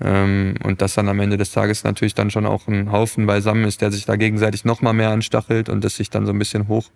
Ähm, 0.00 0.54
und 0.62 0.80
dass 0.80 0.94
dann 0.94 1.08
am 1.08 1.18
Ende 1.18 1.36
des 1.36 1.50
Tages 1.50 1.82
natürlich 1.82 2.14
dann 2.14 2.30
schon 2.30 2.46
auch 2.46 2.68
ein 2.68 2.92
Haufen 2.92 3.26
beisammen 3.26 3.64
ist, 3.64 3.80
der 3.80 3.90
sich 3.90 4.06
da 4.06 4.16
gegenseitig 4.16 4.64
noch 4.64 4.80
mal 4.80 4.92
mehr 4.92 5.10
anstachelt 5.10 5.68
und 5.68 5.82
das 5.82 5.96
sich 5.96 6.08
dann 6.08 6.24
so 6.24 6.32
ein 6.32 6.38
bisschen 6.38 6.68
hoch 6.68 6.90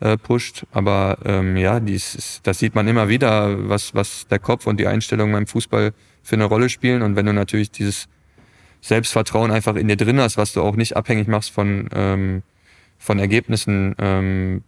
äh, 0.00 0.16
pusht. 0.16 0.66
Aber 0.72 1.18
ähm, 1.24 1.56
ja, 1.56 1.78
dies, 1.78 2.40
das 2.42 2.58
sieht 2.58 2.74
man 2.74 2.88
immer 2.88 3.08
wieder, 3.08 3.68
was, 3.68 3.94
was 3.94 4.26
der 4.28 4.40
Kopf 4.40 4.66
und 4.66 4.80
die 4.80 4.86
Einstellung 4.86 5.30
beim 5.32 5.46
Fußball 5.46 5.92
für 6.22 6.34
eine 6.34 6.44
Rolle 6.44 6.68
spielen. 6.68 7.02
Und 7.02 7.14
wenn 7.14 7.26
du 7.26 7.32
natürlich 7.32 7.70
dieses 7.70 8.08
Selbstvertrauen 8.80 9.50
einfach 9.50 9.76
in 9.76 9.88
dir 9.88 9.96
drin 9.96 10.20
hast, 10.20 10.36
was 10.36 10.52
du 10.52 10.62
auch 10.62 10.76
nicht 10.76 10.96
abhängig 10.96 11.28
machst 11.28 11.50
von, 11.50 11.88
ähm, 11.94 12.42
von 13.04 13.18
Ergebnissen, 13.18 13.94
ähm, 13.98 14.62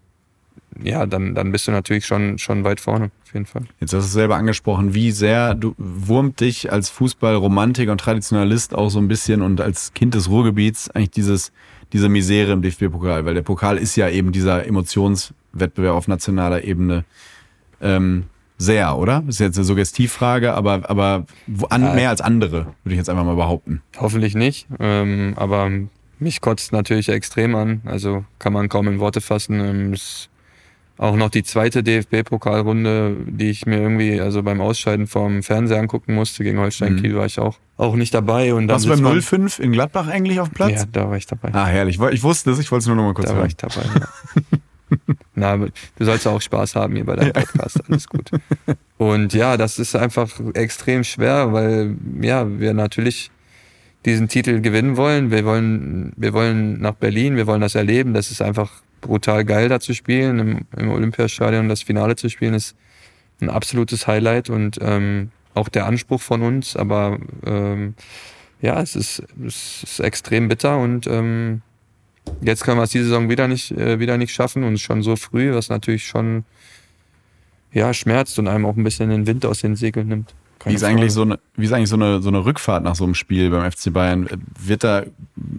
ja, 0.83 1.07
dann, 1.07 1.35
dann 1.35 1.53
bist 1.53 1.67
du 1.67 1.73
natürlich 1.73 2.05
schon, 2.05 2.37
schon 2.37 2.65
weit 2.65 2.81
vorne, 2.81 3.11
auf 3.25 3.33
jeden 3.33 3.47
Fall. 3.47 3.63
Jetzt 3.81 3.95
hast 3.95 4.03
du 4.03 4.07
es 4.07 4.13
selber 4.13 4.37
angesprochen, 4.37 4.93
wie 4.93 5.11
sehr 5.11 5.55
du 5.55 5.75
wurmt 5.79 6.41
dich 6.41 6.71
als 6.71 6.91
Fußballromantiker 6.91 7.91
und 7.91 7.99
Traditionalist 7.99 8.75
auch 8.75 8.91
so 8.91 8.99
ein 8.99 9.09
bisschen 9.09 9.41
und 9.41 9.63
als 9.63 9.95
Kind 9.95 10.15
des 10.15 10.29
Ruhrgebiets 10.29 10.91
eigentlich 10.91 11.13
dieses 11.13 11.53
diese 11.93 12.09
Misere 12.09 12.53
im 12.53 12.63
DFB-Pokal, 12.63 13.25
weil 13.25 13.35
der 13.35 13.43
Pokal 13.43 13.79
ist 13.79 13.97
ja 13.97 14.09
eben 14.11 14.33
dieser 14.33 14.67
Emotionswettbewerb 14.67 15.95
auf 15.95 16.09
nationaler 16.09 16.65
Ebene 16.65 17.05
ähm, 17.81 18.25
sehr, 18.59 18.99
oder? 18.99 19.23
Das 19.25 19.37
ist 19.37 19.39
jetzt 19.39 19.57
eine 19.57 19.65
Suggestivfrage, 19.65 20.53
aber, 20.53 20.91
aber 20.91 21.27
an, 21.71 21.95
mehr 21.95 22.11
als 22.11 22.21
andere, 22.21 22.67
würde 22.83 22.95
ich 22.95 22.97
jetzt 22.97 23.09
einfach 23.09 23.25
mal 23.25 23.37
behaupten. 23.37 23.83
Hoffentlich 23.99 24.35
nicht, 24.35 24.67
ähm, 24.81 25.35
aber 25.37 25.71
mich 26.19 26.41
kotzt 26.41 26.73
natürlich 26.73 27.09
extrem 27.09 27.55
an, 27.55 27.83
also 27.85 28.25
kann 28.39 28.53
man 28.53 28.69
kaum 28.69 28.89
in 28.89 28.99
Worte 28.99 29.21
fassen. 29.21 29.61
Ähm, 29.61 29.93
es 29.93 30.29
auch 30.99 31.17
noch 31.17 31.29
die 31.29 31.43
zweite 31.43 31.83
DFB-Pokalrunde, 31.83 33.17
die 33.27 33.51
ich 33.51 33.67
mir 33.67 33.79
irgendwie, 33.79 34.19
also 34.21 34.43
beim 34.43 34.61
Ausscheiden 34.61 35.07
vom 35.07 35.43
Fernseher 35.43 35.79
angucken 35.79 36.15
musste, 36.15 36.43
gegen 36.43 36.59
Holstein 36.59 36.95
mhm. 36.95 37.03
Kiel 37.03 37.17
war 37.17 37.27
ich 37.27 37.39
auch, 37.39 37.59
auch 37.77 37.97
nicht 37.97 38.15
dabei. 38.15 38.55
Und 38.55 38.69
Warst 38.69 38.87
du 38.87 38.89
beim 38.89 39.21
05 39.21 39.59
in 39.59 39.73
Gladbach 39.73 40.09
eigentlich 40.09 40.41
auf 40.41 40.49
dem 40.49 40.55
Platz? 40.55 40.81
Ja, 40.81 40.85
da 40.91 41.11
war 41.11 41.17
ich 41.17 41.27
dabei. 41.27 41.51
Ah, 41.53 41.67
herrlich. 41.67 42.01
Ich 42.13 42.23
wusste 42.23 42.51
es, 42.51 42.59
ich 42.59 42.71
wollte 42.71 42.85
es 42.85 42.87
nur 42.87 42.97
noch 42.97 43.05
mal 43.05 43.15
kurz 43.15 43.29
Da 43.29 43.35
hören. 43.35 43.43
war 43.43 43.47
ich 43.47 43.57
dabei, 43.57 43.83
ja. 43.85 44.43
Na, 45.35 45.57
du 45.59 46.05
sollst 46.05 46.27
auch 46.27 46.41
Spaß 46.41 46.77
haben 46.77 46.95
hier 46.95 47.05
bei 47.05 47.17
deinem 47.17 47.33
Podcast, 47.33 47.83
alles 47.89 48.09
gut. 48.09 48.31
Und 48.97 49.35
ja, 49.35 49.59
das 49.59 49.79
ist 49.79 49.95
einfach 49.95 50.31
extrem 50.55 51.05
schwer, 51.05 51.53
weil 51.53 51.97
ja, 52.23 52.47
wir 52.59 52.73
natürlich 52.73 53.31
diesen 54.07 54.29
Titel 54.29 54.61
gewinnen 54.61 54.97
wollen. 54.97 55.31
Wir 55.31 55.45
wollen, 55.45 56.13
wir 56.17 56.33
wollen 56.33 56.81
nach 56.81 56.95
Berlin, 56.95 57.37
wir 57.37 57.47
wollen 57.47 57.61
das 57.61 57.75
erleben. 57.75 58.15
Das 58.15 58.31
ist 58.31 58.41
einfach 58.41 58.71
brutal 59.01 59.45
geil, 59.45 59.69
da 59.69 59.81
zu 59.81 59.93
spielen. 59.93 60.39
Im, 60.39 60.61
im 60.77 60.91
Olympiastadion 60.91 61.69
das 61.69 61.83
Finale 61.83 62.17
zu 62.17 62.31
spielen, 62.31 62.55
ist 62.55 62.77
ein 63.41 63.51
absolutes 63.51 64.07
Highlight 64.07 64.49
und 64.49 64.79
ähm, 64.81 65.31
auch 65.55 65.69
der 65.69 65.87
Anspruch 65.87 66.23
von 66.23 66.43
uns. 66.43 66.77
Aber 66.77 67.19
ähm, 67.45 67.95
ja, 68.63 68.81
es 68.81 68.97
ist, 68.97 69.23
es 69.45 69.83
ist 69.83 70.01
extrem 70.01 70.49
bitter 70.49 70.79
und 70.79 71.07
ähm, 71.09 71.63
jetzt 72.41 72.65
können 72.65 72.79
wir 72.79 72.85
es 72.85 72.91
diese 72.91 73.05
Saison 73.05 73.29
wieder 73.29 73.49
nicht, 73.49 73.73
äh, 73.73 73.99
wieder 73.99 74.17
nicht 74.19 74.33
schaffen 74.33 74.63
und 74.63 74.79
schon 74.79 75.03
so 75.03 75.17
früh, 75.17 75.53
was 75.53 75.69
natürlich 75.69 76.07
schon 76.07 76.45
ja, 77.73 77.93
schmerzt 77.93 78.39
und 78.39 78.49
einem 78.49 78.65
auch 78.65 78.77
ein 78.77 78.85
bisschen 78.85 79.11
den 79.11 79.27
Wind 79.27 79.45
aus 79.45 79.61
den 79.61 79.77
Segeln 79.77 80.09
nimmt. 80.09 80.35
Wie 80.67 80.75
ist, 80.75 80.83
eigentlich 80.83 81.13
so 81.13 81.23
eine, 81.23 81.39
wie 81.55 81.65
ist 81.65 81.73
eigentlich 81.73 81.89
so 81.89 81.97
eine, 81.97 82.21
so 82.21 82.29
eine 82.29 82.45
Rückfahrt 82.45 82.83
nach 82.83 82.97
so 82.97 83.05
einem 83.05 83.15
Spiel 83.15 83.51
beim 83.51 83.71
FC 83.71 83.93
Bayern? 83.93 84.29
Wird 84.59 84.83
da 84.83 85.05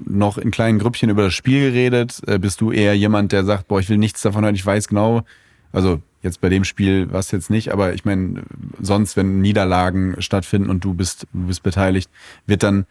noch 0.06 0.38
in 0.38 0.52
kleinen 0.52 0.80
Grüppchen 0.80 1.10
über 1.10 1.24
das 1.24 1.34
Spiel 1.34 1.72
geredet? 1.72 2.22
Äh, 2.28 2.40
bist 2.40 2.60
du 2.60 2.72
eher 2.72 2.94
jemand, 2.96 3.32
der 3.32 3.46
sagt, 3.46 3.68
boah, 3.70 3.80
ich 3.80 3.90
will 3.90 3.98
nichts 3.98 4.22
davon 4.22 4.44
hören, 4.44 4.56
ich 4.56 4.66
weiß 4.66 4.90
genau, 4.90 5.24
also 5.72 6.02
jetzt 6.24 6.42
bei 6.42 6.50
dem 6.50 6.66
Spiel 6.66 7.12
war 7.12 7.20
es 7.20 7.32
jetzt 7.32 7.50
nicht, 7.50 7.72
aber 7.72 7.94
ich 7.94 8.04
meine, 8.04 8.44
sonst, 8.82 9.16
wenn 9.16 9.40
Niederlagen 9.42 10.16
stattfinden 10.20 10.70
und 10.70 10.84
du 10.84 10.94
bist, 10.94 11.26
du 11.32 11.48
bist 11.48 11.64
beteiligt, 11.64 12.10
wird 12.46 12.64
dann, 12.64 12.86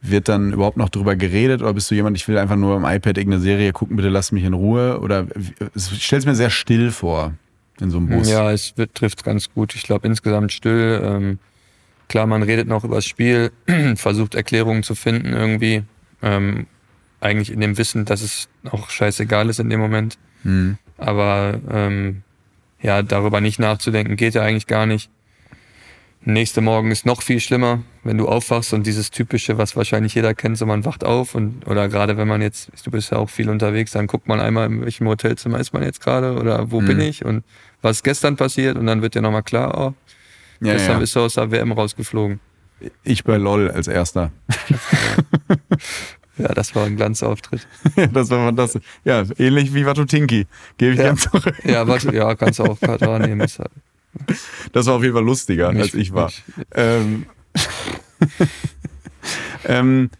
wird 0.00 0.28
dann 0.28 0.52
überhaupt 0.52 0.76
noch 0.76 0.88
drüber 0.88 1.16
geredet 1.16 1.62
oder 1.62 1.74
bist 1.74 1.90
du 1.90 1.96
jemand, 1.96 2.16
ich 2.16 2.28
will 2.28 2.38
einfach 2.38 2.56
nur 2.56 2.76
am 2.76 2.84
iPad 2.84 3.18
irgendeine 3.18 3.42
Serie 3.42 3.72
gucken, 3.72 3.96
bitte 3.96 4.08
lass 4.08 4.30
mich 4.30 4.44
in 4.44 4.54
Ruhe? 4.54 5.00
Oder 5.00 5.26
ich 5.74 6.04
stelle 6.04 6.20
es 6.20 6.26
mir 6.26 6.36
sehr 6.36 6.50
still 6.50 6.92
vor 6.92 7.34
in 7.80 7.90
so 7.90 7.98
einem 7.98 8.08
Bus. 8.08 8.28
Ja, 8.28 8.52
es 8.52 8.74
trifft 8.94 9.24
ganz 9.24 9.52
gut. 9.52 9.74
Ich 9.74 9.82
glaube 9.82 10.06
insgesamt 10.06 10.52
still. 10.52 11.00
Ähm 11.02 11.38
Klar, 12.08 12.26
man 12.26 12.42
redet 12.42 12.68
noch 12.68 12.84
über 12.84 12.96
das 12.96 13.06
Spiel, 13.06 13.52
versucht 13.96 14.34
Erklärungen 14.34 14.82
zu 14.82 14.94
finden 14.94 15.32
irgendwie. 15.32 15.82
Ähm, 16.22 16.66
eigentlich 17.20 17.50
in 17.50 17.60
dem 17.60 17.78
Wissen, 17.78 18.04
dass 18.04 18.22
es 18.22 18.48
auch 18.70 18.90
scheißegal 18.90 19.48
ist 19.48 19.60
in 19.60 19.70
dem 19.70 19.80
Moment. 19.80 20.18
Mhm. 20.44 20.78
Aber 20.98 21.60
ähm, 21.70 22.22
ja, 22.80 23.02
darüber 23.02 23.40
nicht 23.40 23.58
nachzudenken, 23.58 24.16
geht 24.16 24.34
ja 24.34 24.42
eigentlich 24.42 24.66
gar 24.66 24.86
nicht. 24.86 25.10
Nächste 26.28 26.60
Morgen 26.60 26.90
ist 26.90 27.06
noch 27.06 27.22
viel 27.22 27.38
schlimmer, 27.38 27.84
wenn 28.02 28.18
du 28.18 28.26
aufwachst 28.26 28.72
und 28.72 28.84
dieses 28.84 29.12
typische, 29.12 29.58
was 29.58 29.76
wahrscheinlich 29.76 30.14
jeder 30.16 30.34
kennt, 30.34 30.58
so 30.58 30.66
man 30.66 30.84
wacht 30.84 31.04
auf 31.04 31.36
und 31.36 31.64
oder 31.68 31.88
gerade 31.88 32.16
wenn 32.16 32.26
man 32.26 32.42
jetzt, 32.42 32.68
du 32.84 32.90
bist 32.90 33.12
ja 33.12 33.18
auch 33.18 33.30
viel 33.30 33.48
unterwegs, 33.48 33.92
dann 33.92 34.08
guckt 34.08 34.26
man 34.26 34.40
einmal, 34.40 34.66
in 34.66 34.80
welchem 34.82 35.06
Hotelzimmer 35.06 35.60
ist 35.60 35.72
man 35.72 35.84
jetzt 35.84 36.00
gerade 36.00 36.34
oder 36.34 36.72
wo 36.72 36.80
mhm. 36.80 36.86
bin 36.86 37.00
ich 37.00 37.24
und 37.24 37.44
was 37.80 38.02
gestern 38.02 38.34
passiert 38.34 38.76
und 38.76 38.86
dann 38.86 39.02
wird 39.02 39.14
dir 39.14 39.22
nochmal 39.22 39.44
klar, 39.44 39.78
oh, 39.78 39.94
ja, 40.60 40.72
Gestern 40.72 40.94
ja. 40.94 40.98
bist 41.00 41.16
du 41.16 41.20
aus 41.20 41.34
der 41.34 41.50
WM 41.50 41.72
rausgeflogen. 41.72 42.40
Ich 43.04 43.24
bei 43.24 43.36
LOL 43.36 43.70
als 43.70 43.88
erster. 43.88 44.32
ja, 46.36 46.48
das 46.48 46.74
war 46.74 46.84
ein 46.84 46.96
Glanzauftritt. 46.96 47.66
das 48.12 48.30
war 48.30 48.46
fantastisch. 48.46 48.82
Ja, 49.04 49.24
ähnlich 49.38 49.74
wie 49.74 49.86
Watutinki. 49.86 50.46
Gebe 50.76 50.92
ich 50.92 50.98
ja. 50.98 51.06
ganz 51.06 51.22
zurück. 51.22 51.54
Ja, 51.64 51.88
Watu, 51.88 52.12
ja, 52.12 52.34
kannst 52.34 52.58
du 52.58 52.64
auch 52.64 52.78
Katar 52.78 53.18
nehmen. 53.18 53.46
Das 54.72 54.86
war 54.86 54.94
auf 54.94 55.02
jeden 55.02 55.14
Fall 55.14 55.24
lustiger, 55.24 55.72
mich, 55.72 55.82
als 55.82 55.94
ich 55.94 56.12
war. 56.12 56.30
Ähm, 56.74 57.26
ähm, 59.64 60.10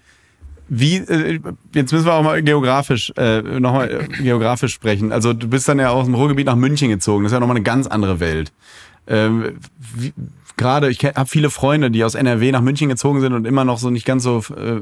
wie, 0.68 0.96
äh, 0.96 1.40
jetzt 1.74 1.92
müssen 1.92 2.06
wir 2.06 2.14
auch 2.14 2.22
mal 2.22 2.42
geografisch, 2.42 3.12
äh, 3.16 3.42
nochmal 3.42 3.90
äh, 3.90 4.22
geografisch 4.22 4.72
sprechen. 4.72 5.12
Also 5.12 5.32
du 5.32 5.48
bist 5.48 5.68
dann 5.68 5.78
ja 5.78 5.90
aus 5.90 6.06
dem 6.06 6.14
Ruhrgebiet 6.14 6.46
nach 6.46 6.56
München 6.56 6.88
gezogen. 6.88 7.24
Das 7.24 7.32
ist 7.32 7.34
ja 7.34 7.40
nochmal 7.40 7.56
eine 7.56 7.64
ganz 7.64 7.86
andere 7.86 8.18
Welt 8.18 8.52
ähm, 9.06 9.58
gerade, 10.56 10.90
ich 10.90 11.04
habe 11.04 11.26
viele 11.26 11.50
Freunde, 11.50 11.90
die 11.90 12.02
aus 12.02 12.14
NRW 12.14 12.50
nach 12.50 12.62
München 12.62 12.88
gezogen 12.88 13.20
sind 13.20 13.32
und 13.32 13.46
immer 13.46 13.64
noch 13.64 13.78
so 13.78 13.90
nicht 13.90 14.06
ganz 14.06 14.22
so 14.22 14.42
äh, 14.56 14.80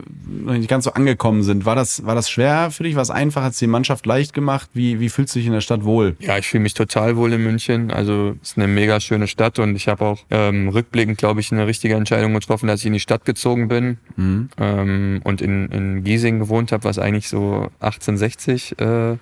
nicht 0.53 0.68
ganz 0.68 0.85
so 0.85 0.93
angekommen 0.93 1.43
sind. 1.43 1.66
War 1.66 1.75
das, 1.75 2.07
war 2.07 2.14
das 2.14 2.31
schwer 2.31 2.70
für 2.70 2.85
dich? 2.85 2.95
War 2.95 3.03
es 3.03 3.11
einfach? 3.11 3.43
Hat 3.43 3.53
es 3.53 3.59
die 3.59 3.66
Mannschaft 3.66 4.07
leicht 4.07 4.33
gemacht? 4.33 4.70
Wie, 4.72 5.01
wie 5.01 5.09
fühlst 5.09 5.35
du 5.35 5.39
dich 5.39 5.47
in 5.47 5.53
der 5.53 5.61
Stadt 5.61 5.85
wohl? 5.85 6.16
Ja, 6.20 6.39
ich 6.39 6.47
fühle 6.47 6.62
mich 6.62 6.75
total 6.75 7.16
wohl 7.16 7.33
in 7.33 7.43
München. 7.43 7.91
Also 7.91 8.37
es 8.43 8.51
ist 8.51 8.59
eine 8.59 8.68
mega 8.68 9.01
schöne 9.01 9.27
Stadt 9.27 9.59
und 9.59 9.75
ich 9.75 9.89
habe 9.89 10.05
auch 10.05 10.20
ähm, 10.31 10.68
rückblickend, 10.68 11.18
glaube 11.18 11.41
ich, 11.41 11.51
eine 11.53 11.66
richtige 11.66 11.95
Entscheidung 11.95 12.35
getroffen, 12.35 12.68
dass 12.68 12.81
ich 12.81 12.87
in 12.87 12.93
die 12.93 13.01
Stadt 13.01 13.25
gezogen 13.25 13.68
bin 13.68 13.99
mhm. 14.16 14.49
ähm, 14.59 15.20
und 15.25 15.43
in, 15.43 15.68
in 15.70 16.05
Giesing 16.05 16.39
gewohnt 16.39 16.72
habe, 16.72 16.85
was 16.85 16.99
eigentlich 16.99 17.29
so 17.29 17.70
1860 17.81 18.79
äh. 18.79 19.16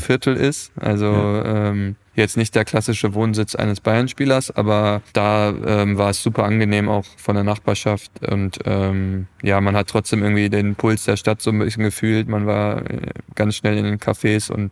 Viertel 0.00 0.36
ist. 0.36 0.72
Also 0.76 1.06
ja. 1.06 1.70
ähm, 1.70 1.96
jetzt 2.18 2.36
nicht 2.36 2.54
der 2.54 2.64
klassische 2.64 3.14
Wohnsitz 3.14 3.54
eines 3.54 3.80
Bayern-Spielers, 3.80 4.50
aber 4.50 5.02
da 5.12 5.50
ähm, 5.50 5.96
war 5.96 6.10
es 6.10 6.22
super 6.22 6.44
angenehm 6.44 6.88
auch 6.88 7.04
von 7.16 7.34
der 7.34 7.44
Nachbarschaft 7.44 8.10
und 8.28 8.58
ähm, 8.64 9.26
ja, 9.42 9.60
man 9.60 9.76
hat 9.76 9.88
trotzdem 9.88 10.22
irgendwie 10.22 10.50
den 10.50 10.74
Puls 10.74 11.04
der 11.04 11.16
Stadt 11.16 11.40
so 11.40 11.50
ein 11.50 11.58
bisschen 11.58 11.84
gefühlt. 11.84 12.28
Man 12.28 12.46
war 12.46 12.88
äh, 12.90 13.12
ganz 13.34 13.56
schnell 13.56 13.78
in 13.78 13.84
den 13.84 13.98
Cafés 13.98 14.50
und 14.50 14.70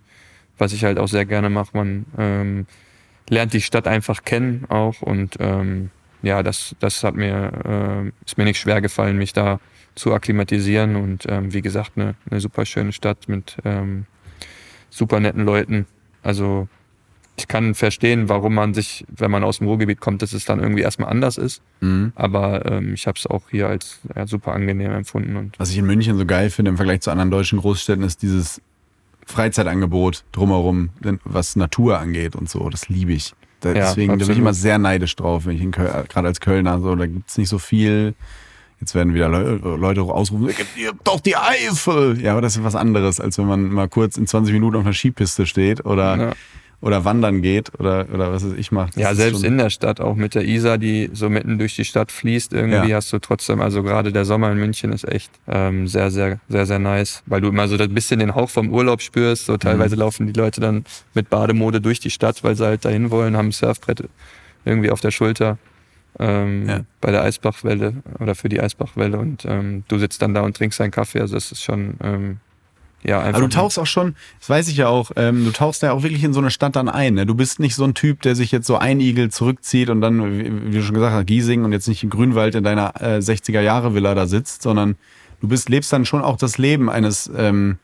was 0.58 0.72
ich 0.72 0.84
halt 0.84 0.98
auch 0.98 1.08
sehr 1.08 1.24
gerne 1.24 1.50
mache, 1.50 1.70
man 1.74 2.06
ähm, 2.18 2.66
lernt 3.28 3.52
die 3.52 3.62
Stadt 3.62 3.86
einfach 3.86 4.24
kennen 4.24 4.66
auch 4.68 5.02
und 5.02 5.36
ähm, 5.40 5.90
ja, 6.22 6.42
das, 6.42 6.74
das 6.80 7.04
hat 7.04 7.14
mir, 7.14 7.52
äh, 7.64 8.24
ist 8.24 8.38
mir 8.38 8.44
nicht 8.44 8.58
schwer 8.58 8.80
gefallen, 8.80 9.16
mich 9.16 9.32
da 9.32 9.60
zu 9.94 10.12
akklimatisieren 10.12 10.96
und 10.96 11.24
ähm, 11.28 11.52
wie 11.52 11.62
gesagt, 11.62 11.92
eine, 11.96 12.14
eine 12.30 12.40
super 12.40 12.66
schöne 12.66 12.92
Stadt 12.92 13.28
mit 13.28 13.56
ähm, 13.64 14.06
super 14.90 15.20
netten 15.20 15.44
Leuten. 15.44 15.86
Also 16.22 16.68
ich 17.38 17.48
kann 17.48 17.74
verstehen, 17.74 18.28
warum 18.28 18.54
man 18.54 18.72
sich, 18.72 19.04
wenn 19.14 19.30
man 19.30 19.44
aus 19.44 19.58
dem 19.58 19.66
Ruhrgebiet 19.66 20.00
kommt, 20.00 20.22
dass 20.22 20.32
es 20.32 20.46
dann 20.46 20.58
irgendwie 20.58 20.82
erstmal 20.82 21.10
anders 21.10 21.36
ist. 21.36 21.60
Mhm. 21.80 22.12
Aber 22.14 22.64
ähm, 22.70 22.94
ich 22.94 23.06
habe 23.06 23.18
es 23.18 23.26
auch 23.26 23.42
hier 23.50 23.68
als 23.68 24.00
ja, 24.14 24.26
super 24.26 24.52
angenehm 24.52 24.92
empfunden. 24.92 25.36
Und 25.36 25.58
Was 25.58 25.70
ich 25.70 25.78
in 25.78 25.86
München 25.86 26.16
so 26.16 26.24
geil 26.24 26.48
finde 26.50 26.70
im 26.70 26.76
Vergleich 26.76 27.02
zu 27.02 27.10
anderen 27.10 27.30
deutschen 27.30 27.58
Großstädten, 27.58 28.04
ist 28.04 28.22
dieses 28.22 28.62
Freizeitangebot 29.26 30.24
drumherum, 30.32 30.90
was 31.24 31.56
Natur 31.56 31.98
angeht 31.98 32.36
und 32.36 32.48
so. 32.48 32.68
Das 32.70 32.88
liebe 32.88 33.12
ich. 33.12 33.34
Da, 33.60 33.70
ja, 33.70 33.74
deswegen 33.74 34.12
absolut. 34.12 34.28
bin 34.28 34.32
ich 34.32 34.38
immer 34.38 34.54
sehr 34.54 34.78
neidisch 34.78 35.16
drauf, 35.16 35.46
wenn 35.46 35.56
ich 35.56 35.72
gerade 35.72 36.28
als 36.28 36.40
Kölner 36.40 36.80
so, 36.80 36.94
da 36.94 37.06
gibt 37.06 37.28
es 37.28 37.36
nicht 37.36 37.48
so 37.48 37.58
viel. 37.58 38.14
Jetzt 38.80 38.94
werden 38.94 39.14
wieder 39.14 39.30
Le 39.30 39.56
Leute 39.76 40.02
ausrufen, 40.02 40.50
ihr 40.76 40.88
habt 40.88 41.08
doch 41.08 41.20
die 41.20 41.34
Eifel. 41.34 42.20
Ja, 42.20 42.32
aber 42.32 42.42
das 42.42 42.56
ist 42.56 42.64
was 42.64 42.74
anderes, 42.74 43.20
als 43.20 43.38
wenn 43.38 43.46
man 43.46 43.68
mal 43.68 43.88
kurz 43.88 44.18
in 44.18 44.26
20 44.26 44.52
Minuten 44.52 44.76
auf 44.76 44.84
einer 44.84 44.92
Skipiste 44.92 45.46
steht 45.46 45.84
oder 45.86 46.16
ja 46.16 46.32
oder 46.80 47.04
wandern 47.04 47.42
geht 47.42 47.72
oder, 47.78 48.06
oder 48.12 48.32
was 48.32 48.44
ich 48.44 48.70
mache. 48.70 48.90
Ja, 48.96 49.14
selbst 49.14 49.42
in 49.42 49.58
der 49.58 49.70
Stadt, 49.70 50.00
auch 50.00 50.14
mit 50.14 50.34
der 50.34 50.44
Isar, 50.44 50.78
die 50.78 51.10
so 51.12 51.30
mitten 51.30 51.58
durch 51.58 51.74
die 51.74 51.84
Stadt 51.84 52.12
fließt, 52.12 52.52
irgendwie 52.52 52.90
ja. 52.90 52.96
hast 52.96 53.12
du 53.12 53.18
trotzdem, 53.18 53.60
also 53.60 53.82
gerade 53.82 54.12
der 54.12 54.24
Sommer 54.24 54.52
in 54.52 54.58
München 54.58 54.92
ist 54.92 55.08
echt 55.08 55.30
ähm, 55.48 55.86
sehr, 55.86 56.10
sehr, 56.10 56.38
sehr, 56.48 56.66
sehr 56.66 56.78
nice, 56.78 57.22
weil 57.26 57.40
du 57.40 57.48
immer 57.48 57.66
so 57.68 57.76
ein 57.76 57.94
bisschen 57.94 58.20
den 58.20 58.34
Hauch 58.34 58.50
vom 58.50 58.72
Urlaub 58.72 59.00
spürst. 59.00 59.46
So 59.46 59.56
teilweise 59.56 59.96
mhm. 59.96 60.00
laufen 60.00 60.26
die 60.26 60.38
Leute 60.38 60.60
dann 60.60 60.84
mit 61.14 61.30
Bademode 61.30 61.80
durch 61.80 62.00
die 62.00 62.10
Stadt, 62.10 62.44
weil 62.44 62.56
sie 62.56 62.64
halt 62.64 62.84
dahin 62.84 63.10
wollen, 63.10 63.36
haben 63.36 63.48
ein 63.48 63.52
Surfbrett 63.52 64.04
irgendwie 64.64 64.90
auf 64.90 65.00
der 65.00 65.10
Schulter. 65.10 65.58
Ähm, 66.18 66.66
ja. 66.66 66.80
bei 67.02 67.10
der 67.10 67.24
Eisbachwelle 67.24 67.92
oder 68.20 68.34
für 68.34 68.48
die 68.48 68.58
Eisbachwelle 68.58 69.18
und 69.18 69.44
ähm, 69.44 69.84
du 69.86 69.98
sitzt 69.98 70.22
dann 70.22 70.32
da 70.32 70.40
und 70.40 70.56
trinkst 70.56 70.80
einen 70.80 70.90
Kaffee. 70.90 71.20
Also 71.20 71.34
das 71.34 71.52
ist 71.52 71.62
schon 71.62 71.98
ähm, 72.02 72.38
ja, 73.06 73.20
einfach. 73.20 73.38
Aber 73.38 73.48
du 73.48 73.54
tauchst 73.54 73.78
auch 73.78 73.86
schon, 73.86 74.16
das 74.40 74.50
weiß 74.50 74.68
ich 74.68 74.76
ja 74.76 74.88
auch, 74.88 75.12
ähm, 75.16 75.44
du 75.44 75.52
tauchst 75.52 75.82
ja 75.82 75.92
auch 75.92 76.02
wirklich 76.02 76.24
in 76.24 76.32
so 76.32 76.40
eine 76.40 76.50
Stadt 76.50 76.74
dann 76.74 76.88
ein. 76.88 77.14
Ne? 77.14 77.24
Du 77.24 77.34
bist 77.34 77.60
nicht 77.60 77.76
so 77.76 77.84
ein 77.84 77.94
Typ, 77.94 78.22
der 78.22 78.34
sich 78.34 78.50
jetzt 78.50 78.66
so 78.66 78.76
einigelt, 78.76 79.32
zurückzieht 79.32 79.90
und 79.90 80.00
dann, 80.00 80.38
wie, 80.38 80.72
wie 80.72 80.76
du 80.76 80.82
schon 80.82 80.94
gesagt 80.94 81.14
hast, 81.14 81.26
Giesing 81.26 81.64
und 81.64 81.72
jetzt 81.72 81.86
nicht 81.86 82.02
in 82.02 82.10
Grünwald 82.10 82.56
in 82.56 82.64
deiner 82.64 83.00
äh, 83.00 83.18
60er-Jahre-Villa 83.18 84.14
da 84.14 84.26
sitzt, 84.26 84.62
sondern 84.62 84.96
du 85.40 85.48
bist, 85.48 85.68
lebst 85.68 85.92
dann 85.92 86.04
schon 86.04 86.22
auch 86.22 86.36
das 86.36 86.58
Leben 86.58 86.90
eines 86.90 87.30
ähm, 87.36 87.78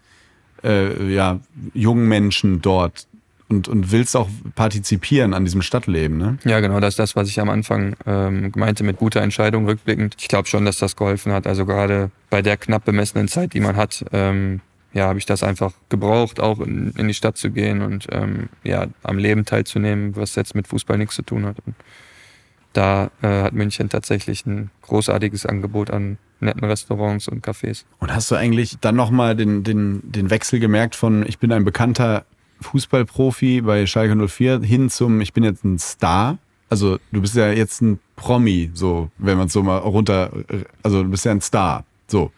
äh, 0.65 1.13
ja, 1.13 1.39
jungen 1.73 2.09
Menschen 2.09 2.61
dort 2.61 3.07
und, 3.49 3.69
und 3.69 3.93
willst 3.93 4.17
auch 4.17 4.29
partizipieren 4.57 5.35
an 5.35 5.45
diesem 5.45 5.63
Stadtleben. 5.63 6.17
Ne? 6.17 6.39
Ja, 6.45 6.59
genau, 6.59 6.81
das 6.81 6.95
ist 6.95 6.99
das, 6.99 7.15
was 7.15 7.29
ich 7.29 7.39
am 7.39 7.49
Anfang 7.49 7.95
ähm, 8.07 8.51
meinte 8.57 8.83
mit 8.83 8.97
guter 8.97 9.21
Entscheidung 9.21 9.67
rückblickend. 9.67 10.17
Ich 10.19 10.27
glaube 10.27 10.49
schon, 10.49 10.65
dass 10.65 10.79
das 10.79 10.97
geholfen 10.97 11.33
hat. 11.33 11.47
Also 11.47 11.65
gerade 11.65 12.11
bei 12.31 12.43
der 12.43 12.57
knapp 12.57 12.85
bemessenen 12.85 13.29
Zeit, 13.29 13.55
die 13.55 13.61
man 13.61 13.77
hat, 13.77 14.05
ähm, 14.13 14.61
ja, 14.93 15.07
habe 15.07 15.19
ich 15.19 15.27
das 15.27 15.43
einfach 15.43 15.73
gebraucht, 15.89 16.41
auch 16.41 16.61
in, 16.61 16.93
in 16.97 17.09
die 17.09 17.15
Stadt 17.15 17.37
zu 17.37 17.51
gehen 17.51 17.83
und 17.83 18.07
ähm, 18.11 18.49
ja, 18.63 18.87
am 19.03 19.19
Leben 19.19 19.45
teilzunehmen, 19.45 20.17
was 20.17 20.35
jetzt 20.35 20.55
mit 20.55 20.69
Fußball 20.69 20.99
nichts 20.99 21.15
zu 21.15 21.23
tun 21.23 21.47
hat. 21.47 21.57
Und 21.65 21.75
da 22.73 23.11
äh, 23.23 23.43
hat 23.43 23.53
München 23.55 23.89
tatsächlich 23.89 24.47
ein 24.47 24.71
großartiges 24.83 25.47
Angebot 25.47 25.91
an 25.91 26.19
netten 26.41 26.65
Restaurants 26.65 27.29
und 27.29 27.47
Cafés. 27.47 27.85
Und 28.01 28.15
hast 28.15 28.31
du 28.31 28.35
eigentlich 28.35 28.79
dann 28.81 28.97
nochmal 28.97 29.37
den, 29.37 29.63
den, 29.63 30.01
den 30.05 30.31
Wechsel 30.31 30.61
gemerkt 30.61 30.97
von 30.97 31.27
ich 31.27 31.39
bin 31.39 31.53
ein 31.53 31.65
bekannter 31.65 32.25
Fußballprofi 32.61 33.63
bei 33.63 33.87
Schalke 33.87 34.17
04 34.29 34.61
hin 34.61 34.91
zum 34.91 35.21
ich 35.21 35.33
bin 35.33 35.45
jetzt 35.45 35.65
ein 35.65 35.79
Star? 35.79 36.39
Also 36.69 36.99
du 37.13 37.21
bist 37.21 37.37
ja 37.37 37.53
jetzt 37.53 37.83
ein 37.83 37.99
Promi, 38.17 38.71
so 38.73 39.11
wenn 39.19 39.37
man 39.37 39.47
es 39.47 39.53
so 39.53 39.63
mal 39.63 39.79
runter, 39.79 40.33
also 40.83 41.03
du 41.03 41.11
bist 41.11 41.25
ja 41.25 41.33
ein 41.33 41.41
Star. 41.41 41.85
So. 42.09 42.31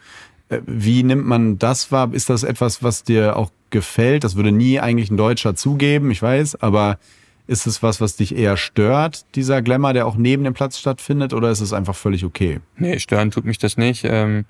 Äh, 0.54 0.62
wie 0.66 1.02
nimmt 1.02 1.26
man 1.26 1.58
das 1.58 1.92
wahr? 1.92 2.12
Ist 2.12 2.30
das 2.30 2.42
etwas, 2.42 2.82
was 2.82 3.02
dir 3.02 3.36
auch 3.36 3.50
gefällt? 3.70 4.24
Das 4.24 4.36
würde 4.36 4.52
nie 4.52 4.80
eigentlich 4.80 5.10
ein 5.10 5.16
Deutscher 5.16 5.54
zugeben, 5.56 6.10
ich 6.10 6.22
weiß, 6.22 6.62
aber 6.62 6.98
ist 7.46 7.66
es 7.66 7.82
was, 7.82 8.00
was 8.00 8.16
dich 8.16 8.34
eher 8.34 8.56
stört, 8.56 9.26
dieser 9.34 9.60
Glamour, 9.60 9.92
der 9.92 10.06
auch 10.06 10.16
neben 10.16 10.44
dem 10.44 10.54
Platz 10.54 10.78
stattfindet, 10.78 11.34
oder 11.34 11.50
ist 11.50 11.60
es 11.60 11.72
einfach 11.72 11.94
völlig 11.94 12.24
okay? 12.24 12.60
Nee, 12.78 12.98
stören 12.98 13.30
tut 13.30 13.44
mich 13.44 13.58
das 13.58 13.76
nicht. 13.76 14.04
Ähm, 14.04 14.46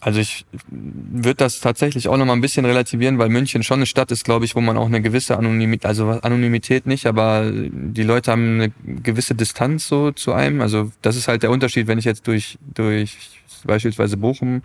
also 0.00 0.18
ich 0.18 0.46
würde 0.68 1.36
das 1.36 1.60
tatsächlich 1.60 2.08
auch 2.08 2.16
nochmal 2.16 2.34
ein 2.34 2.40
bisschen 2.40 2.64
relativieren, 2.64 3.18
weil 3.18 3.28
München 3.28 3.62
schon 3.62 3.78
eine 3.78 3.86
Stadt 3.86 4.10
ist, 4.10 4.24
glaube 4.24 4.44
ich, 4.44 4.56
wo 4.56 4.60
man 4.60 4.76
auch 4.76 4.86
eine 4.86 5.00
gewisse 5.00 5.36
Anonymität, 5.36 5.86
also 5.86 6.08
Anonymität 6.08 6.86
nicht, 6.86 7.06
aber 7.06 7.52
die 7.52 8.02
Leute 8.02 8.32
haben 8.32 8.60
eine 8.60 8.72
gewisse 8.84 9.36
Distanz 9.36 9.86
so 9.86 10.10
zu 10.10 10.32
einem. 10.32 10.60
Also 10.60 10.90
das 11.02 11.14
ist 11.14 11.28
halt 11.28 11.44
der 11.44 11.50
Unterschied, 11.50 11.86
wenn 11.86 11.98
ich 11.98 12.04
jetzt 12.04 12.26
durch, 12.26 12.58
durch 12.74 13.16
beispielsweise 13.64 14.16
Bochum 14.16 14.62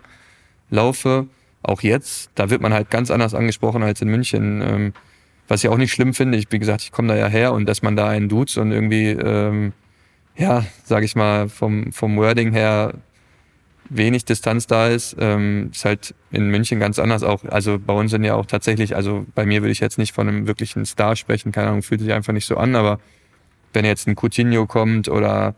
laufe, 0.70 1.26
auch 1.62 1.82
jetzt, 1.82 2.30
da 2.34 2.50
wird 2.50 2.60
man 2.60 2.72
halt 2.72 2.90
ganz 2.90 3.10
anders 3.10 3.34
angesprochen 3.34 3.82
als 3.82 4.00
in 4.00 4.08
München. 4.08 4.62
Ähm, 4.62 4.92
was 5.48 5.64
ich 5.64 5.70
auch 5.70 5.78
nicht 5.78 5.92
schlimm 5.92 6.14
finde. 6.14 6.38
Ich, 6.38 6.46
wie 6.50 6.58
gesagt, 6.58 6.82
ich 6.82 6.92
komme 6.92 7.08
da 7.08 7.16
ja 7.16 7.26
her 7.26 7.52
und 7.52 7.66
dass 7.66 7.82
man 7.82 7.96
da 7.96 8.08
einen 8.08 8.28
duzt 8.28 8.58
und 8.58 8.70
irgendwie, 8.70 9.08
ähm, 9.08 9.72
ja, 10.36 10.64
sage 10.84 11.06
ich 11.06 11.16
mal, 11.16 11.48
vom, 11.48 11.90
vom 11.92 12.16
Wording 12.16 12.52
her 12.52 12.94
wenig 13.88 14.26
Distanz 14.26 14.66
da 14.66 14.88
ist, 14.88 15.16
ähm, 15.18 15.70
ist 15.72 15.86
halt 15.86 16.14
in 16.30 16.50
München 16.50 16.78
ganz 16.78 16.98
anders 16.98 17.22
auch. 17.22 17.42
Also 17.44 17.78
bei 17.78 17.94
uns 17.94 18.10
sind 18.10 18.22
ja 18.22 18.34
auch 18.34 18.44
tatsächlich, 18.44 18.94
also 18.94 19.26
bei 19.34 19.46
mir 19.46 19.62
würde 19.62 19.72
ich 19.72 19.80
jetzt 19.80 19.96
nicht 19.96 20.14
von 20.14 20.28
einem 20.28 20.46
wirklichen 20.46 20.84
Star 20.84 21.16
sprechen, 21.16 21.52
keine 21.52 21.68
Ahnung, 21.68 21.82
fühlt 21.82 22.02
sich 22.02 22.12
einfach 22.12 22.34
nicht 22.34 22.46
so 22.46 22.58
an, 22.58 22.76
aber 22.76 23.00
wenn 23.72 23.86
jetzt 23.86 24.06
ein 24.06 24.14
Coutinho 24.14 24.66
kommt 24.66 25.08
oder 25.08 25.54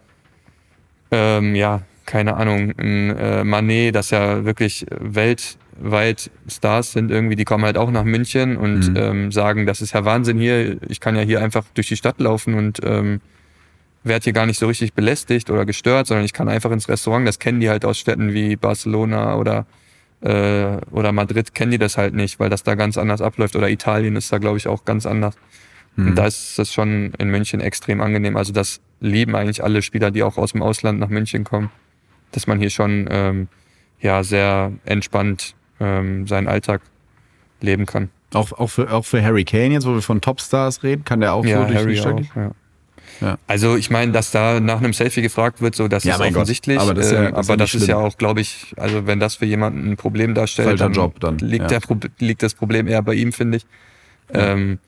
ähm, 1.10 1.56
ja, 1.56 1.82
keine 2.10 2.36
Ahnung, 2.36 2.72
ein 2.76 3.16
äh, 3.16 3.44
Manet, 3.44 3.94
das 3.94 4.10
ja 4.10 4.44
wirklich 4.44 4.84
weltweit 4.98 6.28
Stars 6.48 6.90
sind 6.90 7.12
irgendwie, 7.12 7.36
die 7.36 7.44
kommen 7.44 7.64
halt 7.64 7.78
auch 7.78 7.92
nach 7.92 8.02
München 8.02 8.56
und 8.56 8.90
mhm. 8.90 8.96
ähm, 8.96 9.32
sagen, 9.32 9.64
das 9.64 9.80
ist 9.80 9.94
ja 9.94 10.04
Wahnsinn 10.04 10.36
hier, 10.36 10.76
ich 10.88 10.98
kann 10.98 11.14
ja 11.14 11.22
hier 11.22 11.40
einfach 11.40 11.64
durch 11.72 11.86
die 11.86 11.96
Stadt 11.96 12.18
laufen 12.18 12.54
und 12.54 12.80
ähm, 12.82 13.20
werde 14.02 14.24
hier 14.24 14.32
gar 14.32 14.46
nicht 14.46 14.58
so 14.58 14.66
richtig 14.66 14.92
belästigt 14.94 15.50
oder 15.50 15.64
gestört, 15.64 16.08
sondern 16.08 16.24
ich 16.24 16.32
kann 16.32 16.48
einfach 16.48 16.72
ins 16.72 16.88
Restaurant, 16.88 17.28
das 17.28 17.38
kennen 17.38 17.60
die 17.60 17.70
halt 17.70 17.84
aus 17.84 17.96
Städten 17.96 18.34
wie 18.34 18.56
Barcelona 18.56 19.36
oder 19.36 19.66
äh, 20.20 20.78
oder 20.90 21.12
Madrid 21.12 21.54
kennen 21.54 21.70
die 21.70 21.78
das 21.78 21.96
halt 21.96 22.12
nicht, 22.12 22.40
weil 22.40 22.50
das 22.50 22.64
da 22.64 22.74
ganz 22.74 22.98
anders 22.98 23.20
abläuft 23.20 23.54
oder 23.54 23.70
Italien 23.70 24.16
ist 24.16 24.32
da 24.32 24.38
glaube 24.38 24.58
ich 24.58 24.66
auch 24.66 24.84
ganz 24.84 25.06
anders. 25.06 25.36
Mhm. 25.94 26.08
Und 26.08 26.14
da 26.16 26.26
ist 26.26 26.58
das 26.58 26.72
schon 26.72 27.12
in 27.18 27.28
München 27.28 27.60
extrem 27.60 28.00
angenehm. 28.00 28.36
Also 28.36 28.52
das 28.52 28.80
lieben 28.98 29.36
eigentlich 29.36 29.62
alle 29.62 29.80
Spieler, 29.80 30.10
die 30.10 30.24
auch 30.24 30.38
aus 30.38 30.52
dem 30.52 30.62
Ausland 30.62 30.98
nach 30.98 31.08
München 31.08 31.44
kommen 31.44 31.70
dass 32.32 32.46
man 32.46 32.58
hier 32.58 32.70
schon 32.70 33.08
ähm, 33.10 33.48
ja 34.00 34.22
sehr 34.22 34.72
entspannt 34.84 35.54
ähm, 35.80 36.26
seinen 36.26 36.48
Alltag 36.48 36.82
leben 37.60 37.86
kann. 37.86 38.10
Auch, 38.32 38.52
auch, 38.52 38.68
für, 38.68 38.92
auch 38.92 39.04
für 39.04 39.22
Harry 39.22 39.44
Kane 39.44 39.74
jetzt, 39.74 39.86
wo 39.86 39.94
wir 39.94 40.02
von 40.02 40.20
Topstars 40.20 40.82
reden, 40.82 41.04
kann 41.04 41.20
der 41.20 41.34
auch 41.34 41.44
ja, 41.44 41.60
so 41.60 41.64
durch 41.66 41.78
Harry 41.78 41.94
die 41.94 42.00
Stadt 42.00 42.14
auch, 42.14 42.36
ja. 42.36 42.50
Ja. 43.20 43.38
Also 43.46 43.76
ich 43.76 43.90
meine, 43.90 44.12
dass 44.12 44.30
da 44.30 44.60
nach 44.60 44.78
einem 44.78 44.92
Selfie 44.92 45.20
gefragt 45.20 45.60
wird, 45.60 45.74
so 45.74 45.88
das 45.88 46.04
ja, 46.04 46.14
ist 46.14 46.20
offensichtlich. 46.20 46.78
Gott. 46.78 46.86
Aber 46.86 46.94
das, 46.94 47.06
ist 47.06 47.12
ja, 47.12 47.24
äh, 47.24 47.32
das, 47.32 47.48
aber 47.48 47.56
das 47.56 47.74
ist 47.74 47.86
ja 47.86 47.96
auch, 47.96 48.16
glaube 48.16 48.40
ich, 48.40 48.72
also 48.76 49.06
wenn 49.06 49.20
das 49.20 49.36
für 49.36 49.46
jemanden 49.46 49.90
ein 49.90 49.96
Problem 49.96 50.34
darstellt, 50.34 50.80
dann, 50.80 50.92
Job 50.92 51.20
dann, 51.20 51.38
liegt, 51.38 51.70
der, 51.70 51.80
liegt 52.18 52.42
das 52.42 52.54
Problem 52.54 52.86
eher 52.86 53.02
bei 53.02 53.14
ihm, 53.14 53.32
finde 53.32 53.58
ich. 53.58 53.66
Ähm, 54.32 54.78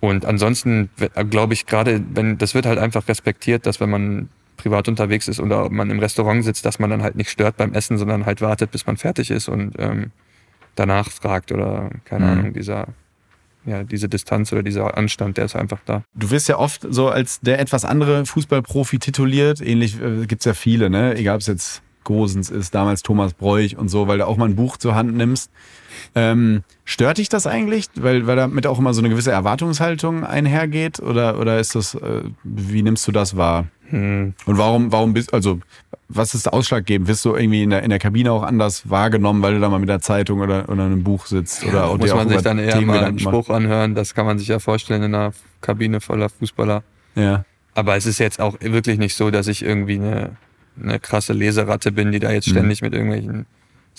und 0.00 0.24
ansonsten 0.24 0.88
glaube 1.30 1.54
ich 1.54 1.66
gerade, 1.66 2.02
wenn 2.14 2.38
das 2.38 2.54
wird 2.54 2.66
halt 2.66 2.78
einfach 2.78 3.08
respektiert, 3.08 3.66
dass 3.66 3.80
wenn 3.80 3.90
man 3.90 4.28
privat 4.58 4.88
unterwegs 4.88 5.28
ist 5.28 5.40
oder 5.40 5.64
ob 5.64 5.72
man 5.72 5.88
im 5.90 5.98
Restaurant 5.98 6.44
sitzt, 6.44 6.66
dass 6.66 6.78
man 6.78 6.90
dann 6.90 7.02
halt 7.02 7.16
nicht 7.16 7.30
stört 7.30 7.56
beim 7.56 7.72
Essen, 7.72 7.96
sondern 7.96 8.26
halt 8.26 8.42
wartet, 8.42 8.70
bis 8.70 8.86
man 8.86 8.98
fertig 8.98 9.30
ist 9.30 9.48
und 9.48 9.74
ähm, 9.78 10.10
danach 10.74 11.10
fragt 11.10 11.50
oder 11.50 11.90
keine 12.04 12.26
mhm. 12.26 12.30
Ahnung, 12.32 12.52
dieser 12.52 12.88
ja, 13.64 13.82
diese 13.82 14.08
Distanz 14.08 14.52
oder 14.52 14.62
dieser 14.62 14.96
Anstand, 14.96 15.36
der 15.36 15.44
ist 15.44 15.56
einfach 15.56 15.80
da. 15.84 16.02
Du 16.14 16.30
wirst 16.30 16.48
ja 16.48 16.58
oft 16.58 16.86
so 16.88 17.08
als 17.08 17.40
der 17.40 17.58
etwas 17.58 17.84
andere 17.84 18.24
Fußballprofi 18.24 18.98
tituliert. 18.98 19.60
Ähnlich 19.60 20.00
äh, 20.00 20.26
gibt 20.26 20.40
es 20.40 20.46
ja 20.46 20.54
viele, 20.54 20.88
ne? 20.88 21.16
Egal 21.16 21.34
ob 21.34 21.40
es 21.42 21.48
jetzt 21.48 21.82
Gosens 22.04 22.48
ist, 22.48 22.74
damals 22.74 23.02
Thomas 23.02 23.34
Bräuch 23.34 23.76
und 23.76 23.88
so, 23.90 24.08
weil 24.08 24.18
du 24.18 24.26
auch 24.26 24.38
mal 24.38 24.48
ein 24.48 24.56
Buch 24.56 24.78
zur 24.78 24.94
Hand 24.94 25.14
nimmst. 25.14 25.50
Ähm, 26.14 26.62
stört 26.84 27.18
dich 27.18 27.28
das 27.28 27.46
eigentlich? 27.46 27.88
Weil, 27.94 28.26
weil 28.26 28.36
damit 28.36 28.66
auch 28.66 28.78
immer 28.78 28.94
so 28.94 29.00
eine 29.00 29.08
gewisse 29.08 29.30
Erwartungshaltung 29.30 30.24
einhergeht? 30.24 31.00
Oder, 31.00 31.38
oder 31.38 31.58
ist 31.58 31.74
das, 31.74 31.94
äh, 31.94 32.22
wie 32.44 32.82
nimmst 32.82 33.06
du 33.06 33.12
das 33.12 33.36
wahr? 33.36 33.66
Hm. 33.90 34.34
Und 34.44 34.58
warum, 34.58 34.92
warum 34.92 35.14
bist, 35.14 35.32
also, 35.32 35.60
was 36.08 36.34
ist 36.34 36.52
ausschlaggebend? 36.52 37.08
Wirst 37.08 37.24
du 37.24 37.34
irgendwie 37.34 37.62
in 37.62 37.70
der, 37.70 37.82
in 37.82 37.90
der 37.90 37.98
Kabine 37.98 38.32
auch 38.32 38.42
anders 38.42 38.90
wahrgenommen, 38.90 39.42
weil 39.42 39.54
du 39.54 39.60
da 39.60 39.68
mal 39.68 39.78
mit 39.78 39.88
der 39.88 40.00
Zeitung 40.00 40.40
oder, 40.40 40.68
oder 40.68 40.84
einem 40.84 41.02
Buch 41.02 41.26
sitzt? 41.26 41.64
Oder 41.64 41.86
ja, 41.86 41.96
muss 41.96 42.14
man 42.14 42.28
sich 42.28 42.42
dann 42.42 42.58
eher 42.58 42.74
Themen 42.74 42.86
mal 42.86 43.04
einen 43.04 43.18
Spruch 43.18 43.48
anhören, 43.48 43.94
das 43.94 44.14
kann 44.14 44.26
man 44.26 44.38
sich 44.38 44.48
ja 44.48 44.58
vorstellen 44.58 45.02
in 45.02 45.14
einer 45.14 45.32
Kabine 45.60 46.00
voller 46.00 46.28
Fußballer. 46.28 46.82
Ja. 47.14 47.44
Aber 47.74 47.96
es 47.96 48.06
ist 48.06 48.18
jetzt 48.18 48.40
auch 48.40 48.56
wirklich 48.60 48.98
nicht 48.98 49.14
so, 49.14 49.30
dass 49.30 49.46
ich 49.46 49.62
irgendwie 49.64 49.96
eine, 49.96 50.36
eine 50.82 50.98
krasse 50.98 51.32
Leseratte 51.32 51.92
bin, 51.92 52.12
die 52.12 52.18
da 52.18 52.30
jetzt 52.30 52.48
Mhm. 52.48 52.52
ständig 52.52 52.82
mit 52.82 52.92
irgendwelchen 52.92 53.46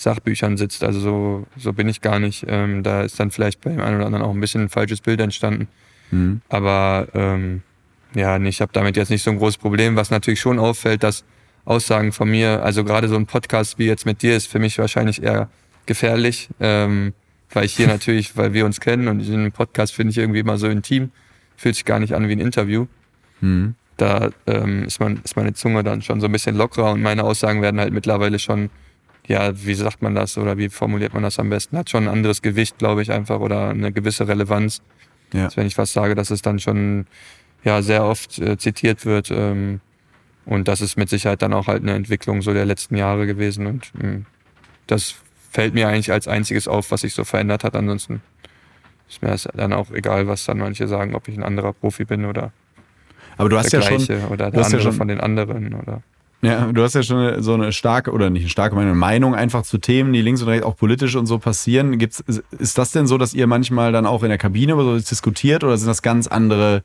Sachbüchern 0.02 0.56
sitzt. 0.56 0.84
Also 0.84 1.00
so, 1.00 1.46
so 1.56 1.72
bin 1.72 1.88
ich 1.88 2.00
gar 2.00 2.18
nicht. 2.18 2.44
Ähm, 2.48 2.82
da 2.82 3.02
ist 3.02 3.20
dann 3.20 3.30
vielleicht 3.30 3.60
bei 3.60 3.70
dem 3.70 3.80
einen 3.80 3.96
oder 3.96 4.06
anderen 4.06 4.24
auch 4.24 4.32
ein 4.32 4.40
bisschen 4.40 4.62
ein 4.62 4.68
falsches 4.68 5.00
Bild 5.00 5.20
entstanden. 5.20 5.68
Mhm. 6.10 6.40
Aber 6.48 7.08
ähm, 7.14 7.62
ja, 8.14 8.38
nee, 8.38 8.48
ich 8.48 8.60
habe 8.60 8.72
damit 8.72 8.96
jetzt 8.96 9.10
nicht 9.10 9.22
so 9.22 9.30
ein 9.30 9.38
großes 9.38 9.58
Problem. 9.58 9.96
Was 9.96 10.10
natürlich 10.10 10.40
schon 10.40 10.58
auffällt, 10.58 11.02
dass 11.02 11.24
Aussagen 11.64 12.12
von 12.12 12.30
mir, 12.30 12.62
also 12.62 12.84
gerade 12.84 13.08
so 13.08 13.16
ein 13.16 13.26
Podcast 13.26 13.78
wie 13.78 13.86
jetzt 13.86 14.06
mit 14.06 14.22
dir, 14.22 14.36
ist 14.36 14.46
für 14.46 14.58
mich 14.58 14.78
wahrscheinlich 14.78 15.22
eher 15.22 15.48
gefährlich, 15.86 16.48
ähm, 16.60 17.12
weil 17.52 17.64
ich 17.64 17.76
hier 17.76 17.86
natürlich, 17.88 18.36
weil 18.36 18.52
wir 18.52 18.64
uns 18.64 18.80
kennen 18.80 19.08
und 19.08 19.18
diesen 19.18 19.52
Podcast 19.52 19.94
finde 19.94 20.12
ich 20.12 20.18
irgendwie 20.18 20.40
immer 20.40 20.58
so 20.58 20.68
intim, 20.68 21.10
fühlt 21.56 21.74
sich 21.74 21.84
gar 21.84 21.98
nicht 22.00 22.14
an 22.14 22.28
wie 22.28 22.32
ein 22.32 22.40
Interview. 22.40 22.86
Mhm. 23.40 23.74
Da 23.96 24.30
ähm, 24.46 24.84
ist, 24.84 24.98
man, 24.98 25.20
ist 25.22 25.36
meine 25.36 25.52
Zunge 25.52 25.84
dann 25.84 26.00
schon 26.00 26.20
so 26.20 26.26
ein 26.26 26.32
bisschen 26.32 26.56
lockerer 26.56 26.92
und 26.92 27.02
meine 27.02 27.22
Aussagen 27.22 27.60
werden 27.60 27.78
halt 27.78 27.92
mittlerweile 27.92 28.38
schon, 28.38 28.70
ja, 29.30 29.52
wie 29.64 29.74
sagt 29.74 30.02
man 30.02 30.14
das 30.16 30.36
oder 30.36 30.58
wie 30.58 30.68
formuliert 30.68 31.14
man 31.14 31.22
das 31.22 31.38
am 31.38 31.50
besten? 31.50 31.78
Hat 31.78 31.88
schon 31.88 32.04
ein 32.04 32.12
anderes 32.12 32.42
Gewicht, 32.42 32.78
glaube 32.78 33.00
ich, 33.02 33.12
einfach 33.12 33.38
oder 33.38 33.68
eine 33.70 33.92
gewisse 33.92 34.26
Relevanz. 34.26 34.82
Ja. 35.32 35.44
Als 35.44 35.56
wenn 35.56 35.66
ich 35.68 35.78
was 35.78 35.92
sage, 35.92 36.16
dass 36.16 36.30
es 36.30 36.42
dann 36.42 36.58
schon 36.58 37.06
ja, 37.62 37.80
sehr 37.82 38.04
oft 38.04 38.38
äh, 38.40 38.58
zitiert 38.58 39.06
wird. 39.06 39.30
Ähm, 39.30 39.80
und 40.46 40.66
das 40.66 40.80
ist 40.80 40.96
mit 40.96 41.08
Sicherheit 41.08 41.42
dann 41.42 41.52
auch 41.52 41.68
halt 41.68 41.82
eine 41.82 41.94
Entwicklung 41.94 42.42
so 42.42 42.52
der 42.52 42.64
letzten 42.64 42.96
Jahre 42.96 43.26
gewesen. 43.26 43.66
Und 43.66 43.92
mh, 43.94 44.22
das 44.88 45.14
fällt 45.52 45.74
mir 45.74 45.86
eigentlich 45.88 46.10
als 46.10 46.26
einziges 46.26 46.66
auf, 46.66 46.90
was 46.90 47.02
sich 47.02 47.14
so 47.14 47.22
verändert 47.22 47.62
hat. 47.62 47.76
Ansonsten 47.76 48.22
ist 49.08 49.22
mir 49.22 49.28
das 49.28 49.48
dann 49.54 49.72
auch 49.72 49.92
egal, 49.92 50.26
was 50.26 50.44
dann 50.44 50.58
manche 50.58 50.88
sagen, 50.88 51.14
ob 51.14 51.28
ich 51.28 51.36
ein 51.36 51.44
anderer 51.44 51.72
Profi 51.72 52.04
bin 52.04 52.24
oder 52.24 52.50
Aber 53.36 53.48
du 53.48 53.56
hast 53.58 53.72
ja 53.72 53.80
schon, 53.82 53.98
gleiche 53.98 54.26
oder 54.28 54.50
der 54.50 54.60
hast 54.60 54.72
ja 54.72 54.78
andere 54.78 54.82
schon- 54.82 54.98
von 54.98 55.06
den 55.06 55.20
anderen. 55.20 55.74
Oder 55.74 56.02
ja, 56.42 56.72
du 56.72 56.82
hast 56.82 56.94
ja 56.94 57.02
schon 57.02 57.42
so 57.42 57.54
eine 57.54 57.72
starke, 57.72 58.12
oder 58.12 58.30
nicht 58.30 58.42
eine 58.42 58.50
starke 58.50 58.74
Meinung, 58.74 58.96
Meinung 58.96 59.34
einfach 59.34 59.62
zu 59.62 59.78
Themen, 59.78 60.12
die 60.12 60.22
links 60.22 60.42
und 60.42 60.48
rechts 60.48 60.64
auch 60.64 60.76
politisch 60.76 61.16
und 61.16 61.26
so 61.26 61.38
passieren. 61.38 61.98
Gibt's, 61.98 62.20
ist, 62.20 62.42
ist 62.58 62.78
das 62.78 62.92
denn 62.92 63.06
so, 63.06 63.18
dass 63.18 63.34
ihr 63.34 63.46
manchmal 63.46 63.92
dann 63.92 64.06
auch 64.06 64.22
in 64.22 64.30
der 64.30 64.38
Kabine 64.38 64.72
über 64.72 64.84
so 64.84 64.98
diskutiert 64.98 65.64
oder 65.64 65.76
sind 65.76 65.88
das 65.88 66.02
ganz 66.02 66.26
andere 66.26 66.82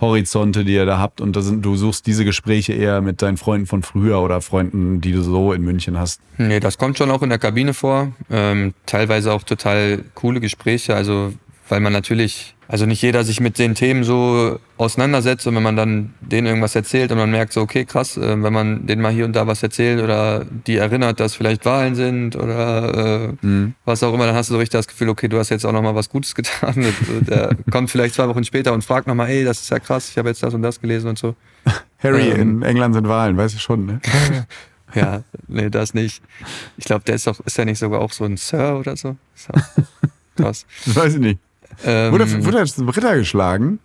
Horizonte, 0.00 0.64
die 0.64 0.74
ihr 0.74 0.86
da 0.86 0.98
habt 0.98 1.20
und 1.20 1.36
da 1.36 1.42
sind, 1.42 1.64
du 1.64 1.76
suchst 1.76 2.06
diese 2.06 2.24
Gespräche 2.24 2.72
eher 2.72 3.00
mit 3.02 3.20
deinen 3.22 3.36
Freunden 3.36 3.66
von 3.66 3.82
früher 3.82 4.20
oder 4.20 4.40
Freunden, 4.40 5.00
die 5.00 5.12
du 5.12 5.22
so 5.22 5.52
in 5.52 5.62
München 5.62 5.98
hast? 5.98 6.20
Nee, 6.38 6.58
das 6.58 6.78
kommt 6.78 6.98
schon 6.98 7.10
auch 7.10 7.22
in 7.22 7.28
der 7.28 7.38
Kabine 7.38 7.74
vor. 7.74 8.12
Ähm, 8.30 8.74
teilweise 8.86 9.32
auch 9.32 9.42
total 9.42 10.02
coole 10.14 10.40
Gespräche. 10.40 10.96
Also, 10.96 11.32
weil 11.68 11.80
man 11.80 11.92
natürlich, 11.92 12.54
also 12.72 12.86
nicht 12.86 13.02
jeder 13.02 13.24
sich 13.24 13.40
mit 13.40 13.58
den 13.58 13.74
Themen 13.74 14.04
so 14.04 14.60
auseinandersetzt 14.76 15.44
und 15.48 15.56
wenn 15.56 15.62
man 15.64 15.74
dann 15.74 16.14
denen 16.20 16.46
irgendwas 16.46 16.76
erzählt 16.76 17.10
und 17.10 17.18
man 17.18 17.28
merkt 17.28 17.52
so, 17.52 17.62
okay, 17.62 17.84
krass, 17.84 18.16
äh, 18.16 18.40
wenn 18.40 18.52
man 18.52 18.86
denen 18.86 19.02
mal 19.02 19.10
hier 19.12 19.24
und 19.24 19.34
da 19.34 19.48
was 19.48 19.60
erzählt 19.64 20.00
oder 20.00 20.46
die 20.66 20.76
erinnert, 20.76 21.18
dass 21.18 21.34
vielleicht 21.34 21.64
Wahlen 21.64 21.96
sind 21.96 22.36
oder 22.36 23.24
äh, 23.24 23.46
Mhm. 23.46 23.74
was 23.84 24.04
auch 24.04 24.14
immer, 24.14 24.26
dann 24.26 24.36
hast 24.36 24.50
du 24.50 24.54
so 24.54 24.58
richtig 24.58 24.78
das 24.78 24.86
Gefühl, 24.86 25.08
okay, 25.08 25.26
du 25.26 25.36
hast 25.38 25.48
jetzt 25.48 25.66
auch 25.66 25.72
nochmal 25.72 25.96
was 25.96 26.08
Gutes 26.10 26.32
getan. 26.36 26.86
Der 27.28 27.56
kommt 27.72 27.90
vielleicht 27.90 28.14
zwei 28.14 28.28
Wochen 28.28 28.44
später 28.44 28.72
und 28.72 28.84
fragt 28.84 29.08
nochmal, 29.08 29.28
ey, 29.30 29.44
das 29.44 29.62
ist 29.62 29.70
ja 29.70 29.80
krass, 29.80 30.08
ich 30.10 30.16
habe 30.18 30.28
jetzt 30.28 30.42
das 30.42 30.54
und 30.54 30.62
das 30.62 30.80
gelesen 30.80 31.08
und 31.08 31.18
so. 31.18 31.34
Harry, 32.02 32.28
Ähm. 32.30 32.40
in 32.40 32.62
England 32.62 32.94
sind 32.94 33.08
Wahlen, 33.08 33.36
weißt 33.36 33.56
du 33.56 33.58
schon, 33.58 33.86
ne? 33.86 34.00
Ja, 34.94 35.22
nee, 35.46 35.70
das 35.70 35.94
nicht. 35.94 36.20
Ich 36.76 36.84
glaube, 36.84 37.04
der 37.04 37.14
ist 37.14 37.26
doch, 37.26 37.38
ist 37.46 37.56
ja 37.58 37.64
nicht 37.64 37.78
sogar 37.78 38.00
auch 38.00 38.10
so 38.12 38.24
ein 38.24 38.36
Sir 38.36 38.76
oder 38.78 38.96
so? 38.96 39.16
Krass. 40.36 40.66
Das 40.86 40.96
weiß 40.96 41.14
ich 41.14 41.20
nicht. 41.20 41.38
Ähm, 41.84 42.12
Wurde, 42.12 42.44
wurde 42.44 42.58
er 42.58 42.66
zum 42.66 42.88
Ritter 42.88 43.16
geschlagen? 43.16 43.78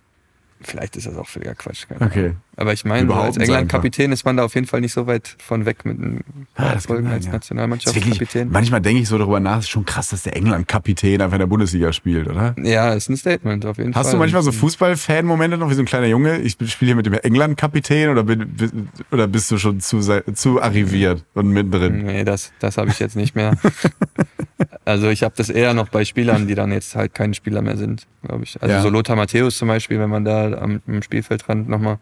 vielleicht 0.62 0.96
ist 0.96 1.06
das 1.06 1.16
auch 1.16 1.26
völliger 1.28 1.54
Quatsch. 1.54 1.86
keine 1.88 2.00
Ahnung. 2.00 2.36
Aber 2.58 2.72
ich 2.72 2.84
meine, 2.86 3.12
als 3.14 3.36
England-Kapitän 3.36 4.12
ist 4.12 4.24
man 4.24 4.38
da 4.38 4.44
auf 4.44 4.54
jeden 4.54 4.66
Fall 4.66 4.80
nicht 4.80 4.94
so 4.94 5.06
weit 5.06 5.36
von 5.38 5.66
weg 5.66 5.84
mit 5.84 5.98
einem 5.98 6.20
Ah, 6.54 6.62
kann 6.64 6.74
Erfolgen 6.74 7.04
sein, 7.04 7.12
als 7.12 7.26
ja. 7.26 7.32
Nationalmannschaftskapitän. 7.32 8.48
manchmal 8.50 8.80
denke 8.80 9.02
ich 9.02 9.08
so 9.08 9.18
darüber 9.18 9.40
nach, 9.40 9.58
es 9.58 9.64
ist 9.64 9.70
schon 9.70 9.84
krass, 9.84 10.08
dass 10.08 10.22
der 10.22 10.34
England-Kapitän 10.36 11.20
einfach 11.20 11.34
in 11.34 11.40
der 11.40 11.46
Bundesliga 11.48 11.92
spielt, 11.92 12.28
oder? 12.28 12.54
Ja, 12.62 12.94
ist 12.94 13.10
ein 13.10 13.16
Statement 13.18 13.66
auf 13.66 13.76
jeden 13.76 13.92
Fall. 13.92 14.02
Hast 14.02 14.12
du 14.14 14.16
manchmal 14.16 14.42
so 14.42 14.52
Fußball-Fan-Momente 14.52 15.58
noch 15.58 15.68
wie 15.68 15.74
so 15.74 15.82
ein 15.82 15.86
kleiner 15.86 16.06
Junge? 16.06 16.38
Ich 16.38 16.52
spiele 16.52 16.70
hier 16.88 16.96
mit 16.96 17.04
dem 17.04 17.12
England-Kapitän 17.12 18.08
oder, 18.08 18.22
bin, 18.24 18.88
oder 19.10 19.26
bist 19.26 19.50
du 19.50 19.58
schon 19.58 19.80
zu, 19.80 20.00
zu 20.00 20.62
arriviert 20.62 21.24
und 21.34 21.48
mittendrin? 21.48 22.04
Nee, 22.06 22.24
das, 22.24 22.52
das 22.58 22.78
habe 22.78 22.88
ich 22.90 22.98
jetzt 22.98 23.16
nicht 23.16 23.34
mehr. 23.36 23.52
also 24.84 25.08
ich 25.10 25.22
habe 25.22 25.34
das 25.36 25.50
eher 25.50 25.74
noch 25.74 25.88
bei 25.88 26.04
Spielern, 26.04 26.46
die 26.46 26.54
dann 26.54 26.72
jetzt 26.72 26.94
halt 26.96 27.14
keine 27.14 27.34
Spieler 27.34 27.60
mehr 27.62 27.76
sind, 27.76 28.06
glaube 28.22 28.44
ich. 28.44 28.60
Also 28.62 28.74
Ja. 28.74 28.82
so 28.82 28.88
Lothar 28.88 29.16
Matthäus 29.16 29.58
zum 29.58 29.68
Beispiel, 29.68 29.98
wenn 29.98 30.10
man 30.10 30.24
da 30.24 30.52
am, 30.58 30.80
am 30.86 31.02
Spielfeldrand 31.02 31.68
nochmal 31.68 31.98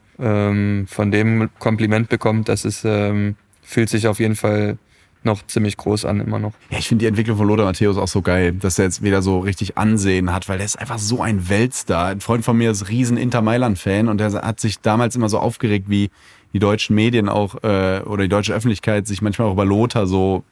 ähm, 0.51 0.87
von 0.89 1.11
dem 1.11 1.51
Kompliment 1.59 2.09
bekommt, 2.09 2.49
das 2.49 2.65
ist, 2.65 2.85
ähm, 2.85 3.37
fühlt 3.63 3.89
sich 3.89 4.07
auf 4.07 4.21
jeden 4.21 4.37
Fall 4.37 4.79
noch 5.25 5.47
ziemlich 5.47 5.77
groß 5.77 6.05
an, 6.05 6.21
immer 6.21 6.39
noch. 6.39 6.53
Ja, 6.71 6.79
ich 6.79 6.89
finde 6.89 7.03
die 7.03 7.07
Entwicklung 7.07 7.39
von 7.39 7.49
Lothar 7.49 7.65
Matthäus 7.65 7.97
auch 7.97 8.09
so 8.09 8.23
geil, 8.23 8.53
dass 8.53 8.79
er 8.79 8.87
jetzt 8.87 9.03
wieder 9.03 9.23
so 9.23 9.39
richtig 9.39 9.79
Ansehen 9.79 10.33
hat, 10.33 10.49
weil 10.49 10.59
der 10.59 10.67
ist 10.67 10.79
einfach 10.79 10.99
so 10.99 11.23
ein 11.23 11.49
Weltstar. 11.49 12.09
Ein 12.09 12.21
Freund 12.21 12.45
von 12.45 12.57
mir 12.57 12.71
ist 12.71 12.89
riesen 12.89 13.17
Inter 13.17 13.43
Mailand-Fan 13.43 14.09
und 14.09 14.19
der 14.19 14.33
hat 14.33 14.61
sich 14.61 14.81
damals 14.81 15.17
immer 15.17 15.29
so 15.29 15.39
aufgeregt, 15.39 15.87
wie 15.89 16.11
die 16.53 16.59
deutschen 16.59 16.95
Medien 16.95 17.29
auch 17.29 17.57
äh, 17.65 18.03
oder 18.05 18.23
die 18.23 18.29
deutsche 18.29 18.55
Öffentlichkeit 18.55 19.07
sich 19.07 19.23
manchmal 19.23 19.49
auch 19.49 19.53
über 19.53 19.65
Lothar 19.65 20.07
so 20.07 20.45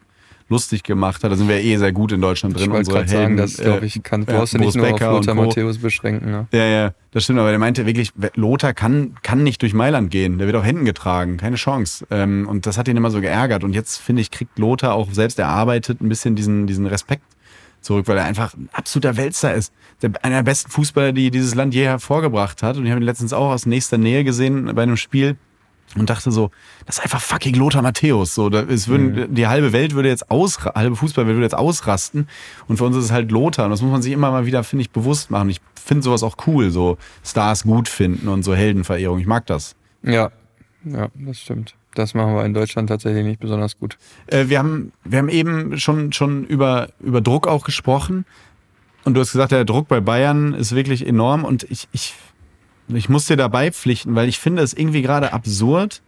lustig 0.49 0.83
gemacht 0.83 1.23
hat. 1.23 1.31
Da 1.31 1.35
sind 1.35 1.47
wir 1.47 1.61
eh 1.61 1.77
sehr 1.77 1.91
gut 1.91 2.11
in 2.11 2.21
Deutschland 2.21 2.55
drin. 2.55 2.65
ich 2.65 2.69
wollte 2.69 2.91
unsere 2.91 2.97
gerade 2.99 3.09
sagen, 3.09 3.37
das 3.37 3.57
glaube 3.57 3.83
äh, 3.83 3.85
ich, 3.85 4.03
kann, 4.03 4.25
ja, 4.27 4.37
brauchst 4.37 4.53
du 4.53 4.57
nicht 4.59 4.75
nur 4.75 4.85
Becker 4.85 5.11
auf 5.11 5.25
Lothar. 5.25 5.35
Matthäus 5.35 5.77
beschränken. 5.77 6.31
Ne? 6.31 6.47
Ja, 6.51 6.65
ja, 6.65 6.93
das 7.11 7.23
stimmt, 7.23 7.39
aber 7.39 7.49
der 7.49 7.59
meinte 7.59 7.85
wirklich, 7.85 8.11
Lothar 8.35 8.73
kann, 8.73 9.15
kann 9.23 9.43
nicht 9.43 9.61
durch 9.61 9.73
Mailand 9.73 10.11
gehen. 10.11 10.37
Der 10.37 10.47
wird 10.47 10.55
auf 10.55 10.65
Händen 10.65 10.85
getragen, 10.85 11.37
keine 11.37 11.55
Chance. 11.55 12.05
Ähm, 12.11 12.47
und 12.47 12.65
das 12.65 12.77
hat 12.77 12.87
ihn 12.87 12.97
immer 12.97 13.11
so 13.11 13.21
geärgert. 13.21 13.63
Und 13.63 13.73
jetzt, 13.73 13.97
finde 13.97 14.21
ich, 14.21 14.31
kriegt 14.31 14.59
Lothar 14.59 14.93
auch 14.93 15.11
selbst 15.11 15.39
erarbeitet 15.39 16.01
ein 16.01 16.09
bisschen 16.09 16.35
diesen, 16.35 16.67
diesen 16.67 16.85
Respekt 16.85 17.23
zurück, 17.81 18.07
weil 18.07 18.17
er 18.17 18.25
einfach 18.25 18.53
ein 18.53 18.69
absoluter 18.71 19.17
Weltstar 19.17 19.53
ist. 19.53 19.73
Der, 20.01 20.11
einer 20.21 20.37
der 20.37 20.43
besten 20.43 20.71
Fußballer, 20.71 21.13
die 21.13 21.31
dieses 21.31 21.55
Land 21.55 21.73
je 21.73 21.85
hervorgebracht 21.85 22.63
hat. 22.63 22.77
Und 22.77 22.85
ich 22.85 22.91
habe 22.91 23.01
ihn 23.01 23.05
letztens 23.05 23.33
auch 23.33 23.51
aus 23.51 23.65
nächster 23.65 23.97
Nähe 23.97 24.23
gesehen 24.23 24.73
bei 24.73 24.83
einem 24.83 24.97
Spiel 24.97 25.37
und 25.95 26.09
dachte 26.09 26.31
so, 26.31 26.51
das 26.85 26.97
ist 26.97 27.03
einfach 27.03 27.21
fucking 27.21 27.55
Lothar 27.55 27.81
Matthäus. 27.81 28.35
So, 28.35 28.49
es 28.49 28.87
würden, 28.87 29.33
Die 29.33 29.47
halbe 29.47 29.73
Welt 29.73 29.93
würde 29.93 30.09
jetzt 30.09 30.31
ausra 30.31 30.73
halbe 30.75 30.95
Fußballwelt 30.95 31.35
würde 31.35 31.45
jetzt 31.45 31.55
ausrasten. 31.55 32.27
Und 32.67 32.77
für 32.77 32.85
uns 32.85 32.95
ist 32.95 33.05
es 33.05 33.11
halt 33.11 33.31
Lothar. 33.31 33.65
Und 33.65 33.71
das 33.71 33.81
muss 33.81 33.91
man 33.91 34.01
sich 34.01 34.11
immer 34.11 34.31
mal 34.31 34.45
wieder, 34.45 34.63
finde 34.63 34.81
ich, 34.81 34.91
bewusst 34.91 35.31
machen. 35.31 35.49
Ich 35.49 35.61
finde 35.75 36.03
sowas 36.03 36.23
auch 36.23 36.35
cool, 36.47 36.71
so 36.71 36.97
Stars 37.23 37.63
gut 37.63 37.87
finden 37.87 38.27
und 38.27 38.43
so 38.43 38.55
Heldenverehrung. 38.55 39.19
Ich 39.19 39.27
mag 39.27 39.45
das. 39.45 39.75
Ja, 40.01 40.31
ja, 40.85 41.07
das 41.15 41.39
stimmt. 41.39 41.75
Das 41.95 42.13
machen 42.13 42.33
wir 42.33 42.43
in 42.43 42.53
Deutschland 42.53 42.89
tatsächlich 42.89 43.23
nicht 43.23 43.39
besonders 43.39 43.77
gut. 43.77 43.97
Äh, 44.27 44.47
wir, 44.47 44.59
haben, 44.59 44.91
wir 45.03 45.19
haben 45.19 45.29
eben 45.29 45.77
schon, 45.77 46.11
schon 46.11 46.43
über, 46.45 46.89
über 46.99 47.21
Druck 47.21 47.47
auch 47.47 47.63
gesprochen. 47.63 48.25
Und 49.05 49.13
du 49.13 49.21
hast 49.21 49.31
gesagt, 49.31 49.51
der 49.51 49.65
Druck 49.65 49.87
bei 49.87 49.99
Bayern 49.99 50.53
ist 50.53 50.73
wirklich 50.73 51.05
enorm. 51.05 51.45
Und 51.45 51.63
ich, 51.63 51.87
ich, 51.91 52.15
ich 52.95 53.09
muss 53.09 53.25
dir 53.25 53.37
dabei 53.37 53.71
pflichten, 53.71 54.15
weil 54.15 54.27
ich 54.29 54.39
finde 54.39 54.61
es 54.61 54.73
irgendwie 54.73 55.01
gerade 55.01 55.33
absurd, 55.33 56.01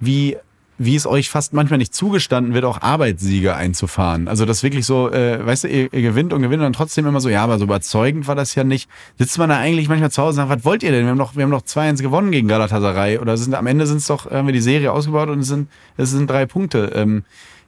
wie, 0.00 0.36
wie 0.78 0.96
es 0.96 1.06
euch 1.06 1.30
fast 1.30 1.52
manchmal 1.52 1.78
nicht 1.78 1.94
zugestanden 1.94 2.54
wird, 2.54 2.64
auch 2.64 2.82
Arbeitssiege 2.82 3.54
einzufahren. 3.54 4.28
Also 4.28 4.44
das 4.44 4.62
wirklich 4.62 4.84
so, 4.84 5.10
äh, 5.10 5.44
weißt 5.44 5.64
du, 5.64 5.68
ihr, 5.68 5.92
ihr 5.92 6.02
gewinnt 6.02 6.32
und 6.32 6.42
gewinnt 6.42 6.62
und 6.62 6.72
trotzdem 6.74 7.06
immer 7.06 7.20
so, 7.20 7.28
ja, 7.28 7.44
aber 7.44 7.58
so 7.58 7.64
überzeugend 7.64 8.26
war 8.26 8.34
das 8.34 8.54
ja 8.54 8.64
nicht. 8.64 8.88
Sitzt 9.18 9.38
man 9.38 9.48
da 9.48 9.58
eigentlich 9.58 9.88
manchmal 9.88 10.10
zu 10.10 10.22
Hause 10.22 10.40
und 10.40 10.48
sagt, 10.48 10.60
was 10.60 10.64
wollt 10.64 10.82
ihr 10.82 10.90
denn? 10.90 11.04
Wir 11.04 11.10
haben 11.10 11.18
doch, 11.18 11.36
wir 11.36 11.44
haben 11.44 11.50
doch 11.50 11.62
2-1 11.62 12.02
gewonnen 12.02 12.32
gegen 12.32 12.48
Galatasaray. 12.48 13.18
Oder 13.18 13.36
sind, 13.36 13.54
am 13.54 13.66
Ende 13.66 13.86
sind 13.86 13.98
es 13.98 14.06
doch, 14.06 14.30
haben 14.30 14.46
wir 14.46 14.52
die 14.52 14.60
Serie 14.60 14.92
ausgebaut 14.92 15.28
und 15.28 15.40
es 15.40 15.48
sind, 15.48 15.68
es 15.96 16.10
sind 16.10 16.28
drei 16.28 16.46
Punkte. 16.46 16.92
Ähm, 16.94 17.24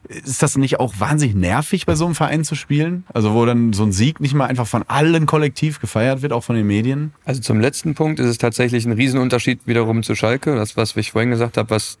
ist 0.09 0.43
das 0.43 0.57
nicht 0.57 0.79
auch 0.79 0.93
wahnsinnig 0.99 1.35
nervig, 1.35 1.85
bei 1.85 1.95
so 1.95 2.05
einem 2.05 2.15
Verein 2.15 2.43
zu 2.43 2.55
spielen? 2.55 3.05
Also 3.13 3.33
wo 3.33 3.45
dann 3.45 3.73
so 3.73 3.83
ein 3.83 3.91
Sieg 3.91 4.19
nicht 4.19 4.33
mal 4.33 4.45
einfach 4.45 4.67
von 4.67 4.83
allen 4.87 5.25
kollektiv 5.25 5.79
gefeiert 5.79 6.21
wird, 6.21 6.33
auch 6.33 6.43
von 6.43 6.55
den 6.55 6.67
Medien? 6.67 7.13
Also 7.25 7.41
zum 7.41 7.59
letzten 7.59 7.95
Punkt 7.95 8.19
ist 8.19 8.27
es 8.27 8.37
tatsächlich 8.37 8.85
ein 8.85 8.91
Riesenunterschied 8.91 9.61
wiederum 9.65 10.03
zu 10.03 10.15
Schalke. 10.15 10.55
Das, 10.55 10.77
was 10.77 10.95
ich 10.95 11.11
vorhin 11.11 11.31
gesagt 11.31 11.57
habe, 11.57 11.69
was 11.69 11.97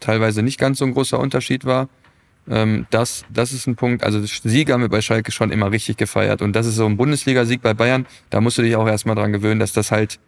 teilweise 0.00 0.42
nicht 0.42 0.58
ganz 0.58 0.78
so 0.78 0.84
ein 0.84 0.92
großer 0.92 1.18
Unterschied 1.18 1.64
war. 1.64 1.88
Ähm, 2.48 2.86
das, 2.90 3.24
das 3.32 3.52
ist 3.52 3.66
ein 3.66 3.76
Punkt. 3.76 4.04
Also 4.04 4.22
Siege 4.24 4.72
haben 4.72 4.82
wir 4.82 4.88
bei 4.88 5.00
Schalke 5.00 5.32
schon 5.32 5.50
immer 5.50 5.70
richtig 5.70 5.96
gefeiert. 5.96 6.42
Und 6.42 6.54
das 6.54 6.66
ist 6.66 6.76
so 6.76 6.86
ein 6.86 6.96
Bundesligasieg 6.96 7.62
bei 7.62 7.74
Bayern. 7.74 8.06
Da 8.30 8.40
musst 8.40 8.58
du 8.58 8.62
dich 8.62 8.76
auch 8.76 8.86
erstmal 8.86 9.16
dran 9.16 9.32
gewöhnen, 9.32 9.60
dass 9.60 9.72
das 9.72 9.90
halt, 9.90 10.20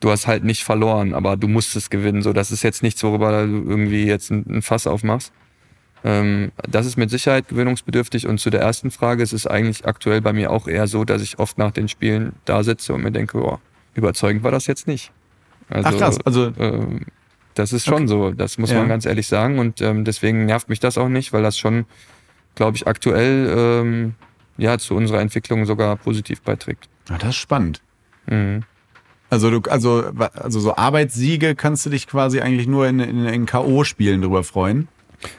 du 0.00 0.10
hast 0.10 0.26
halt 0.26 0.44
nicht 0.44 0.64
verloren, 0.64 1.14
aber 1.14 1.36
du 1.36 1.48
musstest 1.48 1.90
gewinnen. 1.90 2.22
So, 2.22 2.32
das 2.32 2.50
ist 2.50 2.62
jetzt 2.62 2.82
nichts, 2.82 3.02
worüber 3.02 3.46
du 3.46 3.64
irgendwie 3.68 4.04
jetzt 4.04 4.30
ein 4.30 4.62
Fass 4.62 4.86
aufmachst. 4.86 5.32
Ähm, 6.04 6.52
das 6.68 6.86
ist 6.86 6.96
mit 6.96 7.10
Sicherheit 7.10 7.48
gewöhnungsbedürftig. 7.48 8.26
Und 8.26 8.38
zu 8.38 8.50
der 8.50 8.60
ersten 8.60 8.90
Frage, 8.90 9.22
es 9.22 9.32
ist 9.32 9.46
eigentlich 9.46 9.86
aktuell 9.86 10.20
bei 10.20 10.32
mir 10.32 10.50
auch 10.50 10.68
eher 10.68 10.86
so, 10.86 11.04
dass 11.04 11.22
ich 11.22 11.38
oft 11.38 11.58
nach 11.58 11.72
den 11.72 11.88
Spielen 11.88 12.34
da 12.44 12.62
sitze 12.62 12.94
und 12.94 13.02
mir 13.02 13.10
denke, 13.12 13.38
oh, 13.42 13.58
überzeugend 13.94 14.42
war 14.44 14.50
das 14.50 14.66
jetzt 14.66 14.86
nicht. 14.86 15.10
Also, 15.68 15.88
Ach 15.90 15.98
krass, 15.98 16.18
also 16.24 16.52
ähm, 16.58 17.00
das 17.54 17.72
ist 17.72 17.84
schon 17.84 18.06
so, 18.08 18.30
das 18.30 18.56
muss 18.58 18.70
Ja. 18.70 18.78
man 18.78 18.88
ganz 18.88 19.04
ehrlich 19.06 19.26
sagen. 19.26 19.58
Und 19.58 19.80
ähm, 19.80 20.04
deswegen 20.04 20.46
nervt 20.46 20.68
mich 20.68 20.80
das 20.80 20.96
auch 20.96 21.08
nicht, 21.08 21.32
weil 21.32 21.42
das 21.42 21.58
schon, 21.58 21.84
glaube 22.54 22.76
ich, 22.76 22.86
aktuell 22.86 23.52
ähm, 23.56 24.14
ja, 24.56 24.78
zu 24.78 24.94
unserer 24.94 25.20
Entwicklung 25.20 25.66
sogar 25.66 25.96
positiv 25.96 26.42
beiträgt. 26.42 26.88
ah, 27.10 27.18
das 27.18 27.30
ist 27.30 27.36
spannend. 27.36 27.82
Mhm. 28.26 28.62
Also, 29.30 29.50
du, 29.50 29.60
also, 29.70 30.04
also 30.34 30.58
so 30.60 30.74
Arbeitssiege 30.76 31.54
kannst 31.54 31.84
du 31.84 31.90
dich 31.90 32.06
quasi 32.06 32.40
eigentlich 32.40 32.66
nur 32.66 32.86
in, 32.86 32.98
in, 33.00 33.26
in 33.26 33.44
K.O.-Spielen 33.46 34.22
drüber 34.22 34.42
freuen. 34.42 34.88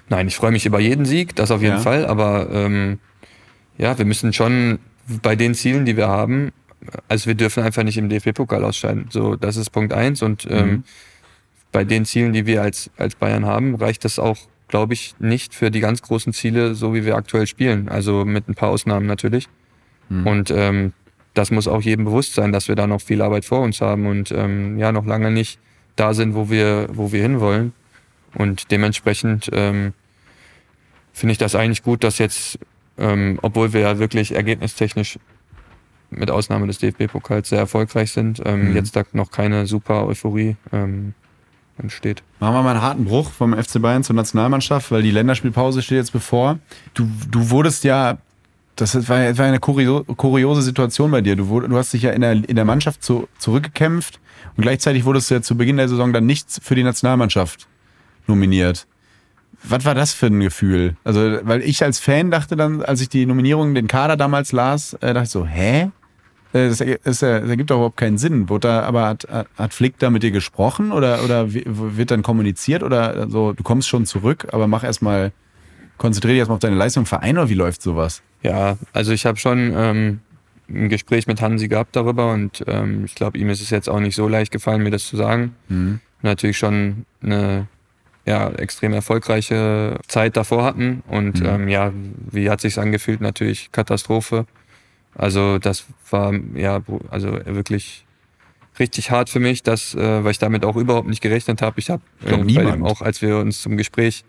Nein, 0.09 0.27
ich 0.27 0.35
freue 0.35 0.51
mich 0.51 0.65
über 0.65 0.79
jeden 0.79 1.05
Sieg, 1.05 1.35
das 1.35 1.51
auf 1.51 1.61
jeden 1.61 1.75
Ja. 1.77 1.81
Fall, 1.81 2.05
aber 2.05 2.49
ähm, 2.51 2.99
ja, 3.77 3.97
wir 3.97 4.05
müssen 4.05 4.33
schon 4.33 4.79
bei 5.21 5.35
den 5.35 5.55
Zielen, 5.55 5.85
die 5.85 5.95
wir 5.97 6.07
haben, 6.07 6.51
also 7.07 7.27
wir 7.27 7.35
dürfen 7.35 7.63
einfach 7.63 7.83
nicht 7.83 7.97
im 7.97 8.09
DFB-Pokal 8.09 8.63
ausscheiden. 8.63 9.07
So, 9.09 9.35
das 9.35 9.57
ist 9.57 9.69
Punkt 9.71 9.93
eins 9.93 10.21
und 10.21 10.47
ähm, 10.49 10.83
bei 11.71 11.83
den 11.83 12.05
Zielen, 12.05 12.33
die 12.33 12.45
wir 12.45 12.61
als, 12.61 12.89
als 12.97 13.15
Bayern 13.15 13.45
haben, 13.45 13.75
reicht 13.75 14.03
das 14.05 14.17
auch, 14.19 14.37
glaube 14.67 14.93
ich, 14.93 15.15
nicht 15.19 15.53
für 15.53 15.71
die 15.71 15.79
ganz 15.79 16.01
großen 16.01 16.33
Ziele, 16.33 16.75
so 16.75 16.93
wie 16.93 17.05
wir 17.05 17.15
aktuell 17.15 17.47
spielen. 17.47 17.89
Also 17.89 18.25
mit 18.25 18.47
ein 18.49 18.55
paar 18.55 18.69
Ausnahmen 18.69 19.05
natürlich. 19.07 19.47
Und 20.25 20.49
ähm, 20.51 20.93
das 21.35 21.51
muss 21.51 21.67
auch 21.67 21.81
jedem 21.83 22.05
bewusst 22.05 22.33
sein, 22.33 22.51
dass 22.51 22.67
wir 22.67 22.75
da 22.75 22.87
noch 22.87 23.01
viel 23.01 23.21
Arbeit 23.21 23.45
vor 23.45 23.61
uns 23.61 23.81
haben 23.81 24.07
und 24.07 24.31
ähm, 24.31 24.79
ja 24.79 24.91
noch 24.91 25.05
lange 25.05 25.29
nicht 25.31 25.59
da 25.95 26.13
sind, 26.15 26.33
wo 26.33 26.49
wir, 26.49 26.87
wo 26.91 27.11
wir 27.11 27.21
hinwollen. 27.21 27.73
Und 28.35 28.71
dementsprechend 28.71 29.49
ähm, 29.53 29.93
finde 31.13 31.31
ich 31.33 31.37
das 31.37 31.55
eigentlich 31.55 31.83
gut, 31.83 32.03
dass 32.03 32.17
jetzt, 32.17 32.59
ähm, 32.97 33.39
obwohl 33.41 33.73
wir 33.73 33.81
ja 33.81 33.99
wirklich 33.99 34.35
ergebnistechnisch 34.35 35.19
mit 36.11 36.31
Ausnahme 36.31 36.65
des 36.67 36.79
DFB-Pokals 36.79 37.49
sehr 37.49 37.59
erfolgreich 37.59 38.11
sind, 38.11 38.41
ähm, 38.45 38.69
Mhm. 38.69 38.75
jetzt 38.75 38.95
da 38.95 39.03
noch 39.13 39.29
keine 39.31 39.67
super 39.67 40.07
Euphorie 40.07 40.55
ähm, 40.71 41.13
entsteht. 41.77 42.23
Machen 42.39 42.55
wir 42.55 42.63
mal 42.63 42.71
einen 42.71 42.81
harten 42.81 43.05
Bruch 43.05 43.31
vom 43.31 43.53
FC 43.53 43.79
Bayern 43.81 44.03
zur 44.03 44.15
Nationalmannschaft, 44.15 44.91
weil 44.91 45.01
die 45.03 45.11
Länderspielpause 45.11 45.81
steht 45.81 45.97
jetzt 45.97 46.11
bevor. 46.11 46.59
Du, 46.93 47.07
du 47.29 47.49
wurdest 47.51 47.83
ja, 47.83 48.17
das 48.75 48.95
war, 49.07 49.19
das 49.23 49.37
war 49.37 49.45
eine 49.45 49.59
kurio, 49.59 50.03
kuriose 50.03 50.61
Situation 50.61 51.11
bei 51.11 51.21
dir. 51.21 51.35
Du, 51.35 51.43
wurd- 51.49 51.67
du 51.67 51.77
hast 51.77 51.93
dich 51.93 52.01
ja 52.01 52.11
in 52.11 52.21
der, 52.21 52.31
in 52.33 52.55
der 52.55 52.65
Mannschaft 52.65 53.03
zu, 53.03 53.27
zurückgekämpft 53.37 54.19
und 54.57 54.63
gleichzeitig 54.63 55.05
wurdest 55.05 55.29
du 55.29 55.35
ja 55.35 55.41
zu 55.41 55.55
Beginn 55.55 55.77
der 55.77 55.87
Saison 55.89 56.11
dann 56.11 56.25
nicht 56.25 56.47
für 56.61 56.75
die 56.75 56.83
Nationalmannschaft 56.83 57.67
nominiert. 58.29 58.87
Was 59.63 59.83
war 59.83 59.93
das 59.93 60.13
für 60.13 60.27
ein 60.27 60.39
Gefühl? 60.39 60.95
Also, 61.03 61.19
weil 61.43 61.61
ich 61.63 61.83
als 61.83 61.99
Fan 61.99 62.31
dachte 62.31 62.55
dann, 62.55 62.81
als 62.81 63.01
ich 63.01 63.09
die 63.09 63.25
Nominierung, 63.25 63.75
den 63.75 63.87
Kader 63.87 64.15
damals 64.15 64.53
las, 64.53 64.93
äh, 65.01 65.13
dachte 65.13 65.23
ich 65.25 65.29
so, 65.31 65.45
hä? 65.45 65.89
Äh, 66.53 66.69
Das, 66.69 66.77
das, 66.77 67.21
äh, 67.21 67.41
das 67.41 67.49
ergibt 67.49 67.69
doch 67.69 67.75
überhaupt 67.75 67.97
keinen 67.97 68.17
Sinn. 68.17 68.47
Wurde 68.47 68.69
da, 68.69 68.83
aber 68.83 69.07
hat, 69.07 69.27
hat- 69.57 69.73
Flick 69.73 69.99
da 69.99 70.09
mit 70.09 70.23
dir 70.23 70.31
gesprochen 70.31 70.93
oder, 70.93 71.23
oder 71.25 71.47
wird 71.51 72.09
dann 72.11 72.23
kommuniziert 72.23 72.83
oder 72.83 73.29
so, 73.29 73.51
du 73.51 73.61
kommst 73.63 73.89
schon 73.89 74.05
zurück, 74.05 74.47
aber 74.53 74.67
mach 74.67 74.83
erstmal, 74.85 75.33
konzentriere 75.97 76.33
dich 76.35 76.39
erstmal 76.39 76.55
auf 76.55 76.61
deine 76.61 76.77
Leistung 76.77 77.03
im 77.03 77.07
Verein 77.07 77.37
oder 77.37 77.49
wie 77.49 77.53
läuft 77.55 77.81
sowas? 77.81 78.21
Ja, 78.41 78.77
also 78.93 79.11
ich 79.11 79.25
habe 79.25 79.37
schon 79.37 79.73
ähm, 79.75 80.19
ein 80.69 80.87
Gespräch 80.87 81.27
mit 81.27 81.41
Hansi 81.41 81.67
gehabt 81.67 81.95
darüber 81.97 82.31
und 82.31 82.63
ähm, 82.67 83.03
ich 83.03 83.13
glaube, 83.15 83.37
ihm 83.37 83.49
ist 83.49 83.61
es 83.61 83.69
jetzt 83.71 83.89
auch 83.89 83.99
nicht 83.99 84.15
so 84.15 84.27
leicht 84.29 84.51
gefallen, 84.53 84.81
mir 84.83 84.91
das 84.91 85.05
zu 85.05 85.17
sagen. 85.17 85.53
Natürlich 86.21 86.57
schon 86.57 87.05
eine 87.21 87.67
ja, 88.29 88.47
extrem 88.51 88.93
erfolgreiche 88.93 89.97
Zeit 90.07 90.37
davor 90.37 90.63
hatten 90.63 91.01
und 91.07 91.41
ähm, 91.43 91.67
ja, 91.67 91.91
wie 92.29 92.51
hat 92.51 92.61
sich's 92.61 92.77
angefühlt? 92.77 93.21
Natürlich 93.21 93.71
Katastrophe. 93.71 94.45
Also 95.15 95.57
das 95.57 95.85
war 96.11 96.33
ja 96.53 96.79
also 97.09 97.39
wirklich 97.45 98.05
richtig 98.77 99.09
hart 99.09 99.31
für 99.31 99.39
mich, 99.39 99.63
dass, 99.63 99.95
äh, 99.95 100.23
weil 100.23 100.29
ich 100.29 100.37
damit 100.37 100.63
auch 100.63 100.75
überhaupt 100.75 101.07
nicht 101.07 101.21
gerechnet 101.21 101.63
habe. 101.63 101.79
Ich 101.79 101.89
habe 101.89 102.03
äh, 102.23 102.81
auch 102.83 103.01
als 103.01 103.23
wir 103.23 103.37
uns 103.37 103.63
zum 103.63 103.77
Gespräch 103.77 104.23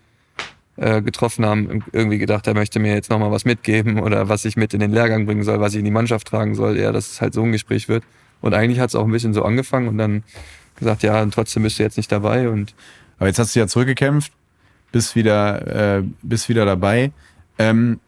äh, 0.77 1.03
getroffen 1.03 1.45
haben, 1.45 1.85
irgendwie 1.93 2.17
gedacht, 2.17 2.47
er 2.47 2.55
möchte 2.55 2.81
mir 2.81 2.95
jetzt 2.95 3.11
nochmal 3.11 3.31
was 3.31 3.45
mitgeben 3.45 4.01
oder 4.01 4.31
was 4.31 4.47
ich 4.47 4.57
mit 4.57 4.73
in 4.73 4.81
den 4.81 4.93
Lehrgang 4.93 5.27
bringen 5.27 5.43
soll, 5.43 5.61
was 5.61 5.75
ich 5.75 5.81
in 5.81 5.85
die 5.85 5.91
Mannschaft 5.91 6.27
tragen 6.27 6.55
soll, 6.55 6.79
ja, 6.79 6.91
dass 6.91 7.13
es 7.13 7.21
halt 7.21 7.35
so 7.35 7.43
ein 7.43 7.53
Gespräch 7.53 7.87
wird. 7.91 8.03
Und 8.41 8.55
eigentlich 8.55 8.81
hat 8.81 8.89
es 8.89 8.95
auch 8.95 9.05
ein 9.05 9.13
bisschen 9.13 9.35
so 9.35 9.45
angefangen 9.45 9.89
und 9.89 9.99
dann 9.99 10.23
gesagt, 10.77 11.03
ja, 11.03 11.23
und 11.23 11.35
trotzdem 11.35 11.63
bist 11.63 11.79
du 11.79 11.83
jetzt 11.83 11.99
nicht 11.99 12.11
dabei 12.11 12.49
und 12.49 12.75
Aber 13.21 13.29
jetzt 13.29 13.39
hast 13.39 13.55
du 13.55 13.61
ja 13.61 13.69
zurückgekämpft, 13.69 14.33
bist 14.91 15.15
wieder, 15.15 15.99
äh, 15.99 16.03
bist 16.23 16.49
wieder 16.49 16.65
dabei. 16.65 17.13
Ähm, 17.59 18.01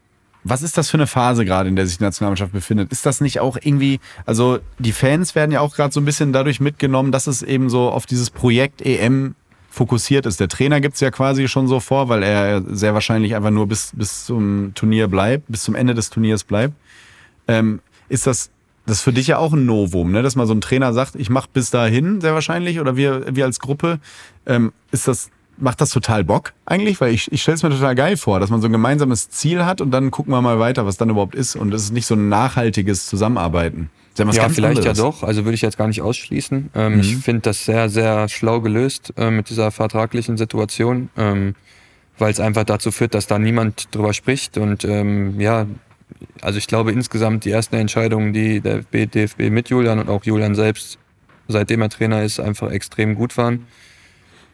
was 0.43 0.61
ist 0.61 0.77
das 0.77 0.89
für 0.89 0.97
eine 0.97 1.07
Phase 1.07 1.45
gerade, 1.45 1.69
in 1.69 1.75
der 1.77 1.85
sich 1.87 1.99
die 1.99 2.03
Nationalmannschaft 2.03 2.51
befindet? 2.51 2.91
Ist 2.91 3.05
das 3.05 3.21
nicht 3.21 3.39
auch 3.39 3.55
irgendwie, 3.55 4.01
also 4.25 4.59
die 4.79 4.91
Fans 4.91 5.35
werden 5.35 5.51
ja 5.51 5.61
auch 5.61 5.75
gerade 5.75 5.93
so 5.93 6.01
ein 6.01 6.05
bisschen 6.05 6.33
dadurch 6.33 6.59
mitgenommen, 6.59 7.13
dass 7.13 7.27
es 7.27 7.43
eben 7.43 7.69
so 7.69 7.89
auf 7.89 8.05
dieses 8.05 8.29
Projekt 8.29 8.81
EM 8.81 9.35
fokussiert 9.69 10.25
ist. 10.25 10.39
Der 10.39 10.49
Trainer 10.49 10.81
gibt 10.81 10.95
es 10.95 10.99
ja 10.99 11.11
quasi 11.11 11.47
schon 11.47 11.67
so 11.67 11.79
vor, 11.79 12.09
weil 12.09 12.23
er 12.23 12.61
sehr 12.67 12.93
wahrscheinlich 12.93 13.35
einfach 13.35 13.51
nur 13.51 13.67
bis, 13.67 13.91
bis 13.95 14.25
zum 14.25 14.73
Turnier 14.75 15.07
bleibt, 15.07 15.45
bis 15.47 15.63
zum 15.63 15.75
Ende 15.75 15.93
des 15.93 16.09
Turniers 16.09 16.43
bleibt. 16.43 16.73
Ähm, 17.47 17.79
ist 18.09 18.27
das, 18.27 18.51
das 18.85 18.97
ist 18.97 19.03
für 19.03 19.13
dich 19.13 19.27
ja 19.27 19.37
auch 19.37 19.53
ein 19.53 19.65
Novum, 19.65 20.11
ne? 20.11 20.21
dass 20.21 20.35
mal 20.35 20.47
so 20.47 20.53
ein 20.53 20.61
Trainer 20.61 20.93
sagt, 20.93 21.15
ich 21.15 21.29
mache 21.29 21.47
bis 21.53 21.69
dahin 21.69 22.19
sehr 22.19 22.33
wahrscheinlich 22.33 22.79
oder 22.79 22.97
wir, 22.97 23.35
wir 23.35 23.45
als 23.45 23.59
Gruppe. 23.59 23.99
Ähm, 24.45 24.73
ist 24.91 25.07
das, 25.07 25.29
macht 25.57 25.79
das 25.79 25.91
total 25.91 26.23
Bock 26.23 26.53
eigentlich? 26.65 26.99
Weil 26.99 27.13
ich, 27.13 27.31
ich 27.31 27.41
stelle 27.41 27.55
es 27.55 27.63
mir 27.63 27.69
total 27.69 27.95
geil 27.95 28.17
vor, 28.17 28.39
dass 28.39 28.49
man 28.49 28.61
so 28.61 28.67
ein 28.67 28.71
gemeinsames 28.73 29.29
Ziel 29.29 29.65
hat 29.65 29.79
und 29.79 29.91
dann 29.91 30.11
gucken 30.11 30.33
wir 30.33 30.41
mal 30.41 30.59
weiter, 30.59 30.85
was 30.85 30.97
dann 30.97 31.09
überhaupt 31.09 31.35
ist. 31.35 31.55
Und 31.55 31.73
es 31.73 31.83
ist 31.83 31.93
nicht 31.93 32.05
so 32.05 32.15
ein 32.15 32.27
nachhaltiges 32.27 33.05
Zusammenarbeiten. 33.05 33.89
Ja 34.35 34.49
vielleicht 34.49 34.79
anderes. 34.79 34.97
Mhm. 34.97 35.03
ja 35.05 35.11
doch. 35.11 35.23
Also 35.23 35.45
würde 35.45 35.55
ich 35.55 35.61
jetzt 35.61 35.77
gar 35.77 35.87
nicht 35.87 36.01
ausschließen. 36.01 36.69
Ähm, 36.75 36.99
Ich 36.99 37.17
finde 37.17 37.41
das 37.41 37.65
sehr, 37.65 37.89
sehr 37.89 38.27
schlau 38.29 38.61
gelöst 38.61 39.13
äh, 39.17 39.31
mit 39.31 39.49
dieser 39.49 39.71
vertraglichen 39.71 40.37
Situation, 40.37 41.09
ähm, 41.17 41.55
weil 42.17 42.31
es 42.31 42.39
einfach 42.39 42.63
dazu 42.63 42.91
führt, 42.91 43.15
dass 43.15 43.27
da 43.27 43.39
niemand 43.39 43.95
drüber 43.95 44.13
spricht. 44.13 44.57
Und 44.57 44.83
ähm, 44.85 45.39
ja, 45.39 45.65
also 46.41 46.57
ich 46.57 46.67
glaube 46.67 46.91
insgesamt 46.91 47.45
die 47.45 47.51
ersten 47.51 47.75
Entscheidungen, 47.75 48.33
die 48.33 48.61
der 48.61 48.83
DFB 48.83 49.49
mit 49.49 49.69
Julian 49.69 49.99
und 49.99 50.09
auch 50.09 50.23
Julian 50.23 50.55
selbst, 50.55 50.97
seitdem 51.47 51.81
er 51.81 51.89
Trainer 51.89 52.23
ist, 52.23 52.39
einfach 52.39 52.71
extrem 52.71 53.15
gut 53.15 53.37
waren. 53.37 53.65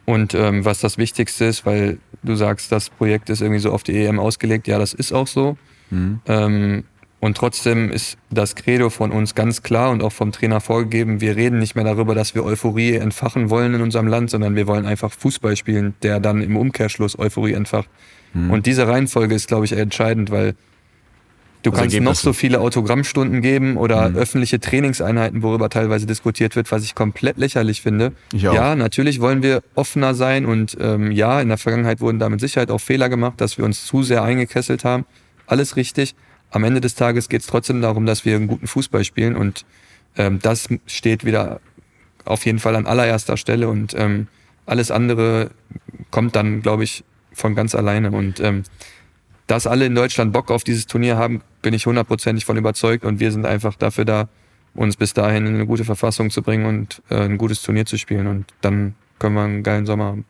Und 0.06 0.34
ähm, 0.34 0.66
was 0.66 0.80
das 0.80 0.98
Wichtigste 0.98 1.46
ist, 1.46 1.66
weil 1.66 2.00
du 2.24 2.36
sagst, 2.36 2.72
das 2.72 2.90
Projekt 2.90 3.30
ist 3.30 3.42
irgendwie 3.42 3.60
so 3.60 3.72
auf 3.72 3.84
die 3.84 3.96
EM 3.96 4.20
ausgelegt, 4.20 4.68
ja, 4.68 4.80
das 4.80 4.94
ist 4.94 5.12
auch 5.12 5.28
so. 5.28 5.58
Ähm, 6.26 6.84
und 7.20 7.38
trotzdem 7.38 7.92
ist 7.92 8.18
das 8.32 8.56
Credo 8.56 8.90
von 8.90 9.12
uns 9.12 9.36
ganz 9.36 9.62
klar 9.62 9.92
und 9.92 10.02
auch 10.02 10.14
vom 10.14 10.32
Trainer 10.32 10.62
vorgegeben, 10.62 11.20
wir 11.20 11.36
reden 11.36 11.60
nicht 11.60 11.76
mehr 11.76 11.84
darüber, 11.84 12.16
dass 12.16 12.34
wir 12.34 12.46
Euphorie 12.46 12.96
entfachen 12.96 13.50
wollen 13.50 13.74
in 13.74 13.82
unserem 13.82 14.08
Land, 14.08 14.30
sondern 14.30 14.56
wir 14.56 14.68
wollen 14.68 14.86
einfach 14.86 15.12
Fußball 15.12 15.58
spielen, 15.58 15.96
der 16.02 16.20
dann 16.20 16.42
im 16.42 16.56
Umkehrschluss 16.56 17.20
Euphorie 17.20 17.54
entfacht. 17.54 17.90
Und 18.52 18.66
diese 18.66 18.88
Reihenfolge 18.88 19.36
ist, 19.36 19.48
glaube 19.48 19.66
ich, 19.66 19.74
entscheidend, 19.74 20.32
weil 20.32 20.56
du 21.64 21.72
Das 21.72 21.80
kannst 21.80 22.00
noch 22.00 22.16
so 22.16 22.34
viele 22.34 22.60
Autogrammstunden 22.60 23.42
geben 23.42 23.78
oder 23.78 24.14
öffentliche 24.16 24.60
Trainingseinheiten, 24.60 25.44
worüber 25.44 25.70
teilweise 25.70 26.06
diskutiert 26.06 26.56
wird, 26.56 26.72
was 26.72 26.84
ich 26.84 26.96
komplett 26.96 27.38
lächerlich 27.38 27.82
finde. 27.82 28.14
Auch. 28.34 28.40
Ja, 28.42 28.76
natürlich 28.76 29.20
wollen 29.20 29.44
wir 29.44 29.62
offener 29.76 30.14
sein 30.14 30.46
und 30.46 30.78
ähm, 30.80 31.12
ja, 31.12 31.42
in 31.42 31.50
der 31.50 31.58
Vergangenheit 31.58 32.02
wurden 32.02 32.20
da 32.20 32.30
mit 32.30 32.40
Sicherheit 32.40 32.72
auch 32.72 32.80
Fehler 32.80 33.10
gemacht, 33.10 33.42
dass 33.42 33.58
wir 33.58 33.66
uns 33.66 33.86
zu 33.86 34.04
sehr 34.04 34.24
eingekesselt 34.24 34.84
haben. 34.84 35.06
Alles 35.48 35.76
richtig. 35.76 36.16
Am 36.52 36.64
Ende 36.64 36.82
des 36.82 36.96
Tages 36.96 37.30
geht 37.30 37.42
es 37.42 37.48
trotzdem 37.48 37.82
darum, 37.82 38.06
dass 38.06 38.26
wir 38.26 38.36
einen 38.36 38.48
guten 38.48 38.68
Fußball 38.68 39.04
spielen 39.04 39.36
und 39.36 39.66
ähm, 40.18 40.40
das 40.42 40.70
steht 40.86 41.26
wieder 41.26 41.60
auf 42.26 42.46
jeden 42.46 42.60
Fall 42.60 42.76
an 42.76 42.86
allererster 42.86 43.38
Stelle 43.38 43.70
und 43.70 43.94
ähm, 43.98 44.28
alles 44.66 44.92
andere 44.92 45.50
kommt 46.12 46.36
dann, 46.36 46.62
glaube 46.62 46.84
ich, 46.84 47.04
von 47.34 47.56
ganz 47.56 47.74
alleine. 47.76 48.12
Und 48.12 48.40
ähm, 48.40 48.64
dass 49.50 49.66
alle 49.66 49.88
in 49.88 49.96
Deutschland 49.96 50.32
Bock 50.32 50.52
auf 50.52 50.64
dieses 50.64 50.86
Turnier 50.86 51.18
haben, 51.18 51.42
bin 51.64 51.74
ich 51.74 51.88
hundertprozentig 51.88 52.46
von 52.46 52.56
überzeugt 52.56 53.04
und 53.04 53.20
wir 53.20 53.32
sind 53.32 53.48
einfach 53.48 53.76
dafür 53.76 54.06
da, 54.06 54.30
uns 54.76 54.96
bis 54.96 55.16
dahin 55.16 55.48
in 55.48 55.56
eine 55.56 55.66
gute 55.66 55.84
Verfassung 55.84 56.30
zu 56.30 56.44
bringen 56.44 56.68
und 56.68 57.02
äh, 57.10 57.16
ein 57.16 57.40
gutes 57.40 57.64
Turnier 57.64 57.88
zu 57.88 57.98
spielen 57.98 58.28
und 58.28 58.46
dann 58.62 58.94
können 59.18 59.34
wir 59.34 59.42
einen 59.42 59.64
geilen 59.64 59.88
Sommer 59.88 60.06
haben. 60.06 60.26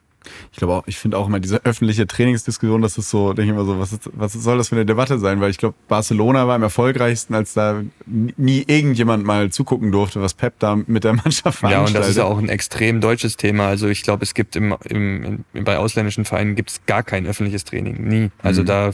Ich 0.51 0.57
glaube 0.57 0.73
auch, 0.73 0.83
ich 0.87 0.97
finde 0.97 1.17
auch 1.17 1.27
immer 1.27 1.39
diese 1.39 1.63
öffentliche 1.65 2.07
Trainingsdiskussion, 2.07 2.81
das 2.81 2.97
ist 2.97 3.09
so, 3.09 3.33
denke 3.33 3.51
ich 3.51 3.57
immer 3.57 3.65
so, 3.65 3.79
was, 3.79 3.93
ist, 3.93 4.09
was 4.13 4.33
soll 4.33 4.57
das 4.57 4.69
für 4.69 4.75
eine 4.75 4.85
Debatte 4.85 5.19
sein? 5.19 5.41
Weil 5.41 5.51
ich 5.51 5.57
glaube, 5.57 5.75
Barcelona 5.87 6.47
war 6.47 6.55
am 6.55 6.63
erfolgreiigsten, 6.63 7.35
als 7.35 7.53
da 7.53 7.81
nie 8.05 8.63
irgendjemand 8.67 9.25
mal 9.25 9.49
zugucken 9.51 9.91
durfte, 9.91 10.21
was 10.21 10.33
Pep 10.33 10.53
da 10.59 10.75
mit 10.75 11.03
der 11.03 11.13
Mannschaft 11.23 11.61
Ja, 11.61 11.69
veranstaltet. 11.69 11.95
und 11.95 11.99
das 12.01 12.09
ist 12.09 12.17
ja 12.17 12.25
auch 12.25 12.37
ein 12.37 12.49
extrem 12.49 13.01
deutsches 13.01 13.37
Thema. 13.37 13.67
Also 13.67 13.87
ich 13.87 14.03
glaube, 14.03 14.23
es 14.23 14.33
gibt 14.33 14.55
im, 14.55 14.75
im, 14.85 15.43
in, 15.53 15.63
bei 15.63 15.77
ausländischen 15.77 16.25
Vereinen 16.25 16.55
gibt 16.55 16.71
es 16.71 16.81
gar 16.85 17.03
kein 17.03 17.25
öffentliches 17.25 17.63
Training. 17.63 18.07
Nie. 18.07 18.31
Also 18.41 18.63
da, 18.63 18.91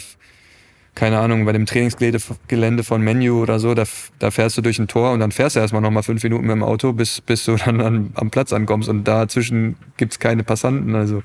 keine 0.96 1.20
Ahnung, 1.20 1.46
bei 1.46 1.52
dem 1.52 1.66
Trainingsgelände 1.66 2.20
Gelände 2.48 2.84
von 2.84 3.02
Menu 3.02 3.42
oder 3.42 3.60
so, 3.60 3.74
da, 3.74 3.84
da 4.20 4.32
fährst 4.32 4.58
du 4.58 4.62
durch 4.62 4.80
ein 4.80 4.88
Tor 4.88 5.12
und 5.12 5.20
dann 5.20 5.32
fährst 5.32 5.56
du 5.56 5.60
erstmal 5.60 5.82
nochmal 5.82 6.04
fünf 6.04 6.24
Minuten 6.24 6.48
mit 6.48 6.56
dem 6.56 6.64
Auto, 6.64 6.94
bis, 6.94 7.22
bis 7.22 7.46
du 7.46 7.56
dann 7.66 7.82
an, 7.82 8.12
am 8.16 8.32
Platz 8.32 8.54
ankommst. 8.54 8.90
Und 8.90 9.04
dazwischen 9.06 9.76
gibt's 9.98 10.20
keine 10.20 10.44
Passanten. 10.44 10.96
Also 10.96 11.22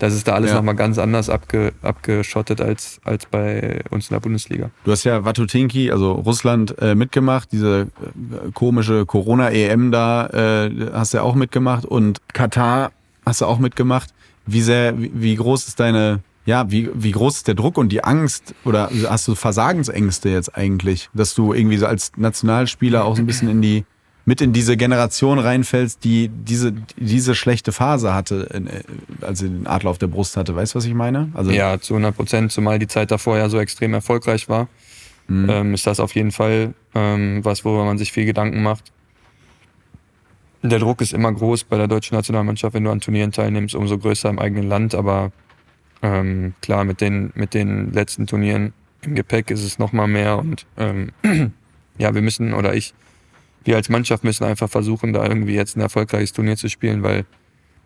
das 0.00 0.14
ist 0.14 0.26
da 0.26 0.32
alles 0.32 0.50
Ja. 0.50 0.56
nochmal 0.56 0.74
ganz 0.74 0.98
anders 0.98 1.30
abge, 1.30 1.72
abgeschottet 1.82 2.60
als, 2.60 3.00
als 3.04 3.26
bei 3.26 3.78
uns 3.90 4.10
in 4.10 4.14
der 4.14 4.20
Bundesliga. 4.20 4.70
Du 4.84 4.90
hast 4.90 5.04
ja 5.04 5.24
Watutinki, 5.24 5.92
also 5.92 6.12
Russland, 6.12 6.76
äh, 6.82 6.96
mitgemacht, 6.96 7.52
diese 7.52 7.82
äh, 8.02 8.50
komische 8.52 9.06
Corona-EM 9.06 9.92
da 9.92 10.26
äh, 10.26 10.70
hast 10.92 11.12
du 11.14 11.18
ja 11.18 11.22
auch 11.22 11.36
mitgemacht 11.36 11.84
und 11.84 12.18
Katar 12.32 12.90
hast 13.24 13.42
du 13.42 13.46
auch 13.46 13.60
mitgemacht. 13.60 14.10
Wie 14.44 14.62
sehr, 14.62 14.98
wie, 14.98 15.12
wie 15.14 15.36
groß 15.36 15.68
ist 15.68 15.78
deine, 15.78 16.18
ja, 16.44 16.70
wie, 16.70 16.90
wie 16.94 17.12
groß 17.12 17.36
ist 17.36 17.48
der 17.48 17.54
Druck 17.54 17.78
und 17.78 17.90
die 17.90 18.02
Angst 18.02 18.54
oder 18.64 18.90
hast 19.08 19.28
du 19.28 19.34
Versagensängste 19.34 20.28
jetzt 20.28 20.56
eigentlich, 20.56 21.08
dass 21.14 21.34
du 21.34 21.52
irgendwie 21.52 21.76
so 21.76 21.86
als 21.86 22.12
Nationalspieler 22.16 23.04
auch 23.04 23.16
so 23.16 23.22
ein 23.22 23.26
bisschen 23.26 23.48
in 23.48 23.62
die 23.62 23.84
mit 24.24 24.40
in 24.40 24.52
diese 24.52 24.76
Generation 24.76 25.38
reinfällst, 25.38 26.04
die 26.04 26.28
diese, 26.28 26.72
diese 26.96 27.34
schlechte 27.34 27.72
Phase 27.72 28.14
hatte, 28.14 28.48
als 29.20 29.40
sie 29.40 29.48
den 29.48 29.66
Adler 29.66 29.90
auf 29.90 29.98
der 29.98 30.06
Brust 30.06 30.36
hatte. 30.36 30.54
Weißt 30.54 30.74
du, 30.74 30.78
was 30.78 30.84
ich 30.84 30.94
meine? 30.94 31.30
Also 31.34 31.50
ja, 31.50 31.80
zu 31.80 31.94
100 31.94 32.14
Prozent, 32.14 32.52
zumal 32.52 32.78
die 32.78 32.86
Zeit 32.86 33.10
davor 33.10 33.36
ja 33.36 33.48
so 33.48 33.58
extrem 33.58 33.94
erfolgreich 33.94 34.48
war, 34.48 34.68
mhm. 35.26 35.50
ähm, 35.50 35.74
ist 35.74 35.86
das 35.88 35.98
auf 35.98 36.14
jeden 36.14 36.30
Fall 36.30 36.74
ähm, 36.94 37.44
was, 37.44 37.64
worüber 37.64 37.84
man 37.84 37.98
sich 37.98 38.12
viel 38.12 38.24
Gedanken 38.24 38.62
macht. 38.62 38.92
Der 40.62 40.78
Druck 40.78 41.00
ist 41.00 41.12
immer 41.12 41.32
groß 41.32 41.64
bei 41.64 41.76
der 41.76 41.88
deutschen 41.88 42.16
Nationalmannschaft, 42.16 42.74
wenn 42.74 42.84
du 42.84 42.90
an 42.90 43.00
Turnieren 43.00 43.32
teilnimmst, 43.32 43.74
umso 43.74 43.98
größer 43.98 44.30
im 44.30 44.38
eigenen 44.38 44.68
Land. 44.68 44.94
Aber 44.94 45.32
ähm, 46.02 46.54
klar, 46.60 46.84
mit 46.84 47.00
den, 47.00 47.32
mit 47.34 47.54
den 47.54 47.92
letzten 47.92 48.26
Turnieren 48.26 48.72
im 49.02 49.14
Gepäck 49.14 49.50
ist 49.50 49.64
es 49.64 49.78
nochmal 49.78 50.08
mehr. 50.08 50.38
Und 50.38 50.66
ähm, 50.76 51.12
ja, 51.98 52.14
wir 52.14 52.22
müssen, 52.22 52.54
oder 52.54 52.74
ich, 52.74 52.94
wir 53.64 53.76
als 53.76 53.88
Mannschaft 53.88 54.24
müssen 54.24 54.44
einfach 54.44 54.68
versuchen, 54.68 55.12
da 55.12 55.24
irgendwie 55.24 55.54
jetzt 55.54 55.76
ein 55.76 55.80
erfolgreiches 55.80 56.32
Turnier 56.32 56.56
zu 56.56 56.68
spielen, 56.68 57.02
weil 57.02 57.24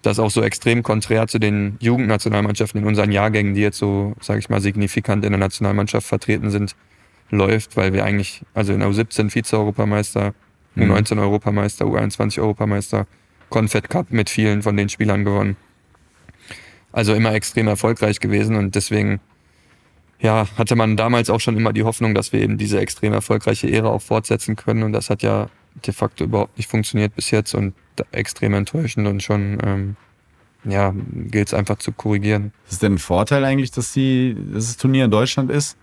das 0.02 0.18
auch 0.18 0.30
so 0.30 0.42
extrem 0.42 0.82
konträr 0.82 1.26
zu 1.26 1.38
den 1.38 1.76
Jugendnationalmannschaften 1.80 2.80
in 2.80 2.86
unseren 2.86 3.12
Jahrgängen, 3.12 3.54
die 3.54 3.60
jetzt 3.60 3.78
so, 3.78 4.14
sage 4.20 4.38
ich 4.38 4.48
mal, 4.48 4.60
signifikant 4.60 5.24
in 5.24 5.32
der 5.32 5.38
Nationalmannschaft 5.38 6.06
vertreten 6.06 6.50
sind, 6.50 6.76
läuft, 7.30 7.76
weil 7.76 7.92
wir 7.92 8.04
eigentlich, 8.04 8.42
also 8.54 8.72
in 8.72 8.80
der 8.80 8.88
U17 8.88 9.30
Vize-Europameister, 9.30 10.32
mhm. 10.74 10.92
U19 10.92 11.20
Europameister, 11.20 11.86
U21 11.86 12.40
Europameister, 12.40 13.06
Confed 13.50 13.90
Cup 13.90 14.10
mit 14.10 14.30
vielen 14.30 14.62
von 14.62 14.76
den 14.76 14.88
Spielern 14.88 15.24
gewonnen. 15.24 15.56
Also 16.96 17.12
immer 17.12 17.34
extrem 17.34 17.68
erfolgreich 17.68 18.20
gewesen 18.20 18.56
und 18.56 18.74
deswegen 18.74 19.20
ja, 20.18 20.46
hatte 20.56 20.76
man 20.76 20.96
damals 20.96 21.28
auch 21.28 21.40
schon 21.40 21.54
immer 21.54 21.74
die 21.74 21.82
Hoffnung, 21.82 22.14
dass 22.14 22.32
wir 22.32 22.40
eben 22.40 22.56
diese 22.56 22.80
extrem 22.80 23.12
erfolgreiche 23.12 23.70
Ära 23.70 23.90
auch 23.90 24.00
fortsetzen 24.00 24.56
können 24.56 24.82
und 24.82 24.94
das 24.94 25.10
hat 25.10 25.22
ja 25.22 25.50
de 25.84 25.92
facto 25.92 26.24
überhaupt 26.24 26.56
nicht 26.56 26.70
funktioniert 26.70 27.14
bis 27.14 27.30
jetzt 27.30 27.54
und 27.54 27.74
extrem 28.12 28.54
enttäuschend 28.54 29.06
und 29.06 29.22
schon 29.22 29.58
ähm, 29.62 29.96
ja, 30.64 30.94
gilt 31.12 31.48
es 31.48 31.52
einfach 31.52 31.76
zu 31.76 31.92
korrigieren. 31.92 32.54
Ist 32.64 32.72
es 32.72 32.78
denn 32.78 32.94
ein 32.94 32.98
Vorteil 32.98 33.44
eigentlich, 33.44 33.72
dass, 33.72 33.92
die, 33.92 34.34
dass 34.54 34.68
das 34.68 34.76
Turnier 34.78 35.04
in 35.04 35.10
Deutschland 35.10 35.50
ist? 35.50 35.76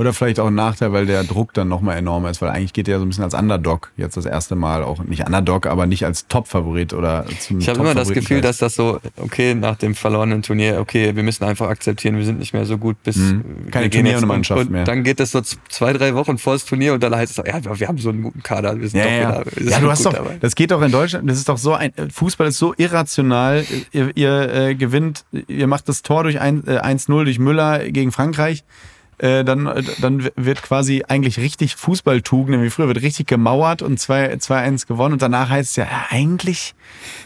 Oder 0.00 0.14
vielleicht 0.14 0.40
auch 0.40 0.46
ein 0.46 0.54
Nachteil, 0.54 0.94
weil 0.94 1.04
der 1.04 1.24
Druck 1.24 1.52
dann 1.52 1.68
nochmal 1.68 1.98
enorm 1.98 2.24
ist, 2.24 2.40
weil 2.40 2.48
eigentlich 2.48 2.72
geht 2.72 2.88
er 2.88 2.98
so 2.98 3.04
ein 3.04 3.08
bisschen 3.10 3.22
als 3.22 3.34
Underdog 3.34 3.92
jetzt 3.98 4.16
das 4.16 4.24
erste 4.24 4.56
Mal 4.56 4.82
auch 4.82 5.04
nicht 5.04 5.26
Underdog, 5.26 5.66
aber 5.66 5.86
nicht 5.86 6.06
als 6.06 6.26
Top-Favorit 6.26 6.94
oder 6.94 7.26
zum 7.38 7.58
Ich 7.58 7.68
habe 7.68 7.80
immer 7.80 7.94
das 7.94 8.08
Gefühl, 8.08 8.40
dass 8.40 8.56
das 8.56 8.74
so, 8.76 8.98
okay, 9.18 9.54
nach 9.54 9.76
dem 9.76 9.94
verlorenen 9.94 10.40
Turnier, 10.40 10.80
okay, 10.80 11.14
wir 11.14 11.22
müssen 11.22 11.44
einfach 11.44 11.68
akzeptieren, 11.68 12.16
wir 12.16 12.24
sind 12.24 12.38
nicht 12.38 12.54
mehr 12.54 12.64
so 12.64 12.78
gut 12.78 12.96
bis 13.02 13.16
mhm. 13.16 13.68
keine 13.70 13.90
Turniermannschaft 13.90 14.62
und, 14.62 14.70
mehr. 14.70 14.84
Dann 14.84 15.04
geht 15.04 15.20
das 15.20 15.32
so 15.32 15.42
zwei, 15.42 15.92
drei 15.92 16.14
Wochen 16.14 16.38
vor 16.38 16.54
das 16.54 16.64
Turnier 16.64 16.94
und 16.94 17.02
dann 17.02 17.14
heißt 17.14 17.38
es, 17.38 17.44
ja, 17.46 17.78
wir 17.78 17.86
haben 17.86 17.98
so 17.98 18.08
einen 18.08 18.22
guten 18.22 18.42
Kader, 18.42 18.80
wir 18.80 18.88
sind 18.88 19.00
ja, 19.00 19.04
doch 19.04 19.12
ja. 19.12 19.54
wieder. 19.54 19.70
Ja, 19.70 19.80
du 19.80 19.90
hast 19.90 20.06
doch, 20.06 20.14
dabei. 20.14 20.38
das 20.40 20.54
geht 20.54 20.70
doch 20.70 20.80
in 20.80 20.92
Deutschland, 20.92 21.28
das 21.28 21.36
ist 21.36 21.50
doch 21.50 21.58
so 21.58 21.74
ein, 21.74 21.92
Fußball 22.10 22.46
ist 22.46 22.56
so 22.56 22.72
irrational, 22.78 23.66
ihr, 23.92 24.16
ihr 24.16 24.54
äh, 24.54 24.74
gewinnt, 24.76 25.26
ihr 25.46 25.66
macht 25.66 25.90
das 25.90 26.00
Tor 26.00 26.22
durch 26.22 26.40
1-0 26.40 27.20
äh, 27.20 27.24
durch 27.24 27.38
Müller 27.38 27.90
gegen 27.90 28.12
Frankreich 28.12 28.64
äh, 29.20 29.44
dann, 29.44 29.84
dann 30.00 30.30
wird 30.34 30.62
quasi 30.62 31.04
eigentlich 31.06 31.38
richtig 31.38 31.76
Fußballtugend, 31.76 32.62
wie 32.62 32.70
früher, 32.70 32.88
wird 32.88 33.02
richtig 33.02 33.26
gemauert 33.26 33.82
und 33.82 34.00
2-1 34.00 34.86
gewonnen 34.86 35.12
und 35.12 35.22
danach 35.22 35.50
heißt 35.50 35.70
es 35.70 35.76
ja, 35.76 35.84
ja 35.84 36.06
eigentlich, 36.08 36.74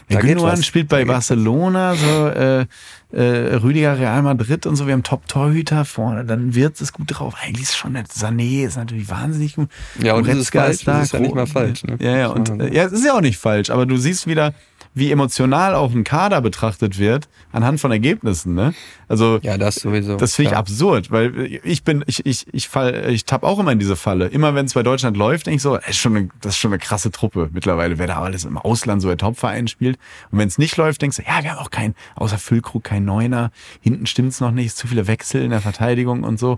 der 0.09 0.19
Gündogan 0.19 0.61
spielt 0.61 0.89
bei 0.89 1.05
Barcelona, 1.05 1.95
so 1.95 2.27
äh, 2.27 2.65
äh, 3.11 3.55
Rüdiger 3.55 3.97
Real 3.97 4.21
Madrid 4.23 4.65
und 4.65 4.75
so, 4.75 4.87
wir 4.87 4.93
haben 4.93 5.03
Top-Torhüter 5.03 5.85
vorne, 5.85 6.25
dann 6.25 6.53
wird 6.53 6.81
es 6.81 6.91
gut 6.91 7.07
drauf. 7.07 7.35
Eigentlich 7.41 7.63
ist 7.63 7.77
schon 7.77 7.93
nett. 7.93 8.07
Sané 8.07 8.65
ist 8.65 8.75
natürlich 8.75 9.09
wahnsinnig 9.09 9.55
gut. 9.55 9.69
Ja, 10.01 10.15
und 10.15 10.27
das 10.27 10.35
ist, 10.35 10.51
falsch, 10.51 10.83
da, 10.83 10.99
das 10.99 11.03
ist 11.05 11.13
ja 11.13 11.19
nicht 11.19 11.33
mal 11.33 11.47
falsch. 11.47 11.83
Ne? 11.85 11.97
Ja, 12.01 12.17
ja, 12.17 12.27
und, 12.27 12.49
äh, 12.49 12.73
ja, 12.73 12.83
es 12.83 12.91
ist 12.91 13.05
ja 13.05 13.15
auch 13.15 13.21
nicht 13.21 13.37
falsch, 13.37 13.69
aber 13.69 13.85
du 13.85 13.95
siehst 13.95 14.27
wieder, 14.27 14.53
wie 14.95 15.11
emotional 15.11 15.75
auch 15.75 15.91
ein 15.91 16.05
Kader 16.05 16.41
betrachtet 16.41 16.97
wird 16.97 17.27
anhand 17.51 17.79
von 17.81 17.91
Ergebnissen. 17.91 18.55
Ne? 18.55 18.73
Also 19.09 19.39
ja, 19.43 19.57
das 19.57 19.75
sowieso. 19.75 20.15
Das 20.15 20.35
finde 20.35 20.51
ich 20.51 20.57
absurd, 20.57 21.11
weil 21.11 21.59
ich 21.63 21.83
bin, 21.83 22.03
ich, 22.07 22.25
ich, 22.25 22.47
ich 22.51 22.69
fall, 22.69 23.09
ich 23.09 23.25
tapp 23.25 23.43
auch 23.43 23.59
immer 23.59 23.73
in 23.73 23.79
diese 23.79 23.97
Falle. 23.97 24.27
Immer 24.27 24.55
wenn 24.55 24.65
es 24.65 24.73
bei 24.73 24.83
Deutschland 24.83 25.17
läuft, 25.17 25.47
denke 25.47 25.57
ich 25.57 25.61
so, 25.61 25.75
das 25.75 25.89
ist, 25.89 25.97
schon 25.97 26.15
eine, 26.15 26.29
das 26.41 26.53
ist 26.53 26.59
schon 26.59 26.71
eine 26.71 26.79
krasse 26.79 27.11
Truppe 27.11 27.49
mittlerweile, 27.51 27.99
wer 27.99 28.07
da 28.07 28.21
alles 28.21 28.45
im 28.45 28.57
Ausland 28.57 29.01
so 29.01 29.09
ein 29.09 29.17
Topverein 29.17 29.67
spielt. 29.67 29.99
Und 30.31 30.39
wenn 30.39 30.47
es 30.47 30.57
nicht 30.57 30.77
läuft, 30.77 31.01
denkst 31.01 31.17
du, 31.17 31.23
ja, 31.23 31.43
wir 31.43 31.51
haben 31.51 31.59
auch 31.59 31.71
keinen, 31.71 31.93
außer 32.15 32.37
Füllkrug, 32.37 32.85
kein 32.85 33.03
Neuner. 33.03 33.51
Hinten 33.81 34.05
stimmt's 34.05 34.39
noch 34.39 34.51
nicht, 34.51 34.77
zu 34.77 34.87
viele 34.87 35.07
Wechsel 35.07 35.43
in 35.43 35.51
der 35.51 35.61
Verteidigung 35.61 36.23
und 36.23 36.39
so. 36.39 36.57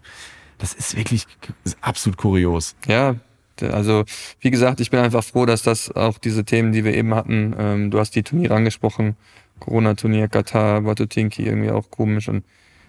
Das 0.60 0.74
ist 0.74 0.96
wirklich 0.96 1.26
ist 1.64 1.78
absolut 1.82 2.18
kurios. 2.18 2.76
Ja, 2.88 3.16
also 3.64 4.06
wie 4.40 4.52
gesagt, 4.52 4.80
ich 4.80 4.92
bin 4.92 5.00
einfach 5.00 5.24
froh, 5.24 5.46
dass 5.46 5.64
das 5.64 5.96
auch 5.96 6.18
diese 6.18 6.44
Themen, 6.44 6.72
die 6.72 6.84
wir 6.84 6.94
eben 6.94 7.14
hatten, 7.14 7.56
ähm, 7.58 7.92
du 7.92 8.00
hast 8.00 8.16
die 8.16 8.24
Turniere 8.24 8.56
angesprochen, 8.56 9.16
Corona-Turnier, 9.60 10.28
Katar, 10.28 10.86
Watotinki, 10.86 11.44
irgendwie 11.44 11.72
auch 11.72 11.90
komisch. 11.90 12.28
Und 12.30 12.44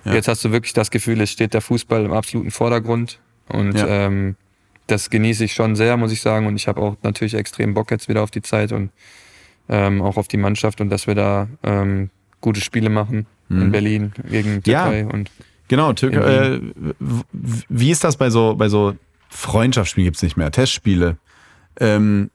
ja. 0.04 0.14
jetzt 0.14 0.28
hast 0.28 0.44
du 0.44 0.52
wirklich 0.52 0.72
das 0.72 0.90
Gefühl, 0.90 1.20
es 1.20 1.30
steht 1.30 1.54
der 1.54 1.60
Fußball 1.60 2.04
im 2.04 2.12
absoluten 2.12 2.50
Vordergrund. 2.50 3.20
Und 3.48 3.74
ja. 3.74 3.86
ähm, 3.86 4.36
das 4.86 5.10
genieße 5.10 5.44
ich 5.44 5.54
schon 5.54 5.76
sehr, 5.76 5.96
muss 5.96 6.12
ich 6.12 6.20
sagen. 6.20 6.46
Und 6.46 6.56
ich 6.56 6.68
habe 6.68 6.80
auch 6.80 6.96
natürlich 7.02 7.34
extrem 7.34 7.74
Bock 7.74 7.90
jetzt 7.90 8.08
wieder 8.08 8.22
auf 8.22 8.30
die 8.30 8.42
Zeit 8.42 8.72
und 8.72 8.90
ähm, 9.68 10.02
auch 10.02 10.16
auf 10.16 10.28
die 10.28 10.36
Mannschaft 10.36 10.80
und 10.80 10.90
dass 10.90 11.06
wir 11.06 11.14
da 11.14 11.48
ähm, 11.62 12.10
gute 12.40 12.60
Spiele 12.60 12.90
machen 12.90 13.26
mhm. 13.48 13.62
in 13.62 13.72
Berlin 13.72 14.12
gegen 14.28 14.62
Türkei 14.62 15.00
ja. 15.00 15.06
und 15.06 15.30
Genau, 15.68 15.92
Türkei. 15.92 16.18
Äh, 16.20 16.60
wie 17.68 17.90
ist 17.90 18.02
das 18.02 18.16
bei 18.16 18.30
so, 18.30 18.56
bei 18.56 18.70
so 18.70 18.94
Freundschaftsspiele 19.28 20.06
gibt 20.06 20.16
es 20.16 20.22
nicht 20.22 20.36
mehr, 20.36 20.50
Testspiele. 20.50 21.18
Ähm, 21.80 22.30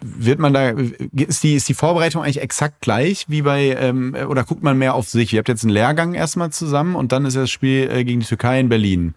wird 0.00 0.38
man 0.38 0.54
da, 0.54 0.70
ist 0.70 1.42
die, 1.42 1.54
ist 1.54 1.68
die 1.68 1.74
Vorbereitung 1.74 2.22
eigentlich 2.22 2.40
exakt 2.40 2.80
gleich 2.80 3.26
wie 3.28 3.42
bei, 3.42 3.76
ähm, 3.78 4.14
oder 4.28 4.44
guckt 4.44 4.62
man 4.62 4.78
mehr 4.78 4.94
auf 4.94 5.08
sich? 5.08 5.32
Ihr 5.32 5.38
habt 5.38 5.48
jetzt 5.48 5.64
einen 5.64 5.72
Lehrgang 5.72 6.14
erstmal 6.14 6.50
zusammen 6.50 6.94
und 6.94 7.12
dann 7.12 7.24
ist 7.24 7.36
das 7.36 7.50
Spiel 7.50 7.90
äh, 7.90 8.04
gegen 8.04 8.20
die 8.20 8.26
Türkei 8.26 8.60
in 8.60 8.68
Berlin. 8.68 9.14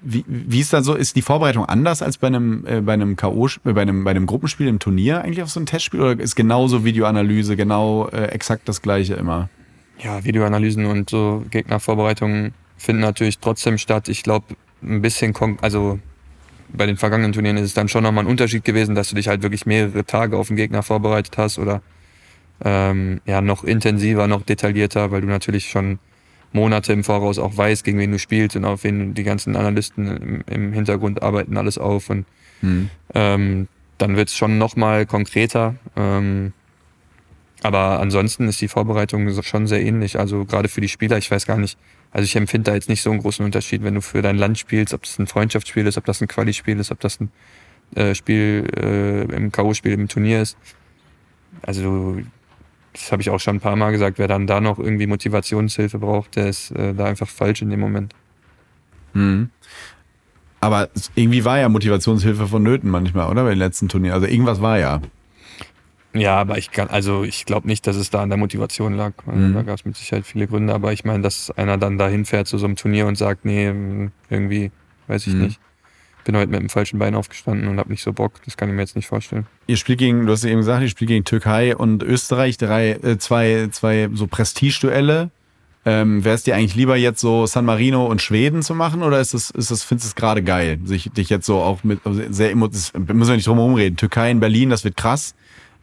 Wie, 0.00 0.24
wie 0.26 0.60
ist 0.60 0.72
da 0.72 0.82
so, 0.82 0.94
ist 0.94 1.16
die 1.16 1.22
Vorbereitung 1.22 1.66
anders 1.66 2.02
als 2.02 2.18
bei 2.18 2.28
einem, 2.28 2.66
äh, 2.66 2.80
bei 2.80 2.94
einem 2.94 3.14
K.O., 3.14 3.46
äh, 3.46 3.72
bei 3.72 3.82
einem, 3.82 4.04
bei 4.04 4.10
einem 4.12 4.26
Gruppenspiel 4.26 4.68
im 4.68 4.78
Turnier 4.78 5.22
eigentlich 5.22 5.42
auf 5.42 5.50
so 5.50 5.60
ein 5.60 5.66
Testspiel 5.66 6.00
oder 6.00 6.18
ist 6.20 6.34
genauso 6.34 6.84
Videoanalyse, 6.84 7.54
genau 7.54 8.08
äh, 8.08 8.24
exakt 8.28 8.68
das 8.68 8.80
gleiche 8.80 9.14
immer? 9.14 9.50
Ja, 10.02 10.24
Videoanalysen 10.24 10.86
und 10.86 11.10
so 11.10 11.44
Gegnervorbereitungen 11.50 12.54
finden 12.78 13.02
natürlich 13.02 13.38
trotzdem 13.38 13.78
statt. 13.78 14.08
Ich 14.08 14.22
glaube, 14.22 14.56
ein 14.82 15.02
bisschen, 15.02 15.34
also 15.60 15.98
bei 16.72 16.86
den 16.86 16.96
vergangenen 16.96 17.32
Turnieren 17.32 17.56
ist 17.56 17.64
es 17.64 17.74
dann 17.74 17.88
schon 17.88 18.02
nochmal 18.02 18.24
ein 18.24 18.30
Unterschied 18.30 18.64
gewesen, 18.64 18.94
dass 18.94 19.08
du 19.10 19.14
dich 19.14 19.28
halt 19.28 19.42
wirklich 19.42 19.66
mehrere 19.66 20.04
Tage 20.04 20.36
auf 20.36 20.48
den 20.48 20.56
Gegner 20.56 20.82
vorbereitet 20.82 21.36
hast 21.36 21.58
oder 21.58 21.82
ähm, 22.64 23.20
ja 23.26 23.40
noch 23.40 23.64
intensiver, 23.64 24.26
noch 24.26 24.42
detaillierter, 24.42 25.10
weil 25.10 25.20
du 25.20 25.26
natürlich 25.26 25.68
schon 25.68 25.98
Monate 26.52 26.92
im 26.92 27.04
Voraus 27.04 27.38
auch 27.38 27.56
weißt, 27.56 27.84
gegen 27.84 27.98
wen 27.98 28.12
du 28.12 28.18
spielst 28.18 28.56
und 28.56 28.64
auf 28.64 28.84
wen 28.84 29.14
die 29.14 29.22
ganzen 29.22 29.56
Analysten 29.56 30.06
im, 30.06 30.44
im 30.46 30.72
Hintergrund 30.72 31.22
arbeiten 31.22 31.56
alles 31.56 31.78
auf 31.78 32.10
und 32.10 32.26
mhm. 32.60 32.90
ähm, 33.14 33.68
dann 33.98 34.16
wird 34.16 34.28
es 34.28 34.36
schon 34.36 34.58
nochmal 34.58 35.06
konkreter. 35.06 35.76
Ähm, 35.96 36.52
aber 37.62 38.00
ansonsten 38.00 38.48
ist 38.48 38.60
die 38.60 38.68
Vorbereitung 38.68 39.30
schon 39.42 39.66
sehr 39.66 39.80
ähnlich. 39.80 40.18
Also 40.18 40.44
gerade 40.44 40.68
für 40.68 40.80
die 40.80 40.88
Spieler, 40.88 41.18
ich 41.18 41.30
weiß 41.30 41.46
gar 41.46 41.56
nicht, 41.56 41.78
also 42.12 42.24
ich 42.24 42.36
empfinde 42.36 42.70
da 42.70 42.74
jetzt 42.74 42.88
nicht 42.88 43.02
so 43.02 43.10
einen 43.10 43.20
großen 43.20 43.44
Unterschied, 43.44 43.82
wenn 43.82 43.94
du 43.94 44.02
für 44.02 44.22
dein 44.22 44.36
Land 44.36 44.58
spielst, 44.58 44.92
ob 44.92 45.02
das 45.02 45.18
ein 45.18 45.26
Freundschaftsspiel 45.26 45.86
ist, 45.86 45.96
ob 45.96 46.04
das 46.04 46.20
ein 46.20 46.28
Quali-Spiel 46.28 46.78
ist, 46.78 46.90
ob 46.90 47.00
das 47.00 47.18
ein 47.20 47.30
äh, 47.94 48.14
Spiel 48.14 48.66
äh, 48.76 49.22
im 49.34 49.50
K.O.-Spiel 49.50 49.92
im 49.92 50.08
Turnier 50.08 50.42
ist. 50.42 50.58
Also 51.62 52.18
das 52.92 53.10
habe 53.10 53.22
ich 53.22 53.30
auch 53.30 53.40
schon 53.40 53.56
ein 53.56 53.60
paar 53.60 53.76
Mal 53.76 53.90
gesagt, 53.92 54.18
wer 54.18 54.28
dann 54.28 54.46
da 54.46 54.60
noch 54.60 54.78
irgendwie 54.78 55.06
Motivationshilfe 55.06 55.98
braucht, 55.98 56.36
der 56.36 56.48
ist 56.48 56.70
äh, 56.72 56.94
da 56.94 57.06
einfach 57.06 57.28
falsch 57.28 57.62
in 57.62 57.70
dem 57.70 57.80
Moment. 57.80 58.14
Mhm. 59.14 59.50
Aber 60.60 60.90
irgendwie 61.14 61.44
war 61.44 61.58
ja 61.58 61.68
Motivationshilfe 61.68 62.46
vonnöten 62.46 62.90
manchmal, 62.90 63.30
oder? 63.30 63.44
Bei 63.44 63.50
den 63.50 63.58
letzten 63.58 63.88
Turnieren. 63.88 64.14
Also 64.14 64.26
irgendwas 64.26 64.60
war 64.60 64.78
ja. 64.78 65.00
Ja, 66.14 66.36
aber 66.36 66.58
ich 66.58 66.70
kann, 66.70 66.88
also 66.88 67.24
ich 67.24 67.46
glaube 67.46 67.66
nicht, 67.66 67.86
dass 67.86 67.96
es 67.96 68.10
da 68.10 68.22
an 68.22 68.28
der 68.28 68.38
Motivation 68.38 68.94
lag. 68.94 69.12
Also 69.26 69.38
mhm. 69.38 69.54
Da 69.54 69.62
gab 69.62 69.78
es 69.78 69.84
mit 69.84 69.96
Sicherheit 69.96 70.26
viele 70.26 70.46
Gründe, 70.46 70.74
aber 70.74 70.92
ich 70.92 71.04
meine, 71.04 71.22
dass 71.22 71.50
einer 71.50 71.78
dann 71.78 71.98
da 71.98 72.08
hinfährt 72.08 72.46
zu 72.46 72.58
so 72.58 72.66
einem 72.66 72.76
Turnier 72.76 73.06
und 73.06 73.16
sagt, 73.16 73.44
nee, 73.44 73.72
irgendwie, 74.28 74.70
weiß 75.06 75.26
ich 75.26 75.34
mhm. 75.34 75.42
nicht. 75.42 75.60
Bin 76.24 76.36
heute 76.36 76.50
mit 76.50 76.60
dem 76.60 76.68
falschen 76.68 76.98
Bein 76.98 77.16
aufgestanden 77.16 77.66
und 77.66 77.78
habe 77.78 77.90
nicht 77.90 78.02
so 78.02 78.12
Bock. 78.12 78.34
Das 78.44 78.56
kann 78.56 78.68
ich 78.68 78.74
mir 78.76 78.82
jetzt 78.82 78.94
nicht 78.94 79.08
vorstellen. 79.08 79.46
Ihr 79.66 79.76
spielt 79.76 79.98
gegen, 79.98 80.26
du 80.26 80.32
hast 80.32 80.44
ja 80.44 80.50
eben 80.50 80.60
gesagt, 80.60 80.82
ihr 80.82 80.88
spielt 80.88 81.08
gegen 81.08 81.24
Türkei 81.24 81.74
und 81.74 82.02
Österreich, 82.02 82.58
drei, 82.58 82.92
äh, 82.92 83.18
zwei, 83.18 83.68
zwei 83.72 84.08
so 84.12 84.28
Prestige-Duelle. 84.28 85.30
Ähm, 85.84 86.24
Wäre 86.24 86.36
es 86.36 86.44
dir 86.44 86.54
eigentlich 86.54 86.76
lieber 86.76 86.96
jetzt 86.96 87.20
so 87.20 87.44
San 87.46 87.64
Marino 87.64 88.06
und 88.06 88.22
Schweden 88.22 88.62
zu 88.62 88.72
machen 88.72 89.02
oder 89.02 89.20
ist 89.20 89.34
das, 89.34 89.50
ist 89.50 89.72
das 89.72 89.82
findest 89.82 90.06
du 90.06 90.08
es 90.10 90.14
gerade 90.14 90.44
geil, 90.44 90.78
sich 90.84 91.10
dich 91.10 91.28
jetzt 91.28 91.44
so 91.44 91.56
auch 91.56 91.82
mit 91.82 91.98
also 92.04 92.22
sehr 92.30 92.52
emotional, 92.52 93.12
müssen 93.12 93.30
wir 93.30 93.34
nicht 93.34 93.48
drum 93.48 93.58
herum 93.58 93.74
reden. 93.74 93.96
Türkei 93.96 94.30
in 94.30 94.38
Berlin, 94.38 94.70
das 94.70 94.84
wird 94.84 94.96
krass. 94.96 95.34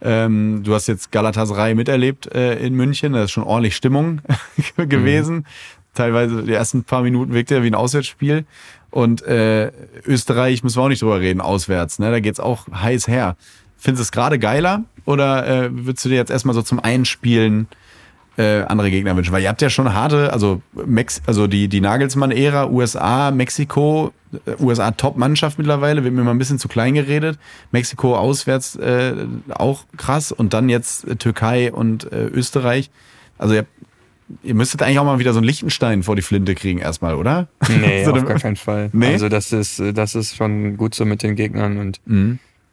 Ähm, 0.02 0.62
du 0.64 0.74
hast 0.74 0.88
jetzt 0.88 1.12
Galatasaray 1.12 1.76
miterlebt 1.76 2.34
äh, 2.34 2.56
in 2.60 2.74
München, 2.74 3.14
da 3.14 3.24
ist 3.24 3.32
schon 3.32 3.44
ordentlich 3.44 3.76
Stimmung 3.76 4.22
gewesen. 4.78 5.36
Mhm. 5.36 5.46
Teilweise 5.94 6.44
die 6.44 6.54
ersten 6.54 6.84
paar 6.84 7.02
Minuten 7.02 7.34
wirkte 7.34 7.56
er 7.56 7.64
wie 7.64 7.68
ein 7.68 7.76
Auswärtsspiel. 7.76 8.46
Und 8.92 9.22
äh, 9.24 9.72
Österreich 10.06 10.64
müssen 10.64 10.78
wir 10.78 10.84
auch 10.84 10.90
nicht 10.90 11.02
drüber 11.02 11.20
reden, 11.20 11.42
auswärts. 11.42 12.00
Ne? 12.00 12.10
Da 12.12 12.20
geht's 12.20 12.40
auch 12.40 12.68
heiß 12.72 13.08
her. 13.08 13.36
Findest 13.78 14.02
du 14.02 14.04
es 14.04 14.12
gerade 14.12 14.40
geiler 14.40 14.84
oder 15.06 15.48
äh, 15.48 15.70
würdest 15.72 16.06
du 16.06 16.10
dir 16.10 16.16
jetzt 16.16 16.32
erstmal 16.32 16.56
so 16.56 16.62
zum 16.62 16.80
Einspielen 16.80 17.68
äh, 18.38 18.62
andere 18.64 18.90
Gegner 18.90 19.16
wünschen? 19.16 19.32
Weil 19.32 19.44
ihr 19.44 19.50
habt 19.50 19.62
ja 19.62 19.70
schon 19.70 19.94
harte, 19.94 20.34
also, 20.34 20.62
Mex 20.74 21.22
also 21.26 21.48
die, 21.48 21.68
die 21.68 21.82
Nagelsmann-Ära, 21.82 22.70
USA, 22.70 23.32
Mexiko, 23.32 24.14
USA 24.60 24.92
Top-Mannschaft 24.92 25.58
mittlerweile, 25.58 26.04
wird 26.04 26.14
mir 26.14 26.24
mal 26.24 26.32
ein 26.32 26.38
bisschen 26.38 26.60
zu 26.60 26.68
klein 26.68 26.94
geredet. 26.94 27.40
Mexiko 27.72 28.16
auswärts 28.16 28.76
äh, 28.76 29.14
auch 29.50 29.86
krass 29.98 30.32
und 30.32 30.54
dann 30.54 30.70
jetzt 30.70 31.08
äh, 31.08 31.16
Türkei 31.16 31.72
und 31.72 32.12
äh, 32.12 32.26
Österreich. 32.28 32.92
Also 33.38 33.56
ihr, 33.56 33.66
ihr 34.44 34.56
müsstet 34.56 34.82
eigentlich 34.82 35.00
auch 35.00 35.06
mal 35.06 35.20
wieder 35.20 35.34
so 35.34 35.40
einen 35.40 35.48
Lichtenstein 35.48 36.04
vor 36.04 36.16
die 36.16 36.22
Flinte 36.22 36.56
kriegen 36.56 36.80
erstmal, 36.80 37.16
oder? 37.16 37.48
Nee, 37.70 38.04
so 38.06 38.12
auf 38.12 38.26
gar 38.26 38.40
keinen 38.40 38.56
Fall. 38.56 38.90
Nee? 38.94 39.14
Also 39.14 39.30
das 39.30 39.52
ist, 39.52 39.82
das 39.94 40.16
ist 40.16 40.36
schon 40.36 40.78
gut 40.78 40.94
so 40.94 41.06
mit 41.06 41.24
den 41.24 41.36
Gegnern 41.36 41.78
und 41.78 42.00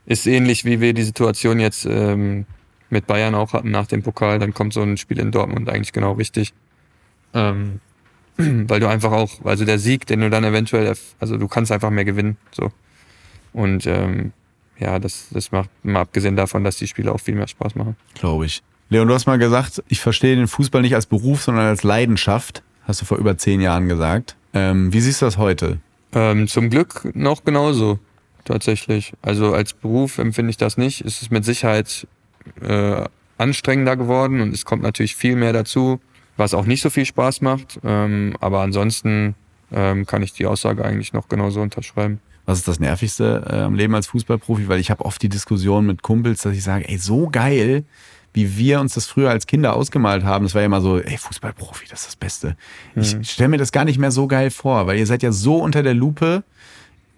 ist 0.07 0.27
ähnlich 0.27 0.65
wie 0.65 0.81
wir 0.81 0.93
die 0.93 1.03
Situation 1.03 1.59
jetzt 1.59 1.87
ähm, 1.87 2.47
mit 2.91 3.07
Bayern 3.07 3.35
auch 3.35 3.53
hatten 3.53 3.70
nach 3.70 3.87
dem 3.87 4.03
Pokal. 4.03 4.39
Dann 4.39 4.55
kommt 4.55 4.73
so 4.73 4.83
ein 4.83 4.97
Spiel 4.97 5.19
in 5.19 5.33
Dortmund 5.33 5.69
eigentlich 5.69 5.93
genau 5.93 6.12
richtig. 6.12 6.53
Ähm, 7.35 7.81
weil 8.69 8.81
du 8.81 8.89
einfach 8.89 9.13
auch, 9.13 9.45
also 9.45 9.65
der 9.65 9.79
Sieg, 9.79 10.07
den 10.07 10.21
du 10.21 10.31
dann 10.31 10.45
eventuell, 10.45 10.95
also 11.19 11.37
du 11.37 11.49
kannst 11.49 11.73
einfach 11.73 11.91
mehr 11.91 12.05
gewinnen. 12.05 12.37
So. 12.53 12.71
Und 13.53 13.87
ähm, 13.87 14.33
ja, 14.79 14.99
das, 14.99 15.29
das 15.31 15.53
macht 15.53 15.71
mal 15.83 16.01
abgesehen 16.01 16.37
davon, 16.37 16.65
dass 16.65 16.77
die 16.77 16.87
Spiele 16.87 17.13
auch 17.13 17.21
viel 17.21 17.35
mehr 17.35 17.49
Spaß 17.49 17.75
machen. 17.75 17.97
Glaube 18.15 18.47
ich. 18.47 18.63
Leon, 18.89 19.09
du 19.09 19.15
hast 19.15 19.27
mal 19.27 19.39
gesagt, 19.39 19.83
ich 19.89 20.01
verstehe 20.01 20.37
den 20.37 20.47
Fußball 20.47 20.83
nicht 20.83 20.95
als 20.95 21.07
Beruf, 21.07 21.43
sondern 21.43 21.67
als 21.67 21.83
Leidenschaft. 21.83 22.63
Hast 22.85 23.01
du 23.01 23.05
vor 23.05 23.19
über 23.19 23.37
zehn 23.37 23.61
Jahren 23.61 23.89
gesagt. 23.89 24.37
Ähm, 24.55 24.93
wie 24.93 25.01
siehst 25.01 25.23
du 25.23 25.27
das 25.27 25.39
heute? 25.39 25.79
Ähm, 26.13 26.47
zum 26.47 26.71
Glück 26.71 27.11
noch 27.15 27.45
genauso, 27.45 27.99
tatsächlich. 28.45 29.13
Also 29.23 29.55
als 29.55 29.73
Beruf 29.73 30.19
empfinde 30.19 30.51
ich 30.51 30.57
das 30.57 30.77
nicht. 30.77 31.01
Es 31.01 31.21
ist 31.21 31.33
mit 31.33 31.45
Sicherheit 31.45 32.07
äh, 32.61 33.05
anstrengender 33.39 33.97
geworden 33.97 34.41
und 34.41 34.55
es 34.55 34.65
kommt 34.65 34.83
natürlich 34.83 35.17
viel 35.17 35.37
mehr 35.37 35.53
dazu, 35.53 36.01
was 36.37 36.55
auch 36.55 36.67
nicht 36.67 36.83
so 36.83 36.91
viel 36.91 37.07
Spaß 37.07 37.41
macht. 37.41 37.81
Ähm, 37.85 38.37
aber 38.41 38.61
ansonsten 38.61 39.35
ähm, 39.73 40.07
kann 40.07 40.23
ich 40.23 40.33
die 40.33 40.47
Aussage 40.47 40.85
eigentlich 40.85 41.13
noch 41.13 41.29
genauso 41.29 41.61
unterschreiben. 41.61 42.21
Was 42.45 42.59
ist 42.59 42.69
das 42.69 42.79
Nervigste 42.79 43.45
äh, 43.51 43.57
am 43.57 43.75
Leben 43.75 43.95
als 43.95 44.07
Fußballprofi? 44.07 44.69
Weil 44.69 44.79
ich 44.79 44.91
habe 44.91 45.05
oft 45.05 45.21
die 45.21 45.29
Diskussion 45.29 45.87
mit 45.87 46.03
Kumpels, 46.03 46.43
dass 46.43 46.55
ich 46.55 46.63
sage, 46.63 46.89
ey, 46.89 46.97
so 46.97 47.29
geil, 47.29 47.85
wie 48.33 48.57
wir 48.57 48.81
uns 48.81 48.95
das 48.95 49.07
früher 49.07 49.31
als 49.31 49.47
Kinder 49.47 49.75
ausgemalt 49.75 50.23
haben. 50.23 50.45
Das 50.45 50.55
war 50.55 50.63
ja 50.63 50.67
immer 50.67 50.81
so, 50.81 51.01
ey, 51.01 51.17
Fußballprofi, 51.17 51.87
das 51.89 52.01
ist 52.01 52.09
das 52.09 52.17
Beste. 52.17 52.57
Ich 52.95 53.17
stelle 53.31 53.49
mir 53.49 53.57
das 53.57 53.73
gar 53.73 53.85
nicht 53.85 53.99
mehr 53.99 54.11
so 54.13 54.29
geil 54.29 54.51
vor, 54.51 54.87
weil 54.87 54.99
ihr 54.99 55.07
seid 55.07 55.23
ja 55.23 55.33
so 55.33 55.57
unter 55.57 55.83
der 55.83 55.95
Lupe. 55.95 56.45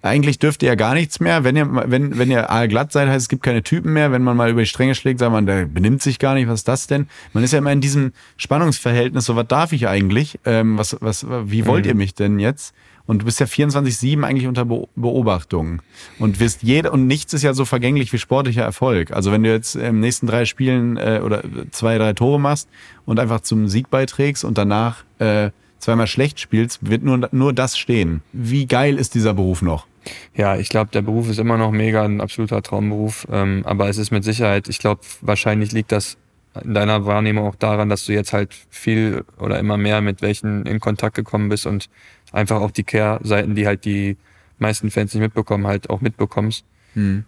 Eigentlich 0.00 0.38
dürft 0.38 0.62
ihr 0.62 0.68
ja 0.68 0.74
gar 0.76 0.94
nichts 0.94 1.18
mehr. 1.18 1.42
Wenn 1.42 1.56
ihr, 1.56 1.68
wenn, 1.90 2.18
wenn 2.18 2.30
ihr 2.30 2.50
aalglatt 2.50 2.92
seid, 2.92 3.08
heißt 3.08 3.22
es 3.22 3.28
gibt 3.28 3.42
keine 3.42 3.64
Typen 3.64 3.92
mehr. 3.92 4.12
Wenn 4.12 4.22
man 4.22 4.36
mal 4.36 4.50
über 4.50 4.60
die 4.60 4.66
Stränge 4.66 4.94
schlägt, 4.94 5.18
sagt 5.18 5.32
man, 5.32 5.46
der 5.46 5.66
benimmt 5.66 6.02
sich 6.02 6.20
gar 6.20 6.34
nicht. 6.34 6.48
Was 6.48 6.60
ist 6.60 6.68
das 6.68 6.86
denn? 6.86 7.08
Man 7.32 7.42
ist 7.42 7.52
ja 7.52 7.58
immer 7.58 7.72
in 7.72 7.80
diesem 7.80 8.12
Spannungsverhältnis. 8.36 9.24
So, 9.24 9.34
was 9.34 9.48
darf 9.48 9.72
ich 9.72 9.88
eigentlich? 9.88 10.38
Ähm, 10.44 10.78
was, 10.78 10.96
was, 11.00 11.26
wie 11.46 11.66
wollt 11.66 11.84
ihr 11.86 11.96
mich 11.96 12.14
denn 12.14 12.38
jetzt? 12.38 12.74
Und 13.06 13.22
du 13.22 13.24
bist 13.24 13.40
ja 13.40 13.46
24-7 13.46 14.22
eigentlich 14.22 14.46
unter 14.46 14.66
Be 14.66 14.86
Beobachtung. 14.94 15.80
Und 16.18 16.38
wirst 16.40 16.62
jede, 16.62 16.90
und 16.90 17.06
nichts 17.06 17.32
ist 17.32 17.42
ja 17.42 17.54
so 17.54 17.64
vergänglich 17.64 18.12
wie 18.12 18.18
sportlicher 18.18 18.62
Erfolg. 18.62 19.12
Also 19.12 19.32
wenn 19.32 19.42
du 19.42 19.50
jetzt 19.50 19.76
im 19.76 19.98
nächsten 19.98 20.26
drei 20.26 20.44
Spielen 20.44 20.98
äh, 20.98 21.22
oder 21.24 21.42
zwei, 21.70 21.96
drei 21.96 22.12
Tore 22.12 22.38
machst 22.38 22.68
und 23.06 23.18
einfach 23.18 23.40
zum 23.40 23.66
Sieg 23.66 23.90
beiträgst 23.90 24.44
und 24.44 24.58
danach 24.58 25.04
äh, 25.18 25.50
zweimal 25.78 26.06
schlecht 26.06 26.40
spielst, 26.40 26.88
wird 26.88 27.02
nur, 27.02 27.28
nur 27.32 27.52
das 27.52 27.78
stehen. 27.78 28.22
Wie 28.32 28.66
geil 28.66 28.96
ist 28.96 29.14
dieser 29.14 29.34
Beruf 29.34 29.62
noch? 29.62 29.86
Ja, 30.34 30.56
ich 30.56 30.68
glaube, 30.68 30.90
der 30.92 31.02
Beruf 31.02 31.28
ist 31.28 31.38
immer 31.38 31.59
noch 31.59 31.70
mega 31.70 32.05
ein 32.05 32.20
absoluter 32.20 32.62
Traumberuf. 32.62 33.26
Ähm, 33.30 33.62
aber 33.64 33.88
es 33.88 33.98
ist 33.98 34.10
mit 34.10 34.24
Sicherheit, 34.24 34.68
ich 34.68 34.78
glaube, 34.78 35.02
wahrscheinlich 35.20 35.72
liegt 35.72 35.92
das 35.92 36.16
in 36.64 36.74
deiner 36.74 37.05
Wahrnehmung 37.06 37.46
auch 37.46 37.55
daran, 37.55 37.88
dass 37.88 38.06
du 38.06 38.12
jetzt 38.12 38.32
halt 38.32 38.55
viel 38.70 39.24
oder 39.38 39.59
immer 39.59 39.76
mehr 39.76 40.00
mit 40.00 40.22
welchen 40.22 40.66
in 40.66 40.80
Kontakt 40.80 41.14
gekommen 41.14 41.48
bist 41.48 41.66
und 41.66 41.88
einfach 42.32 42.60
auch 42.60 42.70
die 42.70 42.84
Kehrseiten, 42.84 43.55
die 43.55 43.66
halt 43.66 43.84
die 43.84 44.16
meisten 44.59 44.90
Fans 44.90 45.14
nicht 45.14 45.22
mitbekommen, 45.22 45.66
halt 45.66 45.90
auch 45.90 46.00
mitbekommst. 46.00 46.64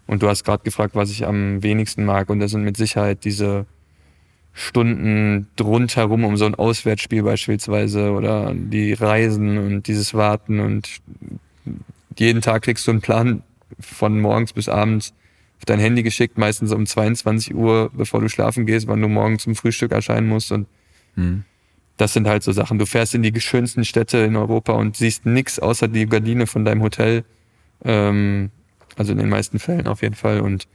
Und 0.07 0.23
du 0.23 0.27
hast 0.27 0.43
gerade 0.43 0.63
gefragt, 0.63 0.95
was 0.95 1.11
ich 1.11 1.25
am 1.25 1.63
wenigsten 1.63 2.03
mag. 2.03 2.29
Und 2.29 2.39
das 2.39 2.51
sind 2.51 2.63
mit 2.63 2.75
Sicherheit 2.75 3.23
diese 3.23 3.65
Stunden 4.53 5.47
rundherum 5.59 6.25
um 6.25 6.37
so 6.37 6.45
ein 6.45 6.55
Auswärtsspiel 6.55 7.23
beispielsweise 7.23 8.11
oder 8.11 8.53
die 8.53 8.93
Reisen 8.93 9.57
und 9.57 9.87
dieses 9.87 10.13
Warten 10.13 10.59
und 10.59 10.89
jeden 12.17 12.41
Tag 12.41 12.63
kriegst 12.63 12.85
du 12.87 12.91
einen 12.91 13.01
Plan 13.01 13.43
von 13.79 14.19
morgens 14.19 14.53
bis 14.53 14.67
abends 14.67 15.13
auf 15.57 15.65
dein 15.65 15.79
Handy 15.79 16.03
geschickt, 16.03 16.37
meistens 16.37 16.73
um 16.73 16.85
22 16.85 17.55
Uhr, 17.55 17.91
bevor 17.93 18.19
du 18.19 18.27
schlafen 18.27 18.65
gehst, 18.65 18.87
wann 18.87 19.01
du 19.01 19.07
morgen 19.07 19.39
zum 19.39 19.55
Frühstück 19.55 19.91
erscheinen 19.91 20.27
musst 20.27 20.51
und 20.51 20.67
das 21.97 22.13
sind 22.13 22.27
halt 22.27 22.43
so 22.43 22.51
Sachen. 22.51 22.79
Du 22.79 22.85
fährst 22.85 23.13
in 23.13 23.21
die 23.21 23.39
schönsten 23.39 23.85
Städte 23.85 24.17
in 24.19 24.35
Europa 24.35 24.73
und 24.73 24.97
siehst 24.97 25.25
nichts 25.25 25.59
außer 25.59 25.87
die 25.87 26.07
Gardine 26.07 26.47
von 26.47 26.65
deinem 26.65 26.81
Hotel. 26.81 27.23
Ähm, 27.85 28.49
also 28.95 29.11
in 29.11 29.19
den 29.19 29.29
meisten 29.29 29.59
Fällen 29.59 29.87
auf 29.87 30.01
jeden 30.01 30.15
Fall. 30.15 30.41
Und 30.41 30.67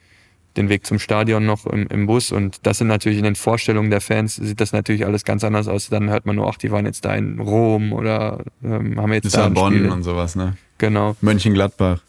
den 0.56 0.68
Weg 0.68 0.86
zum 0.86 0.98
Stadion 0.98 1.44
noch 1.44 1.66
im, 1.66 1.86
im 1.88 2.06
Bus. 2.06 2.32
Und 2.32 2.66
das 2.66 2.78
sind 2.78 2.88
natürlich 2.88 3.18
in 3.18 3.24
den 3.24 3.36
Vorstellungen 3.36 3.90
der 3.90 4.00
Fans, 4.00 4.36
sieht 4.36 4.60
das 4.60 4.72
natürlich 4.72 5.04
alles 5.04 5.24
ganz 5.24 5.44
anders 5.44 5.68
aus. 5.68 5.88
Dann 5.88 6.10
hört 6.10 6.26
man 6.26 6.36
nur, 6.36 6.48
ach, 6.48 6.56
die 6.56 6.70
waren 6.70 6.86
jetzt 6.86 7.04
da 7.04 7.14
in 7.14 7.38
Rom 7.40 7.92
oder 7.92 8.44
ähm, 8.64 9.00
haben 9.00 9.12
jetzt 9.12 9.34
da 9.34 9.46
ein 9.46 9.52
Lissabon 9.52 9.74
Spiel. 9.74 9.90
und 9.90 10.02
sowas, 10.02 10.36
ne? 10.36 10.56
Genau. 10.78 11.16
Mönchengladbach. 11.20 12.00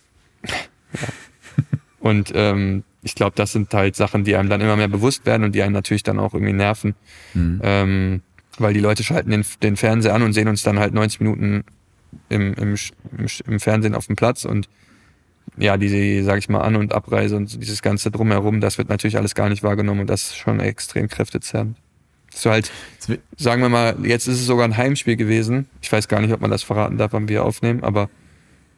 Und 1.99 2.32
ähm, 2.36 2.84
ich 3.02 3.15
glaube, 3.15 3.34
das 3.36 3.52
sind 3.52 3.74
halt 3.74 3.95
Sachen, 3.95 4.24
die 4.24 4.36
einem 4.36 4.49
dann 4.49 4.61
immer 4.61 4.76
mehr 4.76 4.88
bewusst 4.88 5.26
werden 5.26 5.44
und 5.44 5.53
die 5.53 5.64
einen 5.64 5.74
natürlich 5.74 6.03
dann 6.03 6.19
auch 6.19 6.34
irgendwie 6.34 6.53
nerven. 6.53 6.95
Ähm, 7.64 8.22
weil 8.57 8.74
die 8.74 8.80
Leute 8.80 9.03
schalten 9.03 9.32
den, 9.32 9.45
den 9.61 9.78
Fernseher 9.78 10.15
an 10.15 10.24
und 10.24 10.34
sehen 10.34 10.48
uns 10.48 10.64
dann 10.64 10.80
halt 10.80 10.94
90 10.94 11.19
Minuten 11.19 11.64
im, 12.30 12.53
im, 12.53 12.76
im 13.45 13.60
Fernsehen 13.60 13.95
auf 13.95 14.07
dem 14.07 14.15
Platz 14.15 14.45
und 14.45 14.69
ja, 15.58 15.78
diese, 15.78 16.24
sag 16.24 16.40
ich 16.40 16.50
mal, 16.50 16.62
An- 16.62 16.76
und 16.76 16.94
Abreise 16.94 17.36
und 17.36 17.62
dieses 17.62 17.82
ganze 17.82 18.12
Drumherum, 18.12 18.62
das 18.62 18.78
wird 18.78 18.90
natürlich 18.90 19.18
alles 19.18 19.36
gar 19.36 19.50
nicht 19.50 19.64
wahrgenommen 19.64 20.02
und 20.02 20.10
das 20.10 20.24
ist 20.24 20.38
schon 20.38 20.60
extrem 20.60 21.08
kräftezerrend. 21.08 21.78
Dass 22.32 22.42
du 22.42 22.50
halt, 22.52 22.72
sagen 23.38 23.62
wir 23.62 23.70
mal, 23.70 23.96
jetzt 24.04 24.28
ist 24.28 24.40
es 24.40 24.46
sogar 24.46 24.66
ein 24.66 24.78
Heimspiel 24.78 25.16
gewesen. 25.16 25.68
Ich 25.82 25.92
weiß 25.92 26.08
gar 26.08 26.22
nicht, 26.22 26.34
ob 26.34 26.42
man 26.42 26.52
das 26.52 26.64
verraten 26.64 26.98
darf, 26.98 27.14
wann 27.14 27.28
wir 27.28 27.44
aufnehmen, 27.44 27.84
aber 27.84 28.10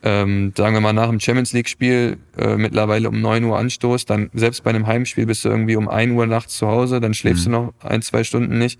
ähm, 0.01 0.53
sagen 0.55 0.75
wir 0.75 0.81
mal 0.81 0.93
nach 0.93 1.09
dem 1.09 1.19
Champions 1.19 1.51
League-Spiel 1.51 2.17
äh, 2.37 2.55
mittlerweile 2.55 3.09
um 3.09 3.19
9 3.19 3.43
Uhr 3.43 3.57
Anstoß, 3.57 4.05
dann 4.05 4.29
selbst 4.33 4.63
bei 4.63 4.69
einem 4.69 4.87
Heimspiel 4.87 5.25
bist 5.25 5.43
du 5.43 5.49
irgendwie 5.49 5.75
um 5.75 5.89
1 5.89 6.13
Uhr 6.13 6.25
nachts 6.25 6.57
zu 6.57 6.67
Hause, 6.67 7.01
dann 7.01 7.13
schläfst 7.13 7.47
du 7.47 7.49
noch 7.49 7.73
ein, 7.81 8.01
zwei 8.01 8.23
Stunden 8.23 8.57
nicht, 8.57 8.79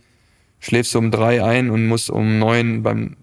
schläfst 0.62 0.96
du 0.96 1.00
um 1.00 1.12
drei 1.12 1.44
ein 1.44 1.72
und 1.72 1.88
musst 1.88 2.10
um 2.10 2.40
neun 2.40 2.84
beim 2.84 3.18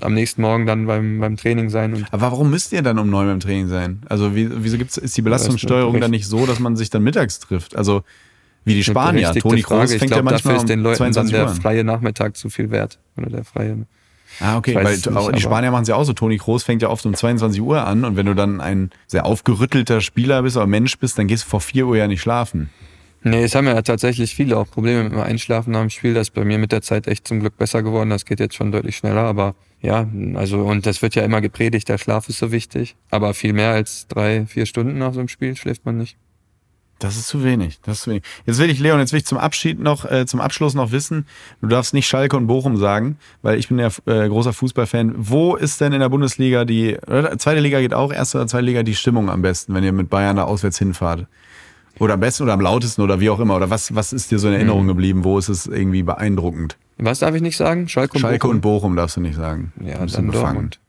am 0.00 0.14
nächsten 0.14 0.42
Morgen 0.42 0.66
dann 0.66 0.86
beim, 0.86 1.18
beim 1.18 1.36
Training 1.36 1.68
sein 1.68 1.94
und 1.94 2.12
Aber 2.12 2.22
warum 2.22 2.50
müsst 2.50 2.72
ihr 2.72 2.82
dann 2.82 2.98
um 2.98 3.10
neun 3.10 3.26
beim 3.26 3.40
Training 3.40 3.68
sein? 3.68 4.02
Also 4.08 4.34
wie, 4.34 4.48
wieso 4.62 4.78
gibt's, 4.78 4.96
ist 4.96 5.16
die 5.16 5.22
Belastungssteuerung 5.22 6.00
dann 6.00 6.10
nicht 6.10 6.26
so, 6.26 6.46
dass 6.46 6.60
man 6.60 6.76
sich 6.76 6.90
dann 6.90 7.02
mittags 7.02 7.38
trifft? 7.40 7.76
Also 7.76 8.02
wie 8.64 8.74
die 8.74 8.84
Spanier. 8.84 9.32
Toni 9.32 9.62
Frage. 9.62 9.80
Kroos 9.80 9.92
Ich 9.92 9.98
fängt 9.98 10.12
glaube, 10.12 10.26
ja 10.26 10.30
manchmal 10.30 10.54
dafür 10.54 10.56
ist 10.56 10.62
um 10.62 10.68
den 10.68 10.80
Leuten 10.80 10.98
dann 10.98 11.12
22 11.12 11.32
der 11.32 11.44
Uhr 11.46 11.54
freie 11.54 11.84
Nachmittag 11.84 12.36
zu 12.36 12.48
viel 12.48 12.70
wert. 12.70 12.98
Oder 13.16 13.30
der 13.30 13.44
freie. 13.44 13.86
Ah, 14.40 14.56
okay, 14.56 14.70
Ich 14.70 14.76
weil 14.76 14.94
nicht, 14.94 15.36
die 15.36 15.42
Spanier 15.42 15.70
machen 15.70 15.82
es 15.82 15.88
ja 15.88 15.96
auch 15.96 16.04
so. 16.04 16.12
Toni 16.12 16.38
Kroos 16.38 16.62
fängt 16.62 16.80
ja 16.80 16.88
oft 16.88 17.04
um 17.04 17.14
22 17.14 17.60
Uhr 17.60 17.86
an 17.86 18.04
und 18.04 18.16
wenn 18.16 18.26
du 18.26 18.34
dann 18.34 18.60
ein 18.60 18.90
sehr 19.06 19.26
aufgerüttelter 19.26 20.00
Spieler 20.00 20.42
bist 20.42 20.56
oder 20.56 20.66
Mensch 20.66 20.98
bist, 20.98 21.18
dann 21.18 21.26
gehst 21.26 21.44
du 21.44 21.48
vor 21.48 21.60
4 21.60 21.86
Uhr 21.86 21.96
ja 21.96 22.06
nicht 22.06 22.22
schlafen. 22.22 22.70
Nee, 23.24 23.44
es 23.44 23.54
haben 23.54 23.66
ja 23.66 23.80
tatsächlich 23.82 24.34
viele 24.34 24.56
auch 24.56 24.68
Probleme 24.68 25.04
mit 25.04 25.12
dem 25.12 25.20
Einschlafen 25.20 25.72
nach 25.72 25.80
dem 25.80 25.90
Spiel. 25.90 26.14
Das 26.14 26.28
ist 26.28 26.34
bei 26.34 26.44
mir 26.44 26.58
mit 26.58 26.72
der 26.72 26.82
Zeit 26.82 27.06
echt 27.06 27.28
zum 27.28 27.40
Glück 27.40 27.56
besser 27.56 27.82
geworden. 27.82 28.10
Das 28.10 28.24
geht 28.24 28.40
jetzt 28.40 28.54
schon 28.54 28.72
deutlich 28.72 28.96
schneller. 28.96 29.22
Aber 29.22 29.54
ja, 29.82 30.06
also 30.34 30.60
und 30.60 30.86
das 30.86 31.02
wird 31.02 31.16
ja 31.16 31.24
immer 31.24 31.40
gepredigt, 31.40 31.88
der 31.88 31.98
Schlaf 31.98 32.28
ist 32.28 32.38
so 32.38 32.52
wichtig. 32.52 32.94
Aber 33.10 33.34
viel 33.34 33.52
mehr 33.52 33.70
als 33.70 34.06
drei, 34.06 34.46
vier 34.46 34.64
Stunden 34.64 34.96
nach 34.98 35.12
so 35.12 35.18
einem 35.18 35.28
Spiel 35.28 35.56
schläft 35.56 35.84
man 35.84 35.98
nicht. 35.98 36.16
Das 37.00 37.16
ist 37.16 37.26
zu 37.26 37.42
wenig. 37.42 37.80
Das 37.82 37.98
ist 37.98 38.04
zu 38.04 38.10
wenig. 38.10 38.22
Jetzt 38.46 38.60
will 38.60 38.70
ich, 38.70 38.78
Leon, 38.78 39.00
jetzt 39.00 39.12
will 39.12 39.18
ich 39.18 39.26
zum 39.26 39.38
Abschied 39.38 39.80
noch, 39.80 40.08
äh, 40.08 40.24
zum 40.24 40.40
Abschluss 40.40 40.74
noch 40.74 40.92
wissen, 40.92 41.26
du 41.60 41.66
darfst 41.66 41.94
nicht 41.94 42.06
Schalke 42.06 42.36
und 42.36 42.46
Bochum 42.46 42.76
sagen, 42.76 43.18
weil 43.42 43.58
ich 43.58 43.66
bin 43.66 43.80
ja 43.80 43.88
äh, 44.06 44.28
großer 44.28 44.52
Fußballfan. 44.52 45.14
Wo 45.16 45.56
ist 45.56 45.80
denn 45.80 45.92
in 45.92 45.98
der 45.98 46.08
Bundesliga 46.08 46.64
die, 46.64 46.96
oder 47.08 47.36
zweite 47.38 47.60
Liga 47.60 47.80
geht 47.80 47.92
auch, 47.92 48.12
erste 48.12 48.38
oder 48.38 48.46
zweite 48.46 48.66
Liga 48.66 48.84
die 48.84 48.94
Stimmung 48.94 49.30
am 49.30 49.42
besten, 49.42 49.74
wenn 49.74 49.82
ihr 49.82 49.92
mit 49.92 50.10
Bayern 50.10 50.36
da 50.36 50.44
auswärts 50.44 50.78
hinfahrt? 50.78 51.26
Oder 51.98 52.14
am 52.14 52.20
besten 52.20 52.44
oder 52.44 52.52
am 52.52 52.60
lautesten 52.60 53.02
oder 53.02 53.18
wie 53.18 53.30
auch 53.30 53.40
immer? 53.40 53.56
Oder 53.56 53.68
was, 53.68 53.96
was 53.96 54.12
ist 54.12 54.30
dir 54.30 54.38
so 54.38 54.46
in 54.46 54.54
Erinnerung 54.54 54.86
geblieben? 54.86 55.24
Wo 55.24 55.38
ist 55.38 55.48
es 55.48 55.66
irgendwie 55.66 56.04
beeindruckend? 56.04 56.76
Was 57.04 57.18
darf 57.20 57.34
ich 57.34 57.42
nicht 57.42 57.56
sagen? 57.56 57.88
Schalke 57.88 58.14
und 58.14 58.20
Schalke 58.20 58.38
Bochum? 58.38 58.50
und 58.56 58.60
Bochum 58.60 58.96
darfst 58.96 59.16
du 59.16 59.20
nicht 59.20 59.36
sagen. 59.36 59.72
Ja, 59.80 60.04
dann 60.06 60.26
befangen. 60.28 60.32
Dortmund. 60.32 60.80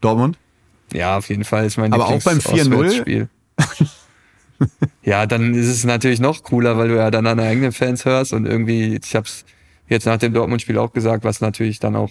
Dortmund? 0.00 0.38
Ja, 0.92 1.18
auf 1.18 1.28
jeden 1.28 1.44
Fall 1.44 1.66
ist 1.66 1.76
mein 1.76 1.92
Aber 1.92 2.06
auch 2.06 2.22
beim 2.22 2.38
4-0? 2.38 2.62
Lieblingsauswärtsspiel. 2.62 3.28
ja, 5.02 5.26
dann 5.26 5.54
ist 5.54 5.68
es 5.68 5.84
natürlich 5.84 6.20
noch 6.20 6.42
cooler, 6.42 6.76
weil 6.78 6.88
du 6.88 6.96
ja 6.96 7.10
dann 7.10 7.24
deine 7.24 7.42
eigenen 7.42 7.72
Fans 7.72 8.04
hörst 8.04 8.32
und 8.32 8.46
irgendwie, 8.46 8.98
ich 9.02 9.14
hab's 9.14 9.44
jetzt 9.88 10.06
nach 10.06 10.18
dem 10.18 10.32
Dortmund-Spiel 10.32 10.78
auch 10.78 10.92
gesagt, 10.92 11.24
was 11.24 11.40
natürlich 11.40 11.78
dann 11.78 11.96
auch, 11.96 12.10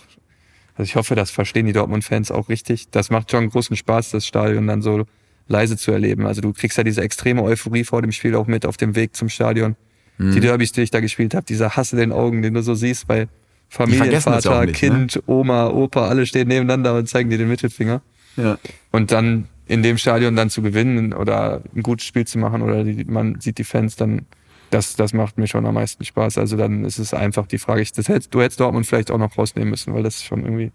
also 0.76 0.84
ich 0.84 0.95
hoffe, 0.95 1.15
das 1.15 1.31
verstehen 1.31 1.65
die 1.65 1.73
Dortmund-Fans 1.73 2.31
auch 2.31 2.49
richtig. 2.49 2.89
Das 2.91 3.10
macht 3.10 3.31
schon 3.31 3.49
großen 3.49 3.76
Spaß, 3.76 4.11
das 4.11 4.26
Stadion 4.26 4.68
dann 4.68 4.81
so 4.81 5.06
leise 5.48 5.77
zu 5.77 5.91
erleben. 5.91 6.26
Also 6.26 6.41
du 6.41 6.53
kriegst 6.53 6.77
ja 6.77 6.84
diese 6.84 7.02
extreme 7.02 7.44
Euphorie 7.44 7.84
vor 7.84 8.02
dem 8.02 8.11
Spiel 8.11 8.35
auch 8.35 8.48
mit 8.48 8.65
auf 8.65 8.77
dem 8.77 8.95
Weg 8.95 9.15
zum 9.15 9.30
Stadion. 9.30 9.76
Mhm. 10.18 10.31
Die 10.34 10.39
Derbys, 10.39 10.72
die 10.72 10.81
ich 10.81 10.91
da 10.91 10.99
gespielt 10.99 11.34
habe, 11.34 11.45
dieser 11.45 11.76
Hass 11.76 11.94
in 11.94 11.99
den 11.99 12.11
Augen, 12.11 12.41
den 12.41 12.53
du 12.53 12.61
so 12.61 12.76
siehst 12.76 13.07
bei 13.07 13.27
Familie, 13.69 14.22
Vater, 14.22 14.65
nicht, 14.65 14.76
Kind, 14.76 15.15
ne? 15.15 15.22
Oma, 15.26 15.68
Opa, 15.68 16.07
alle 16.07 16.26
stehen 16.26 16.48
nebeneinander 16.48 16.95
und 16.95 17.07
zeigen 17.07 17.30
dir 17.30 17.38
den 17.38 17.49
Mittelfinger. 17.49 18.02
Ja. 18.38 18.57
Und 18.91 19.11
dann 19.11 19.48
in 19.68 19.84
dem 19.84 19.98
Stadion 19.98 20.35
dann 20.35 20.49
zu 20.49 20.61
gewinnen 20.61 21.14
oder 21.14 21.61
ein 21.76 21.84
gutes 21.84 22.06
Spiel 22.06 22.26
zu 22.26 22.39
machen 22.39 22.61
oder 22.61 22.84
die, 22.84 23.03
man 23.03 23.41
sieht 23.41 23.57
die 23.57 23.65
Fans, 23.65 23.98
dann 23.98 24.26
das, 24.69 24.95
das 24.95 25.14
macht 25.14 25.38
mir 25.38 25.48
schon 25.48 25.65
am 25.65 25.76
meisten 25.76 26.03
Spaß. 26.03 26.38
Also 26.38 26.57
dann 26.57 26.84
ist 26.84 26.99
es 26.99 27.14
einfach 27.14 27.48
die 27.48 27.57
Frage, 27.57 27.81
ich, 27.81 27.91
das 27.94 28.10
hättest, 28.10 28.34
du 28.34 28.41
hättest 28.41 28.60
Dortmund 28.60 28.85
vielleicht 28.85 29.11
auch 29.11 29.18
noch 29.18 29.38
rausnehmen 29.38 29.69
müssen, 29.69 29.94
weil 29.94 30.03
das 30.03 30.23
schon 30.23 30.44
irgendwie. 30.44 30.72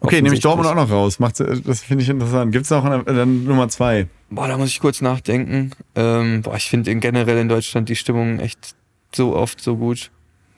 Okay, 0.00 0.22
nehme 0.22 0.34
ich 0.34 0.40
Dortmund 0.40 0.68
auch 0.68 0.74
noch 0.74 0.90
raus. 0.90 1.18
Macht, 1.18 1.40
das 1.40 1.82
finde 1.82 2.02
ich 2.02 2.08
interessant. 2.08 2.52
Gibt 2.52 2.64
es 2.64 2.70
noch 2.70 2.84
eine, 2.84 3.04
dann 3.04 3.44
Nummer 3.44 3.68
zwei? 3.68 4.06
Boah, 4.30 4.46
da 4.46 4.56
muss 4.56 4.68
ich 4.68 4.80
kurz 4.80 5.00
nachdenken. 5.00 5.72
Ähm, 5.96 6.42
boah, 6.42 6.56
ich 6.56 6.70
finde 6.70 6.94
generell 6.96 7.38
in 7.38 7.48
Deutschland 7.48 7.88
die 7.88 7.96
Stimmung 7.96 8.38
echt 8.38 8.76
so 9.12 9.34
oft 9.34 9.60
so 9.60 9.76
gut. 9.76 10.10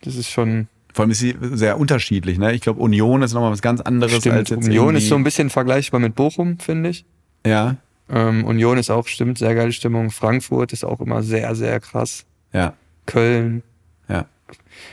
Das 0.02 0.14
ist 0.14 0.30
schon. 0.30 0.68
Vor 0.92 1.04
allem 1.04 1.10
ist 1.10 1.20
sie 1.20 1.34
sehr 1.40 1.78
unterschiedlich, 1.78 2.38
ne? 2.38 2.52
Ich 2.52 2.60
glaube, 2.60 2.80
Union 2.80 3.22
ist 3.22 3.32
nochmal 3.32 3.50
was 3.50 3.62
ganz 3.62 3.80
anderes 3.80 4.16
Stimmt, 4.16 4.36
als 4.36 4.50
jetzt 4.50 4.66
Union 4.66 4.94
ist 4.94 5.08
so 5.08 5.14
ein 5.14 5.24
bisschen 5.24 5.48
vergleichbar 5.48 6.00
mit 6.00 6.14
Bochum, 6.14 6.58
finde 6.58 6.90
ich. 6.90 7.06
Ja. 7.46 7.76
Ähm, 8.10 8.44
Union 8.44 8.76
ist 8.76 8.90
auch, 8.90 9.06
stimmt, 9.06 9.38
sehr 9.38 9.54
geile 9.54 9.72
Stimmung. 9.72 10.10
Frankfurt 10.10 10.74
ist 10.74 10.84
auch 10.84 11.00
immer 11.00 11.22
sehr, 11.22 11.54
sehr 11.54 11.80
krass. 11.80 12.26
Ja. 12.52 12.74
Köln. 13.06 13.62
Ja. 14.06 14.26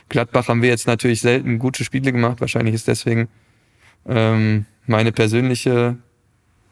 Gladbach 0.08 0.48
haben 0.48 0.62
wir 0.62 0.70
jetzt 0.70 0.88
natürlich 0.88 1.20
selten 1.20 1.60
gute 1.60 1.84
Spiele 1.84 2.14
gemacht. 2.14 2.40
Wahrscheinlich 2.40 2.76
ist 2.76 2.88
deswegen 2.88 3.28
ähm, 4.08 4.66
meine 4.86 5.12
persönliche 5.12 5.98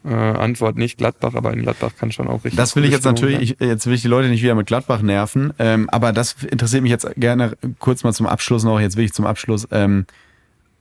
äh, 0.07 0.13
Antwort 0.13 0.77
nicht 0.77 0.97
Gladbach, 0.97 1.35
aber 1.35 1.53
in 1.53 1.61
Gladbach 1.61 1.91
kann 1.97 2.11
schon 2.11 2.27
auch 2.27 2.43
richtig. 2.43 2.55
Das 2.55 2.75
will 2.75 2.85
ich 2.85 2.91
jetzt 2.91 3.05
natürlich, 3.05 3.41
ich, 3.41 3.59
jetzt 3.59 3.85
will 3.85 3.93
ich 3.93 4.01
die 4.01 4.07
Leute 4.07 4.29
nicht 4.29 4.41
wieder 4.41 4.55
mit 4.55 4.67
Gladbach 4.67 5.01
nerven, 5.01 5.53
ähm, 5.59 5.89
aber 5.89 6.13
das 6.13 6.35
interessiert 6.49 6.84
mich 6.84 6.91
jetzt 6.91 7.07
gerne 7.17 7.57
kurz 7.79 8.03
mal 8.03 8.13
zum 8.13 8.25
Abschluss 8.25 8.63
noch. 8.63 8.79
Jetzt 8.79 8.97
will 8.97 9.05
ich 9.05 9.13
zum 9.13 9.25
Abschluss. 9.25 9.67
Ähm, 9.71 10.05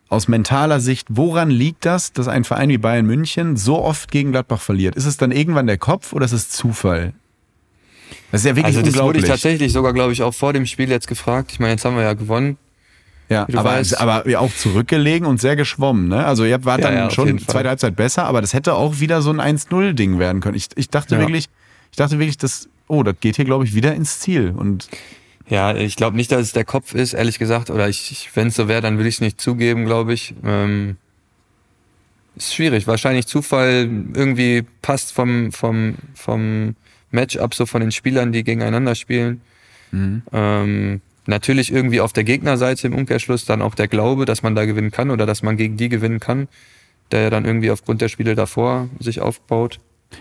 aus 0.08 0.28
mentaler 0.28 0.78
Sicht, 0.78 1.08
woran 1.10 1.50
liegt 1.50 1.84
das, 1.84 2.12
dass 2.12 2.28
ein 2.28 2.44
Verein 2.44 2.68
wie 2.68 2.78
Bayern 2.78 3.06
München 3.06 3.56
so 3.56 3.82
oft 3.82 4.10
gegen 4.10 4.30
Gladbach 4.30 4.60
verliert? 4.60 4.94
Ist 4.94 5.06
es 5.06 5.16
dann 5.16 5.32
irgendwann 5.32 5.66
der 5.66 5.78
Kopf 5.78 6.12
oder 6.12 6.24
ist 6.24 6.32
es 6.32 6.48
Zufall? 6.48 7.12
Das 8.30 8.42
ist 8.42 8.46
ja 8.46 8.54
wirklich 8.54 8.76
also 8.76 8.82
das 8.82 9.02
wurde 9.02 9.18
ich 9.18 9.24
tatsächlich 9.24 9.72
sogar, 9.72 9.92
glaube 9.92 10.12
ich, 10.12 10.22
auch 10.22 10.32
vor 10.34 10.52
dem 10.52 10.66
Spiel 10.66 10.88
jetzt 10.90 11.08
gefragt. 11.08 11.50
Ich 11.52 11.58
meine, 11.58 11.72
jetzt 11.72 11.84
haben 11.84 11.96
wir 11.96 12.04
ja 12.04 12.12
gewonnen. 12.12 12.56
Ja, 13.28 13.42
aber, 13.54 13.64
weißt. 13.64 14.00
aber 14.00 14.24
auch 14.38 14.54
zurückgelegen 14.54 15.26
und 15.26 15.40
sehr 15.40 15.56
geschwommen. 15.56 16.08
Ne? 16.08 16.24
Also 16.24 16.44
ihr 16.44 16.64
wart 16.64 16.80
ja, 16.80 16.88
dann 16.88 16.94
ja, 16.96 17.10
schon 17.10 17.38
zweite 17.40 17.68
Halbzeit 17.68 17.96
besser, 17.96 18.24
aber 18.24 18.40
das 18.40 18.54
hätte 18.54 18.74
auch 18.74 19.00
wieder 19.00 19.20
so 19.20 19.30
ein 19.30 19.40
1-0-Ding 19.40 20.18
werden 20.18 20.40
können. 20.40 20.56
Ich, 20.56 20.68
ich 20.76 20.90
dachte 20.90 21.16
ja. 21.16 21.20
wirklich, 21.20 21.48
ich 21.90 21.96
dachte 21.96 22.18
wirklich, 22.18 22.38
dass, 22.38 22.68
oh, 22.86 23.02
das 23.02 23.16
geht 23.20 23.36
hier, 23.36 23.44
glaube 23.44 23.64
ich, 23.64 23.74
wieder 23.74 23.94
ins 23.94 24.20
Ziel. 24.20 24.54
Und 24.56 24.88
ja, 25.48 25.74
ich 25.74 25.96
glaube 25.96 26.16
nicht, 26.16 26.30
dass 26.30 26.42
es 26.42 26.52
der 26.52 26.64
Kopf 26.64 26.94
ist, 26.94 27.14
ehrlich 27.14 27.38
gesagt. 27.38 27.70
Oder 27.70 27.88
ich, 27.88 28.30
wenn 28.34 28.48
es 28.48 28.54
so 28.54 28.68
wäre, 28.68 28.80
dann 28.80 28.96
würde 28.96 29.08
ich 29.08 29.16
es 29.16 29.20
nicht 29.20 29.40
zugeben, 29.40 29.86
glaube 29.86 30.12
ich. 30.12 30.34
Ähm, 30.44 30.96
ist 32.36 32.54
schwierig. 32.54 32.86
Wahrscheinlich 32.86 33.26
Zufall 33.26 33.88
irgendwie 34.14 34.64
passt 34.82 35.12
vom, 35.12 35.52
vom, 35.52 35.94
vom 36.14 36.76
Matchup 37.10 37.54
so 37.54 37.66
von 37.66 37.80
den 37.80 37.92
Spielern, 37.92 38.32
die 38.32 38.44
gegeneinander 38.44 38.94
spielen. 38.94 39.40
Mhm. 39.90 40.22
Ähm, 40.32 41.00
natürlich 41.26 41.72
irgendwie 41.72 42.00
auf 42.00 42.12
der 42.12 42.24
Gegnerseite 42.24 42.86
im 42.86 42.94
Umkehrschluss 42.94 43.44
dann 43.44 43.62
auch 43.62 43.74
der 43.74 43.88
Glaube, 43.88 44.24
dass 44.24 44.42
man 44.42 44.54
da 44.54 44.64
gewinnen 44.64 44.90
kann 44.90 45.10
oder 45.10 45.26
dass 45.26 45.42
man 45.42 45.56
gegen 45.56 45.76
die 45.76 45.88
gewinnen 45.88 46.20
kann, 46.20 46.48
der 47.10 47.22
ja 47.22 47.30
dann 47.30 47.44
irgendwie 47.44 47.70
aufgrund 47.70 48.00
der 48.00 48.08
Spiele 48.08 48.34
davor 48.34 48.88
sich 48.98 49.20
aufbaut. 49.20 49.80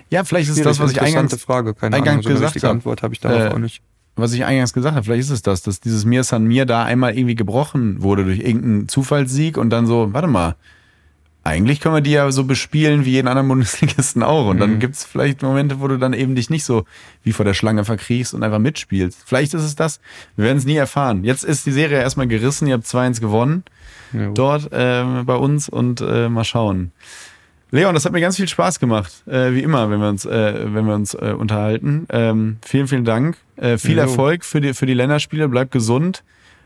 Ja, 0.09 0.23
vielleicht 0.23 0.49
ist 0.49 0.57
es 0.57 0.63
das, 0.63 0.79
was 0.79 0.91
ich 0.91 1.01
eingangs, 1.01 1.33
Frage. 1.41 1.73
Keine 1.73 1.95
eingangs 1.95 2.25
Ahnung, 2.25 2.37
so 2.37 2.41
gesagt 2.41 2.63
habe. 2.63 2.69
Antwort 2.69 3.03
habe 3.03 3.13
ich 3.13 3.19
darauf 3.19 3.51
äh, 3.51 3.53
auch 3.53 3.59
nicht. 3.59 3.81
Was 4.15 4.31
ich 4.33 4.45
eingangs 4.45 4.73
gesagt 4.73 4.95
habe, 4.95 5.03
vielleicht 5.03 5.21
ist 5.21 5.29
es 5.29 5.41
das, 5.41 5.61
dass 5.61 5.81
dieses 5.81 6.05
Mir 6.05 6.23
San 6.23 6.45
Mir 6.45 6.65
da 6.65 6.83
einmal 6.83 7.17
irgendwie 7.17 7.35
gebrochen 7.35 8.01
wurde 8.01 8.23
durch 8.23 8.39
irgendeinen 8.39 8.87
Zufallssieg 8.87 9.57
und 9.57 9.69
dann 9.69 9.87
so, 9.87 10.13
warte 10.13 10.27
mal, 10.27 10.55
eigentlich 11.45 11.79
können 11.79 11.93
wir 11.93 12.01
die 12.01 12.11
ja 12.11 12.31
so 12.31 12.43
bespielen 12.43 13.05
wie 13.05 13.11
jeden 13.11 13.27
anderen 13.27 13.47
Bundesligisten 13.47 14.23
auch. 14.23 14.47
Und 14.47 14.59
dann 14.59 14.73
mhm. 14.75 14.79
gibt 14.79 14.95
es 14.95 15.05
vielleicht 15.05 15.43
Momente, 15.43 15.79
wo 15.79 15.87
du 15.87 15.97
dann 15.97 16.13
eben 16.13 16.35
dich 16.35 16.49
nicht 16.49 16.65
so 16.65 16.85
wie 17.23 17.31
vor 17.31 17.45
der 17.45 17.53
Schlange 17.53 17.85
verkriechst 17.85 18.33
und 18.33 18.43
einfach 18.43 18.59
mitspielst. 18.59 19.23
Vielleicht 19.25 19.53
ist 19.53 19.61
es 19.61 19.75
das. 19.75 19.99
Wir 20.35 20.45
werden 20.45 20.57
es 20.57 20.65
nie 20.65 20.75
erfahren. 20.75 21.23
Jetzt 21.23 21.43
ist 21.43 21.65
die 21.65 21.71
Serie 21.71 21.99
erstmal 21.99 22.27
gerissen. 22.27 22.67
Ihr 22.67 22.73
habt 22.73 22.85
2-1 22.85 23.21
gewonnen 23.21 23.63
ja. 24.11 24.31
dort 24.31 24.73
äh, 24.73 25.03
bei 25.23 25.35
uns 25.35 25.69
und 25.69 26.01
äh, 26.01 26.29
mal 26.29 26.43
schauen. 26.43 26.91
Leon, 27.69 27.93
das 27.93 28.05
hat 28.05 28.11
mir 28.11 28.21
ganz 28.21 28.37
viel 28.37 28.47
Spaß 28.47 28.79
gemacht, 28.79 29.23
äh, 29.27 29.53
wie 29.53 29.61
immer, 29.61 29.89
wenn 29.89 29.99
wir 29.99 30.09
uns, 30.09 30.25
äh, 30.25 30.73
wenn 30.73 30.85
wir 30.85 30.95
uns 30.95 31.13
äh, 31.13 31.35
unterhalten. 31.37 32.07
Ähm, 32.09 32.57
vielen, 32.65 32.87
vielen 32.87 33.05
Dank. 33.05 33.37
Äh, 33.57 33.77
viel 33.77 33.97
jo. 33.97 34.01
Erfolg 34.01 34.45
für 34.45 34.61
die, 34.61 34.73
für 34.73 34.85
die 34.85 34.93
Länderspiele. 34.93 35.47
Bleib 35.47 35.71
gesund. 35.71 36.23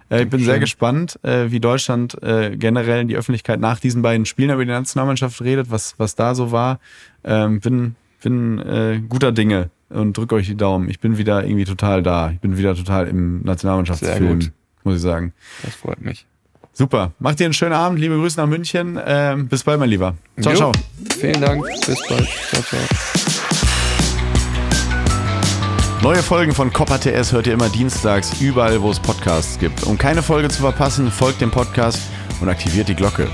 Äh, 0.10 0.24
ich 0.24 0.30
bin 0.30 0.44
sehr 0.44 0.60
gespannt, 0.60 1.20
äh, 1.24 1.52
wie 1.52 1.60
Deutschland 1.60 2.22
äh, 2.24 2.56
generell 2.58 3.02
in 3.02 3.08
die 3.08 3.16
Öffentlichkeit 3.16 3.60
nach 3.60 3.80
diesen 3.80 4.02
beiden 4.02 4.26
Spielen 4.26 4.50
über 4.50 4.64
die 4.64 4.72
Nationalmannschaft 4.72 5.42
redet, 5.42 5.72
was, 5.72 5.96
was 5.98 6.16
da 6.16 6.36
so 6.36 6.52
war. 6.52 6.80
Ähm, 7.24 7.60
bin 7.60 7.96
bin 8.22 8.60
äh, 8.60 9.02
guter 9.08 9.32
Dinge 9.32 9.70
und 9.90 10.18
drücke 10.18 10.36
euch 10.36 10.48
die 10.48 10.56
Daumen. 10.56 10.90
Ich 10.90 11.00
bin 11.00 11.18
wieder 11.18 11.44
irgendwie 11.44 11.66
total 11.66 12.04
da. 12.04 12.32
Ich 12.32 12.40
bin 12.40 12.58
wieder 12.58 12.76
total 12.76 13.08
im 13.08 13.42
Nationalmannschaftsfilm, 13.44 14.52
muss 14.84 14.96
ich 14.96 15.02
sagen. 15.02 15.34
Das 15.64 15.76
freut 15.76 16.02
mich. 16.02 16.26
Super. 16.74 17.12
Macht 17.20 17.40
dir 17.40 17.46
einen 17.46 17.54
schönen 17.54 17.74
Abend. 17.74 18.00
Liebe 18.00 18.16
Grüße 18.16 18.40
nach 18.40 18.48
München. 18.48 19.00
Ähm, 19.06 19.48
bis 19.48 19.64
bald, 19.64 19.80
mein 19.80 19.90
Lieber. 19.90 20.16
Ciao, 20.40 20.54
jo. 20.54 20.58
ciao. 20.58 20.72
Vielen 21.18 21.42
Dank. 21.42 21.66
Bis 21.86 22.08
bald. 22.08 22.28
Ciao, 22.28 22.62
ciao. 22.62 23.49
Neue 26.02 26.24
Folgen 26.24 26.54
von 26.54 26.72
Copper 26.72 26.98
TS 26.98 27.34
hört 27.34 27.46
ihr 27.46 27.54
immer 27.54 27.68
dienstags 27.68 28.40
überall, 28.40 28.82
wo 28.82 28.90
es 28.90 29.02
Podcasts 29.02 29.60
gibt. 29.60 29.84
Um 29.84 29.98
keine 29.98 30.24
Folge 30.24 30.48
zu 30.48 30.62
verpassen, 30.62 31.12
folgt 31.12 31.42
dem 31.42 31.52
Podcast 31.52 32.02
und 32.40 32.48
aktiviert 32.48 32.88
die 32.88 32.96
Glocke. 32.96 33.28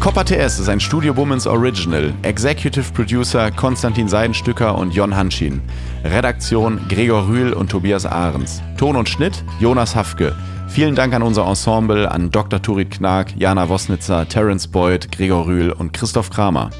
Copper 0.00 0.24
TS 0.24 0.58
ist 0.58 0.70
ein 0.70 0.80
Studio 0.80 1.14
Womans 1.18 1.46
Original. 1.46 2.14
Executive 2.22 2.90
Producer 2.94 3.50
Konstantin 3.50 4.08
Seidenstücker 4.08 4.78
und 4.78 4.94
Jon 4.94 5.14
Hanschin. 5.14 5.60
Redaktion 6.02 6.80
Gregor 6.88 7.28
Rühl 7.28 7.52
und 7.52 7.70
Tobias 7.70 8.06
Ahrens. 8.06 8.62
Ton 8.78 8.96
und 8.96 9.10
Schnitt 9.10 9.44
Jonas 9.60 9.94
Hafke. 9.94 10.34
Vielen 10.68 10.94
Dank 10.94 11.12
an 11.12 11.22
unser 11.22 11.46
Ensemble, 11.46 12.10
an 12.10 12.30
Dr. 12.30 12.62
Turit 12.62 12.90
Knag, 12.90 13.36
Jana 13.36 13.68
Wosnitzer, 13.68 14.26
Terence 14.26 14.66
Boyd, 14.66 15.12
Gregor 15.12 15.46
Rühl 15.46 15.72
und 15.72 15.92
Christoph 15.92 16.30
Kramer. 16.30 16.70